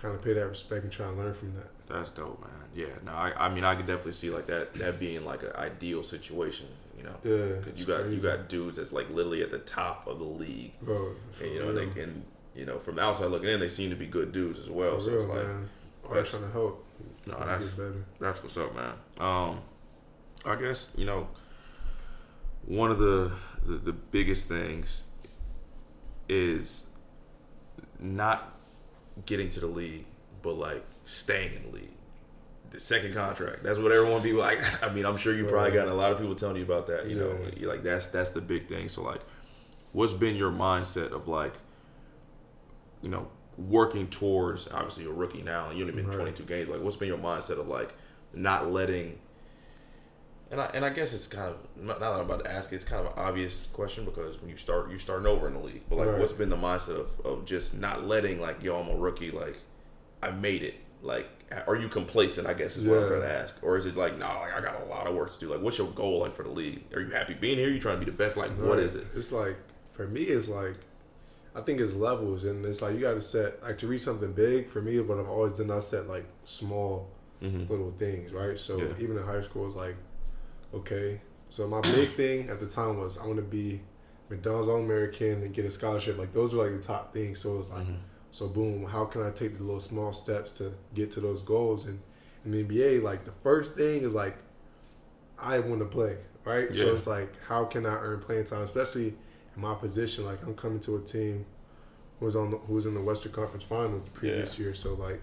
kind 0.02 0.14
of 0.16 0.22
pay 0.24 0.34
that 0.34 0.48
respect 0.48 0.84
and 0.84 0.92
try 0.92 1.08
and 1.08 1.18
learn 1.18 1.34
from 1.34 1.54
that. 1.56 1.70
that's 1.88 2.12
dope 2.12 2.40
man 2.42 2.50
yeah 2.76 2.88
no 3.06 3.12
I 3.12 3.32
I 3.46 3.50
mean 3.54 3.64
I 3.64 3.76
could 3.76 3.86
definitely 3.88 4.12
see 4.14 4.30
like 4.32 4.48
that 4.48 4.74
that 4.76 5.00
being 5.00 5.24
like 5.24 5.42
an 5.44 5.54
ideal 5.56 6.04
situation 6.04 6.68
you 6.98 7.04
know 7.04 7.16
Yeah, 7.24 7.62
'Cause 7.62 7.80
you 7.80 7.86
got 7.86 8.08
you 8.10 8.20
got 8.20 8.50
dudes 8.50 8.78
that's 8.78 8.92
like 8.94 9.10
literally 9.10 9.42
at 9.44 9.52
the 9.52 9.60
top 9.60 10.08
of 10.08 10.20
the 10.20 10.26
league 10.26 10.74
bro. 10.82 11.14
And 11.42 11.52
you 11.54 11.60
know 11.60 11.66
real, 11.72 11.76
they 11.76 11.88
can 11.88 12.24
you 12.56 12.66
know 12.66 12.80
from 12.80 12.96
the 12.96 13.02
outside 13.02 13.28
looking 13.28 13.50
in 13.50 13.60
they 13.60 13.68
seem 13.70 13.90
to 13.90 13.96
be 13.96 14.08
good 14.08 14.32
dudes 14.32 14.60
as 14.60 14.70
well 14.70 14.96
for 14.96 15.02
so 15.02 15.12
real, 15.12 15.20
it's 15.22 15.30
like 15.30 15.44
man. 15.48 15.70
That's- 16.10 16.30
trying 16.32 16.44
to 16.44 16.52
help. 16.52 16.86
no 17.26 17.44
that's. 17.46 17.80
That's 18.20 18.42
what's 18.44 18.58
up, 18.58 18.74
man. 18.76 18.94
Um, 19.20 19.60
I 20.46 20.56
guess 20.56 20.92
you 20.96 21.06
know 21.06 21.28
one 22.66 22.92
of 22.92 23.00
the, 23.00 23.32
the 23.66 23.76
the 23.78 23.94
biggest 23.94 24.48
things 24.48 25.06
is 26.30 26.86
not 28.00 28.58
getting 29.26 29.50
to 29.50 29.60
the 29.60 29.68
league, 29.68 30.06
but 30.42 30.54
like 30.54 30.84
staying 31.04 31.56
in 31.56 31.64
the 31.64 31.78
league. 31.78 31.92
The 32.72 32.80
second 32.80 33.14
contract. 33.14 33.64
That's 33.64 33.80
what 33.80 33.92
everyone 33.92 34.22
be 34.22 34.34
like. 34.34 34.60
I 34.84 34.92
mean, 34.94 35.06
I'm 35.06 35.18
sure 35.18 35.34
you 35.34 35.46
probably 35.46 35.72
got 35.72 35.88
a 35.88 35.94
lot 35.94 36.12
of 36.12 36.20
people 36.20 36.36
telling 36.36 36.58
you 36.58 36.64
about 36.64 36.88
that. 36.88 37.08
You 37.08 37.16
know, 37.16 37.38
Yeah. 37.58 37.68
Like 37.68 37.84
that's 37.84 38.08
that's 38.08 38.32
the 38.32 38.42
big 38.42 38.68
thing. 38.68 38.90
So 38.90 39.02
like, 39.04 39.22
what's 39.94 40.14
been 40.14 40.36
your 40.36 40.52
mindset 40.52 41.12
of 41.12 41.28
like, 41.28 41.54
you 43.02 43.10
know, 43.10 43.28
working 43.58 44.08
towards 44.08 44.68
obviously 44.70 45.04
you're 45.04 45.14
a 45.14 45.16
rookie 45.16 45.42
now 45.42 45.70
and 45.70 45.78
you 45.78 45.84
only 45.86 45.96
been 45.96 46.08
Right. 46.08 46.16
22 46.18 46.44
games. 46.44 46.70
Like, 46.70 46.82
what's 46.82 46.98
been 46.98 47.08
your 47.08 47.18
mindset 47.18 47.60
of 47.60 47.68
like 47.68 47.94
not 48.34 48.72
letting 48.72 49.20
and 50.52 50.62
I, 50.62 50.66
and 50.76 50.86
I 50.86 50.90
guess 50.92 51.12
it's 51.14 51.26
kind 51.26 51.50
of 51.54 51.58
now 51.84 51.98
that 51.98 52.04
I'm 52.04 52.20
about 52.20 52.44
to 52.44 52.52
ask, 52.52 52.72
it's 52.72 52.84
kind 52.84 53.06
of 53.06 53.14
an 53.14 53.20
obvious 53.24 53.68
question 53.74 54.06
because 54.06 54.40
when 54.40 54.50
you 54.50 54.56
start, 54.56 54.92
you 54.92 54.98
starting 54.98 55.26
over 55.26 55.48
in 55.48 55.54
the 55.54 55.60
league. 55.60 55.82
But 55.90 55.96
like, 55.98 56.08
Right. 56.08 56.20
what's 56.20 56.34
been 56.34 56.50
the 56.50 56.56
mindset 56.56 57.00
of, 57.00 57.26
of 57.26 57.46
just 57.46 57.76
not 57.76 58.06
letting 58.06 58.40
like, 58.40 58.62
yo, 58.62 58.80
I'm 58.80 58.88
a 58.90 58.96
rookie, 58.96 59.32
like, 59.32 59.58
I 60.22 60.30
made 60.32 60.62
it. 60.62 60.76
Like, 61.02 61.28
are 61.68 61.76
you 61.76 61.88
complacent? 61.88 62.48
I 62.48 62.54
guess 62.54 62.76
is 62.78 62.86
what 62.86 62.98
I'm 62.98 63.04
Yeah. 63.04 63.10
trying 63.10 63.22
to 63.22 63.32
ask, 63.32 63.64
or 63.64 63.78
is 63.78 63.86
it 63.86 63.96
like, 63.96 64.18
no, 64.18 64.26
like 64.26 64.54
I 64.54 64.62
got 64.62 64.82
a 64.82 64.86
lot 64.86 65.08
of 65.08 65.16
work 65.16 65.32
to 65.34 65.40
do. 65.40 65.50
Like, 65.54 65.62
what's 65.62 65.78
your 65.78 65.88
goal 65.92 66.20
like 66.20 66.34
for 66.34 66.44
the 66.44 66.50
league? 66.50 66.84
Are 66.94 67.02
you 67.02 67.10
happy 67.12 67.34
being 67.34 67.58
here? 67.58 67.70
you 67.70 67.80
trying 67.80 68.00
to 68.00 68.06
be 68.06 68.12
the 68.12 68.18
best? 68.18 68.36
Like, 68.38 68.52
what 68.58 68.78
Right. 68.78 68.80
is 68.88 68.96
it? 68.96 69.08
It's 69.16 69.32
like 69.32 69.58
for 69.94 70.08
me, 70.08 70.22
it's 70.22 70.50
like 70.50 70.76
I 71.56 71.62
think 71.62 71.80
it's 71.80 71.94
levels, 71.94 72.44
and 72.44 72.66
it's 72.66 72.82
like 72.82 72.96
you 72.96 73.02
got 73.02 73.14
to 73.14 73.22
set 73.22 73.64
like 73.64 73.78
to 73.78 73.88
reach 73.88 74.02
something 74.02 74.34
big. 74.34 74.68
For 74.68 74.82
me, 74.82 75.00
But 75.02 75.20
I've 75.20 75.28
always 75.30 75.54
done, 75.54 75.72
I 75.72 75.80
set 75.80 76.08
like 76.08 76.26
small 76.44 77.12
Mm-hmm. 77.44 77.70
little 77.72 77.92
things, 77.92 78.32
right? 78.34 78.58
So 78.58 78.80
Yeah. 78.80 78.94
even 79.00 79.18
in 79.18 79.24
high 79.24 79.42
school, 79.42 79.66
it's 79.68 79.76
like, 79.76 79.96
okay. 80.74 81.22
So 81.50 81.68
my 81.68 81.82
big 81.82 82.14
thing 82.18 82.50
at 82.50 82.60
the 82.60 82.68
time 82.68 82.98
was 82.98 83.20
I 83.20 83.26
want 83.28 83.38
to 83.38 83.44
be 83.44 83.82
McDonald's 84.30 84.68
All 84.68 84.78
American 84.80 85.44
and 85.44 85.54
get 85.54 85.66
a 85.66 85.72
scholarship. 85.72 86.18
Like 86.18 86.34
those 86.34 86.56
were 86.56 86.64
like 86.64 86.76
the 86.82 86.86
top 86.86 87.14
things. 87.14 87.40
So 87.40 87.56
it 87.56 87.58
was 87.60 87.70
like, 87.72 87.86
so 88.36 88.50
boom, 88.50 88.84
how 88.84 89.06
can 89.06 89.24
I 89.24 89.32
take 89.32 89.56
the 89.56 89.64
little 89.64 89.80
small 89.80 90.12
steps 90.12 90.52
to 90.54 90.74
get 90.94 91.10
to 91.12 91.22
those 91.22 91.42
goals? 91.42 91.86
And 91.86 92.02
in 92.44 92.52
the 92.52 92.64
NBA, 92.66 93.02
like 93.02 93.24
the 93.24 93.32
first 93.32 93.76
thing 93.76 94.04
is 94.04 94.14
like, 94.14 94.36
I 95.40 95.60
want 95.60 95.80
to 95.80 95.86
play, 95.86 96.18
right? 96.44 96.76
So 96.76 96.94
it's 96.94 97.08
like, 97.08 97.32
how 97.48 97.64
can 97.64 97.86
I 97.86 97.96
earn 97.96 98.20
playing 98.20 98.44
time, 98.44 98.64
especially 98.64 99.14
in 99.56 99.62
my 99.62 99.74
position? 99.74 100.26
Like 100.26 100.44
I'm 100.46 100.54
coming 100.54 100.82
to 100.82 100.98
a 100.98 101.02
team 101.02 101.46
who 102.20 102.26
was 102.26 102.36
on 102.36 102.52
the, 102.52 102.58
who 102.58 102.74
was 102.74 102.86
in 102.86 102.94
the 102.94 103.02
Western 103.02 103.32
Conference 103.32 103.64
Finals 103.64 104.04
the 104.04 104.12
previous 104.12 104.60
year. 104.60 104.74
So 104.74 104.96
like, 104.96 105.22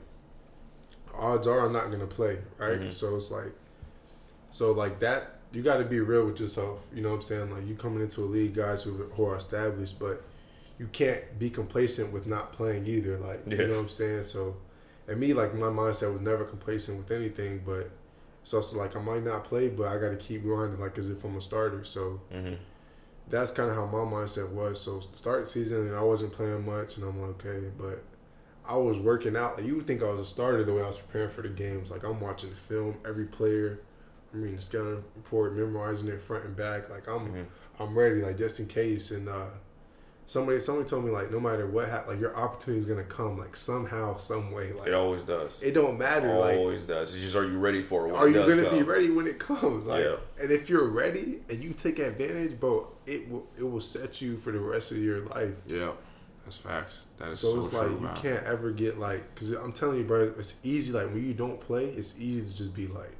odds 1.14 1.46
are 1.46 1.66
I'm 1.66 1.72
not 1.74 1.90
gonna 1.90 2.06
play, 2.06 2.38
right? 2.56 2.80
Mhm. 2.80 2.92
So 2.94 3.14
it's 3.14 3.30
like, 3.30 3.52
so 4.48 4.72
like 4.72 5.00
that 5.00 5.40
you 5.52 5.60
got 5.60 5.76
to 5.76 5.84
be 5.84 6.00
real 6.00 6.24
with 6.24 6.40
yourself. 6.40 6.78
You 6.94 7.02
know 7.02 7.10
what 7.10 7.16
I'm 7.16 7.20
saying? 7.20 7.50
Like 7.54 7.66
you 7.66 7.74
coming 7.74 8.00
into 8.00 8.22
a 8.22 8.24
league, 8.24 8.54
guys 8.54 8.82
who, 8.82 8.92
who 8.92 9.26
are 9.26 9.36
established, 9.36 9.98
but 9.98 10.24
you 10.78 10.86
can't 10.88 11.38
be 11.38 11.50
complacent 11.50 12.12
with 12.12 12.26
not 12.26 12.52
playing 12.52 12.86
either. 12.86 13.18
Like 13.18 13.40
Yeah. 13.46 13.56
you 13.62 13.66
know 13.68 13.74
what 13.74 13.80
I'm 13.80 13.88
saying? 13.88 14.24
So, 14.24 14.56
and 15.08 15.18
me, 15.20 15.32
like 15.32 15.54
my 15.54 15.66
mindset 15.68 16.12
was 16.12 16.20
never 16.22 16.44
complacent 16.44 16.98
with 16.98 17.10
anything, 17.10 17.62
but 17.64 17.90
So 18.44 18.58
it's 18.58 18.74
like 18.74 18.96
I 18.96 19.00
might 19.00 19.22
not 19.24 19.44
play, 19.44 19.68
but 19.68 19.86
I 19.86 19.98
got 19.98 20.10
to 20.10 20.16
keep 20.16 20.42
grinding 20.42 20.80
like 20.80 20.98
as 20.98 21.08
if 21.08 21.22
I'm 21.24 21.36
a 21.36 21.40
starter. 21.40 21.84
So 21.84 22.20
that's 23.28 23.50
kind 23.52 23.70
of 23.70 23.76
how 23.76 23.86
my 23.86 23.98
mindset 23.98 24.50
was. 24.50 24.80
So 24.80 25.00
start 25.00 25.48
season 25.48 25.86
and 25.88 25.96
I 25.96 26.02
wasn't 26.02 26.32
playing 26.32 26.66
much, 26.66 26.96
and 26.96 27.06
I'm 27.06 27.20
like, 27.20 27.44
okay, 27.46 27.70
but 27.78 28.02
I 28.66 28.76
was 28.76 28.98
working 28.98 29.36
out. 29.36 29.56
Like, 29.58 29.66
you 29.66 29.76
would 29.76 29.86
think 29.86 30.02
I 30.02 30.10
was 30.10 30.20
a 30.20 30.24
starter 30.24 30.64
the 30.64 30.72
way 30.74 30.82
I 30.82 30.86
was 30.86 30.98
preparing 30.98 31.30
for 31.30 31.42
the 31.42 31.48
games. 31.48 31.90
Like 31.90 32.04
I'm 32.04 32.20
watching 32.20 32.50
the 32.50 32.56
film, 32.56 32.98
every 33.06 33.26
player. 33.26 33.80
I'm 34.34 34.40
reading 34.40 34.56
the 34.56 34.62
scouting 34.62 35.04
report, 35.16 35.54
memorizing 35.54 36.08
it 36.08 36.20
front 36.22 36.44
and 36.44 36.56
back. 36.56 36.88
Like 36.90 37.06
I'm, 37.08 37.32
I'm 37.78 37.96
ready. 37.96 38.22
Like 38.22 38.38
just 38.38 38.58
in 38.60 38.66
case. 38.66 39.10
And 39.12 39.28
uh, 39.28 39.50
somebody, 40.26 40.60
somebody 40.60 40.88
told 40.88 41.04
me 41.04 41.10
like 41.10 41.30
no 41.30 41.40
matter 41.40 41.66
what, 41.66 41.88
hap- 41.88 42.06
like 42.08 42.18
your 42.20 42.34
opportunity 42.36 42.78
is 42.78 42.86
gonna 42.86 43.02
come. 43.04 43.38
Like 43.38 43.54
somehow, 43.56 44.16
some 44.16 44.50
way. 44.52 44.72
Like 44.72 44.88
It 44.88 44.94
always 44.94 45.22
does. 45.24 45.52
it 45.60 45.72
don't 45.72 45.98
matter. 45.98 46.34
Like 46.34 46.58
always 46.58 46.82
does. 46.82 47.14
It's 47.14 47.22
just 47.22 47.36
are 47.36 47.44
you 47.48 47.58
ready 47.58 47.82
for 47.82 48.06
it? 48.06 48.12
When 48.12 48.20
are 48.22 48.28
it 48.28 48.32
you 48.34 48.62
gonna 48.62 48.70
be 48.70 48.82
ready 48.82 49.10
when 49.10 49.26
it 49.26 49.38
comes? 49.38 49.86
Like, 49.86 50.04
Yeah. 50.04 50.16
and 50.40 50.50
if 50.50 50.68
you're 50.70 50.88
ready 50.88 51.40
and 51.50 51.62
you 51.62 51.72
take 51.72 51.98
advantage, 51.98 52.58
bro, 52.58 52.88
it 53.06 53.30
will 53.30 53.46
it 53.58 53.64
will 53.64 53.80
set 53.80 54.20
you 54.22 54.36
for 54.36 54.52
the 54.52 54.60
rest 54.60 54.90
of 54.92 54.98
your 54.98 55.20
life. 55.26 55.54
Yeah, 55.66 55.92
that's 56.44 56.56
facts. 56.58 57.06
That 57.18 57.28
is 57.30 57.38
So, 57.40 57.54
so, 57.54 57.60
it's 57.60 57.70
true, 57.70 57.78
like 57.80 58.00
man. 58.00 58.16
you 58.16 58.22
can't 58.22 58.44
ever 58.46 58.70
get 58.70 58.98
like, 58.98 59.34
cause 59.34 59.50
I'm 59.52 59.72
telling 59.72 59.98
you, 59.98 60.04
bro, 60.04 60.32
it's 60.38 60.64
easy. 60.64 60.92
Like 60.92 61.06
when 61.08 61.26
you 61.26 61.34
don't 61.34 61.60
play, 61.60 61.86
it's 61.86 62.20
easy 62.20 62.48
to 62.48 62.56
just 62.56 62.74
be 62.76 62.86
like, 62.86 63.16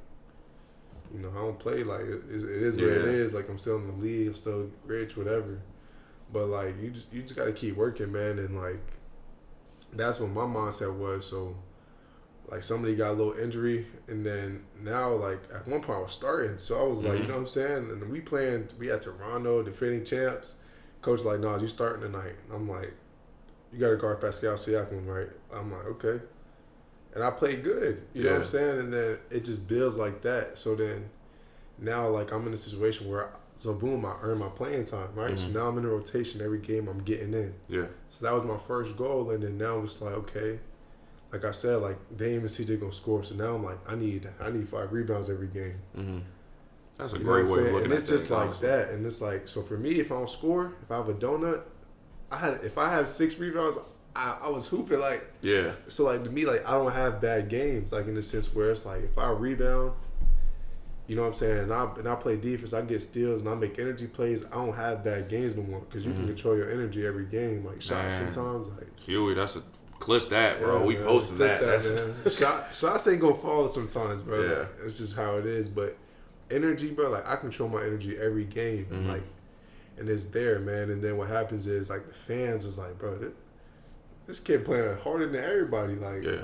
you 1.13 1.19
know, 1.19 1.29
I 1.29 1.35
don't 1.41 1.59
play. 1.59 1.83
Like 1.83 2.01
it, 2.01 2.21
it 2.29 2.31
is 2.31 2.75
what 2.75 2.85
it 2.85 3.01
Yeah. 3.05 3.11
is. 3.11 3.33
Like 3.33 3.49
I'm 3.49 3.59
still 3.59 3.77
in 3.77 3.87
the 3.87 3.93
league, 4.05 4.27
I'm 4.29 4.33
still 4.33 4.69
rich, 4.85 5.15
whatever. 5.17 5.59
But 6.33 6.47
like 6.47 6.81
you 6.81 6.89
just 6.89 7.13
you 7.13 7.21
just 7.21 7.35
got 7.35 7.45
to 7.45 7.53
keep 7.53 7.77
working, 7.77 8.11
man, 8.11 8.39
and 8.39 8.59
like 8.59 8.81
that's 9.93 10.19
what 10.19 10.31
my 10.31 10.41
mindset 10.41 10.97
was. 10.97 11.25
So 11.25 11.55
like 12.49 12.63
somebody 12.63 12.95
got 12.95 13.11
a 13.11 13.13
little 13.13 13.33
injury, 13.33 13.85
and 14.07 14.25
then 14.25 14.65
now 14.81 15.11
like 15.11 15.39
at 15.53 15.67
one 15.67 15.81
point 15.81 15.99
I 15.99 16.01
was 16.01 16.11
starting, 16.11 16.57
so 16.57 16.79
I 16.83 16.87
was 16.87 17.03
like, 17.03 17.19
you 17.19 17.23
Mhm. 17.23 17.27
know 17.27 17.33
what 17.35 17.39
I'm 17.41 17.47
saying, 17.47 17.89
and 17.91 18.09
we 18.09 18.19
playing, 18.19 18.69
we 18.79 18.91
at 18.91 19.03
Toronto, 19.03 19.63
defending 19.63 20.03
champs. 20.03 20.55
Coach 21.01 21.23
like, 21.23 21.39
nah, 21.41 21.57
you 21.59 21.67
starting 21.67 22.01
tonight. 22.01 22.35
I'm 22.51 22.67
like, 22.67 22.93
you 23.73 23.79
got 23.79 23.89
to 23.89 23.97
guard 23.97 24.21
Pascal 24.21 24.53
Siakam, 24.55 25.05
right? 25.05 25.29
I'm 25.53 25.71
like, 25.71 25.85
okay. 25.85 26.23
And 27.13 27.23
I 27.23 27.29
played 27.29 27.61
good, 27.63 28.01
you 28.13 28.23
know 28.23 28.31
what 28.31 28.39
I'm 28.39 28.45
saying? 28.45 28.79
And 28.79 28.93
then 28.93 29.17
it 29.29 29.43
just 29.43 29.67
builds 29.67 29.97
like 29.97 30.21
that. 30.21 30.57
So 30.57 30.75
then 30.75 31.09
now, 31.77 32.07
like, 32.07 32.31
I'm 32.31 32.47
in 32.47 32.53
a 32.53 32.57
situation 32.57 33.09
where, 33.09 33.29
so 33.63 33.73
boom, 33.73 34.05
I 34.05 34.15
earn 34.21 34.39
my 34.39 34.49
playing 34.49 34.85
time, 34.85 35.09
right? 35.15 35.37
So 35.39 35.47
Mhm. 35.47 35.53
now 35.53 35.67
I'm 35.69 35.77
in 35.77 35.85
a 35.85 35.89
rotation 35.89 36.41
every 36.41 36.59
game, 36.59 36.87
I'm 36.87 36.99
getting 36.99 37.33
in. 37.33 37.53
Yeah, 37.69 37.87
So 38.09 38.25
that 38.25 38.33
was 38.33 38.43
my 38.43 38.57
first 38.57 38.97
goal. 38.97 39.31
And 39.31 39.41
then 39.43 39.57
now 39.57 39.81
it's 39.81 40.01
like, 40.01 40.13
okay, 40.13 40.59
like 41.31 41.45
I 41.45 41.51
said, 41.51 41.77
like, 41.77 41.97
Dame 42.15 42.41
and 42.41 42.49
CJ 42.49 42.79
gonna 42.79 42.91
score. 42.91 43.23
So 43.23 43.35
now 43.35 43.55
I'm 43.55 43.63
like, 43.63 43.79
I 43.89 43.95
need, 43.95 44.27
I 44.39 44.49
need 44.51 44.67
five 44.67 44.91
rebounds 44.91 45.29
every 45.29 45.47
game. 45.47 45.79
hmm 45.95 46.19
that's 46.97 47.13
a 47.13 47.17
You 47.17 47.23
great 47.23 47.45
way 47.49 47.59
of 47.59 47.73
looking 47.73 47.83
And 47.85 47.93
it's 47.93 48.07
just 48.07 48.29
like 48.29 48.41
honestly. 48.47 48.67
that. 48.67 48.89
And 48.91 49.05
it's 49.05 49.21
like 49.21 49.47
so 49.47 49.61
for 49.61 49.77
me, 49.77 49.91
if 49.99 50.11
I 50.11 50.15
don't 50.15 50.29
score, 50.29 50.73
if 50.83 50.91
I 50.91 50.97
have 50.97 51.09
a 51.09 51.13
donut, 51.13 51.61
I 52.31 52.37
had 52.37 52.53
if 52.63 52.77
I 52.77 52.89
have 52.91 53.09
six 53.09 53.39
rebounds, 53.39 53.77
I, 54.15 54.37
I 54.43 54.49
was 54.49 54.67
hooping 54.67 54.99
like 54.99 55.23
Yeah, 55.41 55.71
so 55.87 56.03
like 56.05 56.23
to 56.23 56.29
me 56.29 56.45
like 56.45 56.67
I 56.67 56.71
don't 56.73 56.91
have 56.91 57.19
bad 57.19 57.49
games 57.49 57.91
like 57.91 58.05
in 58.07 58.13
the 58.15 58.21
sense 58.21 58.53
where 58.53 58.71
it's 58.71 58.85
like 58.85 59.03
if 59.03 59.17
I 59.17 59.31
rebound, 59.31 59.93
you 61.07 61.15
know 61.15 61.23
what 61.23 61.29
I'm 61.29 61.33
saying, 61.33 61.59
and 61.63 61.73
I 61.73 61.83
and 61.97 62.07
I 62.07 62.15
play 62.15 62.37
defense, 62.37 62.73
I 62.73 62.81
get 62.81 63.01
steals 63.01 63.41
and 63.41 63.49
I 63.49 63.55
make 63.55 63.77
energy 63.79 64.07
plays. 64.07 64.45
I 64.45 64.55
don't 64.55 64.73
have 64.75 65.03
bad 65.03 65.27
games 65.29 65.55
no 65.55 65.63
more 65.63 65.81
because 65.81 66.05
you 66.05 66.13
can 66.13 66.23
Mhm. 66.23 66.27
control 66.27 66.55
your 66.57 66.69
energy 66.69 67.05
every 67.05 67.25
game. 67.25 67.65
Like 67.65 67.81
shots 67.81 68.19
Man. 68.21 68.31
sometimes 68.31 68.69
like 68.71 68.99
Huey, 69.01 69.33
that's 69.33 69.55
a 69.57 69.63
clip 69.99 70.29
that, 70.29 70.59
bro. 70.61 70.79
yeah, 70.79 70.85
we 70.85 70.95
man, 70.95 71.05
posted 71.05 71.37
that. 71.39 72.31
Shot, 72.31 72.73
shots 72.73 73.07
ain't 73.07 73.19
gonna 73.21 73.35
fall 73.35 73.67
sometimes, 73.67 74.21
bro. 74.21 74.41
Yeah. 74.43 74.57
Like, 74.59 74.69
it's 74.85 74.97
just 74.99 75.15
how 75.15 75.37
it 75.37 75.45
is. 75.45 75.67
But 75.67 75.97
energy, 76.51 76.91
bro, 76.91 77.09
like 77.09 77.27
I 77.27 77.35
control 77.35 77.69
my 77.69 77.83
energy 77.83 78.17
every 78.17 78.45
game, 78.45 78.87
and 78.91 79.05
Mhm. 79.05 79.09
like, 79.09 79.23
and 79.97 80.07
it's 80.09 80.25
there, 80.25 80.59
man. 80.59 80.89
And 80.89 81.03
then 81.03 81.17
what 81.17 81.27
happens 81.29 81.67
is 81.67 81.89
like 81.89 82.07
the 82.07 82.13
fans 82.13 82.65
is 82.65 82.77
like, 82.77 82.97
bro, 82.97 83.17
this, 83.17 83.31
this 84.25 84.39
kid 84.39 84.63
playing 84.65 84.97
harder 84.99 85.27
than 85.29 85.43
everybody. 85.43 85.95
Like, 85.95 86.23
yeah, 86.23 86.43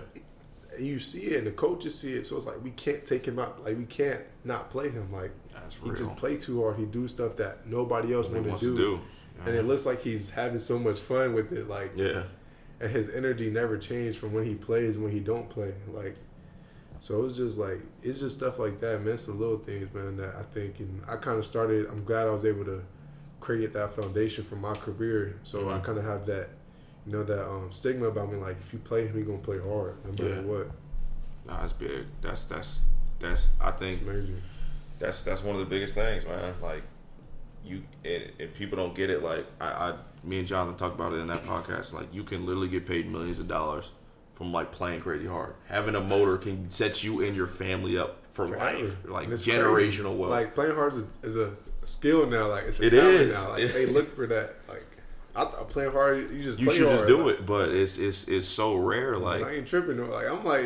and 0.79 0.87
you 0.87 0.97
see 0.99 1.27
it, 1.27 1.37
and 1.39 1.47
the 1.47 1.51
coaches 1.51 1.99
see 1.99 2.13
it. 2.13 2.25
So 2.25 2.35
it's 2.37 2.47
like 2.47 2.63
we 2.63 2.71
can't 2.71 3.05
take 3.05 3.25
him 3.27 3.37
out. 3.39 3.63
Like 3.63 3.77
we 3.77 3.85
can't 3.85 4.21
not 4.43 4.69
play 4.71 4.89
him. 4.89 5.11
Like 5.11 5.31
that's 5.53 5.77
he 5.77 5.85
real. 5.85 5.95
just 5.95 6.15
play 6.15 6.37
too 6.37 6.61
hard. 6.63 6.77
He 6.77 6.85
do 6.85 7.07
stuff 7.07 7.35
that 7.37 7.67
nobody 7.67 8.13
else 8.13 8.27
want 8.29 8.47
wants 8.47 8.63
to 8.63 8.75
do. 8.75 8.77
do. 8.77 8.99
And 9.45 9.55
it 9.55 9.63
looks 9.65 9.85
like 9.85 10.01
he's 10.01 10.31
having 10.31 10.59
so 10.59 10.79
much 10.79 10.99
fun 10.99 11.33
with 11.33 11.51
it. 11.53 11.69
Like 11.69 11.91
yeah, 11.95 12.23
and 12.79 12.91
his 12.91 13.09
energy 13.13 13.49
never 13.49 13.77
changed 13.77 14.17
from 14.17 14.33
when 14.33 14.43
he 14.45 14.55
plays 14.55 14.97
when 14.97 15.11
he 15.11 15.19
don't 15.19 15.49
play. 15.49 15.73
Like, 15.93 16.17
so 16.99 17.23
it's 17.23 17.37
just 17.37 17.57
like 17.57 17.79
it's 18.01 18.19
just 18.19 18.37
stuff 18.37 18.59
like 18.59 18.79
that, 18.81 19.01
man. 19.01 19.13
It's 19.13 19.27
the 19.27 19.33
little 19.33 19.57
things, 19.59 19.93
man. 19.93 20.17
That 20.17 20.35
I 20.35 20.43
think, 20.53 20.79
and 20.79 21.01
I 21.07 21.15
kind 21.15 21.37
of 21.37 21.45
started. 21.45 21.87
I'm 21.89 22.03
glad 22.03 22.27
I 22.27 22.31
was 22.31 22.45
able 22.45 22.65
to 22.65 22.83
create 23.39 23.71
that 23.73 23.93
foundation 23.95 24.43
for 24.43 24.57
my 24.57 24.73
career. 24.73 25.39
So 25.43 25.69
I 25.69 25.79
Mhm. 25.79 25.83
kind 25.83 25.97
of 25.97 26.03
have 26.03 26.25
that, 26.25 26.49
you 27.09 27.17
know, 27.17 27.23
that 27.23 27.43
um, 27.49 27.71
stigma 27.71 28.05
about 28.07 28.31
me. 28.31 28.37
Like, 28.37 28.57
if 28.59 28.71
you 28.71 28.79
play 28.79 29.07
him, 29.07 29.15
he 29.17 29.23
gonna 29.23 29.39
play 29.39 29.57
hard, 29.57 29.95
no 30.05 30.11
matter 30.11 30.35
Yeah. 30.35 30.41
what. 30.41 30.67
nah, 31.47 31.61
that's 31.61 31.73
big. 31.73 32.05
That's 32.21 32.43
that's 32.45 32.83
that's. 33.17 33.53
I 33.59 33.71
think 33.71 34.01
that's 34.99 35.23
that's 35.23 35.43
one 35.43 35.55
of 35.55 35.59
the 35.61 35.65
biggest 35.67 35.95
things, 35.95 36.25
man. 36.25 36.53
Like 36.61 36.83
you, 37.65 37.83
and, 38.05 38.31
and 38.39 38.53
people 38.53 38.77
don't 38.77 38.93
get 38.95 39.09
it. 39.09 39.23
Like 39.23 39.45
I, 39.59 39.65
I, 39.67 39.95
me 40.23 40.39
and 40.39 40.47
Jonathan 40.47 40.77
talked 40.77 40.95
about 40.95 41.13
it 41.13 41.17
in 41.17 41.27
that 41.27 41.43
podcast. 41.43 41.93
Like 41.93 42.13
you 42.13 42.23
can 42.23 42.45
literally 42.45 42.67
get 42.69 42.85
paid 42.85 43.09
millions 43.09 43.39
of 43.39 43.47
dollars 43.47 43.91
from 44.35 44.51
like 44.53 44.71
playing 44.71 45.01
crazy 45.01 45.25
hard. 45.27 45.55
Having 45.67 45.95
a 45.95 46.01
motor 46.01 46.37
can 46.37 46.69
set 46.69 47.03
you 47.03 47.23
and 47.23 47.35
your 47.35 47.47
family 47.47 47.97
up 47.97 48.17
for 48.29 48.47
life, 48.47 48.97
like 49.05 49.29
generational 49.29 49.73
crazy. 49.73 50.01
wealth. 50.03 50.31
Like 50.31 50.53
playing 50.55 50.75
hard 50.75 50.93
is 50.93 50.99
a, 50.99 51.07
is 51.23 51.35
a 51.37 51.55
skill 51.83 52.27
now. 52.27 52.47
Like 52.47 52.65
it's 52.65 52.79
a 52.79 52.85
It 52.85 52.89
talent 52.91 53.15
is. 53.15 53.33
now. 53.33 53.49
Like 53.49 53.73
they 53.73 53.85
look 53.87 54.15
for 54.15 54.27
that. 54.27 54.55
Like 54.67 54.85
I 55.41 55.45
thought 55.45 55.69
playing 55.69 55.91
hard, 55.91 56.31
you 56.31 56.41
just 56.43 56.59
you 56.59 56.69
should 56.71 56.89
just 56.89 57.07
do 57.07 57.29
it, 57.29 57.45
but 57.45 57.69
it's 57.69 57.97
it's 57.97 58.27
it's 58.27 58.47
so 58.47 58.75
rare. 58.75 59.17
Like 59.17 59.43
I 59.43 59.51
ain't 59.55 59.67
tripping. 59.67 59.97
though. 59.97 60.05
Like 60.05 60.27
I'm 60.29 60.43
like, 60.43 60.63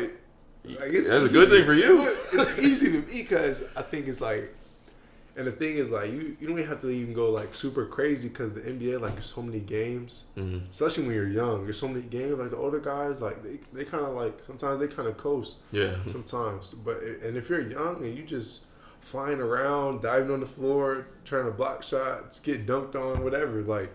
like 0.64 0.78
it's 0.92 1.08
that's 1.08 1.24
a 1.26 1.28
good 1.28 1.48
thing 1.48 1.64
for 1.64 1.74
you. 1.74 2.00
It's 2.32 2.58
easy 2.58 2.86
to 2.92 2.98
me 3.06 3.22
because 3.22 3.62
I 3.76 3.82
think 3.82 4.08
it's 4.08 4.20
like, 4.20 4.54
and 5.36 5.46
the 5.46 5.52
thing 5.52 5.76
is 5.76 5.92
like 5.92 6.10
you 6.10 6.36
you 6.40 6.46
don't 6.48 6.58
even 6.58 6.68
have 6.68 6.80
to 6.80 6.90
even 6.90 7.12
go 7.14 7.30
like 7.30 7.54
super 7.54 7.84
crazy 7.86 8.28
because 8.28 8.54
the 8.54 8.62
NBA 8.62 9.00
like 9.00 9.20
so 9.22 9.42
many 9.42 9.60
games, 9.60 10.26
Mhm. 10.36 10.70
especially 10.70 11.04
when 11.06 11.14
you're 11.14 11.28
young. 11.28 11.64
There's 11.64 11.78
so 11.78 11.88
many 11.88 12.02
games. 12.02 12.38
Like 12.38 12.50
the 12.50 12.56
older 12.56 12.80
guys, 12.80 13.20
like 13.22 13.42
they 13.42 13.58
they 13.72 13.84
kind 13.84 14.04
of 14.04 14.14
like 14.14 14.42
sometimes 14.42 14.80
they 14.80 14.88
kind 14.88 15.08
of 15.08 15.16
coast 15.16 15.56
yeah, 15.72 15.94
sometimes. 16.06 16.72
But 16.72 17.02
and 17.22 17.36
if 17.36 17.48
you're 17.48 17.60
young 17.68 18.04
and 18.04 18.16
you 18.16 18.24
just 18.24 18.64
flying 19.00 19.38
around, 19.40 20.00
diving 20.00 20.30
on 20.30 20.40
the 20.40 20.46
floor, 20.46 21.06
trying 21.26 21.44
to 21.44 21.50
block 21.50 21.82
shots, 21.82 22.40
get 22.40 22.66
dunked 22.66 22.94
on, 22.94 23.22
whatever, 23.22 23.60
like 23.62 23.92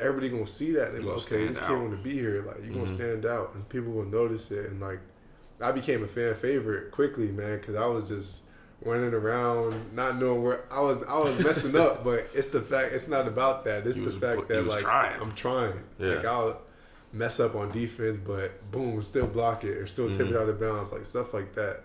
everybody 0.00 0.28
gonna 0.30 0.46
see 0.46 0.72
that. 0.72 0.92
They're 0.92 1.00
You 1.00 1.08
like, 1.08 1.18
okay, 1.18 1.46
this 1.46 1.56
stand 1.56 1.70
kid 1.70 1.78
want 1.78 1.90
to 1.92 1.96
be 2.02 2.12
here. 2.18 2.42
Like 2.46 2.64
you 2.64 2.70
gonna 2.72 2.84
Mhm. 2.84 2.94
stand 2.94 3.26
out, 3.26 3.54
and 3.54 3.68
people 3.68 3.92
will 3.92 4.04
notice 4.04 4.50
it. 4.50 4.70
And 4.70 4.80
like 4.80 5.00
I 5.60 5.72
became 5.72 6.04
a 6.04 6.08
fan 6.08 6.34
favorite 6.34 6.90
quickly, 6.92 7.28
man, 7.32 7.58
because 7.58 7.74
I 7.74 7.86
was 7.86 8.08
just 8.08 8.44
running 8.84 9.12
around, 9.12 9.74
not 9.94 10.16
knowing 10.18 10.42
where 10.44 10.60
I 10.70 10.80
was. 10.80 11.02
I 11.04 11.18
was 11.18 11.38
messing 11.40 11.74
up, 11.76 12.04
but 12.04 12.28
it's 12.34 12.48
the 12.48 12.60
fact. 12.60 12.92
It's 12.92 13.08
not 13.08 13.26
about 13.26 13.64
that. 13.64 13.86
It's 13.86 13.98
You 13.98 14.04
the 14.06 14.10
was 14.12 14.18
fact 14.20 14.48
that 14.48 14.66
like 14.66 14.80
trying. 14.80 15.20
I'm 15.20 15.34
trying. 15.34 15.80
Yeah. 15.98 16.14
Like 16.14 16.24
I'll 16.24 16.60
mess 17.12 17.40
up 17.40 17.54
on 17.54 17.70
defense, 17.70 18.18
but 18.18 18.70
boom, 18.70 19.02
still 19.02 19.26
block 19.26 19.64
it 19.64 19.78
or 19.78 19.86
still 19.86 20.10
tip 20.10 20.28
Mhm. 20.28 20.30
it 20.32 20.36
out 20.36 20.48
of 20.48 20.60
bounds, 20.60 20.92
like 20.92 21.04
stuff 21.06 21.32
like 21.34 21.54
that. 21.54 21.84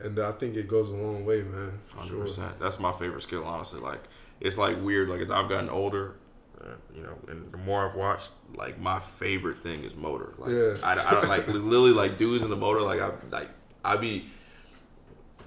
And 0.00 0.18
I 0.20 0.32
think 0.32 0.56
it 0.56 0.68
goes 0.68 0.90
a 0.90 0.94
long 0.96 1.24
way, 1.24 1.42
man. 1.42 1.78
Hundred 1.92 2.08
sure. 2.10 2.22
percent. 2.22 2.60
That's 2.60 2.78
my 2.78 2.92
favorite 2.92 3.22
skill, 3.22 3.44
honestly. 3.44 3.80
Like 3.80 4.00
it's 4.40 4.58
like 4.58 4.80
weird. 4.82 5.08
Like 5.08 5.20
as 5.22 5.30
I've 5.30 5.48
gotten 5.48 5.70
older, 5.70 6.14
Uh, 6.60 6.64
you 6.94 7.02
know, 7.02 7.16
and 7.28 7.52
the 7.52 7.58
more 7.58 7.86
I've 7.86 7.94
watched, 7.94 8.30
like 8.56 8.80
my 8.80 8.98
favorite 8.98 9.62
thing 9.62 9.84
is 9.84 9.94
motor. 9.94 10.32
Like, 10.38 10.50
Yeah. 10.50 10.74
I, 10.82 10.92
I 11.08 11.10
don't 11.12 11.28
like 11.28 11.46
literally 11.46 11.92
like 11.92 12.18
dudes 12.18 12.42
in 12.42 12.50
the 12.50 12.56
motor. 12.56 12.80
Like 12.82 13.00
I 13.00 13.12
like 13.30 13.48
I 13.84 13.96
be. 13.96 14.26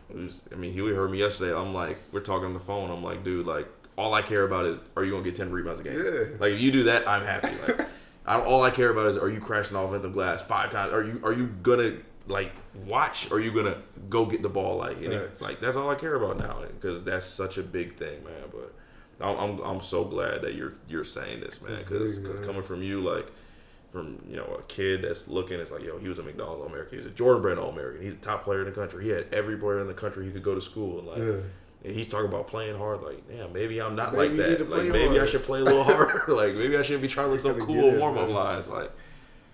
was- 0.10 0.48
I 0.52 0.56
mean, 0.56 0.74
Huey 0.74 0.94
heard 0.94 1.12
me 1.12 1.20
yesterday. 1.20 1.54
I'm 1.56 1.74
like, 1.74 2.00
we're 2.12 2.20
talking 2.22 2.46
on 2.46 2.54
the 2.54 2.60
phone. 2.60 2.90
I'm 2.92 3.04
like, 3.04 3.24
dude, 3.24 3.46
like 3.48 3.68
all 3.98 4.14
I 4.14 4.22
care 4.22 4.44
about 4.46 4.66
is 4.66 4.78
are 4.96 5.04
you 5.04 5.12
gonna 5.12 5.24
get 5.24 5.36
ten 5.36 5.52
rebounds 5.52 5.82
a 5.82 5.84
game? 5.84 5.98
Yeah. 5.98 6.38
Like 6.40 6.54
if 6.54 6.62
you 6.62 6.72
do 6.72 6.84
that, 6.84 7.08
I'm 7.08 7.24
happy. 7.24 7.50
Like 7.68 7.88
I, 8.26 8.40
all 8.40 8.64
I 8.64 8.70
care 8.72 8.90
about 8.90 9.08
is 9.08 9.18
are 9.18 9.30
you 9.30 9.40
crashing 9.40 9.74
the 9.74 9.80
offensive 9.82 10.14
glass 10.14 10.42
five 10.42 10.70
times? 10.70 10.94
Are 10.94 11.04
you 11.04 11.20
are 11.24 11.34
you 11.34 11.48
gonna 11.48 11.98
like 12.28 12.52
watch? 12.86 13.30
Or 13.32 13.38
are 13.38 13.40
you 13.42 13.52
gonna 13.52 13.82
go 14.10 14.26
get 14.26 14.42
the 14.42 14.50
ball? 14.50 14.78
Like 14.78 15.02
it- 15.02 15.12
like 15.42 15.60
that's 15.60 15.76
all 15.76 15.90
I 15.90 15.96
care 15.96 16.16
about 16.16 16.38
now 16.38 16.62
because 16.80 17.04
that's 17.04 17.26
such 17.26 17.58
a 17.58 17.64
big 17.64 17.96
thing, 17.96 18.24
man. 18.24 18.34
But 18.52 18.74
I'm 19.22 19.38
I'm, 19.38 19.60
I'm 19.60 19.82
so 19.82 20.04
glad 20.04 20.42
that 20.44 20.56
you're 20.56 20.74
you're 20.88 21.04
saying 21.04 21.42
this, 21.42 21.62
man. 21.62 21.78
Because 21.78 22.18
coming 22.46 22.64
from 22.64 22.82
you, 22.84 23.02
like 23.02 23.32
from 23.92 24.22
you 24.30 24.38
know 24.38 24.46
a 24.60 24.62
kid 24.64 25.02
that's 25.04 25.28
looking, 25.28 25.60
it's 25.60 25.72
like 25.72 25.84
yo, 25.84 25.98
he 26.00 26.08
was 26.08 26.20
a 26.20 26.24
McDonald's 26.24 26.62
All 26.62 26.68
American. 26.68 26.92
He 26.92 26.98
was 26.98 27.06
a 27.06 27.16
Jordan 27.16 27.42
Brand 27.42 27.60
All 27.60 27.70
American. 27.70 28.02
He's 28.02 28.16
a 28.16 28.18
top 28.20 28.44
player 28.44 28.60
in 28.62 28.66
the 28.66 28.72
country. 28.72 29.04
He 29.04 29.10
had 29.10 29.28
every 29.34 29.58
player 29.58 29.80
in 29.82 29.88
the 29.88 29.94
country 29.94 30.26
he 30.26 30.32
could 30.32 30.44
go 30.44 30.56
to 30.56 30.62
school 30.62 31.00
and 31.00 31.08
like. 31.08 31.18
Yeah. 31.20 31.48
And 31.84 31.96
he's 31.96 32.08
talking 32.08 32.28
about 32.28 32.46
playing 32.46 32.78
hard. 32.78 33.02
Like, 33.02 33.28
damn, 33.28 33.52
maybe 33.54 33.82
I'm 33.82 33.96
not 33.96 34.14
Maybe 34.14 34.38
like 34.38 34.60
that. 34.60 34.70
Like, 34.70 34.84
maybe 34.90 35.20
I 35.20 35.26
should 35.26 35.42
play 35.42 35.62
a 35.62 35.64
little 35.64 35.84
harder. 35.84 36.26
like, 36.28 36.54
maybe 36.54 36.78
I 36.78 36.84
shouldn't 36.84 37.02
be 37.02 37.08
trying 37.08 37.26
to 37.26 37.32
look 37.32 37.40
so 37.40 37.56
cool 37.56 37.90
in 37.90 38.00
warm 38.00 38.20
up 38.20 38.30
lines. 38.30 38.68
Like, 38.68 38.92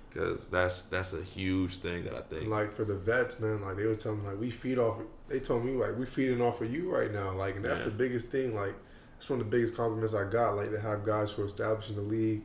because 0.09 0.45
that's 0.45 0.82
that's 0.84 1.13
a 1.13 1.22
huge 1.22 1.78
thing 1.78 2.03
that 2.03 2.13
I 2.13 2.20
think. 2.22 2.47
Like 2.49 2.76
for 2.76 2.84
the 2.84 2.95
vets, 2.95 3.39
man, 3.39 3.61
like 3.61 3.78
they 3.78 3.86
were 3.86 3.95
telling 3.95 4.24
me 4.24 4.30
like 4.30 4.39
we 4.41 4.49
feed 4.49 4.78
off. 4.78 4.97
They 5.30 5.39
told 5.39 5.63
me 5.63 5.72
like 5.74 5.97
we 5.97 6.05
feeding 6.05 6.41
off 6.41 6.59
of 6.61 6.70
you 6.74 6.93
right 6.93 7.13
now, 7.13 7.32
like 7.32 7.55
and 7.55 7.63
that's 7.63 7.80
Yeah. 7.80 7.86
the 7.86 7.91
biggest 7.91 8.30
thing. 8.30 8.53
Like 8.53 8.76
that's 9.18 9.30
one 9.30 9.39
of 9.41 9.49
the 9.49 9.57
biggest 9.57 9.76
compliments 9.76 10.13
I 10.13 10.30
got. 10.30 10.51
Like 10.55 10.72
to 10.72 10.80
have 10.80 11.05
guys 11.05 11.32
who 11.32 11.43
are 11.43 11.45
establishing 11.47 11.95
the 11.95 12.01
league, 12.01 12.41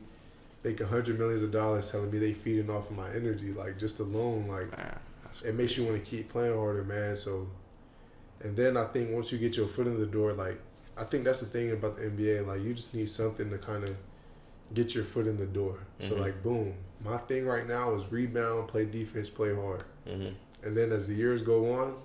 making 0.63 0.87
hundred 0.87 1.19
millions 1.19 1.43
of 1.43 1.51
dollars, 1.51 1.91
telling 1.91 2.11
me 2.11 2.17
they 2.19 2.33
feeding 2.33 2.69
off 2.69 2.89
of 2.89 2.97
my 2.97 3.09
energy. 3.11 3.53
Like 3.53 3.77
just 3.77 3.99
alone, 3.99 4.47
like 4.47 4.75
Man, 4.77 4.99
it 5.45 5.55
makes 5.55 5.77
you 5.77 5.85
want 5.85 6.03
to 6.03 6.09
keep 6.09 6.29
playing 6.29 6.55
harder, 6.57 6.83
man. 6.83 7.15
So, 7.17 7.47
and 8.41 8.55
then 8.57 8.75
I 8.77 8.85
think 8.85 9.11
once 9.11 9.31
you 9.31 9.37
get 9.37 9.55
your 9.57 9.67
foot 9.67 9.87
in 9.87 9.99
the 9.99 10.05
door, 10.05 10.33
like 10.33 10.59
I 10.97 11.03
think 11.03 11.23
that's 11.23 11.39
the 11.41 11.47
thing 11.47 11.71
about 11.71 11.95
the 11.97 12.03
NBA. 12.03 12.45
Like 12.47 12.61
you 12.61 12.73
just 12.73 12.93
need 12.93 13.09
something 13.09 13.49
to 13.49 13.57
kind 13.57 13.83
of 13.83 13.95
get 14.73 14.95
your 14.95 15.03
foot 15.03 15.27
in 15.27 15.37
the 15.37 15.45
door. 15.45 15.77
So 15.99 16.15
Mhm. 16.15 16.19
like, 16.19 16.41
boom. 16.43 16.73
My 17.03 17.17
thing 17.17 17.45
right 17.45 17.67
now 17.67 17.93
is 17.95 18.11
rebound, 18.11 18.67
play 18.69 18.85
defense, 18.85 19.29
play 19.29 19.53
hard. 19.53 19.83
mm-hmm. 20.07 20.33
And 20.65 20.77
then 20.77 20.91
as 20.93 21.07
the 21.07 21.15
years 21.15 21.41
go 21.41 21.73
on, 21.73 21.95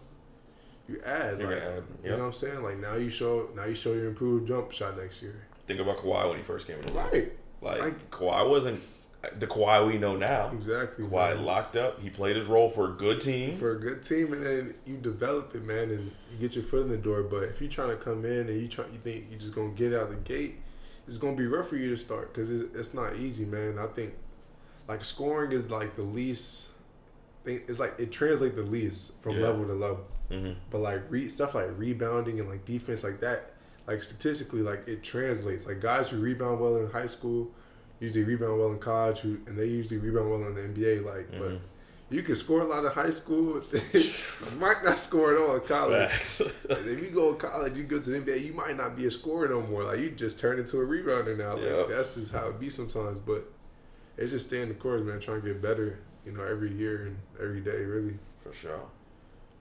you 0.89 1.01
add. 1.05 1.39
You're 1.41 1.51
like, 1.51 1.63
add, 1.63 1.83
You 2.03 2.11
know 2.11 2.19
what 2.19 2.25
I'm 2.25 2.33
saying? 2.33 2.63
Like 2.63 2.79
now 2.79 2.95
you 2.97 3.11
show 3.11 3.49
now 3.55 3.65
you 3.65 3.75
show 3.75 3.93
your 3.93 4.09
improved 4.09 4.49
jump 4.49 4.73
shot 4.73 4.97
next 4.99 5.23
year. 5.23 5.47
Think 5.67 5.81
about 5.81 5.99
Kawhi 5.99 6.29
when 6.29 6.39
he 6.39 6.43
first 6.45 6.67
came 6.67 6.77
in 6.81 6.87
the 6.87 6.93
league. 6.93 6.97
Right. 7.05 7.33
Like 7.61 7.81
Like- 7.83 8.11
Kawhi 8.11 8.49
wasn't 8.49 8.81
the 9.39 9.47
Kawhi 9.49 9.87
we 9.87 9.99
know 9.99 10.17
now. 10.17 10.49
Exactly. 10.53 11.05
Kawhi 11.05 11.37
man. 11.37 11.45
locked 11.45 11.77
up. 11.77 12.01
He 12.01 12.09
played 12.09 12.37
his 12.37 12.47
role 12.47 12.71
for 12.71 12.89
a 12.91 12.93
good 12.93 13.21
team. 13.21 13.55
for 13.57 13.73
a 13.73 13.79
good 13.81 14.03
team, 14.03 14.33
and 14.33 14.47
then 14.47 14.75
you 14.87 14.97
develop 14.97 15.55
it, 15.57 15.65
man, 15.65 15.91
and 15.91 16.13
you 16.33 16.39
get 16.41 16.55
your 16.55 16.65
foot 16.65 16.83
in 16.83 16.89
the 16.89 16.97
door. 16.97 17.25
But 17.25 17.43
if 17.45 17.61
you're 17.61 17.69
trying 17.71 17.89
to 17.91 17.97
come 17.97 18.25
in 18.25 18.49
and 18.49 18.61
you 18.63 18.69
try, 18.69 18.85
you 18.87 18.99
think 18.99 19.27
you're 19.29 19.41
just 19.41 19.55
gonna 19.55 19.71
get 19.71 19.93
out 19.93 20.11
the 20.11 20.17
gate, 20.17 20.57
it's 21.07 21.17
gonna 21.17 21.37
be 21.37 21.47
rough 21.47 21.69
for 21.69 21.77
you 21.77 21.91
to 21.91 21.97
start 21.97 22.33
because 22.33 22.49
it's, 22.51 22.75
it's 22.77 22.95
not 22.95 23.17
easy, 23.17 23.45
man. 23.45 23.77
I 23.79 23.87
think 23.89 24.15
like 24.87 25.05
scoring 25.05 25.51
is 25.53 25.69
like 25.71 25.97
the 25.97 26.03
least 26.03 26.71
thing. 27.45 27.61
It's 27.67 27.81
like 27.81 27.95
it 27.99 28.13
translates 28.13 28.55
the 28.55 28.63
least 28.63 29.21
from 29.23 29.35
Yeah. 29.37 29.49
level 29.49 29.67
to 29.67 29.75
level. 29.75 30.07
Mm-hmm. 30.31 30.53
But 30.71 30.79
like 30.79 31.03
re- 31.11 31.29
stuff 31.29 31.55
like 31.55 31.69
rebounding 31.77 32.41
and 32.41 32.49
like 32.49 32.65
defense 32.65 33.05
like 33.05 33.21
that, 33.21 33.53
like 33.87 34.03
statistically, 34.03 34.63
like 34.63 34.87
it 34.89 35.03
translates. 35.03 35.67
Like 35.67 35.81
guys 35.81 36.11
who 36.11 36.21
rebound 36.21 36.61
well 36.61 36.77
in 36.77 36.91
high 36.91 37.07
school 37.07 37.51
usually 38.01 38.25
rebound 38.25 38.59
well 38.59 38.71
in 38.73 38.79
college, 38.79 39.21
who 39.21 39.39
and 39.47 39.59
they 39.59 39.67
usually 39.67 39.99
rebound 39.99 40.31
well 40.31 40.45
in 40.47 40.55
the 40.55 40.61
NBA. 40.63 41.05
Like, 41.05 41.31
but 41.33 41.51
Mhm. 41.53 41.61
you 42.11 42.23
can 42.23 42.35
score 42.37 42.61
a 42.61 42.65
lot 42.65 42.85
in 42.85 42.91
high 42.93 43.11
school, 43.11 43.61
might 44.61 44.85
not 44.85 44.99
score 44.99 45.33
at 45.35 45.39
all 45.41 45.55
in 45.57 45.61
college. 45.63 46.41
And 46.71 46.87
if 46.89 47.03
you 47.03 47.11
go 47.15 47.35
to 47.35 47.39
college, 47.49 47.77
you 47.77 47.85
go 47.85 47.99
to 48.01 48.11
the 48.11 48.19
NBA, 48.21 48.45
you 48.47 48.53
might 48.53 48.77
not 48.77 48.97
be 48.97 49.07
a 49.07 49.11
scorer 49.11 49.49
no 49.49 49.63
more. 49.63 49.83
Like 49.85 49.99
you 50.01 50.11
just 50.11 50.39
turn 50.39 50.59
into 50.59 50.79
a 50.81 50.87
rebounder 50.87 51.37
now. 51.37 51.55
Like 51.55 51.65
Yep. 51.65 51.89
that's 51.89 52.15
just 52.15 52.33
how 52.33 52.49
it 52.49 52.61
be 52.61 52.71
sometimes. 52.71 53.19
But 53.21 53.51
it's 54.17 54.33
just 54.33 54.47
staying 54.47 54.69
the 54.69 54.75
course, 54.75 55.03
man. 55.03 55.19
Trying 55.21 55.41
to 55.43 55.47
get 55.49 55.61
better, 55.63 55.99
you 56.25 56.33
know, 56.33 56.43
every 56.45 56.73
year 56.73 57.07
and 57.07 57.19
every 57.41 57.61
day, 57.61 57.83
really. 57.85 58.19
For 58.43 58.53
sure. 58.53 58.81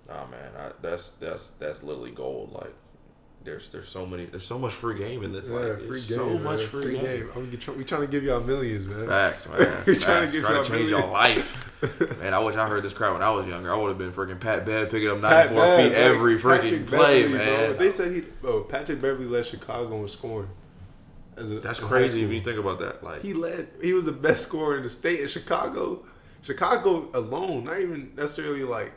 Nah, 0.07 0.25
man, 0.27 0.51
I, 0.57 0.71
that's 0.81 1.11
that's 1.11 1.49
that's 1.51 1.83
literally 1.83 2.11
gold. 2.11 2.53
Like, 2.53 2.73
there's 3.43 3.69
there's 3.69 3.89
so 3.89 4.05
many, 4.05 4.25
there's 4.25 4.45
so 4.45 4.57
much 4.57 4.73
free 4.73 4.97
game 4.97 5.23
in 5.23 5.33
this. 5.33 5.49
Yeah, 5.49 5.55
like, 5.55 5.79
free 5.79 5.87
game. 5.87 6.17
so 6.17 6.33
man. 6.33 6.43
much 6.43 6.63
free, 6.63 6.97
game. 6.97 7.29
I'm 7.35 7.49
get, 7.49 7.77
we 7.77 7.83
trying 7.83 8.01
to 8.01 8.07
give 8.07 8.23
y'all 8.23 8.41
millions, 8.41 8.85
man. 8.85 9.07
Facts, 9.07 9.47
man. 9.49 9.83
We 9.85 9.97
trying 9.97 10.27
to 10.27 10.31
give 10.31 10.43
y'all 10.43 10.63
change 10.63 10.89
your 10.89 11.05
life. 11.11 12.19
man, 12.19 12.33
I 12.33 12.39
wish 12.39 12.55
I 12.55 12.67
heard 12.67 12.83
this 12.83 12.93
crowd 12.93 13.13
when 13.13 13.21
I 13.21 13.29
was 13.31 13.47
younger. 13.47 13.73
I 13.73 13.77
would 13.77 13.89
have 13.89 13.97
been 13.97 14.11
freaking 14.11 14.39
Pat 14.39 14.65
Bev 14.65 14.89
picking 14.89 15.09
up 15.09 15.21
Pat 15.21 15.51
94 15.51 15.55
Bev, 15.55 15.77
feet 15.77 15.83
like, 15.83 15.93
every 15.93 16.37
freaking 16.37 16.61
Patrick 16.61 16.87
play, 16.87 17.21
Beverley, 17.23 17.37
man. 17.37 17.69
Bro. 17.69 17.73
They 17.77 17.91
said 17.91 18.15
he, 18.15 18.21
bro. 18.41 18.63
Patrick 18.63 19.01
Beverley 19.01 19.27
led 19.27 19.45
Chicago 19.45 20.01
in 20.01 20.07
scoring. 20.07 20.49
As 21.35 21.51
a, 21.51 21.59
That's 21.59 21.79
crazy 21.79 22.25
when 22.25 22.33
you 22.33 22.41
think 22.41 22.57
about 22.57 22.79
that. 22.79 23.03
Like, 23.03 23.21
He 23.21 23.33
led. 23.33 23.67
He 23.81 23.93
was 23.93 24.05
the 24.05 24.11
best 24.11 24.47
scorer 24.47 24.77
in 24.77 24.83
the 24.83 24.89
state 24.89 25.19
in 25.19 25.27
Chicago. 25.27 26.03
Chicago 26.41 27.09
alone, 27.13 27.65
not 27.65 27.79
even 27.79 28.11
necessarily 28.15 28.63
like 28.63 28.91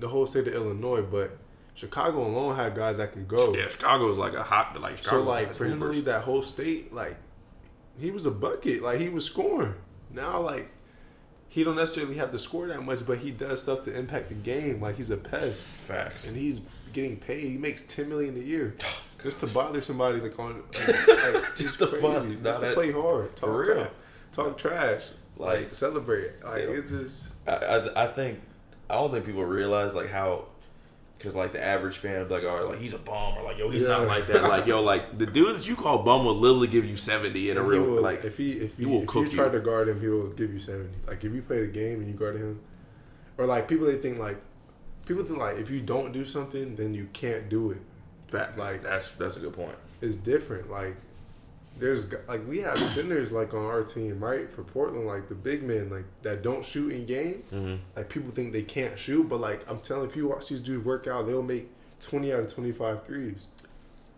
the 0.00 0.08
whole 0.08 0.26
state 0.26 0.46
of 0.48 0.54
Illinois, 0.54 1.02
but 1.02 1.36
Chicago 1.74 2.26
alone 2.26 2.56
had 2.56 2.74
guys 2.74 2.96
that 2.98 3.12
can 3.12 3.26
go. 3.26 3.54
yeah, 3.54 3.68
Chicago 3.68 4.10
is 4.10 4.16
like 4.18 4.34
a 4.34 4.42
hot, 4.42 4.80
like 4.80 4.96
Chicago 4.98 5.22
so 5.24 5.28
like 5.28 5.54
for 5.54 5.64
him 5.64 5.80
to 5.80 5.86
lead 5.86 6.04
that 6.06 6.22
whole 6.22 6.42
state, 6.42 6.92
like 6.92 7.16
he 7.98 8.10
was 8.10 8.26
a 8.26 8.30
bucket. 8.30 8.82
Like 8.82 9.00
he 9.00 9.08
was 9.08 9.24
scoring. 9.24 9.74
Now 10.10 10.40
like 10.40 10.70
he 11.48 11.64
don't 11.64 11.76
necessarily 11.76 12.16
have 12.16 12.32
to 12.32 12.38
score 12.38 12.66
that 12.68 12.82
much, 12.82 13.06
but 13.06 13.18
he 13.18 13.30
does 13.30 13.62
stuff 13.62 13.82
to 13.82 13.96
impact 13.98 14.28
the 14.28 14.34
game. 14.34 14.80
Like 14.80 14.96
he's 14.96 15.10
a 15.10 15.16
pest, 15.16 15.66
Facts. 15.66 16.26
and 16.26 16.36
he's 16.36 16.60
getting 16.92 17.16
paid. 17.18 17.50
He 17.50 17.58
makes 17.58 17.82
ten 17.82 18.08
million 18.08 18.36
a 18.36 18.40
year 18.40 18.74
just 19.22 19.40
to 19.40 19.46
bother 19.46 19.80
somebody 19.80 20.20
like 20.20 20.38
on 20.38 20.62
like, 20.88 21.08
like, 21.34 21.56
Just 21.56 21.78
to 21.80 21.86
crazy. 21.88 22.36
just 22.42 22.60
to 22.60 22.72
play 22.72 22.92
hard, 22.92 23.34
talk 23.36 23.48
for 23.50 23.60
real. 23.66 23.74
crap, 23.76 23.94
talk 24.32 24.58
trash, 24.58 25.02
like, 25.36 25.58
Like- 25.58 25.74
celebrate. 25.74 26.42
Like 26.44 26.62
Yeah. 26.62 26.68
it's 26.70 26.90
just 26.90 27.34
I, 27.48 27.52
I, 27.54 28.04
I 28.04 28.06
think 28.08 28.40
I 28.88 28.94
don't 28.94 29.10
think 29.10 29.26
people 29.26 29.44
realize 29.44 29.94
like 29.94 30.08
how 30.08 30.46
because 31.18 31.34
like 31.34 31.52
the 31.52 31.64
average 31.64 31.96
fan 31.96 32.28
like 32.28 32.44
oh 32.44 32.68
like 32.70 32.78
he's 32.78 32.92
a 32.92 32.98
bum 32.98 33.38
or 33.38 33.42
like 33.42 33.58
yo 33.58 33.70
he's 33.70 33.82
not 33.82 34.06
like 34.06 34.26
that 34.26 34.42
like 34.44 34.66
yo 34.66 34.82
like 34.82 35.16
the 35.18 35.26
dude 35.26 35.56
that 35.56 35.66
you 35.66 35.74
call 35.74 36.02
bum 36.02 36.24
will 36.24 36.34
literally 36.34 36.68
give 36.68 36.84
you 36.84 36.96
seventy 36.96 37.50
in 37.50 37.56
a 37.56 37.60
and 37.60 37.72
he 37.72 37.78
real 37.78 37.90
will, 37.90 38.02
like 38.02 38.24
if 38.24 38.36
he 38.36 38.52
if 38.52 38.76
he 38.76 38.82
you 38.82 38.88
will 38.90 39.02
if 39.02 39.06
cook 39.06 39.24
you 39.24 39.30
try 39.30 39.48
to 39.48 39.60
guard 39.60 39.88
him, 39.88 40.00
he 40.00 40.08
will 40.08 40.28
give 40.30 40.52
you 40.52 40.60
seventy. 40.60 40.94
Like 41.06 41.24
if 41.24 41.32
you 41.32 41.42
play 41.42 41.60
the 41.60 41.72
game 41.72 42.00
and 42.00 42.08
you 42.08 42.14
guard 42.14 42.36
him, 42.36 42.60
or 43.38 43.46
like 43.46 43.68
people 43.68 43.86
they 43.86 43.96
think 43.96 44.18
like 44.18 44.38
people 45.06 45.24
think 45.24 45.38
like 45.38 45.56
if 45.56 45.70
you 45.70 45.80
don't 45.80 46.12
do 46.12 46.24
something, 46.24 46.76
then 46.76 46.94
you 46.94 47.08
can't 47.12 47.48
do 47.48 47.70
it. 47.70 47.80
fact 48.28 48.58
like 48.58 48.82
that's 48.82 49.12
that's 49.12 49.36
a 49.36 49.40
good 49.40 49.54
point 49.54 49.76
It's 50.02 50.16
different. 50.16 50.70
Like 50.70 50.96
there's 51.78 52.12
like 52.26 52.46
we 52.48 52.60
have 52.60 52.82
centers 52.82 53.32
like 53.32 53.52
on 53.54 53.64
our 53.64 53.82
team, 53.82 54.22
right? 54.22 54.50
For 54.50 54.62
Portland, 54.62 55.06
like 55.06 55.28
the 55.28 55.34
big 55.34 55.62
men 55.62 55.90
like 55.90 56.04
that 56.22 56.42
don't 56.42 56.64
shoot 56.64 56.92
in 56.92 57.06
game. 57.06 57.42
mm-hmm. 57.52 57.76
Like 57.94 58.08
people 58.08 58.30
think 58.30 58.52
they 58.52 58.62
can't 58.62 58.98
shoot, 58.98 59.28
but 59.28 59.40
like 59.40 59.68
I'm 59.68 59.80
telling, 59.80 60.08
if 60.08 60.16
you 60.16 60.28
watch 60.28 60.48
these 60.48 60.60
dudes 60.60 60.84
work 60.84 61.06
out, 61.06 61.26
they'll 61.26 61.42
make 61.42 61.68
twenty 62.00 62.32
out 62.32 62.40
of 62.40 62.52
25 62.52 63.04
threes. 63.04 63.46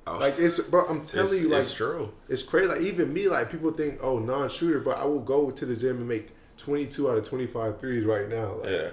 oh, 0.06 0.18
Like 0.18 0.34
it's, 0.38 0.60
bro. 0.60 0.86
I'm 0.86 1.00
telling 1.00 1.42
you, 1.42 1.48
like 1.48 1.62
it's 1.62 1.74
true 1.74 2.12
It's 2.28 2.42
crazy. 2.42 2.68
Like 2.68 2.80
even 2.82 3.12
me, 3.12 3.28
like 3.28 3.50
people 3.50 3.70
think, 3.72 3.98
oh, 4.02 4.18
non-shooter, 4.18 4.80
but 4.80 4.98
I 4.98 5.04
will 5.04 5.20
go 5.20 5.50
to 5.50 5.66
the 5.66 5.76
gym 5.76 5.98
and 5.98 6.08
make 6.08 6.30
22 6.58 7.10
out 7.10 7.18
of 7.18 7.28
25 7.28 7.80
threes 7.80 8.04
right 8.04 8.28
now. 8.28 8.54
Like, 8.56 8.70
yeah 8.70 8.88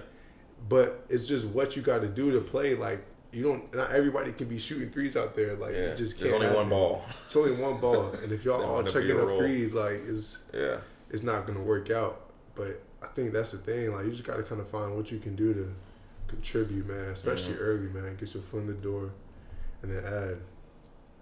But 0.68 1.06
it's 1.10 1.28
just 1.28 1.48
what 1.48 1.76
you 1.76 1.82
got 1.82 2.02
to 2.02 2.08
do 2.08 2.32
to 2.32 2.42
play. 2.42 2.76
Like 2.76 3.06
you 3.36 3.44
don't. 3.44 3.74
Not 3.76 3.92
everybody 3.92 4.32
can 4.32 4.48
be 4.48 4.58
shooting 4.58 4.90
threes 4.90 5.18
out 5.18 5.36
there. 5.36 5.56
Like 5.56 5.74
yeah 5.74 5.90
you 5.90 5.96
just 5.96 6.18
can't. 6.18 6.30
There's 6.32 6.42
only 6.44 6.56
one 6.56 6.70
ball 6.70 7.06
It's 7.26 7.36
only 7.36 7.52
one 7.62 7.80
ball, 7.80 8.12
and 8.24 8.32
if 8.32 8.46
y'all 8.46 8.64
all 8.64 8.84
chucking 8.84 9.12
a 9.12 9.26
up 9.26 9.38
threes, 9.38 9.74
like 9.74 10.00
it's 10.08 10.44
yeah 10.54 10.78
it's 11.10 11.24
not 11.24 11.46
gonna 11.46 11.62
work 11.62 11.90
out. 11.92 12.22
But 12.56 12.82
I 13.04 13.08
think 13.08 13.34
that's 13.34 13.52
the 13.52 13.58
thing. 13.58 13.94
Like 13.94 14.06
you 14.06 14.12
just 14.12 14.24
got 14.24 14.38
to 14.38 14.44
kind 14.44 14.62
of 14.62 14.70
find 14.70 14.96
what 14.96 15.12
you 15.12 15.20
can 15.20 15.36
do 15.36 15.54
to 15.54 15.74
contribute, 16.28 16.88
man. 16.88 17.10
Especially 17.10 17.54
Mhm. 17.56 17.62
early, 17.62 17.88
man. 17.88 18.16
Get 18.16 18.34
your 18.34 18.44
foot 18.44 18.62
in 18.62 18.68
the 18.68 18.74
door, 18.74 19.12
and 19.82 19.92
then 19.92 20.04
add. 20.06 20.38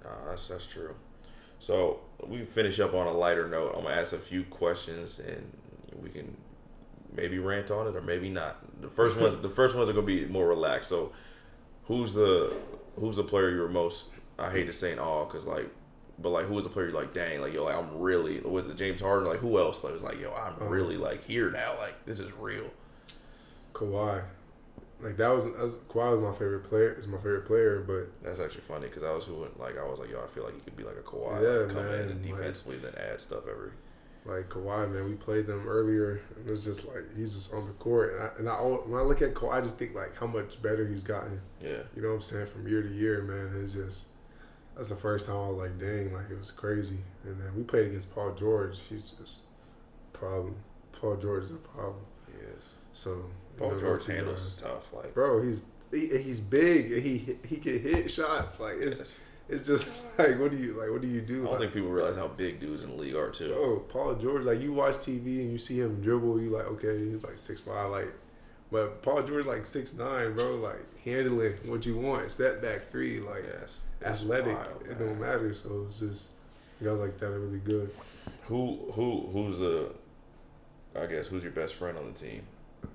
Nah, 0.03 0.29
that's 0.29 0.47
that's 0.47 0.65
true. 0.65 0.93
So 1.59 1.99
we 2.27 2.43
finish 2.45 2.79
up 2.79 2.93
on 2.93 3.07
a 3.07 3.13
lighter 3.13 3.47
note. 3.47 3.73
I'm 3.75 3.83
gonna 3.83 3.95
ask 3.95 4.13
a 4.13 4.17
few 4.19 4.43
questions, 4.43 5.19
and 5.19 5.51
we 6.01 6.09
can 6.09 6.37
maybe 7.15 7.39
rant 7.39 7.71
on 7.71 7.87
it 7.87 7.95
or 7.95 8.01
maybe 8.01 8.29
not. 8.29 8.81
The 8.81 8.89
first 8.89 9.19
ones, 9.19 9.37
the 9.37 9.49
first 9.49 9.75
ones 9.75 9.89
are 9.89 9.93
gonna 9.93 10.05
be 10.05 10.25
more 10.25 10.47
relaxed. 10.47 10.89
So, 10.89 11.11
who's 11.85 12.13
the 12.13 12.53
who's 12.99 13.15
the 13.17 13.23
player 13.23 13.49
you're 13.51 13.67
most? 13.69 14.09
I 14.39 14.49
hate 14.51 14.65
to 14.65 14.73
say 14.73 14.91
in 14.91 14.99
awe, 14.99 15.25
cause 15.25 15.45
like, 15.45 15.69
but 16.19 16.29
like, 16.29 16.45
who 16.47 16.57
is 16.57 16.63
the 16.63 16.69
player 16.69 16.87
you're 16.87 16.95
like, 16.95 17.13
dang, 17.13 17.41
like 17.41 17.53
yo, 17.53 17.63
like, 17.65 17.75
I'm 17.75 17.99
really 17.99 18.39
was 18.41 18.67
it 18.67 18.75
James 18.77 19.01
Harden? 19.01 19.27
Like, 19.29 19.39
who 19.39 19.59
else? 19.59 19.83
Like, 19.83 19.93
was 19.93 20.03
like, 20.03 20.19
yo, 20.19 20.31
I'm 20.33 20.53
Uh-huh. 20.53 20.65
really 20.65 20.97
like 20.97 21.23
here 21.25 21.49
now. 21.51 21.77
Like, 21.79 22.05
this 22.05 22.19
is 22.19 22.31
real. 22.33 22.65
Kawhi. 23.73 24.23
Like 25.01 25.17
that 25.17 25.29
was, 25.29 25.45
that 25.51 25.61
was 25.61 25.77
Kawhi 25.89 26.15
was 26.15 26.23
my 26.23 26.31
favorite 26.31 26.63
player. 26.63 26.93
Is 26.93 27.07
my 27.07 27.17
favorite 27.17 27.45
player, 27.45 27.83
but 27.85 28.07
That's 28.23 28.39
actually 28.39 28.61
funny 28.61 28.87
because 28.87 29.03
I 29.03 29.13
was 29.13 29.25
who 29.25 29.45
like 29.59 29.77
I 29.77 29.83
was 29.83 29.99
like, 29.99 30.09
yo, 30.09 30.23
I 30.23 30.27
feel 30.27 30.45
like 30.45 30.53
he 30.55 30.61
could 30.61 30.77
be 30.77 30.83
like 30.83 30.95
a 30.97 31.01
Kawhi, 31.01 31.41
Yeah, 31.43 31.49
like, 31.65 31.69
come 31.69 31.79
in 31.79 31.91
man, 31.91 31.99
and 32.09 32.25
like- 32.25 32.37
defensively 32.37 32.77
then 32.77 32.93
add 32.95 33.19
stuff 33.19 33.43
every. 33.49 33.71
Like 34.25 34.49
Kawhi, 34.49 34.91
man, 34.91 35.05
we 35.05 35.15
played 35.15 35.47
them 35.47 35.67
earlier, 35.67 36.21
and 36.35 36.47
it's 36.47 36.63
just 36.63 36.87
like 36.87 37.03
he's 37.15 37.33
just 37.33 37.53
on 37.53 37.65
the 37.65 37.73
court. 37.73 38.13
And 38.13 38.23
I, 38.23 38.29
and 38.39 38.49
I 38.49 38.53
when 38.53 38.99
I 38.99 39.03
look 39.03 39.21
at 39.21 39.33
Kawhi, 39.33 39.55
I 39.55 39.61
just 39.61 39.77
think 39.77 39.95
like 39.95 40.15
how 40.17 40.27
much 40.27 40.61
better 40.61 40.87
he's 40.87 41.03
gotten. 41.03 41.41
Yeah. 41.61 41.83
You 41.95 42.01
know 42.01 42.09
what 42.09 42.15
I'm 42.15 42.21
saying? 42.21 42.47
From 42.47 42.67
year 42.67 42.81
to 42.81 42.89
year, 42.89 43.21
man, 43.21 43.51
it's 43.61 43.73
just 43.73 44.07
that's 44.75 44.89
the 44.89 44.95
first 44.95 45.27
time 45.27 45.35
I 45.35 45.49
was 45.49 45.57
like, 45.57 45.77
dang, 45.77 46.13
like 46.13 46.29
it 46.31 46.39
was 46.39 46.51
crazy. 46.51 46.99
And 47.25 47.39
then 47.39 47.55
we 47.55 47.63
played 47.63 47.87
against 47.87 48.13
Paul 48.15 48.33
George. 48.33 48.79
He's 48.89 49.09
just 49.11 49.47
problem. 50.13 50.55
Paul 50.93 51.17
George 51.17 51.43
is 51.43 51.51
a 51.51 51.55
problem. 51.55 52.05
Yes. 52.29 52.63
So 52.93 53.09
you 53.09 53.25
Paul 53.57 53.71
know, 53.71 53.79
George 53.79 54.07
handles 54.07 54.41
is 54.41 54.55
tough. 54.55 54.93
Like, 54.93 55.13
Bro, 55.13 55.43
he's 55.43 55.65
he, 55.91 56.17
he's 56.17 56.39
big 56.39 57.03
he 57.03 57.37
he 57.47 57.57
can 57.57 57.79
hit 57.79 58.09
shots. 58.09 58.59
Like 58.59 58.75
it's 58.79 59.19
it's 59.49 59.65
just 59.65 59.87
like 60.17 60.39
what 60.39 60.51
do 60.51 60.57
you 60.57 60.73
like? 60.73 60.89
What 60.89 61.01
do 61.01 61.07
you 61.07 61.21
do? 61.21 61.33
I 61.33 61.37
do? 61.37 61.43
don't 61.43 61.51
Like, 61.51 61.59
think 61.61 61.73
people 61.73 61.89
realize 61.89 62.15
how 62.15 62.27
big 62.27 62.59
dudes 62.59 62.83
in 62.83 62.89
the 62.89 62.95
league 62.95 63.15
are 63.15 63.29
too. 63.31 63.49
Bro, 63.49 63.79
Paul 63.89 64.15
George, 64.15 64.43
like 64.43 64.61
you 64.61 64.73
watch 64.73 64.95
TV 64.95 65.39
and 65.41 65.51
you 65.51 65.57
see 65.57 65.79
him 65.79 66.01
dribble, 66.01 66.41
you 66.41 66.49
like, 66.49 66.65
okay, 66.65 66.97
he's 66.97 67.23
like 67.23 67.37
six 67.37 67.61
five, 67.61 67.89
like, 67.91 68.11
but 68.71 69.01
Paul 69.01 69.23
George 69.23 69.45
like 69.45 69.65
six 69.65 69.93
nine, 69.93 70.33
bro, 70.33 70.55
like 70.55 71.01
handling 71.03 71.53
what 71.65 71.85
you 71.85 71.97
want, 71.97 72.31
step 72.31 72.61
back 72.61 72.89
three, 72.89 73.19
like 73.19 73.43
Yes. 73.61 73.81
Athletic, 74.03 74.57
wild, 74.57 74.83
it 74.89 74.99
don't 74.99 75.19
matter. 75.19 75.53
So 75.53 75.85
it's 75.87 75.99
just 75.99 76.31
guys 76.81 76.97
like 76.99 77.17
that 77.19 77.27
are 77.27 77.39
really 77.39 77.59
good. 77.59 77.89
Who 78.45 78.91
who 78.93 79.29
who's 79.31 79.59
the 79.59 79.93
I 80.95 81.05
guess 81.07 81.27
who's 81.27 81.43
your 81.43 81.51
best 81.53 81.75
friend 81.75 81.97
on 81.97 82.05
the 82.05 82.11
team? 82.13 82.43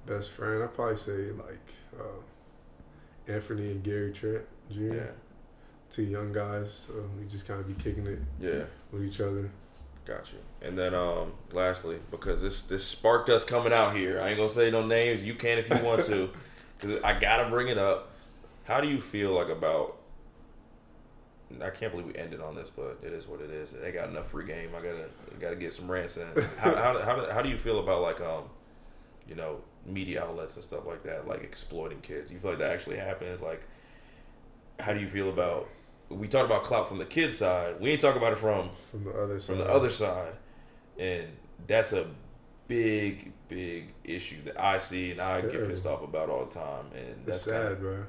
Best 0.07 0.31
friend, 0.33 0.63
I'd 0.63 0.75
probably 0.75 0.97
say 0.97 1.31
like 1.33 1.61
uh, 1.99 3.33
Anthony 3.33 3.71
and 3.73 3.83
Gary 3.83 4.13
Trent 4.13 4.45
Jr. 4.71 4.95
Yeah, 4.95 5.11
Two 5.91 6.03
young 6.03 6.33
guys, 6.33 6.73
so 6.73 6.93
we 7.19 7.27
just 7.27 7.49
kind 7.49 7.61
of 7.61 7.67
be 7.67 7.83
kicking 7.83 8.07
it 8.07 8.19
yeah, 8.41 8.65
with 8.93 9.05
each 9.05 9.21
other. 9.21 9.51
got 10.05 10.31
you. 10.33 10.39
And 10.61 10.79
then, 10.79 10.95
um, 10.95 11.33
lastly, 11.53 11.99
because 12.11 12.43
this 12.43 12.65
this 12.65 12.85
sparked 12.85 13.31
us 13.31 13.45
coming 13.45 13.73
out 13.73 13.97
here, 13.97 14.21
I 14.21 14.29
ain't 14.29 14.37
gonna 14.37 14.51
say 14.51 14.71
no 14.71 14.85
names. 14.85 15.23
You 15.23 15.35
can 15.35 15.59
if 15.59 15.71
you 15.71 15.77
want 15.83 16.05
to, 16.05 16.31
because 16.79 17.03
I 17.03 17.19
gotta 17.19 17.49
bring 17.49 17.69
it 17.69 17.79
up. 17.79 18.13
How 18.65 18.83
do 18.83 18.89
you 18.89 19.01
feel 19.01 19.33
like 19.33 19.49
about? 19.49 19.97
I 21.65 21.71
can't 21.71 21.91
believe 21.91 22.07
we 22.07 22.15
ended 22.17 22.43
on 22.43 22.55
this, 22.55 22.69
but 22.69 22.99
it 23.03 23.15
is 23.15 23.27
what 23.27 23.41
it 23.41 23.49
is. 23.51 23.73
They 23.73 23.91
got 23.91 24.11
enough 24.11 24.27
free 24.31 24.45
game. 24.47 24.71
I 24.77 24.83
gotta 24.83 25.09
gotta 25.41 25.57
get 25.57 25.73
some 25.73 25.91
rants 25.91 26.19
in. 26.19 26.27
How 26.61 26.77
how 26.77 27.01
how, 27.01 27.17
do, 27.17 27.33
how 27.33 27.41
do 27.41 27.49
you 27.49 27.57
feel 27.57 27.79
about 27.79 28.03
like 28.03 28.21
um, 28.21 28.45
you 29.27 29.35
know, 29.35 29.61
media 29.87 30.23
outlets 30.23 30.57
and 30.57 30.65
stuff 30.65 30.87
like 30.87 31.03
that, 31.05 31.27
like 31.27 31.43
exploiting 31.43 32.01
kids? 32.01 32.31
You 32.31 32.39
feel 32.39 32.51
like 32.51 32.61
that 32.61 32.73
actually 32.73 32.99
happens? 32.99 33.41
Like, 33.41 33.63
how 34.81 34.93
do 34.93 35.01
you 35.01 35.09
feel 35.09 35.31
about? 35.31 35.69
We 36.11 36.27
talked 36.29 36.47
about 36.47 36.63
clout 36.63 36.89
from 36.89 36.99
the 36.99 37.05
kid 37.05 37.35
side. 37.35 37.81
We 37.81 37.91
ain't 37.91 38.01
talk 38.01 38.17
about 38.17 38.33
it 38.33 38.39
from 38.39 38.71
From 38.91 39.05
the 39.05 39.11
other 39.11 39.39
side. 39.41 39.57
from 39.57 39.59
the 39.65 39.71
other 39.71 39.91
side, 39.91 40.33
and 40.99 41.27
that's 41.67 41.93
a 41.93 42.07
big, 42.67 43.33
big 43.49 43.93
issue 44.05 44.43
that 44.45 44.61
I 44.61 44.79
see 44.79 45.11
and 45.11 45.21
It's 45.21 45.29
I 45.29 45.41
get 45.43 45.69
pissed 45.69 45.87
off 45.87 46.03
about 46.03 46.29
all 46.31 46.45
the 46.47 46.55
time. 46.55 46.87
And 46.95 47.09
It's 47.09 47.27
that's 47.27 47.43
sad, 47.43 47.63
kinda- 47.77 47.81
bro. 47.81 48.05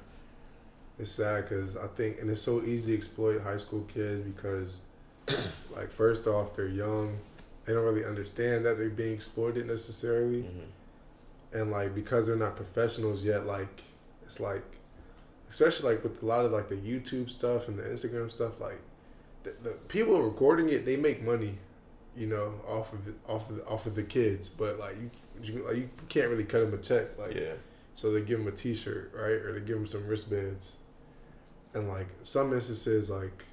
It's 0.98 1.12
sad 1.12 1.44
because 1.48 1.78
I 1.78 1.88
think, 1.88 2.20
and 2.20 2.30
it's 2.30 2.42
so 2.42 2.62
easy 2.62 2.92
to 2.92 2.98
exploit 2.98 3.42
high 3.42 3.56
school 3.58 3.86
kids 3.94 4.22
because, 4.22 4.82
like, 5.76 5.92
first 5.92 6.28
off, 6.28 6.56
they're 6.56 6.68
young. 6.68 7.18
They 7.66 7.74
don't 7.74 7.86
really 7.86 8.04
understand 8.06 8.66
that 8.66 8.78
they're 8.78 8.90
being 8.90 9.14
exploited 9.14 9.68
necessarily. 9.68 10.44
Mhm. 10.44 10.68
and 11.52 11.72
like 11.72 11.96
because 11.96 12.28
they're 12.28 12.36
not 12.36 12.56
professionals 12.56 13.26
yet 13.26 13.48
like 13.48 13.82
it's 14.24 14.40
like 14.40 14.62
especially 15.50 15.94
like 15.94 16.04
with 16.04 16.22
a 16.22 16.26
lot 16.26 16.46
of 16.46 16.52
like 16.52 16.68
the 16.68 16.76
youtube 16.76 17.30
stuff 17.30 17.68
and 17.68 17.78
the 17.80 17.84
instagram 17.84 18.32
stuff 18.32 18.60
like 18.60 18.80
the, 19.44 19.54
the 19.64 19.72
people 19.88 20.22
recording 20.22 20.70
it 20.70 20.86
they 20.86 20.96
make 20.96 21.24
money 21.24 21.58
you 22.20 22.28
know 22.28 22.54
off 22.68 22.92
of 22.94 23.16
off 23.28 23.50
of 23.50 23.56
the, 23.56 23.66
off 23.66 23.86
of 23.86 23.96
the 23.96 24.04
kids. 24.04 24.50
But 24.50 24.78
like 24.78 24.96
you 24.98 25.10
you, 25.42 25.66
like, 25.66 25.78
you 25.78 25.90
can't 26.10 26.30
really 26.30 26.44
cut 26.44 26.60
them 26.60 26.74
a 26.74 26.78
check 26.78 27.18
like 27.18 27.34
Yeah, 27.34 27.54
so 27.94 28.12
they 28.12 28.22
give 28.22 28.40
them 28.40 28.48
a 28.48 28.52
t-shirt 28.52 29.14
right? 29.16 29.32
Or 29.32 29.54
they 29.54 29.66
give 29.66 29.78
them 29.78 29.88
some 29.88 30.06
wristbands. 30.06 30.76
And 31.74 31.88
like 31.88 32.08
some 32.24 32.52
instances 32.54 33.12
like 33.12 33.46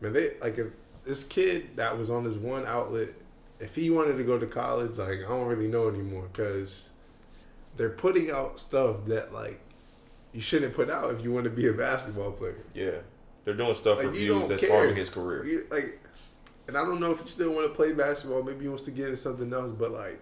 man 0.00 0.14
they 0.14 0.30
like 0.40 0.56
if 0.56 0.68
this 1.04 1.22
kid 1.22 1.76
that 1.76 1.96
was 1.96 2.08
on 2.10 2.24
this 2.24 2.36
one 2.36 2.64
outlet 2.64 3.10
if 3.58 3.74
he 3.74 3.90
wanted 3.90 4.16
to 4.16 4.24
go 4.24 4.38
to 4.38 4.46
college 4.46 4.96
like 4.96 5.18
i 5.18 5.28
don't 5.28 5.46
really 5.46 5.68
know 5.68 5.90
anymore 5.90 6.30
because 6.32 6.90
they're 7.76 7.90
putting 7.90 8.30
out 8.30 8.58
stuff 8.58 9.04
that 9.04 9.34
like 9.34 9.60
you 10.32 10.40
shouldn't 10.40 10.74
put 10.74 10.88
out 10.90 11.12
if 11.14 11.22
you 11.22 11.32
want 11.32 11.44
to 11.44 11.50
be 11.50 11.66
a 11.68 11.72
basketball 11.72 12.32
player 12.32 12.64
yeah. 12.74 12.90
They're 13.44 13.54
doing 13.54 13.74
stuff 13.74 13.98
for 14.00 14.06
Like, 14.08 14.14
you 14.20 14.34
views 14.34 14.48
that's 14.48 14.62
care. 14.62 14.72
harming 14.76 14.96
his 14.96 15.08
career. 15.10 15.44
You- 15.44 15.66
like 15.70 15.98
and 16.68 16.76
i 16.76 16.84
don't 16.84 17.00
know 17.00 17.10
if 17.10 17.20
you 17.20 17.26
still 17.26 17.52
want 17.52 17.66
to 17.66 17.74
play 17.74 17.92
basketball 17.92 18.42
maybe 18.42 18.60
he 18.62 18.68
wants 18.68 18.84
to 18.84 18.90
get 18.92 19.06
into 19.06 19.16
something 19.16 19.52
else 19.52 19.72
but 19.72 19.90
like 19.90 20.20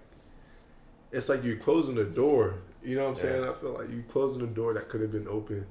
it's 1.13 1.29
like 1.29 1.43
you're 1.45 1.57
closing 1.57 1.95
the 1.97 2.05
door 2.05 2.55
you 2.83 2.97
know 2.97 3.03
what 3.05 3.09
i'm 3.11 3.15
Yeah. 3.17 3.33
saying 3.33 3.45
i 3.45 3.53
feel 3.53 3.73
like 3.73 3.89
you're 3.91 4.03
closing 4.05 4.47
the 4.47 4.53
door 4.53 4.75
that 4.75 4.89
could 4.89 5.01
have 5.01 5.13
been 5.13 5.29
open 5.29 5.67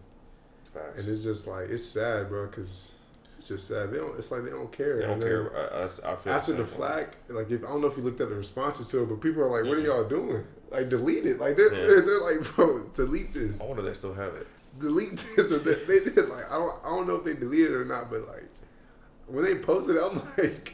Facts. 0.73 0.99
and 0.99 1.07
it's 1.09 1.23
just 1.23 1.47
like 1.47 1.69
it's 1.69 1.83
sad, 1.85 2.29
bro, 2.29 2.45
because 2.47 2.99
it's 3.37 3.47
just 3.47 3.67
sad. 3.67 3.91
They 3.91 3.97
don't. 3.97 4.17
It's 4.17 4.31
like 4.31 4.43
they 4.43 4.49
don't 4.49 4.71
care. 4.71 4.99
They 4.99 5.05
don't 5.07 5.21
care. 5.21 5.55
I, 5.55 5.83
I, 5.83 5.83
I 5.85 6.15
feel 6.17 6.33
After 6.33 6.51
the, 6.53 6.57
the 6.59 6.65
flag, 6.65 7.07
like 7.29 7.49
if 7.49 7.63
I 7.63 7.67
don't 7.67 7.81
know 7.81 7.87
if 7.87 7.95
you 7.97 8.03
looked 8.03 8.19
at 8.19 8.29
the 8.29 8.35
responses 8.35 8.85
to 8.87 9.01
it, 9.03 9.05
but 9.09 9.21
people 9.21 9.43
are 9.43 9.49
like, 9.49 9.63
"What 9.69 9.77
are 9.77 9.81
y'all 9.81 10.07
doing? 10.09 10.43
Like 10.71 10.89
delete 10.89 11.25
it." 11.25 11.39
Like 11.39 11.55
they're 11.55 11.73
Yeah. 11.73 11.87
they're, 11.87 12.01
they're 12.01 12.19
like, 12.21 12.55
"Bro, 12.55 12.79
delete 12.95 13.33
this, 13.33 13.59
I 13.59 13.63
wonder 13.65 13.81
if 13.81 13.87
they 13.87 13.93
still 13.93 14.13
have 14.13 14.33
it. 14.35 14.47
delete 14.79 15.17
this." 15.17 15.51
or 15.53 15.59
they, 15.59 15.73
they 15.85 16.03
did 16.03 16.29
like 16.29 16.49
I 16.51 16.55
don't 16.55 16.75
I 16.85 16.89
don't 16.89 17.07
know 17.07 17.15
if 17.15 17.23
they 17.23 17.33
deleted 17.33 17.71
it 17.71 17.75
or 17.75 17.85
not, 17.85 18.09
but 18.09 18.27
like 18.27 18.45
when 19.27 19.43
they 19.43 19.55
posted 19.55 19.95
it, 19.97 20.03
I'm 20.03 20.15
like, 20.37 20.73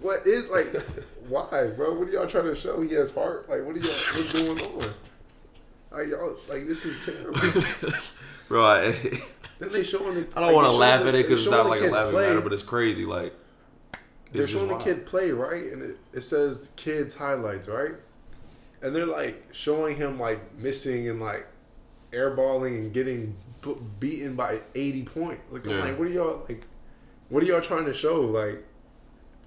"What 0.00 0.26
is 0.26 0.48
like 0.48 0.68
why, 1.28 1.68
bro? 1.76 1.94
What 1.94 2.08
are 2.08 2.12
y'all 2.12 2.26
trying 2.26 2.44
to 2.44 2.54
show? 2.54 2.80
He 2.80 2.92
has 2.94 3.14
heart. 3.14 3.48
Like 3.48 3.64
what 3.64 3.76
are 3.76 3.80
y'all 3.80 3.90
what's 4.14 4.32
going 4.32 4.60
on?" 4.60 4.94
Like 5.92 6.08
y'all, 6.08 6.36
like 6.48 6.66
this 6.66 6.84
is 6.84 7.04
terrible. 7.04 7.40
Bro, 8.48 8.92
then 9.60 9.70
they 9.72 9.84
showing 9.84 10.14
the. 10.14 10.20
I 10.34 10.40
don't 10.40 10.48
like, 10.48 10.54
want 10.56 10.66
to 10.66 10.72
laugh 10.72 11.00
showing 11.00 11.08
at 11.08 11.14
it 11.14 11.26
because 11.26 11.42
it's 11.42 11.50
not 11.50 11.66
like 11.66 11.82
a 11.82 11.86
laughing 11.86 12.12
play. 12.12 12.28
matter, 12.28 12.40
but 12.40 12.52
it's 12.52 12.62
crazy. 12.62 13.04
Like, 13.04 13.34
they're 14.32 14.44
it's 14.44 14.52
showing 14.52 14.68
the 14.68 14.74
just 14.74 14.86
kid 14.86 15.06
play 15.06 15.30
right, 15.32 15.64
and 15.72 15.82
it, 15.82 15.96
it 16.12 16.20
says 16.22 16.70
kids 16.76 17.16
highlights 17.16 17.68
right, 17.68 17.92
and 18.82 18.94
they're 18.94 19.06
like 19.06 19.42
showing 19.52 19.96
him 19.96 20.18
like 20.18 20.56
missing 20.56 21.08
and 21.08 21.20
like 21.20 21.46
airballing 22.12 22.76
and 22.78 22.92
getting 22.92 23.36
b- 23.62 23.76
beaten 23.98 24.34
by 24.36 24.58
eighty 24.74 25.02
points. 25.04 25.52
Like 25.52 25.66
I'm 25.66 25.80
like, 25.80 25.98
what 25.98 26.08
are 26.08 26.12
y'all 26.12 26.44
like? 26.48 26.66
What 27.28 27.42
are 27.42 27.46
y'all 27.46 27.60
trying 27.60 27.84
to 27.84 27.94
show? 27.94 28.20
Like, 28.22 28.64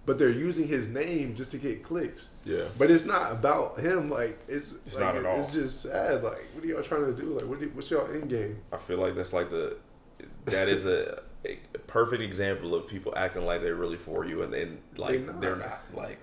but 0.05 0.19
they're 0.19 0.29
using 0.29 0.67
his 0.67 0.89
name 0.89 1.35
just 1.35 1.51
to 1.51 1.57
get 1.57 1.83
clicks. 1.83 2.29
yeah. 2.45 2.63
But 2.77 2.91
it's 2.91 3.05
not 3.05 3.31
about 3.31 3.79
him. 3.79 4.09
Like 4.09 4.37
it's 4.47 4.85
It's 4.85 4.95
like 4.95 5.03
not 5.05 5.15
at 5.17 5.25
all. 5.25 5.39
it's 5.39 5.53
just 5.53 5.81
sad. 5.81 6.23
Like 6.23 6.45
what 6.53 6.63
are 6.63 6.67
y'all 6.67 6.83
trying 6.83 7.05
to 7.05 7.13
do? 7.21 7.33
Like 7.37 7.45
what 7.45 7.59
do, 7.59 7.69
what's 7.73 7.89
y'all 7.91 8.09
end 8.09 8.29
game? 8.29 8.59
I 8.71 8.77
feel 8.77 8.97
like 8.97 9.15
that's 9.15 9.33
like 9.33 9.49
the 9.49 9.77
that 10.45 10.67
is 10.69 10.85
a, 10.85 11.21
a 11.45 11.57
perfect 11.87 12.21
example 12.21 12.75
of 12.75 12.87
people 12.87 13.13
acting 13.15 13.45
like 13.45 13.61
they're 13.61 13.75
really 13.75 13.97
for 13.97 14.25
you 14.25 14.43
and 14.43 14.53
then 14.53 14.77
like 14.97 15.11
They 15.11 15.19
not. 15.19 15.41
they're 15.41 15.55
not. 15.57 15.81
Like, 15.93 16.19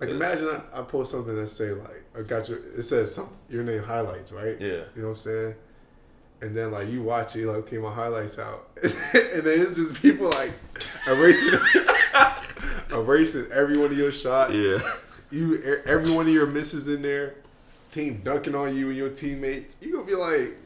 Like 0.00 0.10
imagine 0.10 0.48
I, 0.48 0.80
I 0.80 0.82
post 0.82 1.12
something 1.12 1.34
that 1.34 1.48
say 1.48 1.70
like 1.70 2.04
I 2.18 2.22
got 2.22 2.48
your 2.48 2.58
it 2.58 2.82
says 2.82 3.14
some 3.14 3.28
your 3.48 3.62
name 3.62 3.82
highlights 3.82 4.32
right? 4.32 4.60
Yeah, 4.60 4.68
you 4.68 5.02
know 5.02 5.04
what 5.04 5.08
I'm 5.10 5.16
saying? 5.16 5.54
And 6.42 6.54
then 6.54 6.72
like 6.72 6.88
you 6.88 7.02
watch 7.02 7.36
it 7.36 7.40
you're 7.40 7.54
like 7.54 7.66
okay 7.66 7.78
my 7.78 7.92
highlights 7.92 8.38
out. 8.38 8.68
And 8.82 9.42
then 9.42 9.60
it's 9.60 9.76
just 9.76 10.00
people 10.00 10.30
like 10.30 10.52
erasing 11.06 11.58
erasing 12.92 13.46
every 13.52 13.76
one 13.76 13.86
of 13.86 13.98
your 13.98 14.12
shots. 14.12 14.52
Yeah. 14.52 14.78
you 15.30 15.80
every 15.86 16.12
one 16.12 16.26
of 16.26 16.32
your 16.32 16.46
misses 16.46 16.88
in 16.88 17.02
there. 17.02 17.36
Team 17.90 18.20
dunking 18.24 18.54
on 18.54 18.76
you 18.76 18.88
and 18.88 18.96
your 18.96 19.10
teammates. 19.10 19.78
You 19.80 19.92
gonna 19.92 20.04
be 20.04 20.14
like 20.14 20.56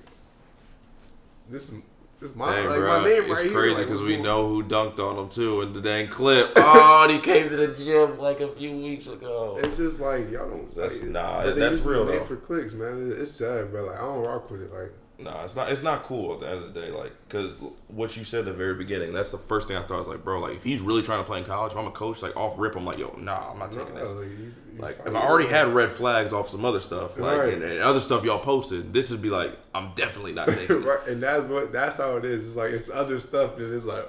this 1.48 1.80
is 2.20 2.34
my 2.34 2.54
Hey, 2.54 2.66
like 2.66 2.78
bro, 2.78 2.98
my 3.00 3.04
name 3.04 3.30
it's 3.30 3.42
right 3.42 3.52
crazy 3.52 3.52
here 3.52 3.74
like, 3.74 3.86
because 3.86 4.02
we 4.02 4.16
know 4.16 4.48
who 4.48 4.64
dunked 4.64 4.98
on 4.98 5.16
him 5.18 5.28
too 5.28 5.62
in 5.62 5.72
the 5.72 5.80
dang 5.80 6.08
clip. 6.08 6.52
Oh, 6.56 7.06
and 7.08 7.12
he 7.12 7.20
came 7.20 7.48
to 7.48 7.56
the 7.56 7.68
gym 7.68 8.18
like 8.18 8.40
a 8.40 8.48
few 8.48 8.76
weeks 8.76 9.06
ago. 9.06 9.56
It's 9.60 9.76
just 9.76 10.00
like 10.00 10.30
y'all 10.30 10.48
don't. 10.48 10.68
That's- 10.74 11.00
like, 11.02 11.10
nah, 11.10 11.50
that's 11.52 11.84
real, 11.84 12.04
though. 12.04 12.24
for 12.24 12.36
clicks, 12.36 12.74
man. 12.74 13.12
It's 13.16 13.30
sad, 13.30 13.72
but 13.72 13.84
like 13.84 13.96
I 13.96 14.02
don't 14.02 14.24
rock 14.24 14.50
with 14.50 14.62
it. 14.62 14.72
Like 14.72 14.92
Nah, 15.20 15.42
it's 15.42 15.56
not. 15.56 15.70
It's 15.70 15.82
not 15.82 16.04
cool 16.04 16.34
at 16.34 16.40
the 16.40 16.48
end 16.48 16.64
of 16.64 16.74
the 16.74 16.80
day. 16.80 16.90
Like, 16.92 17.12
because 17.26 17.56
what 17.88 18.16
you 18.16 18.22
said 18.22 18.40
at 18.40 18.44
the 18.46 18.52
very 18.52 18.74
beginning, 18.74 19.12
that's 19.12 19.32
the 19.32 19.38
first 19.38 19.66
thing 19.66 19.76
I 19.76 19.82
thought. 19.82 19.96
I 19.96 19.98
was 19.98 20.08
like, 20.08 20.22
bro, 20.22 20.38
like 20.38 20.54
if 20.54 20.62
he's 20.62 20.80
really 20.80 21.02
trying 21.02 21.18
to 21.18 21.24
play 21.24 21.38
in 21.38 21.44
college, 21.44 21.72
if 21.72 21.78
I'm 21.78 21.86
a 21.86 21.90
coach, 21.90 22.22
like 22.22 22.36
off 22.36 22.54
rip, 22.56 22.76
I'm 22.76 22.84
like, 22.84 22.98
yo, 22.98 23.16
nah, 23.18 23.50
I'm 23.50 23.58
not 23.58 23.72
taking 23.72 23.94
nah, 23.94 24.00
this. 24.00 24.12
like, 24.12 24.28
you 24.28 24.54
Like, 24.78 24.98
if 25.06 25.14
I 25.14 25.20
already 25.26 25.48
had 25.48 25.68
red 25.68 25.90
flags 25.90 26.32
off 26.32 26.48
some 26.50 26.64
other 26.64 26.80
stuff, 26.80 27.18
like 27.18 27.38
Right. 27.38 27.54
and, 27.54 27.62
and 27.62 27.82
other 27.82 28.00
stuff 28.00 28.24
y'all 28.24 28.38
posted, 28.38 28.92
this 28.92 29.10
would 29.10 29.20
be 29.22 29.30
like, 29.30 29.56
I'm 29.74 29.92
definitely 29.94 30.32
not 30.32 30.48
taking 30.48 30.82
right, 30.84 31.06
and 31.08 31.22
that's 31.22 31.44
what 31.46 31.72
that's 31.72 31.96
how 31.98 32.16
it 32.16 32.24
is. 32.24 32.46
It's 32.46 32.56
like 32.56 32.70
it's 32.70 32.90
other 32.90 33.18
stuff 33.18 33.58
and 33.58 33.72
it's 33.74 33.86
like, 33.86 34.06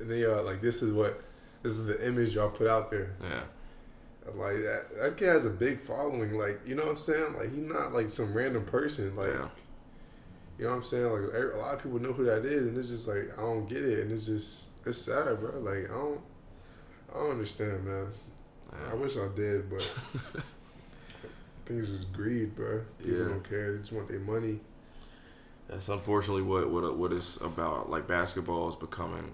and 0.00 0.10
then 0.10 0.18
y'all 0.20 0.42
like 0.44 0.60
this 0.60 0.82
is 0.82 0.92
what 0.92 1.20
this 1.62 1.72
is 1.78 1.86
the 1.86 2.06
image 2.06 2.34
y'all 2.34 2.50
put 2.50 2.66
out 2.68 2.90
there. 2.90 3.16
Yeah, 3.20 3.42
Like 4.34 4.56
that 4.56 4.86
that 5.00 5.16
kid 5.16 5.28
has 5.28 5.44
a 5.46 5.50
big 5.50 5.78
following. 5.80 6.38
Like 6.38 6.60
you 6.66 6.74
know 6.76 6.84
what 6.84 6.92
I'm 6.92 6.96
saying? 6.98 7.34
Like 7.34 7.52
he's 7.52 7.62
not 7.62 7.92
like 7.92 8.08
some 8.10 8.32
random 8.32 8.64
person. 8.64 9.16
Like 9.16 9.28
yeah. 9.28 9.48
you 10.58 10.64
know 10.64 10.70
what 10.70 10.76
I'm 10.76 10.84
saying? 10.84 11.04
Like 11.10 11.32
a 11.54 11.56
lot 11.58 11.74
of 11.74 11.82
people 11.82 11.98
know 12.00 12.12
who 12.12 12.24
that 12.26 12.44
is, 12.44 12.66
and 12.68 12.78
it's 12.78 12.88
just 12.90 13.08
like 13.08 13.36
I 13.36 13.42
don't 13.42 13.68
get 13.68 13.84
it, 13.84 14.00
and 14.00 14.12
it's 14.12 14.26
just 14.26 14.64
it's 14.86 14.98
sad, 14.98 15.40
bro. 15.40 15.58
Like 15.60 15.90
I 15.90 15.94
don't 15.94 16.20
I 17.12 17.18
don't 17.18 17.30
understand, 17.32 17.84
man. 17.84 18.06
I 18.90 18.94
wish 18.94 19.16
I 19.16 19.28
did, 19.34 19.68
but 19.70 19.82
things 21.66 21.90
is 21.90 22.04
greed, 22.04 22.54
bro. 22.54 22.82
People 22.98 23.18
Yeah. 23.18 23.24
don't 23.28 23.48
care. 23.48 23.72
They 23.72 23.78
just 23.78 23.92
want 23.92 24.08
their 24.08 24.20
money. 24.20 24.60
That's 25.68 25.88
unfortunately 25.88 26.42
what 26.42 26.70
what 26.70 26.96
what 26.96 27.12
it's 27.12 27.36
about. 27.36 27.90
Like 27.90 28.06
basketball 28.06 28.68
is 28.68 28.74
becoming. 28.74 29.30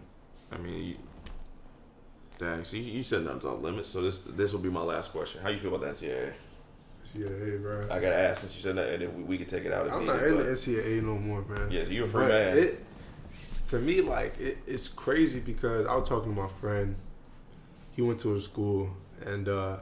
I 0.51 0.59
mean, 0.59 0.85
you, 0.85 0.97
dang. 2.39 2.65
So 2.65 2.77
you, 2.77 2.85
you 2.85 3.03
said 3.03 3.23
nothing's 3.25 3.45
off 3.45 3.61
limits. 3.63 3.89
So 3.89 4.03
this 4.03 4.19
this 4.21 4.53
will 4.53 4.61
be 4.61 4.71
my 4.71 4.83
last 4.83 5.13
question. 5.13 5.43
How 5.43 5.51
you 5.51 5.59
feel 5.59 5.75
about 5.75 5.83
the 5.83 6.07
NCAA? 6.07 6.33
Hey, 7.13 7.59
bro. 7.59 7.83
I 7.91 8.01
gotta 8.01 8.17
ask 8.17 8.41
since 8.41 8.57
you 8.57 8.63
said 8.63 8.77
that, 8.77 8.89
and 8.89 9.03
then 9.03 9.15
we, 9.17 9.23
we 9.25 9.39
can 9.39 9.47
take 9.47 9.65
it 9.65 9.73
out. 9.73 9.91
I'm 9.91 10.07
not 10.07 10.23
in 10.23 10.39
the 10.39 10.45
NCAA 10.45 11.03
no 11.03 11.17
more, 11.17 11.43
man. 11.43 11.71
Yeah, 11.71 11.85
you're 11.85 12.07
a 12.07 12.09
free 12.09 12.23
But 12.23 12.29
man. 12.31 12.59
It, 12.59 12.85
to 13.67 13.79
me, 13.79 14.01
like 14.01 14.39
it, 14.41 14.59
it's 14.67 14.89
crazy 14.89 15.39
because 15.41 15.87
I 15.87 15.95
was 15.95 16.09
talking 16.09 16.35
to 16.35 16.41
my 16.41 16.49
friend. 16.49 16.97
He 17.93 18.03
went 18.03 18.19
to 18.21 18.35
a 18.35 18.41
school 18.41 18.91
and 19.25 19.49
uh, 19.49 19.77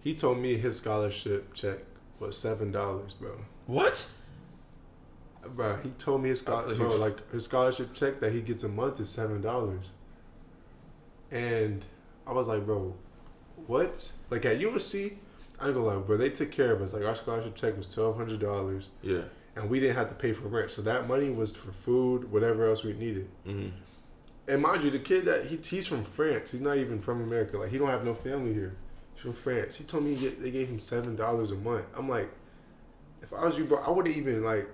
he 0.00 0.14
told 0.14 0.38
me 0.38 0.56
his 0.56 0.76
scholarship 0.78 1.52
check 1.54 1.78
was 2.18 2.36
seven 2.36 2.72
dollars, 2.72 3.14
bro. 3.14 3.32
what? 3.66 4.12
Bro, 5.54 5.78
he 5.82 5.90
told 5.90 6.22
me 6.22 6.28
his 6.30 6.40
scholarship, 6.40 6.76
bro, 6.78 6.96
like 6.96 7.30
his 7.32 7.44
scholarship 7.44 7.94
check 7.94 8.20
that 8.20 8.32
he 8.32 8.42
gets 8.42 8.64
a 8.64 8.68
month 8.68 9.00
is 9.00 9.08
seven 9.08 9.40
dollars. 9.40 9.90
And 11.30 11.84
I 12.26 12.32
was 12.32 12.48
like, 12.48 12.64
bro, 12.66 12.94
what? 13.66 14.12
Like 14.30 14.44
at 14.46 14.56
UNC, 14.62 14.94
I 15.60 15.66
ain't 15.66 15.74
gonna 15.74 15.80
lie, 15.82 15.96
bro. 15.98 16.16
They 16.16 16.30
took 16.30 16.50
care 16.50 16.72
of 16.72 16.82
us. 16.82 16.92
Like 16.92 17.04
our 17.04 17.16
scholarship 17.16 17.54
check 17.54 17.76
was 17.76 17.92
twelve 17.92 18.16
hundred 18.16 18.40
dollars, 18.40 18.88
Yeah. 19.02 19.22
and 19.56 19.68
we 19.70 19.80
didn't 19.80 19.96
have 19.96 20.08
to 20.08 20.14
pay 20.14 20.32
for 20.32 20.48
rent. 20.48 20.70
So 20.70 20.82
that 20.82 21.06
money 21.08 21.30
was 21.30 21.56
for 21.56 21.72
food, 21.72 22.30
whatever 22.32 22.66
else 22.66 22.82
we 22.84 22.92
needed. 22.94 23.28
hmm 23.44 23.68
And 24.48 24.62
mind 24.62 24.82
you, 24.82 24.90
the 24.90 24.98
kid 24.98 25.26
that 25.26 25.46
he, 25.46 25.56
he's 25.56 25.86
from 25.86 26.04
France. 26.04 26.52
He's 26.52 26.60
not 26.60 26.76
even 26.78 27.00
from 27.00 27.22
America. 27.22 27.58
Like 27.58 27.70
he 27.70 27.78
don't 27.78 27.90
have 27.90 28.04
no 28.04 28.14
family 28.14 28.54
here. 28.54 28.74
He's 29.14 29.22
from 29.22 29.34
France. 29.34 29.76
He 29.76 29.84
told 29.84 30.04
me 30.04 30.14
he 30.14 30.20
get, 30.28 30.42
they 30.42 30.50
gave 30.50 30.68
him 30.68 30.80
seven 30.80 31.16
dollars 31.16 31.50
a 31.50 31.56
month. 31.56 31.84
I'm 31.96 32.08
like, 32.08 32.30
if 33.22 33.32
I 33.32 33.44
was 33.44 33.58
you, 33.58 33.64
bro, 33.64 33.78
I 33.78 33.90
wouldn't 33.90 34.16
even 34.16 34.42
like. 34.44 34.68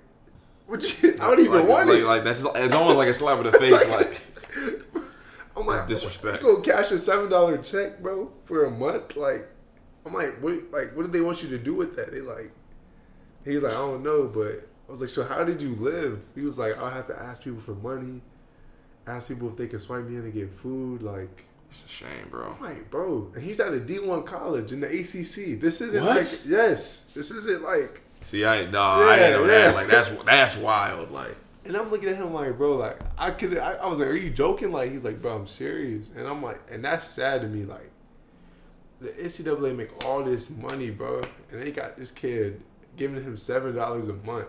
Would 0.69 1.03
you, 1.03 1.17
I 1.21 1.29
wouldn't 1.29 1.47
even 1.49 1.61
like, 1.61 1.69
want 1.69 1.89
like, 1.89 1.99
it. 1.99 2.05
Like 2.05 2.25
that's 2.25 2.45
it's 2.45 2.75
almost 2.75 2.97
like 2.97 3.09
a 3.09 3.15
slap 3.15 3.39
in 3.39 3.45
the 3.45 3.53
face. 3.59 3.73
like- 3.73 3.89
like 3.91 4.21
I'm 5.57 5.67
like, 5.67 5.87
disrespect. 5.87 6.43
You 6.43 6.55
gonna 6.55 6.65
cash 6.65 6.91
a 6.91 6.99
seven 6.99 7.29
dollar 7.31 7.59
check, 7.59 8.01
bro, 8.01 8.33
for 8.45 8.65
a 8.65 8.71
month? 8.71 9.17
Like, 9.17 9.47
I'm 10.05 10.13
like, 10.13 10.41
what? 10.43 10.55
Like, 10.73 10.97
what 10.97 11.03
did 11.05 11.13
they 11.13 11.21
want 11.21 11.43
you 11.43 11.49
to 11.51 11.59
do 11.59 11.75
with 11.75 11.95
that? 11.97 12.11
They 12.13 12.21
like, 12.21 12.51
He's 13.45 13.63
like, 13.63 13.73
I 13.75 13.77
don't 13.77 14.03
know, 14.03 14.25
but 14.27 14.67
I 14.89 14.91
was 14.91 15.01
like, 15.01 15.11
so 15.11 15.23
how 15.23 15.45
did 15.45 15.61
you 15.61 15.75
live? 15.77 16.21
He 16.35 16.43
was 16.43 16.59
like, 16.59 16.81
I 16.81 16.91
have 16.93 17.07
to 17.09 17.19
ask 17.21 17.43
people 17.45 17.61
for 17.61 17.75
money, 17.75 18.23
ask 19.07 19.29
people 19.29 19.49
if 19.49 19.57
they 19.57 19.67
can 19.69 19.81
swipe 19.81 20.05
me 20.05 20.17
in 20.17 20.23
to 20.25 20.31
get 20.31 20.51
food. 20.53 21.03
Like, 21.03 21.45
it's 21.71 21.85
a 21.85 21.89
shame, 21.89 22.29
bro. 22.31 22.55
I'm 22.57 22.61
like, 22.63 22.91
bro, 22.91 23.31
and 23.35 23.43
he's 23.43 23.61
at 23.61 23.73
a 23.75 23.79
D1 23.81 24.25
college 24.27 24.73
in 24.73 24.81
the 24.81 24.87
ACC. 24.87 25.61
This 25.61 25.81
isn't 25.81 26.05
What? 26.05 26.17
like, 26.17 26.27
yes, 26.47 27.13
this 27.15 27.31
isn't 27.31 27.63
like. 27.65 28.03
See, 28.23 28.45
I 28.45 28.65
no, 28.71 28.81
I 28.83 29.17
didn't 29.17 29.33
know 29.43 29.53
Yeah, 29.53 29.59
yeah. 29.59 29.65
that. 29.67 29.75
Like 29.75 29.87
that's 29.89 30.09
that's 30.25 30.57
wild. 30.57 31.11
Like 31.11 31.37
And 31.67 31.77
I'm 31.77 31.91
looking 31.91 32.09
at 32.09 32.17
him 32.17 32.33
like, 32.33 32.57
bro, 32.57 32.77
like 32.77 32.99
I 33.19 33.31
could. 33.33 33.59
I, 33.59 33.73
I 33.75 33.87
was 33.89 33.99
like, 33.99 34.09
are 34.09 34.15
you 34.17 34.31
joking? 34.31 34.73
Like 34.73 34.91
he's 34.91 35.05
like, 35.05 35.21
bro, 35.21 35.37
I'm 35.37 35.47
serious. 35.47 36.11
And 36.17 36.27
I'm 36.27 36.41
like, 36.43 36.61
and 36.71 36.83
that's 36.85 37.07
sad 37.07 37.43
to 37.43 37.49
me. 37.49 37.65
Like 37.65 37.91
the 39.01 39.09
NCAA 39.11 39.77
make 39.77 40.05
all 40.07 40.23
this 40.23 40.49
money, 40.51 40.89
bro, 40.91 41.21
and 41.51 41.61
they 41.61 41.71
got 41.71 41.97
this 41.99 42.11
kid 42.11 42.63
giving 42.97 43.23
him 43.23 43.37
seven 43.37 43.75
dollars 43.75 44.09
a 44.09 44.15
month, 44.15 44.49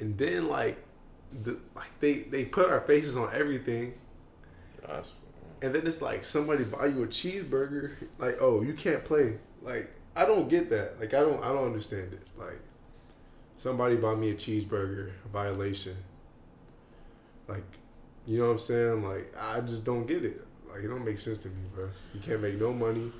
and 0.00 0.16
then 0.16 0.48
like, 0.48 0.82
the 1.32 1.58
like 1.74 1.98
they 2.00 2.20
they 2.20 2.44
put 2.44 2.68
our 2.70 2.80
faces 2.80 3.16
on 3.16 3.30
everything, 3.34 3.94
and 5.62 5.74
then 5.74 5.86
it's 5.86 6.02
like 6.02 6.24
somebody 6.24 6.64
buy 6.64 6.86
you 6.86 7.02
a 7.02 7.06
cheeseburger, 7.06 7.92
like, 8.18 8.36
oh, 8.40 8.62
you 8.62 8.74
can't 8.74 9.04
play. 9.04 9.38
Like 9.62 9.90
I 10.14 10.24
don't 10.26 10.48
get 10.48 10.70
that. 10.70 10.98
Like 11.00 11.14
I 11.14 11.20
don't 11.20 11.42
I 11.42 11.48
don't 11.48 11.66
understand 11.66 12.12
it. 12.12 12.22
Like 12.38 12.60
somebody 13.56 13.96
buy 13.96 14.14
me 14.14 14.30
a 14.30 14.34
cheeseburger, 14.34 15.12
violation. 15.32 15.96
Like, 17.48 17.64
you 18.26 18.38
know 18.38 18.46
what 18.46 18.52
I'm 18.52 18.58
saying? 18.58 19.04
Like 19.04 19.34
I 19.38 19.60
just 19.60 19.84
don't 19.84 20.06
get 20.06 20.24
it. 20.24 20.42
Like 20.70 20.84
it 20.84 20.88
don't 20.88 21.04
make 21.04 21.18
sense 21.18 21.38
to 21.38 21.48
me, 21.48 21.62
bro. 21.74 21.88
You 22.14 22.20
can't 22.20 22.40
make 22.40 22.60
no 22.60 22.72
money. 22.72 23.10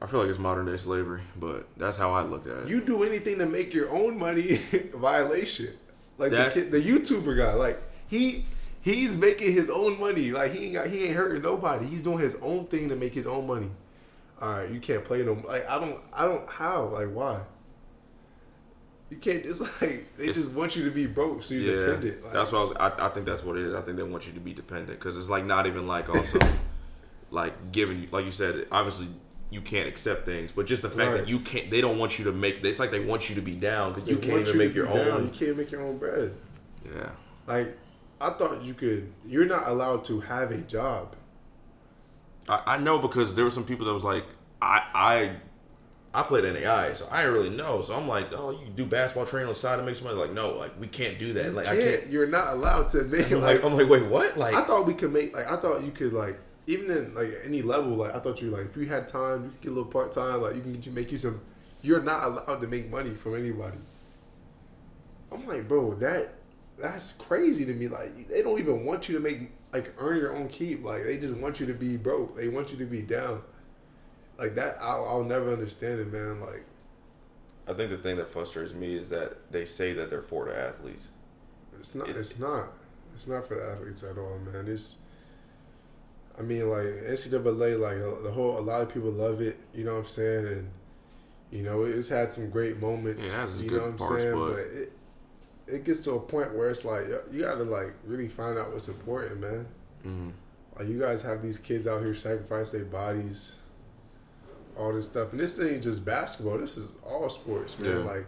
I 0.00 0.06
feel 0.06 0.20
like 0.20 0.28
it's 0.28 0.38
modern 0.38 0.66
day 0.66 0.76
slavery, 0.76 1.22
but 1.36 1.66
that's 1.76 1.96
how 1.96 2.12
I 2.12 2.22
looked 2.22 2.46
at 2.46 2.64
it. 2.64 2.68
You 2.68 2.80
do 2.80 3.02
anything 3.02 3.38
to 3.38 3.46
make 3.46 3.74
your 3.74 3.90
own 3.90 4.16
money, 4.16 4.54
violation. 4.94 5.70
Like 6.18 6.30
the 6.30 6.50
kid, 6.52 6.70
the 6.72 6.80
YouTuber 6.80 7.36
guy, 7.36 7.54
like 7.54 7.78
he 8.08 8.44
he's 8.82 9.16
making 9.16 9.52
his 9.52 9.70
own 9.70 9.98
money. 10.00 10.30
Like 10.32 10.52
he 10.52 10.66
ain't 10.66 10.74
got 10.74 10.86
he 10.88 11.04
ain't 11.04 11.16
hurting 11.16 11.42
nobody. 11.42 11.86
He's 11.86 12.02
doing 12.02 12.18
his 12.18 12.36
own 12.42 12.64
thing 12.66 12.88
to 12.90 12.96
make 12.96 13.14
his 13.14 13.26
own 13.26 13.46
money. 13.46 13.70
All 14.40 14.50
right, 14.52 14.68
you 14.70 14.80
can't 14.80 15.04
play 15.04 15.22
no. 15.24 15.34
Like 15.46 15.68
I 15.68 15.78
don't 15.80 16.00
I 16.12 16.24
don't 16.24 16.48
how 16.48 16.86
like 16.86 17.08
why. 17.12 17.40
You 19.10 19.16
can't 19.16 19.42
just 19.42 19.60
like 19.80 20.14
they 20.16 20.24
It's- 20.24 20.36
just 20.36 20.50
want 20.52 20.76
you 20.76 20.84
to 20.84 20.90
be 20.90 21.06
broke 21.06 21.42
so 21.42 21.54
you're 21.54 21.74
yeah, 21.80 21.86
dependent. 21.86 22.24
Like, 22.24 22.32
that's 22.32 22.52
what 22.52 22.58
I, 22.58 22.62
was, 22.62 22.72
I, 23.00 23.06
I 23.06 23.08
think 23.08 23.26
that's 23.26 23.42
what 23.42 23.56
it 23.56 23.64
is. 23.64 23.74
I 23.74 23.80
think 23.80 23.96
they 23.96 24.02
want 24.02 24.26
you 24.26 24.32
to 24.34 24.40
be 24.40 24.52
dependent 24.52 24.98
because 24.98 25.16
it's 25.16 25.30
like 25.30 25.44
not 25.46 25.66
even 25.66 25.86
like 25.86 26.08
also 26.14 26.38
like 27.30 27.72
giving 27.72 28.00
you 28.02 28.08
like 28.10 28.24
you 28.24 28.30
said. 28.32 28.66
Obviously, 28.70 29.08
you 29.50 29.60
can't 29.60 29.88
accept 29.88 30.24
things, 30.26 30.52
but 30.52 30.66
just 30.66 30.82
the 30.82 30.90
fact 30.90 31.10
Right. 31.10 31.20
that 31.20 31.28
you 31.28 31.40
can't, 31.40 31.70
they 31.70 31.80
don't 31.80 31.98
want 31.98 32.18
you 32.18 32.24
to 32.26 32.32
make. 32.32 32.62
It's 32.64 32.78
like 32.78 32.90
they 32.90 33.00
want 33.00 33.28
you 33.30 33.34
to 33.36 33.40
be 33.40 33.54
down 33.54 33.94
because 33.94 34.08
you 34.08 34.16
can't 34.18 34.40
even 34.40 34.44
to 34.52 34.58
make 34.58 34.74
your 34.74 34.86
down. 34.86 34.96
own. 34.98 35.24
You 35.24 35.30
can't 35.30 35.56
make 35.56 35.70
your 35.70 35.82
own 35.82 35.96
bread. 35.98 36.34
Yeah, 36.84 37.10
Like 37.46 37.76
I 38.20 38.30
thought 38.30 38.62
you 38.62 38.74
could. 38.74 39.12
You're 39.24 39.46
not 39.46 39.68
allowed 39.68 40.04
to 40.06 40.20
have 40.20 40.50
a 40.50 40.58
job. 40.62 41.14
I, 42.48 42.62
I 42.74 42.76
know 42.78 42.98
because 42.98 43.34
there 43.34 43.44
were 43.44 43.50
some 43.50 43.64
people 43.64 43.86
that 43.86 43.92
was 43.94 44.04
like, 44.04 44.24
I 44.60 44.82
I 44.94 45.36
I 46.14 46.22
played 46.22 46.44
NAI, 46.44 46.94
so 46.94 47.06
I 47.10 47.20
didn't 47.22 47.34
really 47.34 47.50
know. 47.50 47.82
So 47.82 47.94
I'm 47.94 48.08
like, 48.08 48.32
oh, 48.32 48.50
you 48.50 48.66
do 48.74 48.84
basketball 48.86 49.26
training 49.26 49.46
on 49.48 49.52
the 49.52 49.58
side 49.58 49.76
to 49.76 49.82
make 49.82 49.94
some 49.96 50.06
money? 50.08 50.18
Like, 50.18 50.32
no, 50.32 50.56
like 50.56 50.78
we 50.80 50.86
can't 50.88 51.18
do 51.18 51.32
that. 51.34 51.54
Like 51.54 51.68
I 51.68 51.76
can't, 51.76 52.00
can't. 52.00 52.10
You're 52.12 52.26
not 52.26 52.54
allowed 52.54 52.90
to 52.90 53.04
make 53.04 53.30
I'm 53.30 53.40
like 53.40 53.62
like, 53.62 53.64
I'm 53.64 53.76
like, 53.78 53.88
wait, 53.88 54.06
what? 54.06 54.36
Like, 54.38 54.54
I 54.54 54.62
thought 54.64 54.86
we 54.86 54.94
could 54.94 55.12
make 55.12 55.34
like 55.36 55.46
I 55.50 55.56
thought 55.56 55.82
you 55.84 55.90
could 55.90 56.12
like 56.12 56.38
even 56.68 56.90
in 56.90 57.14
like 57.14 57.32
any 57.44 57.62
level 57.62 57.92
like 57.96 58.14
I 58.14 58.18
thought 58.20 58.40
you 58.42 58.50
like 58.50 58.66
if 58.66 58.76
you 58.76 58.86
had 58.86 59.08
time 59.08 59.44
you 59.44 59.50
could 59.50 59.60
get 59.62 59.68
a 59.72 59.74
little 59.74 59.90
part 59.90 60.12
time 60.12 60.42
like 60.42 60.54
you 60.54 60.60
can 60.60 60.74
get 60.74 60.86
you 60.86 60.92
make 60.92 61.10
you 61.10 61.18
some 61.18 61.40
you're 61.82 62.02
not 62.02 62.24
allowed 62.24 62.60
to 62.60 62.66
make 62.66 62.90
money 62.90 63.10
from 63.10 63.36
anybody. 63.36 63.78
I'm 65.32 65.46
like 65.46 65.66
bro 65.66 65.94
that 65.94 66.34
that's 66.78 67.12
crazy 67.12 67.64
to 67.64 67.72
me 67.72 67.88
like 67.88 68.28
they 68.28 68.42
don't 68.42 68.58
even 68.60 68.84
want 68.84 69.08
you 69.08 69.14
to 69.16 69.20
make 69.20 69.50
like 69.72 69.92
earn 69.98 70.18
your 70.18 70.36
own 70.36 70.48
keep 70.48 70.84
like 70.84 71.04
they 71.04 71.18
just 71.18 71.34
want 71.34 71.58
you 71.60 71.66
to 71.66 71.74
be 71.74 71.96
broke 71.96 72.36
they 72.36 72.48
want 72.48 72.70
you 72.70 72.78
to 72.78 72.84
be 72.86 73.02
down 73.02 73.42
like 74.38 74.54
that 74.54 74.76
I'll, 74.80 75.04
I'll 75.08 75.24
never 75.24 75.52
understand 75.52 76.00
it 76.00 76.12
man 76.12 76.40
like 76.40 76.64
I 77.66 77.74
think 77.74 77.90
the 77.90 77.98
thing 77.98 78.16
that 78.16 78.28
frustrates 78.28 78.72
me 78.72 78.94
is 78.96 79.10
that 79.10 79.52
they 79.52 79.64
say 79.66 79.92
that 79.92 80.08
they're 80.08 80.22
for 80.22 80.46
the 80.46 80.58
athletes. 80.58 81.10
It's 81.78 81.94
not. 81.94 82.08
It's- 82.08 82.30
It's, 82.30 82.40
not. 82.40 82.70
It's 83.14 83.26
not 83.28 83.46
for 83.46 83.56
the 83.56 83.70
athletes 83.72 84.02
at 84.04 84.16
all, 84.16 84.38
man. 84.38 84.66
It's. 84.66 84.96
I 86.38 86.42
mean, 86.42 86.68
like 86.68 86.84
NCAA, 86.86 87.78
like 87.80 88.22
the 88.22 88.30
whole. 88.30 88.58
A 88.58 88.60
lot 88.60 88.82
of 88.82 88.92
people 88.92 89.10
love 89.10 89.40
it. 89.40 89.56
You 89.74 89.84
know 89.84 89.94
what 89.94 90.00
I'm 90.00 90.06
saying? 90.06 90.46
And 90.46 90.70
you 91.50 91.62
know, 91.62 91.82
it's 91.84 92.08
had 92.08 92.32
some 92.32 92.50
great 92.50 92.80
moments. 92.80 93.30
Yeah, 93.32 93.38
it 93.38 93.40
has 93.48 93.62
you 93.62 93.70
know 93.70 93.78
what 93.78 93.86
I'm 93.88 93.96
parts, 93.96 94.22
saying? 94.22 94.34
but- 94.34 94.50
But 94.50 94.58
it 94.60 94.92
it 95.70 95.84
gets 95.84 96.00
to 96.04 96.12
a 96.12 96.20
point 96.20 96.54
where 96.54 96.70
it's 96.70 96.84
like 96.86 97.04
you 97.30 97.42
got 97.42 97.56
to 97.56 97.64
like 97.64 97.92
really 98.06 98.28
find 98.28 98.58
out 98.58 98.72
what's 98.72 98.88
important, 98.88 99.40
man. 99.40 99.66
Mm-hmm. 100.06 100.28
Like 100.78 100.88
you 100.88 100.98
guys 100.98 101.20
have 101.22 101.42
these 101.42 101.58
kids 101.58 101.86
out 101.86 102.00
here 102.02 102.14
sacrifice 102.14 102.70
their 102.70 102.84
bodies, 102.86 103.56
all 104.78 104.92
this 104.94 105.08
stuff, 105.08 105.32
and 105.32 105.40
this 105.40 105.60
ain't 105.60 105.82
just 105.82 106.04
basketball. 106.06 106.58
This 106.58 106.76
is 106.76 106.94
all 107.04 107.28
sports, 107.28 107.78
man. 107.80 107.98
Yeah. 107.98 108.04
Like 108.04 108.26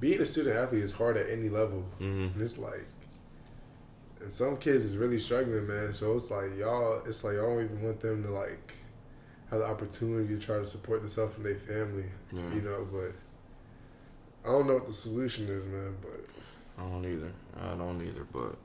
being 0.00 0.20
a 0.20 0.26
student 0.26 0.56
athlete 0.56 0.82
is 0.82 0.92
hard 0.92 1.16
at 1.16 1.30
any 1.30 1.48
level, 1.48 1.84
Mm-hmm. 2.00 2.34
and 2.34 2.42
it's 2.42 2.58
like, 2.58 2.86
and 4.20 4.32
some 4.32 4.56
kids 4.56 4.84
is 4.84 4.96
really 4.96 5.20
struggling, 5.20 5.66
man. 5.66 5.92
So 5.92 6.14
it's 6.14 6.30
like 6.30 6.56
y'all, 6.58 7.02
it's 7.06 7.22
like 7.24 7.34
y'all 7.34 7.54
don't 7.54 7.64
even 7.64 7.82
want 7.82 8.00
them 8.00 8.22
to 8.24 8.30
like 8.30 8.74
have 9.50 9.60
the 9.60 9.66
opportunity 9.66 10.34
to 10.34 10.40
try 10.40 10.58
to 10.58 10.66
support 10.66 11.00
themselves 11.00 11.36
and 11.36 11.44
their 11.46 11.54
family, 11.56 12.06
Yeah. 12.32 12.54
you 12.54 12.62
know. 12.62 12.86
But 12.90 13.12
I 14.48 14.52
don't 14.52 14.66
know 14.66 14.74
what 14.74 14.86
the 14.86 14.92
solution 14.92 15.48
is, 15.48 15.64
man. 15.64 15.96
But 16.02 16.24
I 16.78 16.88
don't 16.88 17.04
either. 17.04 17.32
I 17.60 17.74
don't 17.76 18.02
either. 18.02 18.26
But 18.32 18.56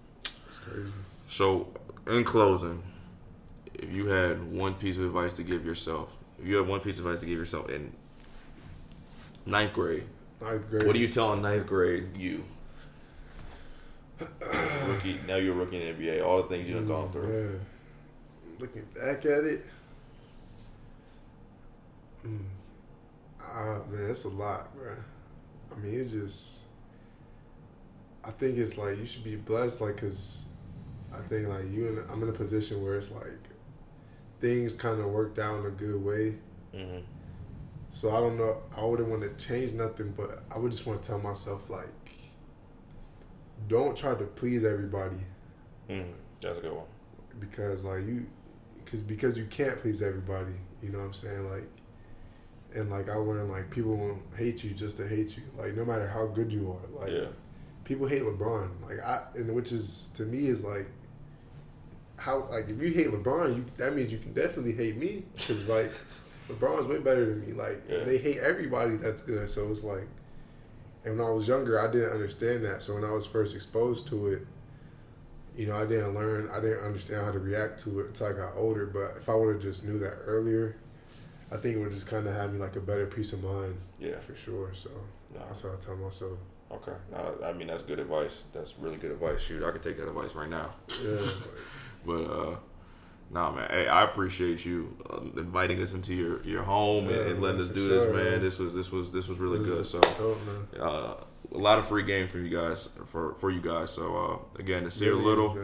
it's 0.48 0.60
crazy. 0.60 0.90
so, 1.28 1.68
in 2.07 2.23
closing, 2.23 2.82
if 3.76 3.91
you 3.91 4.07
had 4.07 4.52
one 4.52 4.73
piece 4.76 4.98
of 4.98 5.03
advice 5.06 5.34
to 5.34 5.44
give 5.44 5.65
yourself, 5.65 6.10
if 6.40 6.48
you 6.48 6.56
had 6.57 6.68
one 6.68 6.80
piece 6.80 6.99
of 6.99 7.06
advice 7.06 7.19
to 7.22 7.26
give 7.28 7.38
yourself 7.38 7.69
in 7.69 7.91
ninth 9.45 9.73
grade, 9.73 10.03
Ninth 10.41 10.69
grade. 10.69 10.88
what 10.88 10.95
are 10.95 10.99
you 10.99 11.07
telling 11.07 11.41
ninth 11.41 11.68
grade 11.68 12.18
you? 12.18 12.44
Rookie. 14.88 15.19
Now 15.27 15.35
you're 15.35 15.53
a 15.53 15.57
rookie 15.57 15.81
in 15.81 15.98
the 15.98 16.03
NBA. 16.03 16.26
All 16.26 16.41
the 16.43 16.49
things 16.49 16.68
you've 16.68 16.88
gone 16.88 17.11
through. 17.11 17.27
Man, 17.27 17.65
looking 18.60 18.85
back 18.95 19.26
at 19.26 19.43
it, 19.43 19.65
mm, 22.26 22.39
ah 23.41 23.80
man, 23.89 24.10
it's 24.10 24.26
a 24.26 24.30
lot, 24.30 24.76
bro. 24.76 24.93
I 25.72 25.80
mean, 25.80 25.99
it's 25.99 26.11
just. 26.11 26.65
I 28.23 28.30
think 28.30 28.57
it's 28.57 28.77
like 28.77 28.99
you 28.99 29.06
should 29.07 29.23
be 29.23 29.35
blessed, 29.35 29.81
like, 29.81 29.98
cause 29.98 30.48
I 31.11 31.19
think 31.27 31.48
like 31.48 31.72
you 31.72 31.88
and 31.88 32.11
I'm 32.11 32.22
in 32.22 32.30
a 32.30 32.34
position 32.34 32.84
where 32.84 32.98
it's 32.98 33.11
like 33.11 33.39
things 34.39 34.76
kind 34.76 34.99
of 34.99 35.07
worked 35.07 35.39
out 35.39 35.60
in 35.60 35.65
a 35.65 35.69
good 35.69 36.03
way. 36.03 36.35
Mm-hmm. 36.73 36.99
So 37.91 38.11
I 38.11 38.19
don't 38.19 38.38
know. 38.38 38.57
I 38.77 38.84
wouldn't 38.84 39.10
want 39.10 39.22
to 39.23 39.45
change 39.45 39.73
nothing, 39.73 40.14
but 40.15 40.43
I 40.53 40.57
would 40.57 40.72
just 40.72 40.85
want 40.85 41.02
to 41.03 41.10
tell 41.10 41.19
myself 41.19 41.69
like, 41.69 41.89
don't 43.67 43.95
try 43.97 44.13
to 44.15 44.23
please 44.25 44.63
everybody 44.63 45.17
Mm-hmm. 45.89 46.11
That's 46.41 46.57
a 46.57 46.61
good 46.61 46.73
one. 46.73 46.85
because 47.39 47.83
like 47.83 48.05
you 48.05 48.25
because 48.83 49.01
because 49.01 49.38
you 49.38 49.45
can't 49.45 49.77
please 49.77 50.01
everybody 50.01 50.53
you 50.81 50.89
know 50.89 50.99
what 50.99 51.05
i'm 51.05 51.13
saying 51.13 51.49
like 51.49 51.67
and 52.73 52.89
like 52.89 53.09
i 53.09 53.15
learned 53.15 53.51
like 53.51 53.69
people 53.69 53.95
won't 53.95 54.21
hate 54.38 54.63
you 54.63 54.71
just 54.71 54.97
to 54.97 55.07
hate 55.07 55.35
you 55.38 55.43
like 55.57 55.75
no 55.75 55.83
matter 55.85 56.07
how 56.07 56.25
good 56.27 56.51
you 56.51 56.71
are 56.71 56.99
like 57.03 57.11
yeah. 57.11 57.27
people 57.83 58.07
hate 58.07 58.21
lebron 58.23 58.69
like 58.88 58.99
i 59.01 59.19
and 59.35 59.53
which 59.53 59.71
is 59.71 60.09
to 60.15 60.23
me 60.23 60.47
is 60.47 60.63
like 60.63 60.88
how 62.17 62.47
like 62.49 62.69
if 62.69 62.81
you 62.81 62.91
hate 62.91 63.07
lebron 63.07 63.55
you 63.57 63.65
that 63.77 63.95
means 63.95 64.11
you 64.11 64.17
can 64.17 64.33
definitely 64.33 64.73
hate 64.73 64.95
me 64.97 65.23
because 65.35 65.67
like 65.67 65.91
lebron's 66.49 66.88
way 66.88 66.99
better 66.99 67.25
than 67.25 67.41
me 67.45 67.51
like 67.53 67.81
Yeah. 67.89 68.03
they 68.03 68.17
hate 68.17 68.38
everybody 68.38 68.95
that's 68.97 69.21
good 69.21 69.49
so 69.49 69.69
it's 69.69 69.83
like 69.83 70.07
and 71.06 71.18
when 71.18 71.28
i 71.28 71.30
was 71.30 71.48
younger 71.48 71.80
i 71.80 71.91
didn't 71.91 72.11
understand 72.11 72.64
that 72.65 72.82
so 72.84 72.94
when 72.95 73.03
i 73.03 73.11
was 73.11 73.26
first 73.26 73.56
exposed 73.56 74.07
to 74.07 74.28
it 74.28 74.48
you 75.53 75.65
know, 75.68 75.76
I 75.76 75.86
didn't 75.86 76.15
learn, 76.15 76.49
I 76.49 76.61
didn't 76.61 76.82
understand 76.86 77.26
how 77.26 77.32
to 77.34 77.38
react 77.38 77.82
to 77.82 77.99
it 77.99 78.06
until 78.07 78.28
I 78.28 78.32
got 78.32 78.53
older. 78.56 78.86
But 78.86 79.18
if 79.18 79.28
I 79.28 79.36
would 79.36 79.56
have 79.56 79.61
just 79.61 79.86
knew 79.86 79.99
that 79.99 80.14
earlier, 80.26 80.78
I 81.52 81.57
think 81.57 81.76
it 81.76 81.80
would 81.80 81.91
just 81.91 82.07
kind 82.07 82.26
of 82.26 82.34
have 82.34 82.53
me 82.53 82.57
like 82.57 82.78
a 82.78 82.80
better 82.80 83.06
peace 83.06 83.34
of 83.34 83.44
mind. 83.44 83.76
Yeah. 83.99 84.18
for 84.19 84.34
sure. 84.34 84.72
So 84.73 84.90
No. 85.34 85.41
that's 85.45 85.65
what 85.65 85.73
I 85.73 85.76
tell 85.82 85.98
myself. 85.98 86.40
Okay. 86.72 86.94
No, 87.11 87.36
I 87.44 87.52
mean 87.52 87.68
that's 87.68 87.84
good 87.84 87.99
advice. 87.99 88.45
That's 88.53 88.80
really 88.80 88.95
good 88.95 89.11
advice. 89.11 89.41
Shoot, 89.41 89.61
I 89.61 89.72
could 89.72 89.84
take 89.84 89.98
that 89.98 90.07
advice 90.07 90.34
right 90.36 90.49
now. 90.49 90.73
Yeah, 91.03 91.18
But 92.06 92.23
uh, 92.23 92.56
nah, 93.31 93.51
man. 93.51 93.67
Hey, 93.69 93.87
I 93.87 94.03
appreciate 94.03 94.65
you 94.65 94.95
uh, 95.09 95.21
inviting 95.39 95.81
us 95.81 95.93
into 95.93 96.13
your, 96.13 96.43
your 96.43 96.63
home 96.63 97.07
and, 97.07 97.15
Yeah, 97.15 97.21
and 97.31 97.41
letting 97.41 97.57
man, 97.61 97.67
us 97.69 97.73
do 97.73 97.87
sure, 97.87 97.99
this, 98.05 98.15
man. 98.15 98.31
man. 98.31 98.41
This 98.41 98.59
was 98.59 98.73
this 98.73 98.91
was 98.91 99.11
this 99.11 99.27
was 99.27 99.37
really 99.39 99.59
this 99.59 99.67
good. 99.67 99.85
So 99.87 99.99
dope, 100.01 100.39
uh, 100.79 101.13
a 101.53 101.57
lot 101.57 101.79
of 101.79 101.87
free 101.87 102.03
game 102.03 102.27
for 102.27 102.39
you 102.39 102.49
guys 102.55 102.89
for 103.05 103.35
for 103.35 103.49
you 103.49 103.61
guys. 103.61 103.91
So 103.91 104.17
uh, 104.55 104.59
again, 104.59 104.83
to 104.83 104.91
see 104.91 105.07
Really 105.07 105.19
is, 105.19 105.25
little. 105.25 105.57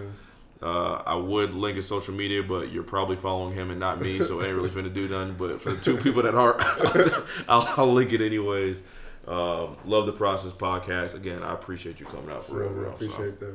Uh, 0.59 1.03
I 1.05 1.13
would 1.13 1.53
link 1.53 1.75
his 1.75 1.87
social 1.87 2.15
media, 2.15 2.41
but 2.41 2.71
you're 2.71 2.81
probably 2.81 3.15
following 3.15 3.53
him 3.53 3.69
and 3.69 3.79
not 3.79 4.01
me, 4.01 4.19
so 4.23 4.41
I 4.41 4.45
ain't 4.47 4.55
really 4.55 4.69
finna 4.71 4.91
do 4.91 5.07
nothing. 5.07 5.35
But 5.37 5.61
for 5.61 5.71
the 5.71 5.79
two 5.83 5.97
people 6.03 6.23
that 6.23 6.33
aren't, 6.33 6.59
I'll, 7.47 7.67
I'll 7.77 7.93
link 7.93 8.11
it 8.11 8.21
anyways. 8.21 8.81
Um, 9.27 9.75
love 9.85 10.05
the 10.07 10.13
process 10.13 10.53
podcast. 10.53 11.13
Again, 11.13 11.43
I 11.43 11.53
appreciate 11.53 11.99
you 11.99 12.07
coming 12.07 12.31
out 12.31 12.47
for 12.47 12.55
real, 12.55 12.69
real, 12.69 12.89
real. 12.89 12.99
So, 12.99 13.05
Appreciate 13.05 13.39
that. 13.39 13.45